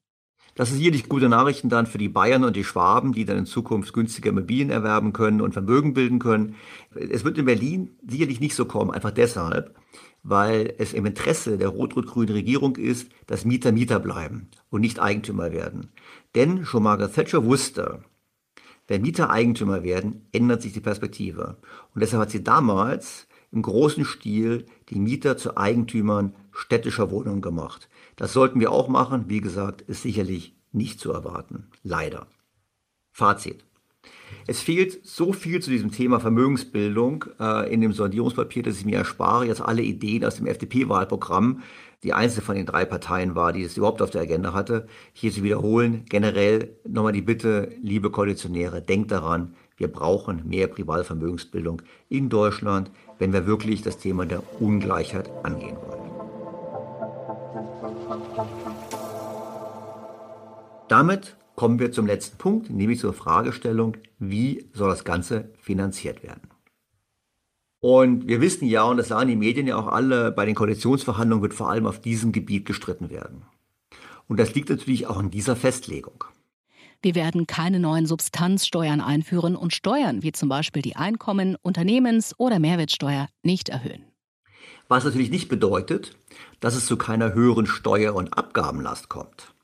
Das 0.54 0.70
ist 0.70 0.78
hier 0.78 0.90
nicht 0.90 1.10
gute 1.10 1.28
Nachrichten 1.28 1.68
dann 1.68 1.86
für 1.86 1.98
die 1.98 2.08
Bayern 2.08 2.44
und 2.44 2.56
die 2.56 2.64
Schwaben, 2.64 3.12
die 3.12 3.26
dann 3.26 3.36
in 3.36 3.44
Zukunft 3.44 3.92
günstiger 3.92 4.30
Immobilien 4.30 4.70
erwerben 4.70 5.12
können 5.12 5.42
und 5.42 5.52
Vermögen 5.52 5.92
bilden 5.92 6.18
können. 6.18 6.54
Es 6.94 7.24
wird 7.24 7.36
in 7.36 7.44
Berlin 7.44 7.90
sicherlich 8.08 8.40
nicht 8.40 8.54
so 8.54 8.64
kommen, 8.64 8.90
einfach 8.90 9.10
deshalb, 9.10 9.76
weil 10.22 10.72
es 10.78 10.94
im 10.94 11.04
Interesse 11.04 11.58
der 11.58 11.68
rot-rot-grünen 11.68 12.32
Regierung 12.32 12.76
ist, 12.76 13.10
dass 13.26 13.44
Mieter 13.44 13.70
Mieter 13.70 14.00
bleiben 14.00 14.48
und 14.70 14.80
nicht 14.80 14.98
Eigentümer 14.98 15.52
werden. 15.52 15.90
Denn 16.34 16.64
schon 16.64 16.84
Margaret 16.84 17.14
Thatcher 17.14 17.44
wusste, 17.44 18.02
wenn 18.90 19.02
Mieter 19.02 19.30
Eigentümer 19.30 19.84
werden, 19.84 20.26
ändert 20.32 20.62
sich 20.62 20.72
die 20.72 20.80
Perspektive. 20.80 21.58
Und 21.94 22.00
deshalb 22.00 22.22
hat 22.22 22.30
sie 22.32 22.42
damals 22.42 23.28
im 23.52 23.62
großen 23.62 24.04
Stil 24.04 24.66
die 24.88 24.98
Mieter 24.98 25.36
zu 25.36 25.56
Eigentümern 25.56 26.34
städtischer 26.50 27.12
Wohnungen 27.12 27.40
gemacht. 27.40 27.88
Das 28.16 28.32
sollten 28.32 28.58
wir 28.58 28.72
auch 28.72 28.88
machen. 28.88 29.26
Wie 29.28 29.40
gesagt, 29.40 29.82
ist 29.82 30.02
sicherlich 30.02 30.56
nicht 30.72 30.98
zu 30.98 31.12
erwarten. 31.12 31.68
Leider. 31.84 32.26
Fazit. 33.12 33.64
Es 34.48 34.60
fehlt 34.60 35.06
so 35.06 35.32
viel 35.32 35.62
zu 35.62 35.70
diesem 35.70 35.92
Thema 35.92 36.18
Vermögensbildung 36.18 37.26
äh, 37.38 37.72
in 37.72 37.82
dem 37.82 37.92
Sondierungspapier, 37.92 38.64
dass 38.64 38.78
ich 38.78 38.84
mir 38.84 38.98
erspare, 38.98 39.46
jetzt 39.46 39.60
alle 39.60 39.82
Ideen 39.82 40.24
aus 40.24 40.36
dem 40.36 40.46
FDP-Wahlprogramm 40.46 41.62
die 42.02 42.12
einzige 42.14 42.42
von 42.42 42.56
den 42.56 42.66
drei 42.66 42.84
Parteien 42.84 43.34
war, 43.34 43.52
die 43.52 43.62
es 43.62 43.76
überhaupt 43.76 44.00
auf 44.00 44.10
der 44.10 44.22
Agenda 44.22 44.52
hatte, 44.54 44.86
hier 45.12 45.32
zu 45.32 45.42
wiederholen. 45.42 46.04
Generell 46.08 46.76
nochmal 46.86 47.12
die 47.12 47.20
Bitte, 47.22 47.72
liebe 47.82 48.10
Koalitionäre, 48.10 48.80
denkt 48.80 49.10
daran, 49.10 49.54
wir 49.76 49.88
brauchen 49.88 50.48
mehr 50.48 50.66
Privatvermögensbildung 50.66 51.82
in 52.08 52.28
Deutschland, 52.28 52.90
wenn 53.18 53.32
wir 53.32 53.46
wirklich 53.46 53.82
das 53.82 53.98
Thema 53.98 54.26
der 54.26 54.42
Ungleichheit 54.60 55.30
angehen 55.42 55.76
wollen. 55.76 56.00
Damit 60.88 61.36
kommen 61.54 61.78
wir 61.78 61.92
zum 61.92 62.06
letzten 62.06 62.38
Punkt, 62.38 62.70
nämlich 62.70 62.98
zur 62.98 63.12
Fragestellung, 63.12 63.96
wie 64.18 64.68
soll 64.72 64.90
das 64.90 65.04
Ganze 65.04 65.50
finanziert 65.58 66.22
werden? 66.22 66.42
Und 67.80 68.28
wir 68.28 68.42
wissen 68.42 68.66
ja, 68.66 68.84
und 68.84 68.98
das 68.98 69.08
sagen 69.08 69.28
die 69.28 69.36
Medien 69.36 69.66
ja 69.66 69.76
auch 69.76 69.86
alle, 69.86 70.32
bei 70.32 70.44
den 70.44 70.54
Koalitionsverhandlungen 70.54 71.42
wird 71.42 71.54
vor 71.54 71.70
allem 71.70 71.86
auf 71.86 72.00
diesem 72.00 72.30
Gebiet 72.30 72.66
gestritten 72.66 73.10
werden. 73.10 73.42
Und 74.28 74.38
das 74.38 74.54
liegt 74.54 74.68
natürlich 74.68 75.06
auch 75.06 75.18
in 75.18 75.30
dieser 75.30 75.56
Festlegung. 75.56 76.24
Wir 77.02 77.14
werden 77.14 77.46
keine 77.46 77.80
neuen 77.80 78.04
Substanzsteuern 78.04 79.00
einführen 79.00 79.56
und 79.56 79.72
Steuern 79.72 80.22
wie 80.22 80.32
zum 80.32 80.50
Beispiel 80.50 80.82
die 80.82 80.96
Einkommen-, 80.96 81.56
Unternehmens- 81.62 82.34
oder 82.38 82.58
Mehrwertsteuer 82.58 83.28
nicht 83.42 83.70
erhöhen. 83.70 84.04
Was 84.88 85.04
natürlich 85.04 85.30
nicht 85.30 85.48
bedeutet, 85.48 86.16
dass 86.60 86.76
es 86.76 86.84
zu 86.84 86.98
keiner 86.98 87.32
höheren 87.32 87.66
Steuer- 87.66 88.14
und 88.14 88.36
Abgabenlast 88.36 89.08
kommt. 89.08 89.54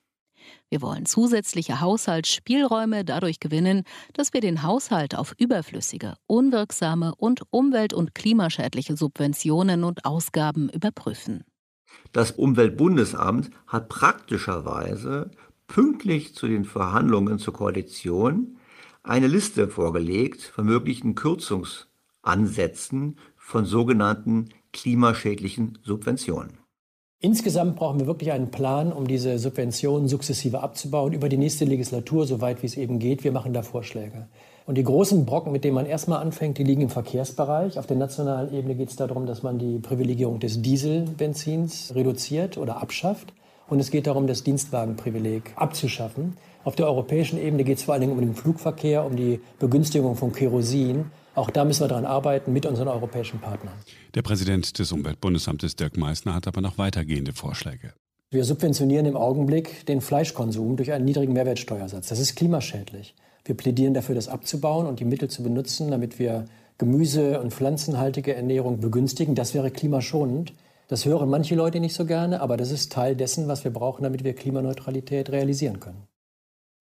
Wir 0.69 0.83
wollen 0.83 1.07
zusätzliche 1.07 1.81
Haushaltsspielräume 1.81 3.05
dadurch 3.05 3.39
gewinnen, 3.39 3.85
dass 4.15 4.33
wir 4.33 4.41
den 4.41 4.65
Haushalt 4.65 5.15
auf 5.15 5.33
überflüssige, 5.39 6.15
unwirksame 6.27 7.15
und 7.15 7.43
umwelt- 7.51 7.95
und 7.95 8.17
klimaschädliche 8.17 8.97
Subventionen 8.97 9.85
und 9.85 10.05
Ausgaben 10.05 10.69
überprüfen. 10.69 11.45
Das 12.13 12.33
Umweltbundesamt 12.33 13.51
hat 13.69 13.89
praktischerweise 13.89 15.31
pünktlich 15.69 16.35
zu 16.35 16.49
den 16.49 16.65
Verhandlungen 16.65 17.39
zur 17.39 17.55
Koalition 17.55 18.59
eine 19.05 19.29
Liste 19.29 19.69
vorgelegt 19.69 20.43
von 20.43 20.67
möglichen 20.67 21.15
Kürzungsansätzen 21.15 23.21
von 23.37 23.65
sogenannten 23.65 24.49
klimaschädlichen 24.73 25.79
Subventionen. 25.83 26.66
Insgesamt 27.21 27.77
brauchen 27.77 27.99
wir 27.99 28.07
wirklich 28.07 28.31
einen 28.31 28.51
Plan, 28.51 28.93
um 28.93 29.07
diese 29.07 29.39
Subventionen 29.39 30.07
sukzessive 30.07 30.61
abzubauen, 30.61 31.15
über 31.15 31.31
die 31.31 31.39
nächste 31.39 31.65
Legislatur, 31.65 32.27
soweit 32.27 32.63
wie 32.63 32.67
es 32.67 32.77
eben 32.77 32.99
geht. 32.99 33.25
Wir 33.25 33.33
machen 33.33 33.55
da 33.55 33.63
Vorschläge. 33.63 34.29
Und 34.67 34.77
die 34.77 34.85
großen 34.85 35.25
Brocken, 35.25 35.51
mit 35.51 35.65
denen 35.65 35.77
man 35.77 35.87
erstmal 35.87 36.21
anfängt, 36.21 36.59
die 36.59 36.65
liegen 36.65 36.83
im 36.83 36.91
Verkehrsbereich. 36.91 37.79
Auf 37.79 37.87
der 37.87 37.97
nationalen 37.97 38.53
Ebene 38.53 38.75
geht 38.75 38.91
es 38.91 38.97
darum, 38.97 39.25
dass 39.25 39.43
man 39.43 39.59
die 39.59 39.79
Privilegierung 39.79 40.41
des 40.41 40.61
Dieselbenzins 40.61 41.95
reduziert 41.95 42.59
oder 42.59 42.83
abschafft. 42.83 43.33
Und 43.67 43.81
es 43.81 43.91
geht 43.91 44.07
darum, 44.07 44.27
das 44.27 44.45
Dienstwagenprivileg 44.45 45.55
abzuschaffen. 45.57 46.37
Auf 46.65 46.77
der 46.77 46.87
europäischen 46.87 47.41
Ebene 47.41 47.65
geht 47.65 47.79
es 47.79 47.85
vor 47.85 47.95
allen 47.95 48.03
Dingen 48.03 48.13
um 48.13 48.21
den 48.21 48.35
Flugverkehr, 48.35 49.07
um 49.07 49.17
die 49.17 49.41
Begünstigung 49.59 50.17
von 50.17 50.33
Kerosin. 50.33 51.07
Auch 51.37 51.51
da 51.51 51.67
müssen 51.67 51.83
wir 51.85 51.89
daran 51.89 52.07
arbeiten 52.07 52.53
mit 52.55 52.65
unseren 52.65 52.89
europäischen 52.89 53.39
Partnern. 53.41 53.75
Der 54.15 54.23
Präsident 54.23 54.79
des 54.79 54.91
Umweltbundesamtes 54.91 55.77
Dirk 55.77 55.99
Meissner 55.99 56.35
hat 56.35 56.49
aber 56.49 56.63
noch 56.63 56.79
weitergehende 56.79 57.35
Vorschläge. 57.35 57.93
Wir 58.31 58.43
subventionieren 58.45 59.05
im 59.05 59.17
Augenblick 59.17 59.85
den 59.85 60.01
Fleischkonsum 60.01 60.77
durch 60.77 60.93
einen 60.93 61.05
niedrigen 61.05 61.35
Mehrwertsteuersatz. 61.35 62.09
Das 62.09 62.19
ist 62.19 62.37
klimaschädlich. 62.37 63.15
Wir 63.45 63.55
plädieren 63.55 63.93
dafür, 63.93 64.15
das 64.15 64.29
abzubauen 64.29 64.87
und 64.87 64.99
die 64.99 65.05
Mittel 65.05 65.29
zu 65.29 65.43
benutzen, 65.43 65.91
damit 65.91 66.19
wir 66.19 66.47
Gemüse- 66.79 67.39
und 67.39 67.53
pflanzenhaltige 67.53 68.35
Ernährung 68.35 68.81
begünstigen. 68.81 69.35
Das 69.35 69.53
wäre 69.53 69.71
klimaschonend. 69.71 70.55
Das 70.89 71.05
hören 71.05 71.29
manche 71.29 71.55
Leute 71.55 71.81
nicht 71.81 71.95
so 71.95 72.07
gerne, 72.07 72.41
aber 72.41 72.57
das 72.57 72.71
ist 72.71 72.93
Teil 72.93 73.15
dessen, 73.15 73.47
was 73.47 73.63
wir 73.63 73.73
brauchen, 73.73 74.05
damit 74.05 74.25
wir 74.25 74.35
Klimaneutralität 74.35 75.31
realisieren 75.31 75.81
können. 75.81 76.07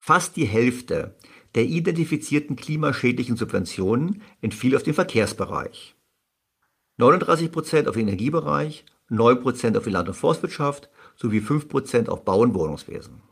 Fast 0.00 0.36
die 0.36 0.46
Hälfte 0.46 1.16
der 1.56 1.64
identifizierten 1.64 2.54
klimaschädlichen 2.54 3.36
Subventionen 3.36 4.22
entfiel 4.42 4.76
auf 4.76 4.82
den 4.82 4.94
Verkehrsbereich. 4.94 5.96
39 6.98 7.50
Prozent 7.50 7.88
auf 7.88 7.94
den 7.94 8.08
Energiebereich, 8.08 8.84
9 9.08 9.40
Prozent 9.40 9.76
auf 9.76 9.84
die 9.84 9.90
Land- 9.90 10.08
und 10.08 10.14
Forstwirtschaft 10.14 10.90
sowie 11.16 11.40
5 11.40 11.68
Prozent 11.68 12.08
auf 12.10 12.24
Bau- 12.24 12.40
und 12.40 12.54
Wohnungswesen. 12.54 13.22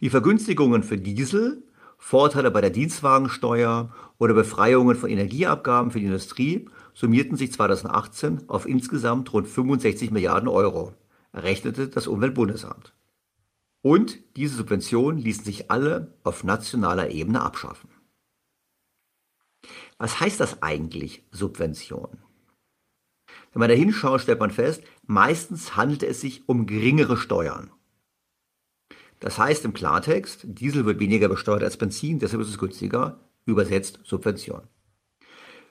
Die 0.00 0.08
Vergünstigungen 0.10 0.84
für 0.84 0.98
Diesel, 0.98 1.64
Vorteile 1.98 2.52
bei 2.52 2.60
der 2.60 2.70
Dienstwagensteuer 2.70 3.92
oder 4.18 4.34
Befreiungen 4.34 4.96
von 4.96 5.10
Energieabgaben 5.10 5.90
für 5.90 5.98
die 5.98 6.06
Industrie 6.06 6.68
summierten 6.94 7.36
sich 7.36 7.52
2018 7.52 8.48
auf 8.48 8.68
insgesamt 8.68 9.32
rund 9.32 9.48
65 9.48 10.12
Milliarden 10.12 10.48
Euro, 10.48 10.94
errechnete 11.32 11.88
das 11.88 12.06
Umweltbundesamt. 12.06 12.92
Und 13.82 14.18
diese 14.36 14.56
Subventionen 14.56 15.20
ließen 15.20 15.44
sich 15.44 15.70
alle 15.70 16.14
auf 16.24 16.44
nationaler 16.44 17.10
Ebene 17.10 17.40
abschaffen. 17.40 17.90
Was 19.98 20.20
heißt 20.20 20.40
das 20.40 20.62
eigentlich, 20.62 21.24
Subvention? 21.30 22.18
Wenn 23.52 23.60
man 23.60 23.68
da 23.68 23.74
hinschaut, 23.74 24.20
stellt 24.20 24.40
man 24.40 24.50
fest, 24.50 24.82
meistens 25.06 25.76
handelte 25.76 26.06
es 26.06 26.20
sich 26.20 26.48
um 26.48 26.66
geringere 26.66 27.16
Steuern. 27.16 27.70
Das 29.20 29.38
heißt 29.38 29.64
im 29.64 29.72
Klartext, 29.72 30.42
Diesel 30.44 30.84
wird 30.84 31.00
weniger 31.00 31.28
besteuert 31.28 31.64
als 31.64 31.76
Benzin, 31.76 32.18
deshalb 32.18 32.42
ist 32.42 32.48
es 32.48 32.58
günstiger, 32.58 33.20
übersetzt 33.46 34.00
Subvention. 34.04 34.62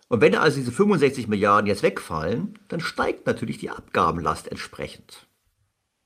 Und 0.09 0.21
wenn 0.21 0.35
also 0.35 0.57
diese 0.57 0.71
65 0.71 1.27
Milliarden 1.27 1.67
jetzt 1.67 1.83
wegfallen, 1.83 2.59
dann 2.67 2.79
steigt 2.79 3.25
natürlich 3.25 3.57
die 3.57 3.69
Abgabenlast 3.69 4.47
entsprechend. 4.47 5.26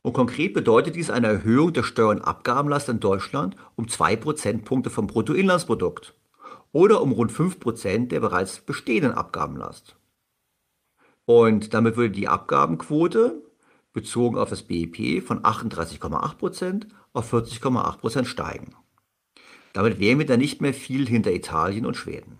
Und 0.03 0.13
konkret 0.13 0.53
bedeutet 0.53 0.95
dies 0.95 1.11
eine 1.11 1.27
Erhöhung 1.27 1.73
der 1.73 1.83
Steuer- 1.83 2.09
und 2.09 2.21
Abgabenlast 2.21 2.89
in 2.89 2.99
Deutschland 2.99 3.55
um 3.75 3.87
2 3.87 4.15
Prozentpunkte 4.15 4.89
vom 4.89 5.07
Bruttoinlandsprodukt 5.07 6.15
oder 6.71 7.01
um 7.01 7.11
rund 7.11 7.31
5 7.31 7.59
Prozent 7.59 8.11
der 8.11 8.19
bereits 8.19 8.61
bestehenden 8.61 9.13
Abgabenlast. 9.13 9.95
Und 11.25 11.73
damit 11.73 11.97
würde 11.97 12.11
die 12.11 12.27
Abgabenquote 12.27 13.43
bezogen 13.93 14.37
auf 14.37 14.49
das 14.49 14.63
BIP 14.63 15.23
von 15.23 15.43
38,8 15.43 16.35
Prozent 16.37 16.87
auf 17.13 17.31
40,8 17.31 17.97
Prozent 17.97 18.27
steigen. 18.27 18.75
Damit 19.73 19.99
wären 19.99 20.19
wir 20.19 20.25
dann 20.25 20.39
nicht 20.39 20.61
mehr 20.61 20.73
viel 20.73 21.07
hinter 21.07 21.31
Italien 21.31 21.85
und 21.85 21.95
Schweden. 21.95 22.39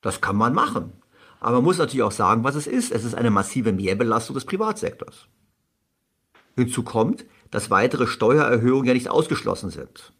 Das 0.00 0.20
kann 0.20 0.36
man 0.36 0.54
machen. 0.54 0.92
Aber 1.40 1.56
man 1.56 1.64
muss 1.64 1.78
natürlich 1.78 2.02
auch 2.02 2.12
sagen, 2.12 2.44
was 2.44 2.54
es 2.54 2.66
ist. 2.66 2.92
Es 2.92 3.04
ist 3.04 3.14
eine 3.14 3.30
massive 3.30 3.72
Mehrbelastung 3.72 4.34
des 4.34 4.44
Privatsektors. 4.44 5.28
Hinzu 6.56 6.82
kommt, 6.82 7.24
dass 7.50 7.70
weitere 7.70 8.06
Steuererhöhungen 8.06 8.86
ja 8.86 8.94
nicht 8.94 9.10
ausgeschlossen 9.10 9.70
sind. 9.70 10.12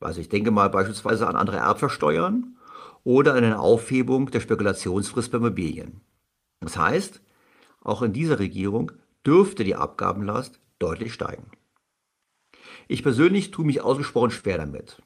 Also 0.00 0.20
ich 0.20 0.28
denke 0.28 0.50
mal 0.50 0.68
beispielsweise 0.68 1.26
an 1.26 1.36
andere 1.36 1.56
Erbversteuern 1.56 2.56
oder 3.04 3.34
an 3.34 3.44
eine 3.44 3.58
Aufhebung 3.58 4.30
der 4.30 4.40
Spekulationsfrist 4.40 5.30
bei 5.30 5.38
Immobilien. 5.38 6.00
Das 6.60 6.76
heißt, 6.76 7.20
auch 7.80 8.02
in 8.02 8.12
dieser 8.12 8.38
Regierung 8.38 8.92
dürfte 9.26 9.64
die 9.64 9.76
Abgabenlast 9.76 10.60
deutlich 10.78 11.12
steigen. 11.12 11.50
Ich 12.88 13.02
persönlich 13.02 13.50
tue 13.50 13.64
mich 13.64 13.80
ausgesprochen 13.80 14.30
schwer 14.30 14.58
damit. 14.58 15.00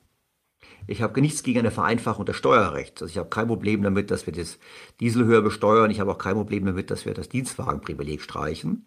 Ich 0.87 1.03
habe 1.03 1.21
nichts 1.21 1.43
gegen 1.43 1.61
eine 1.61 1.71
Vereinfachung 1.71 2.25
des 2.25 2.37
Steuerrechts. 2.37 3.03
Also 3.03 3.13
ich 3.13 3.19
habe 3.19 3.29
kein 3.29 3.47
Problem 3.47 3.83
damit, 3.83 4.11
dass 4.11 4.27
wir 4.27 4.33
das 4.33 4.59
Diesel 5.01 5.27
höher 5.27 5.43
besteuern. 5.43 5.91
Ich 5.91 6.01
habe 6.01 6.11
auch 6.13 6.19
kein 6.19 6.35
Problem 6.35 6.65
damit, 6.65 6.91
dass 6.91 7.05
wir 7.05 7.15
das 7.15 7.29
Dienstwagenprivileg 7.29 8.23
streichen. 8.23 8.87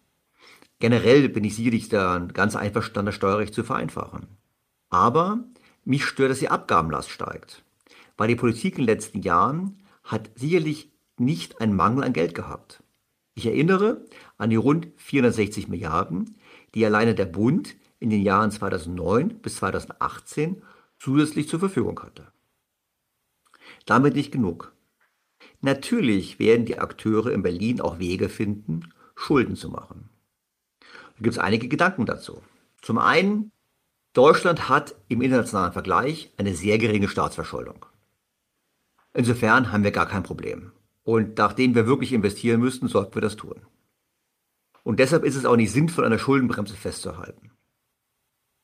Generell 0.82 1.28
bin 1.28 1.44
ich 1.44 1.54
sicherlich 1.54 1.88
da 1.90 2.18
ganz 2.18 2.56
einverstanden, 2.56 3.06
das 3.06 3.14
Steuerrecht 3.14 3.54
zu 3.54 3.62
vereinfachen. 3.62 4.26
Aber 4.90 5.44
mich 5.84 6.04
stört, 6.04 6.32
dass 6.32 6.40
die 6.40 6.48
Abgabenlast 6.48 7.08
steigt. 7.08 7.64
Weil 8.16 8.26
die 8.26 8.34
Politik 8.34 8.78
in 8.78 8.82
den 8.82 8.86
letzten 8.86 9.22
Jahren 9.22 9.80
hat 10.02 10.32
sicherlich 10.34 10.90
nicht 11.18 11.60
einen 11.60 11.76
Mangel 11.76 12.02
an 12.02 12.12
Geld 12.12 12.34
gehabt. 12.34 12.82
Ich 13.36 13.46
erinnere 13.46 14.04
an 14.38 14.50
die 14.50 14.56
rund 14.56 14.88
460 14.96 15.68
Milliarden, 15.68 16.36
die 16.74 16.84
alleine 16.84 17.14
der 17.14 17.26
Bund 17.26 17.76
in 18.00 18.10
den 18.10 18.22
Jahren 18.22 18.50
2009 18.50 19.38
bis 19.38 19.58
2018 19.58 20.64
zusätzlich 20.98 21.48
zur 21.48 21.60
Verfügung 21.60 22.00
hatte. 22.02 22.32
Damit 23.86 24.16
nicht 24.16 24.32
genug. 24.32 24.72
Natürlich 25.60 26.40
werden 26.40 26.66
die 26.66 26.80
Akteure 26.80 27.30
in 27.30 27.44
Berlin 27.44 27.80
auch 27.80 28.00
Wege 28.00 28.28
finden, 28.28 28.92
Schulden 29.14 29.54
zu 29.54 29.68
machen. 29.68 30.08
Gibt 31.22 31.36
es 31.36 31.38
einige 31.38 31.68
Gedanken 31.68 32.04
dazu. 32.04 32.42
Zum 32.80 32.98
einen, 32.98 33.52
Deutschland 34.12 34.68
hat 34.68 34.94
im 35.08 35.22
internationalen 35.22 35.72
Vergleich 35.72 36.32
eine 36.36 36.54
sehr 36.54 36.78
geringe 36.78 37.08
Staatsverschuldung. 37.08 37.86
Insofern 39.14 39.72
haben 39.72 39.84
wir 39.84 39.92
gar 39.92 40.06
kein 40.06 40.22
Problem. 40.22 40.72
Und 41.04 41.38
nachdem 41.38 41.74
wir 41.74 41.86
wirklich 41.86 42.12
investieren 42.12 42.60
müssten, 42.60 42.88
sollten 42.88 43.14
wir 43.14 43.22
das 43.22 43.36
tun. 43.36 43.60
Und 44.82 44.98
deshalb 44.98 45.24
ist 45.24 45.36
es 45.36 45.44
auch 45.44 45.56
nicht 45.56 45.70
sinnvoll, 45.70 46.04
an 46.04 46.10
der 46.10 46.18
Schuldenbremse 46.18 46.74
festzuhalten. 46.74 47.52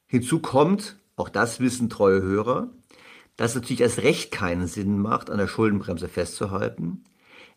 Hinzu 0.07 0.41
kommt, 0.41 0.97
auch 1.17 1.29
das 1.29 1.61
wissen 1.61 1.89
treue 1.89 2.23
Hörer, 2.23 2.71
dass 3.37 3.53
es 3.53 3.57
natürlich 3.57 3.83
erst 3.83 4.03
recht 4.03 4.33
keinen 4.33 4.67
Sinn 4.67 4.99
macht, 4.99 5.31
an 5.31 5.39
der 5.39 5.47
Schuldenbremse 5.47 6.09
festzuhalten, 6.09 7.05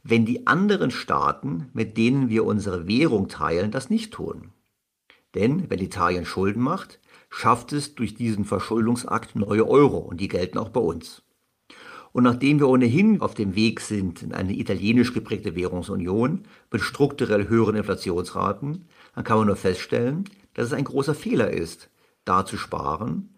wenn 0.03 0.25
die 0.25 0.45
anderen 0.47 0.91
Staaten, 0.91 1.69
mit 1.73 1.97
denen 1.97 2.29
wir 2.29 2.45
unsere 2.45 2.87
Währung 2.87 3.29
teilen, 3.29 3.71
das 3.71 3.89
nicht 3.89 4.13
tun. 4.13 4.51
Denn 5.35 5.69
wenn 5.69 5.79
Italien 5.79 6.25
Schulden 6.25 6.61
macht, 6.61 6.99
schafft 7.29 7.73
es 7.73 7.95
durch 7.95 8.13
diesen 8.13 8.45
Verschuldungsakt 8.45 9.35
neue 9.35 9.67
Euro 9.67 9.97
und 9.97 10.19
die 10.19 10.27
gelten 10.27 10.57
auch 10.57 10.69
bei 10.69 10.81
uns. 10.81 11.23
Und 12.13 12.23
nachdem 12.23 12.59
wir 12.59 12.67
ohnehin 12.67 13.21
auf 13.21 13.33
dem 13.33 13.55
Weg 13.55 13.79
sind 13.79 14.21
in 14.21 14.33
eine 14.33 14.53
italienisch 14.53 15.13
geprägte 15.13 15.55
Währungsunion 15.55 16.43
mit 16.69 16.81
strukturell 16.81 17.47
höheren 17.47 17.75
Inflationsraten, 17.75 18.85
dann 19.15 19.23
kann 19.23 19.37
man 19.37 19.47
nur 19.47 19.55
feststellen, 19.55 20.25
dass 20.53 20.67
es 20.67 20.73
ein 20.73 20.83
großer 20.83 21.15
Fehler 21.15 21.51
ist, 21.51 21.89
da 22.25 22.45
zu 22.45 22.57
sparen. 22.57 23.29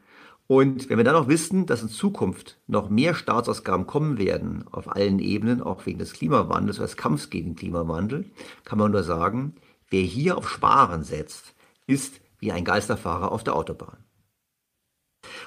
Und 0.48 0.90
wenn 0.90 0.98
wir 0.98 1.04
dann 1.04 1.14
noch 1.14 1.28
wissen, 1.28 1.68
dass 1.68 1.84
in 1.84 1.90
Zukunft 1.90 2.60
noch 2.68 2.90
mehr 2.90 3.14
Staatsausgaben 3.14 3.88
kommen 3.88 4.18
werden, 4.18 4.66
auf 4.72 4.94
allen 4.94 5.20
Ebenen, 5.20 5.62
auch 5.62 5.86
wegen 5.86 6.00
des 6.00 6.14
Klimawandels, 6.14 6.80
als 6.80 6.98
Kampf 6.98 7.30
gegen 7.30 7.52
den 7.52 7.56
Klimawandel, 7.56 8.26
kann 8.66 8.80
man 8.80 8.92
nur 8.92 9.04
sagen, 9.04 9.56
wer 9.90 10.02
hier 10.02 10.38
auf 10.38 10.50
Sparen 10.50 11.04
setzt, 11.04 11.53
ist 11.88 12.22
wie 12.40 12.52
ein 12.52 12.66
Geisterfahrer 12.66 13.32
auf 13.32 13.44
der 13.44 13.56
Autobahn. 13.56 14.04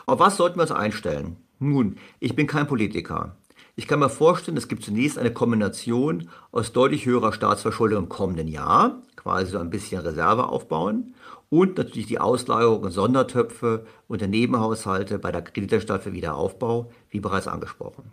Auf 0.07 0.19
was 0.19 0.37
sollten 0.37 0.59
wir 0.59 0.63
uns 0.63 0.71
einstellen? 0.73 1.37
Nun, 1.59 1.99
ich 2.21 2.35
bin 2.35 2.47
kein 2.47 2.67
Politiker. 2.67 3.37
Ich 3.75 3.87
kann 3.87 3.99
mir 3.99 4.09
vorstellen, 4.09 4.57
es 4.57 4.69
gibt 4.69 4.83
zunächst 4.83 5.19
eine 5.19 5.33
Kombination 5.33 6.31
aus 6.51 6.73
deutlich 6.73 7.05
höherer 7.05 7.33
Staatsverschuldung 7.33 8.05
im 8.05 8.09
kommenden 8.09 8.49
Jahr, 8.49 9.03
quasi 9.17 9.51
so 9.51 9.59
ein 9.59 9.71
bisschen 9.71 10.01
Reserve 10.01 10.49
aufbauen, 10.49 11.15
und 11.49 11.79
natürlich 11.79 12.07
die 12.07 12.19
Auslagerung 12.19 12.85
in 12.87 12.91
Sondertöpfe 12.91 13.87
und 14.09 14.21
der 14.21 14.29
Nebenhaushalte 14.29 15.19
bei 15.19 15.31
der 15.31 15.43
Krediterstadt 15.43 16.03
für 16.03 16.13
Wiederaufbau, 16.13 16.91
wie 17.11 17.21
bereits 17.21 17.49
angesprochen. 17.49 18.13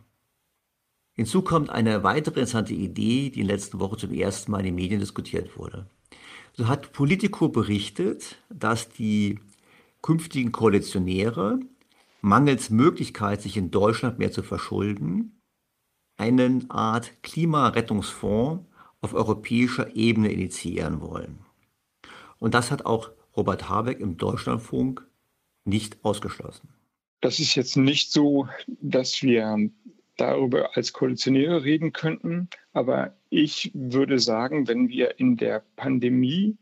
Hinzu 1.13 1.41
kommt 1.43 1.69
eine 1.69 2.03
weitere 2.03 2.41
interessante 2.41 2.73
Idee, 2.73 3.29
die 3.29 3.41
in 3.41 3.47
der 3.47 3.57
letzten 3.57 3.79
Woche 3.79 3.97
zum 3.97 4.11
ersten 4.11 4.51
Mal 4.51 4.59
in 4.59 4.65
den 4.65 4.75
Medien 4.75 4.99
diskutiert 4.99 5.57
wurde. 5.57 5.85
So 6.55 6.67
hat 6.67 6.93
Politico 6.93 7.49
berichtet, 7.49 8.38
dass 8.49 8.89
die 8.89 9.39
künftigen 10.01 10.51
Koalitionäre 10.51 11.59
mangels 12.21 12.69
Möglichkeit, 12.69 13.41
sich 13.41 13.57
in 13.57 13.71
Deutschland 13.71 14.19
mehr 14.19 14.31
zu 14.31 14.43
verschulden, 14.43 15.41
eine 16.17 16.61
Art 16.69 17.23
Klimarettungsfonds 17.23 18.65
auf 19.01 19.13
europäischer 19.13 19.95
Ebene 19.95 20.31
initiieren 20.31 21.01
wollen. 21.01 21.39
Und 22.39 22.53
das 22.53 22.71
hat 22.71 22.85
auch 22.85 23.11
Robert 23.35 23.67
Habeck 23.67 23.99
im 23.99 24.17
Deutschlandfunk 24.17 25.05
nicht 25.65 26.03
ausgeschlossen. 26.05 26.69
Das 27.19 27.39
ist 27.39 27.55
jetzt 27.55 27.77
nicht 27.77 28.11
so, 28.11 28.47
dass 28.67 29.23
wir 29.23 29.57
darüber 30.18 30.76
als 30.77 30.94
Koalitionäre 30.94 31.64
reden 31.64 31.94
könnten, 31.94 32.49
aber 32.72 33.15
ich 33.30 33.72
würde 33.73 34.19
sagen, 34.19 34.68
wenn 34.68 34.90
wir 34.90 35.19
in 35.19 35.38
der 35.38 35.64
Pandemie 35.76 36.57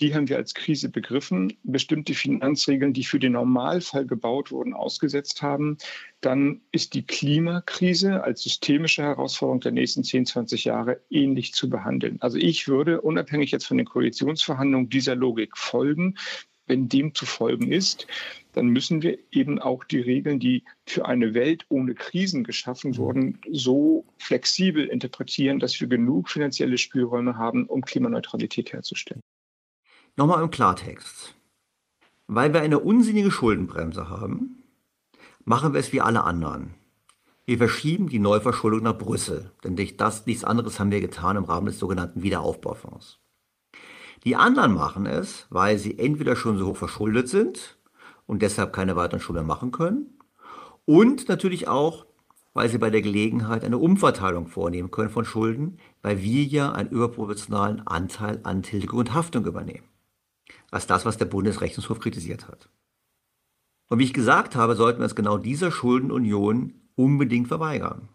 die 0.00 0.14
haben 0.14 0.28
wir 0.28 0.36
als 0.36 0.54
Krise 0.54 0.88
begriffen, 0.88 1.52
bestimmte 1.62 2.14
Finanzregeln, 2.14 2.94
die 2.94 3.04
für 3.04 3.18
den 3.18 3.32
Normalfall 3.32 4.06
gebaut 4.06 4.50
wurden, 4.50 4.72
ausgesetzt 4.72 5.42
haben, 5.42 5.76
dann 6.22 6.62
ist 6.72 6.94
die 6.94 7.04
Klimakrise 7.04 8.24
als 8.24 8.42
systemische 8.42 9.02
Herausforderung 9.02 9.60
der 9.60 9.72
nächsten 9.72 10.02
10, 10.02 10.26
20 10.26 10.64
Jahre 10.64 11.00
ähnlich 11.10 11.52
zu 11.52 11.68
behandeln. 11.68 12.16
Also 12.20 12.38
ich 12.38 12.66
würde 12.66 13.02
unabhängig 13.02 13.50
jetzt 13.50 13.66
von 13.66 13.76
den 13.76 13.86
Koalitionsverhandlungen 13.86 14.88
dieser 14.88 15.16
Logik 15.16 15.56
folgen. 15.56 16.16
Wenn 16.70 16.88
dem 16.88 17.16
zu 17.16 17.26
folgen 17.26 17.72
ist, 17.72 18.06
dann 18.52 18.68
müssen 18.68 19.02
wir 19.02 19.18
eben 19.32 19.58
auch 19.58 19.82
die 19.82 19.98
Regeln, 19.98 20.38
die 20.38 20.62
für 20.86 21.04
eine 21.04 21.34
Welt 21.34 21.66
ohne 21.68 21.96
Krisen 21.96 22.44
geschaffen 22.44 22.96
wurden, 22.96 23.40
so 23.50 24.04
flexibel 24.18 24.86
interpretieren, 24.86 25.58
dass 25.58 25.80
wir 25.80 25.88
genug 25.88 26.30
finanzielle 26.30 26.78
Spielräume 26.78 27.36
haben, 27.36 27.66
um 27.66 27.80
Klimaneutralität 27.80 28.72
herzustellen. 28.72 29.20
Nochmal 30.14 30.44
im 30.44 30.50
Klartext. 30.52 31.34
Weil 32.28 32.54
wir 32.54 32.60
eine 32.60 32.78
unsinnige 32.78 33.32
Schuldenbremse 33.32 34.08
haben, 34.08 34.62
machen 35.44 35.72
wir 35.72 35.80
es 35.80 35.92
wie 35.92 36.00
alle 36.00 36.22
anderen. 36.22 36.74
Wir 37.46 37.58
verschieben 37.58 38.08
die 38.08 38.20
Neuverschuldung 38.20 38.84
nach 38.84 38.96
Brüssel, 38.96 39.50
denn 39.64 39.74
das, 39.96 40.24
nichts 40.24 40.44
anderes 40.44 40.78
haben 40.78 40.92
wir 40.92 41.00
getan 41.00 41.36
im 41.36 41.42
Rahmen 41.42 41.66
des 41.66 41.80
sogenannten 41.80 42.22
Wiederaufbaufonds. 42.22 43.18
Die 44.24 44.36
anderen 44.36 44.74
machen 44.74 45.06
es, 45.06 45.46
weil 45.50 45.78
sie 45.78 45.98
entweder 45.98 46.36
schon 46.36 46.58
so 46.58 46.66
hoch 46.66 46.76
verschuldet 46.76 47.28
sind 47.28 47.78
und 48.26 48.42
deshalb 48.42 48.72
keine 48.72 48.96
weiteren 48.96 49.20
Schulden 49.20 49.46
machen 49.46 49.72
können 49.72 50.18
und 50.84 51.28
natürlich 51.28 51.68
auch, 51.68 52.06
weil 52.52 52.68
sie 52.68 52.78
bei 52.78 52.90
der 52.90 53.02
Gelegenheit 53.02 53.64
eine 53.64 53.78
Umverteilung 53.78 54.46
vornehmen 54.46 54.90
können 54.90 55.10
von 55.10 55.24
Schulden, 55.24 55.78
weil 56.02 56.20
wir 56.20 56.44
ja 56.44 56.72
einen 56.72 56.90
überproportionalen 56.90 57.86
Anteil 57.86 58.40
an 58.42 58.62
Tilgung 58.62 58.98
und 58.98 59.14
Haftung 59.14 59.46
übernehmen 59.46 59.84
als 60.70 60.86
das, 60.86 61.04
was 61.04 61.18
der 61.18 61.26
Bundesrechnungshof 61.26 62.00
kritisiert 62.00 62.48
hat. 62.48 62.68
Und 63.88 63.98
wie 63.98 64.04
ich 64.04 64.12
gesagt 64.12 64.54
habe, 64.54 64.76
sollten 64.76 65.00
wir 65.00 65.04
uns 65.04 65.16
genau 65.16 65.36
dieser 65.36 65.72
Schuldenunion 65.72 66.74
unbedingt 66.94 67.48
verweigern. 67.48 68.08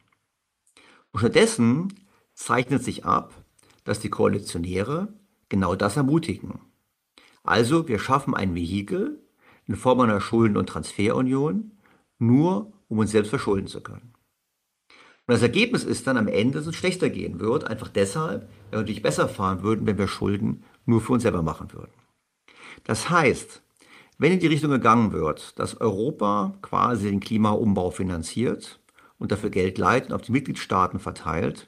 Und 1.12 1.20
stattdessen 1.20 1.94
zeichnet 2.34 2.84
sich 2.84 3.06
ab, 3.06 3.34
dass 3.84 4.00
die 4.00 4.10
Koalitionäre 4.10 5.14
genau 5.50 5.76
das 5.76 5.98
ermutigen. 5.98 6.60
Also 7.44 7.88
wir 7.88 8.00
schaffen 8.00 8.34
ein 8.34 8.56
Vehikel 8.56 9.22
in 9.68 9.76
Form 9.76 10.00
einer 10.00 10.22
Schulden- 10.22 10.58
und 10.58 10.68
Transferunion, 10.68 11.72
nur 12.18 12.74
um 12.88 13.00
uns 13.00 13.12
selbst 13.12 13.30
verschulden 13.30 13.68
zu 13.68 13.82
können. 13.82 14.14
Und 15.28 15.34
das 15.34 15.42
Ergebnis 15.42 15.84
ist 15.84 16.06
dann 16.06 16.18
am 16.18 16.28
Ende, 16.28 16.60
dass 16.60 16.68
es 16.68 16.76
schlechter 16.76 17.10
gehen 17.10 17.40
wird, 17.40 17.66
einfach 17.66 17.90
deshalb, 17.90 18.44
weil 18.44 18.72
wir 18.72 18.80
natürlich 18.80 19.02
besser 19.02 19.28
fahren 19.28 19.64
würden, 19.64 19.88
wenn 19.88 19.98
wir 19.98 20.08
Schulden 20.08 20.64
nur 20.86 21.02
für 21.02 21.14
uns 21.14 21.24
selber 21.24 21.42
machen 21.42 21.74
würden. 21.74 21.94
Das 22.84 23.10
heißt, 23.10 23.64
wenn 24.18 24.32
in 24.32 24.40
die 24.40 24.48
Richtung 24.48 24.70
gegangen 24.70 25.12
wird, 25.12 25.58
dass 25.60 25.82
Europa 25.82 26.58
quasi 26.62 27.10
den 27.10 27.20
Klimaumbau 27.20 27.90
finanziert 27.90 28.80
und 29.18 29.32
dafür 29.32 29.50
Geld 29.50 29.78
leitet 29.78 30.12
und 30.12 30.16
auf 30.16 30.22
die 30.22 30.32
Mitgliedstaaten 30.32 31.00
verteilt, 31.00 31.68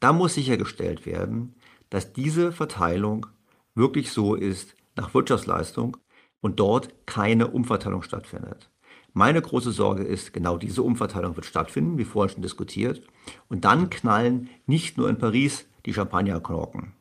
dann 0.00 0.16
muss 0.16 0.34
sichergestellt 0.34 1.06
werden, 1.06 1.54
dass 1.90 2.12
diese 2.12 2.52
Verteilung 2.52 3.26
wirklich 3.74 4.12
so 4.12 4.34
ist 4.34 4.74
nach 4.96 5.14
Wirtschaftsleistung 5.14 5.96
und 6.40 6.60
dort 6.60 6.94
keine 7.06 7.48
Umverteilung 7.48 8.02
stattfindet. 8.02 8.70
Meine 9.12 9.40
große 9.40 9.72
Sorge 9.72 10.04
ist, 10.04 10.32
genau 10.32 10.58
diese 10.58 10.82
Umverteilung 10.82 11.34
wird 11.36 11.46
stattfinden, 11.46 11.98
wie 11.98 12.04
vorhin 12.04 12.34
schon 12.34 12.42
diskutiert, 12.42 13.02
und 13.48 13.64
dann 13.64 13.90
knallen 13.90 14.48
nicht 14.66 14.98
nur 14.98 15.08
in 15.08 15.18
Paris 15.18 15.66
die 15.86 15.94
Champagnerkorken. 15.94 16.92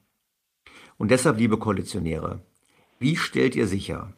Und 0.98 1.12
deshalb, 1.12 1.38
liebe 1.38 1.58
Koalitionäre, 1.58 2.42
wie 3.00 3.16
stellt 3.16 3.56
ihr 3.56 3.68
sicher, 3.68 4.14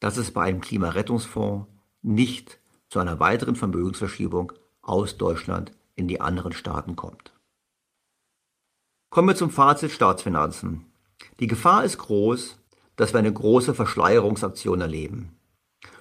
dass 0.00 0.16
es 0.16 0.30
bei 0.30 0.42
einem 0.42 0.60
Klimarettungsfonds 0.60 1.66
nicht 2.02 2.60
zu 2.88 3.00
einer 3.00 3.18
weiteren 3.18 3.56
Vermögensverschiebung 3.56 4.52
aus 4.82 5.16
Deutschland 5.16 5.72
in 5.96 6.06
die 6.06 6.20
anderen 6.20 6.52
Staaten 6.52 6.94
kommt? 6.94 7.32
Kommen 9.10 9.28
wir 9.28 9.36
zum 9.36 9.48
Fazit 9.48 9.90
Staatsfinanzen. 9.90 10.84
Die 11.40 11.46
Gefahr 11.46 11.82
ist 11.82 11.96
groß, 11.96 12.58
dass 12.96 13.14
wir 13.14 13.18
eine 13.18 13.32
große 13.32 13.72
Verschleierungsaktion 13.72 14.82
erleben. 14.82 15.30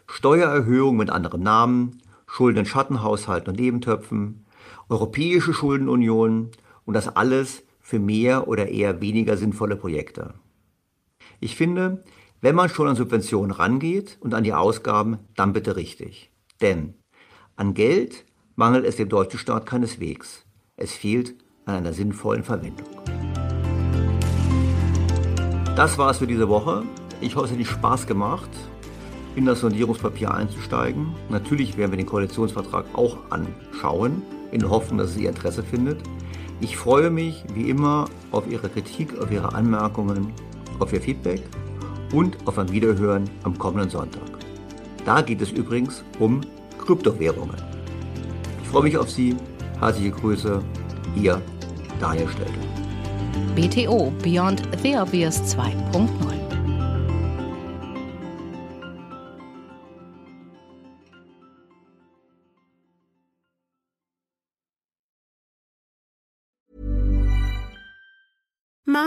Steuererhöhung 0.07 0.97
mit 0.97 1.09
anderem 1.09 1.41
Namen, 1.41 2.01
Schulden 2.25 2.59
in 2.59 2.65
Schattenhaushalten 2.65 3.51
und 3.51 3.59
Nebentöpfen, 3.59 4.45
europäische 4.89 5.53
Schuldenunion 5.53 6.51
und 6.83 6.93
das 6.93 7.07
alles 7.07 7.63
für 7.79 7.97
mehr 7.97 8.49
oder 8.49 8.67
eher 8.67 8.99
weniger 8.99 9.37
sinnvolle 9.37 9.77
Projekte. 9.77 10.33
Ich 11.39 11.55
finde, 11.55 12.03
wenn 12.41 12.55
man 12.55 12.67
schon 12.67 12.89
an 12.89 12.97
Subventionen 12.97 13.51
rangeht 13.51 14.17
und 14.19 14.33
an 14.33 14.43
die 14.43 14.53
Ausgaben, 14.53 15.19
dann 15.37 15.53
bitte 15.53 15.77
richtig. 15.77 16.29
Denn 16.59 16.93
an 17.55 17.73
Geld 17.73 18.25
mangelt 18.57 18.85
es 18.85 18.97
dem 18.97 19.07
deutschen 19.07 19.39
Staat 19.39 19.65
keineswegs. 19.65 20.45
Es 20.75 20.91
fehlt 20.91 21.35
an 21.67 21.75
einer 21.75 21.93
sinnvollen 21.93 22.43
Verwendung. 22.43 22.87
Das 25.75 25.97
war 25.99 26.09
es 26.09 26.17
für 26.17 26.27
diese 26.27 26.49
Woche. 26.49 26.83
Ich 27.21 27.35
hoffe, 27.35 27.45
es 27.45 27.51
hat 27.51 27.57
Ihnen 27.57 27.67
Spaß 27.67 28.07
gemacht, 28.07 28.49
in 29.35 29.45
das 29.45 29.59
Sondierungspapier 29.59 30.33
einzusteigen. 30.33 31.13
Natürlich 31.29 31.77
werden 31.77 31.91
wir 31.91 31.97
den 31.97 32.07
Koalitionsvertrag 32.07 32.85
auch 32.93 33.17
anschauen, 33.29 34.23
in 34.51 34.61
der 34.61 34.69
Hoffnung, 34.71 34.97
dass 34.97 35.11
es 35.11 35.17
Ihr 35.17 35.29
Interesse 35.29 35.61
findet. 35.61 35.99
Ich 36.59 36.75
freue 36.75 37.11
mich 37.11 37.43
wie 37.53 37.69
immer 37.69 38.05
auf 38.31 38.47
Ihre 38.49 38.69
Kritik, 38.69 39.19
auf 39.21 39.29
Ihre 39.31 39.53
Anmerkungen 39.53 40.33
auf 40.79 40.93
Ihr 40.93 41.01
Feedback 41.01 41.41
und 42.13 42.37
auf 42.47 42.57
ein 42.57 42.71
Wiederhören 42.71 43.29
am 43.43 43.57
kommenden 43.57 43.89
Sonntag. 43.89 44.21
Da 45.05 45.21
geht 45.21 45.41
es 45.41 45.51
übrigens 45.51 46.03
um 46.19 46.41
Kryptowährungen. 46.79 47.55
Ich 48.61 48.69
freue 48.69 48.83
mich 48.83 48.97
auf 48.97 49.09
Sie. 49.09 49.35
Herzliche 49.79 50.11
Grüße, 50.11 50.63
Ihr 51.15 51.41
Daniel 51.99 52.27
Stelter. 52.27 52.67
BTO 53.55 54.21
Beyond 54.21 54.59
the 54.83 54.95
Obvious 54.95 55.39
2.0 55.53 56.36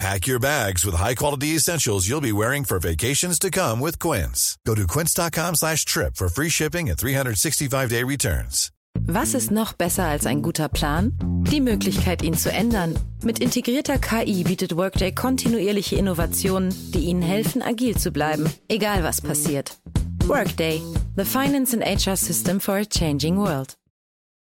Pack 0.00 0.26
your 0.26 0.40
bags 0.40 0.84
with 0.84 0.96
high-quality 0.96 1.54
essentials 1.54 2.08
you'll 2.08 2.20
be 2.20 2.32
wearing 2.32 2.64
for 2.64 2.78
vacations 2.80 3.38
to 3.38 3.50
come 3.50 3.78
with 3.80 3.98
Quince. 3.98 4.56
Go 4.66 4.74
to 4.74 4.86
quince.com 4.86 5.54
slash 5.54 5.84
trip 5.84 6.16
for 6.16 6.28
free 6.28 6.48
shipping 6.48 6.88
and 6.90 6.98
365-day 6.98 8.02
returns. 8.04 8.70
Was 9.06 9.34
ist 9.34 9.50
noch 9.50 9.72
besser 9.72 10.04
als 10.04 10.26
ein 10.26 10.42
guter 10.42 10.68
Plan? 10.68 11.12
Die 11.50 11.60
Möglichkeit, 11.60 12.22
ihn 12.22 12.34
zu 12.36 12.52
ändern. 12.52 12.98
Mit 13.22 13.38
integrierter 13.38 13.98
KI 13.98 14.44
bietet 14.44 14.76
Workday 14.76 15.12
kontinuierliche 15.12 15.96
Innovationen, 15.96 16.74
die 16.92 17.06
Ihnen 17.06 17.22
helfen, 17.22 17.62
agil 17.62 17.96
zu 17.96 18.10
bleiben, 18.10 18.50
egal 18.68 19.02
was 19.02 19.20
passiert. 19.20 19.76
Workday, 20.26 20.80
the 21.16 21.24
finance 21.24 21.74
and 21.74 21.82
HR 21.82 22.16
system 22.16 22.60
for 22.60 22.76
a 22.76 22.84
changing 22.84 23.36
world. 23.38 23.74